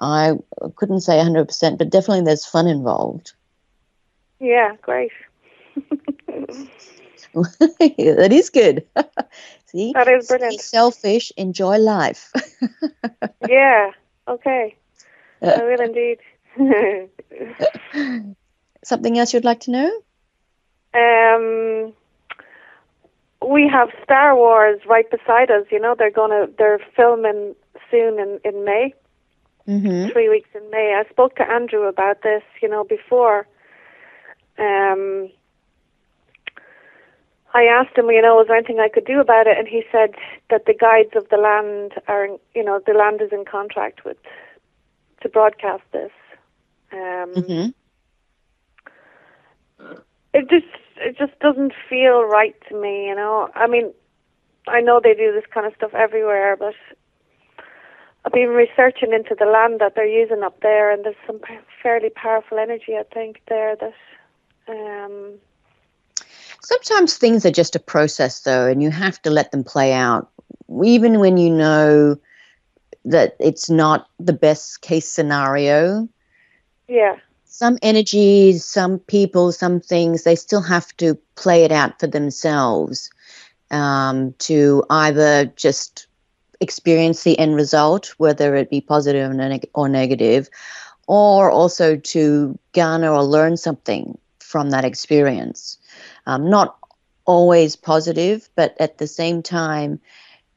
I 0.00 0.38
couldn't 0.76 1.00
say 1.00 1.18
100%, 1.18 1.78
but 1.78 1.90
definitely 1.90 2.24
there's 2.24 2.46
fun 2.46 2.66
involved. 2.66 3.32
Yeah. 4.40 4.76
Great. 4.82 5.12
that 7.34 8.28
is 8.32 8.50
good. 8.50 8.86
See? 9.66 9.92
That 9.92 10.08
is 10.08 10.24
Be 10.24 10.28
brilliant. 10.28 10.60
selfish, 10.60 11.32
enjoy 11.36 11.78
life. 11.78 12.32
Yeah. 13.48 13.90
Okay. 14.26 14.76
I 15.42 15.62
will 15.62 15.80
indeed. 15.80 16.18
Something 18.84 19.18
else 19.18 19.32
you'd 19.32 19.44
like 19.44 19.60
to 19.60 19.70
know? 19.70 19.90
um, 20.94 21.92
we 23.46 23.68
have 23.68 23.88
Star 24.04 24.34
Wars 24.36 24.80
right 24.86 25.08
beside 25.10 25.50
us. 25.50 25.64
You 25.70 25.80
know, 25.80 25.94
they're 25.96 26.10
gonna 26.10 26.46
they're 26.58 26.80
filming 26.96 27.54
soon 27.90 28.18
in 28.18 28.40
in 28.44 28.64
May, 28.64 28.94
Mm-hmm. 29.66 30.10
three 30.12 30.28
weeks 30.28 30.48
in 30.54 30.68
May. 30.70 30.94
I 30.98 31.08
spoke 31.10 31.36
to 31.36 31.42
Andrew 31.50 31.84
about 31.84 32.22
this. 32.22 32.42
You 32.62 32.68
know, 32.68 32.84
before. 32.84 33.46
Um, 34.58 35.30
I 37.54 37.64
asked 37.64 37.96
him, 37.96 38.10
you 38.10 38.20
know, 38.20 38.36
was 38.36 38.46
there 38.48 38.56
anything 38.56 38.78
I 38.78 38.88
could 38.88 39.06
do 39.06 39.20
about 39.20 39.46
it, 39.46 39.56
and 39.58 39.66
he 39.66 39.82
said 39.90 40.14
that 40.50 40.66
the 40.66 40.74
guides 40.74 41.16
of 41.16 41.28
the 41.30 41.36
land 41.36 41.94
are, 42.06 42.28
you 42.54 42.62
know, 42.62 42.80
the 42.86 42.92
land 42.92 43.22
is 43.22 43.32
in 43.32 43.44
contract 43.44 44.04
with 44.04 44.18
to 45.22 45.28
broadcast 45.28 45.82
this. 45.92 46.10
Um, 46.92 47.32
Mm-hmm. 47.34 47.68
it 50.34 50.48
just 50.48 50.66
it 50.96 51.16
just 51.16 51.38
doesn't 51.40 51.72
feel 51.88 52.24
right 52.24 52.54
to 52.68 52.80
me. 52.80 53.06
You 53.06 53.14
know, 53.14 53.48
I 53.54 53.66
mean, 53.66 53.92
I 54.66 54.80
know 54.80 55.00
they 55.02 55.14
do 55.14 55.32
this 55.32 55.46
kind 55.52 55.66
of 55.66 55.74
stuff 55.74 55.94
everywhere, 55.94 56.56
but 56.56 56.74
I've 58.24 58.32
been 58.32 58.50
researching 58.50 59.12
into 59.12 59.34
the 59.38 59.46
land 59.46 59.80
that 59.80 59.94
they're 59.94 60.06
using 60.06 60.42
up 60.42 60.60
there, 60.60 60.90
and 60.90 61.04
there's 61.04 61.16
some 61.26 61.40
fairly 61.82 62.10
powerful 62.10 62.58
energy, 62.58 62.94
I 62.98 63.04
think, 63.04 63.40
there 63.48 63.74
that. 63.76 63.94
Um, 64.68 65.38
Sometimes 66.68 67.16
things 67.16 67.46
are 67.46 67.50
just 67.50 67.76
a 67.76 67.80
process, 67.80 68.40
though, 68.40 68.66
and 68.66 68.82
you 68.82 68.90
have 68.90 69.22
to 69.22 69.30
let 69.30 69.52
them 69.52 69.64
play 69.64 69.94
out, 69.94 70.28
even 70.84 71.18
when 71.18 71.38
you 71.38 71.48
know 71.48 72.16
that 73.06 73.36
it's 73.40 73.70
not 73.70 74.10
the 74.20 74.34
best 74.34 74.82
case 74.82 75.08
scenario. 75.08 76.06
Yeah. 76.86 77.16
Some 77.46 77.78
energies, 77.80 78.66
some 78.66 78.98
people, 78.98 79.50
some 79.52 79.80
things, 79.80 80.24
they 80.24 80.34
still 80.34 80.60
have 80.60 80.94
to 80.98 81.14
play 81.36 81.64
it 81.64 81.72
out 81.72 81.98
for 81.98 82.06
themselves 82.06 83.10
um, 83.70 84.34
to 84.40 84.84
either 84.90 85.46
just 85.56 86.06
experience 86.60 87.22
the 87.22 87.38
end 87.38 87.56
result, 87.56 88.12
whether 88.18 88.54
it 88.56 88.68
be 88.68 88.82
positive 88.82 89.30
or, 89.30 89.34
neg- 89.34 89.70
or 89.74 89.88
negative, 89.88 90.50
or 91.06 91.50
also 91.50 91.96
to 91.96 92.58
garner 92.74 93.10
or 93.10 93.22
learn 93.22 93.56
something 93.56 94.18
from 94.48 94.70
that 94.70 94.84
experience. 94.84 95.78
Um, 96.26 96.48
not 96.48 96.78
always 97.26 97.76
positive, 97.76 98.48
but 98.56 98.74
at 98.80 98.96
the 98.96 99.06
same 99.06 99.42
time, 99.42 100.00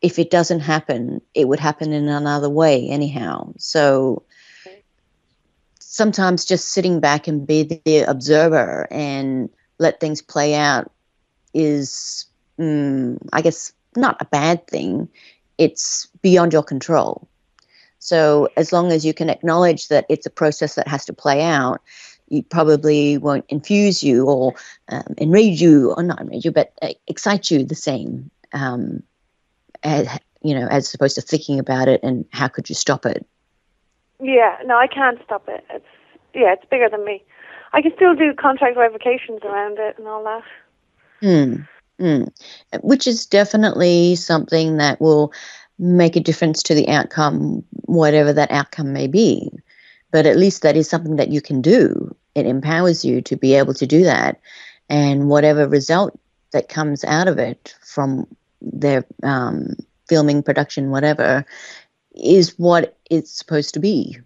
if 0.01 0.17
it 0.17 0.31
doesn't 0.31 0.61
happen, 0.61 1.21
it 1.33 1.49
would 1.49 1.59
happen 1.59 1.91
in 1.91 2.07
another 2.07 2.49
way 2.49 2.87
anyhow. 2.87 3.53
So 3.57 4.23
sometimes 5.79 6.45
just 6.45 6.69
sitting 6.69 7.01
back 7.01 7.27
and 7.27 7.45
be 7.45 7.63
the 7.63 7.99
observer 8.07 8.87
and 8.89 9.49
let 9.77 9.99
things 9.99 10.21
play 10.21 10.55
out 10.55 10.89
is, 11.53 12.25
mm, 12.57 13.17
I 13.33 13.41
guess, 13.41 13.73
not 13.97 14.21
a 14.21 14.25
bad 14.25 14.65
thing 14.67 15.09
it's 15.57 16.07
beyond 16.21 16.53
your 16.53 16.63
control. 16.63 17.27
So 17.99 18.49
as 18.57 18.73
long 18.73 18.91
as 18.91 19.05
you 19.05 19.13
can 19.13 19.29
acknowledge 19.29 19.89
that 19.89 20.05
it's 20.09 20.25
a 20.25 20.31
process 20.31 20.73
that 20.73 20.87
has 20.87 21.05
to 21.05 21.13
play 21.13 21.43
out, 21.43 21.81
it 22.31 22.49
probably 22.49 23.17
won't 23.17 23.45
infuse 23.49 24.01
you 24.01 24.25
or 24.25 24.53
um, 24.89 25.13
enrage 25.17 25.61
you, 25.61 25.93
or 25.93 26.01
not 26.01 26.21
enrage 26.21 26.45
you, 26.45 26.51
but 26.51 26.73
uh, 26.81 26.93
excite 27.07 27.51
you 27.51 27.63
the 27.63 27.75
same. 27.75 28.31
Um, 28.53 29.03
as, 29.83 30.07
you 30.41 30.55
know, 30.55 30.67
as 30.67 30.93
opposed 30.93 31.15
to 31.15 31.21
thinking 31.21 31.59
about 31.59 31.87
it 31.87 32.01
and 32.03 32.25
how 32.31 32.47
could 32.47 32.69
you 32.69 32.75
stop 32.75 33.05
it? 33.05 33.25
Yeah, 34.21 34.57
no, 34.65 34.77
I 34.77 34.87
can't 34.87 35.19
stop 35.23 35.47
it. 35.47 35.63
It's 35.69 35.85
yeah, 36.33 36.53
it's 36.53 36.65
bigger 36.71 36.87
than 36.89 37.03
me. 37.03 37.23
I 37.73 37.81
can 37.81 37.91
still 37.95 38.15
do 38.15 38.33
contract 38.33 38.77
revocations 38.77 39.41
around 39.43 39.77
it 39.79 39.97
and 39.97 40.07
all 40.07 40.23
that. 40.23 40.43
Hmm. 41.21 41.55
Mm. 41.99 42.31
Which 42.81 43.05
is 43.05 43.25
definitely 43.25 44.15
something 44.15 44.77
that 44.77 44.99
will 45.01 45.33
make 45.77 46.15
a 46.15 46.21
difference 46.21 46.63
to 46.63 46.73
the 46.73 46.87
outcome, 46.89 47.63
whatever 47.85 48.33
that 48.33 48.51
outcome 48.51 48.93
may 48.93 49.07
be. 49.07 49.51
But 50.11 50.25
at 50.25 50.37
least 50.37 50.61
that 50.61 50.77
is 50.77 50.89
something 50.89 51.17
that 51.17 51.29
you 51.29 51.41
can 51.41 51.61
do. 51.61 52.15
It 52.35 52.45
empowers 52.45 53.03
you 53.03 53.21
to 53.23 53.35
be 53.35 53.55
able 53.55 53.73
to 53.75 53.87
do 53.87 54.03
that. 54.03 54.39
And 54.89 55.29
whatever 55.29 55.67
result 55.67 56.17
that 56.51 56.69
comes 56.69 57.03
out 57.03 57.27
of 57.27 57.37
it 57.37 57.75
from 57.81 58.27
their 58.61 59.05
um, 59.23 59.75
filming, 60.07 60.43
production, 60.43 60.89
whatever, 60.89 61.45
is 62.15 62.57
what 62.59 62.97
it's 63.09 63.31
supposed 63.31 63.73
to 63.73 63.79
be. 63.79 64.17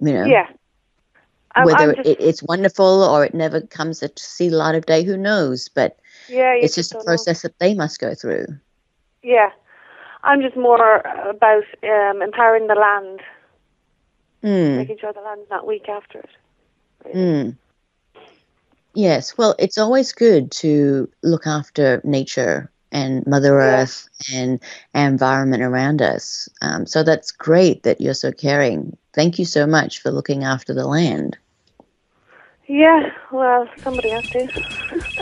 You 0.00 0.12
know? 0.12 0.24
Yeah. 0.24 0.48
Whether 1.54 1.94
just, 1.94 2.08
it, 2.08 2.20
it's 2.20 2.42
wonderful 2.42 3.02
or 3.04 3.24
it 3.24 3.34
never 3.34 3.60
comes 3.60 4.00
to 4.00 4.10
see 4.16 4.48
the 4.48 4.56
light 4.56 4.74
of 4.74 4.86
day, 4.86 5.04
who 5.04 5.16
knows? 5.16 5.68
But 5.68 5.98
yeah, 6.28 6.54
it's 6.54 6.74
just 6.74 6.94
a 6.94 7.02
process 7.04 7.44
know. 7.44 7.48
that 7.48 7.58
they 7.58 7.74
must 7.74 8.00
go 8.00 8.14
through. 8.14 8.46
Yeah, 9.22 9.50
I'm 10.24 10.40
just 10.40 10.56
more 10.56 10.98
about 11.28 11.64
um, 11.82 12.22
empowering 12.22 12.68
the 12.68 12.74
land, 12.74 13.20
mm. 14.42 14.76
making 14.78 14.98
sure 14.98 15.12
the 15.12 15.20
land's 15.20 15.50
not 15.50 15.66
weak 15.66 15.90
after 15.90 16.20
it. 16.20 16.30
Mm. 17.06 17.56
Yes, 18.94 19.38
well, 19.38 19.54
it's 19.58 19.78
always 19.78 20.12
good 20.12 20.50
to 20.52 21.08
look 21.22 21.46
after 21.46 22.00
nature 22.04 22.70
and 22.92 23.26
Mother 23.26 23.58
Earth 23.58 24.08
yeah. 24.28 24.40
and 24.40 24.60
environment 24.94 25.62
around 25.62 26.02
us. 26.02 26.48
Um, 26.60 26.86
so 26.86 27.02
that's 27.02 27.32
great 27.32 27.82
that 27.84 28.00
you're 28.00 28.12
so 28.14 28.32
caring. 28.32 28.96
Thank 29.14 29.38
you 29.38 29.46
so 29.46 29.66
much 29.66 30.00
for 30.00 30.10
looking 30.10 30.44
after 30.44 30.74
the 30.74 30.86
land. 30.86 31.38
Yeah, 32.72 33.12
well, 33.30 33.68
somebody 33.82 34.08
has 34.08 34.30
to. 34.30 34.48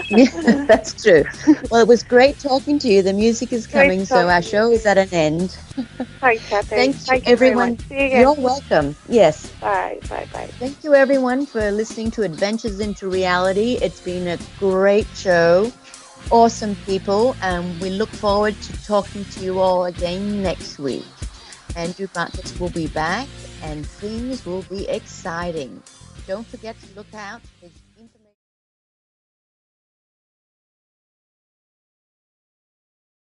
yeah, 0.09 0.67
that's 0.69 1.03
true. 1.03 1.25
Well, 1.69 1.81
it 1.81 1.89
was 1.89 2.05
great 2.05 2.39
talking 2.39 2.79
to 2.79 2.87
you. 2.87 3.03
The 3.03 3.13
music 3.13 3.53
is 3.53 3.67
coming, 3.67 4.05
so 4.05 4.29
our 4.29 4.41
show 4.41 4.71
is 4.71 4.87
at 4.87 4.99
an 4.99 5.09
end. 5.11 5.51
Thanks, 6.21 6.49
Kathy. 6.49 6.69
Thank, 6.69 6.95
Thank 7.11 7.27
you, 7.27 7.33
everyone. 7.33 7.77
You 7.91 7.97
You're 7.97 8.35
welcome. 8.35 8.95
Yes. 9.09 9.51
Bye, 9.61 9.99
bye, 10.09 10.29
bye. 10.33 10.47
Thank 10.61 10.85
you, 10.85 10.95
everyone, 10.95 11.45
for 11.45 11.73
listening 11.73 12.13
to 12.13 12.23
Adventures 12.23 12.79
into 12.79 13.09
Reality. 13.09 13.79
It's 13.83 14.01
been 14.01 14.29
a 14.29 14.39
great 14.61 15.09
show. 15.17 15.73
Awesome 16.31 16.77
people, 16.87 17.35
and 17.43 17.81
we 17.81 17.91
look 17.91 18.11
forward 18.11 18.55
to 18.63 18.85
talking 18.85 19.25
to 19.25 19.41
you 19.41 19.59
all 19.59 19.87
again 19.87 20.41
next 20.41 20.79
week. 20.79 21.05
Andrew 21.75 22.07
Bartlett 22.15 22.61
will 22.61 22.71
be 22.71 22.87
back, 22.87 23.27
and 23.65 23.85
things 23.85 24.47
will 24.47 24.63
be 24.63 24.89
exciting. 24.89 25.83
Don't 26.31 26.47
forget 26.47 26.79
to 26.79 26.95
look 26.95 27.13
out 27.13 27.43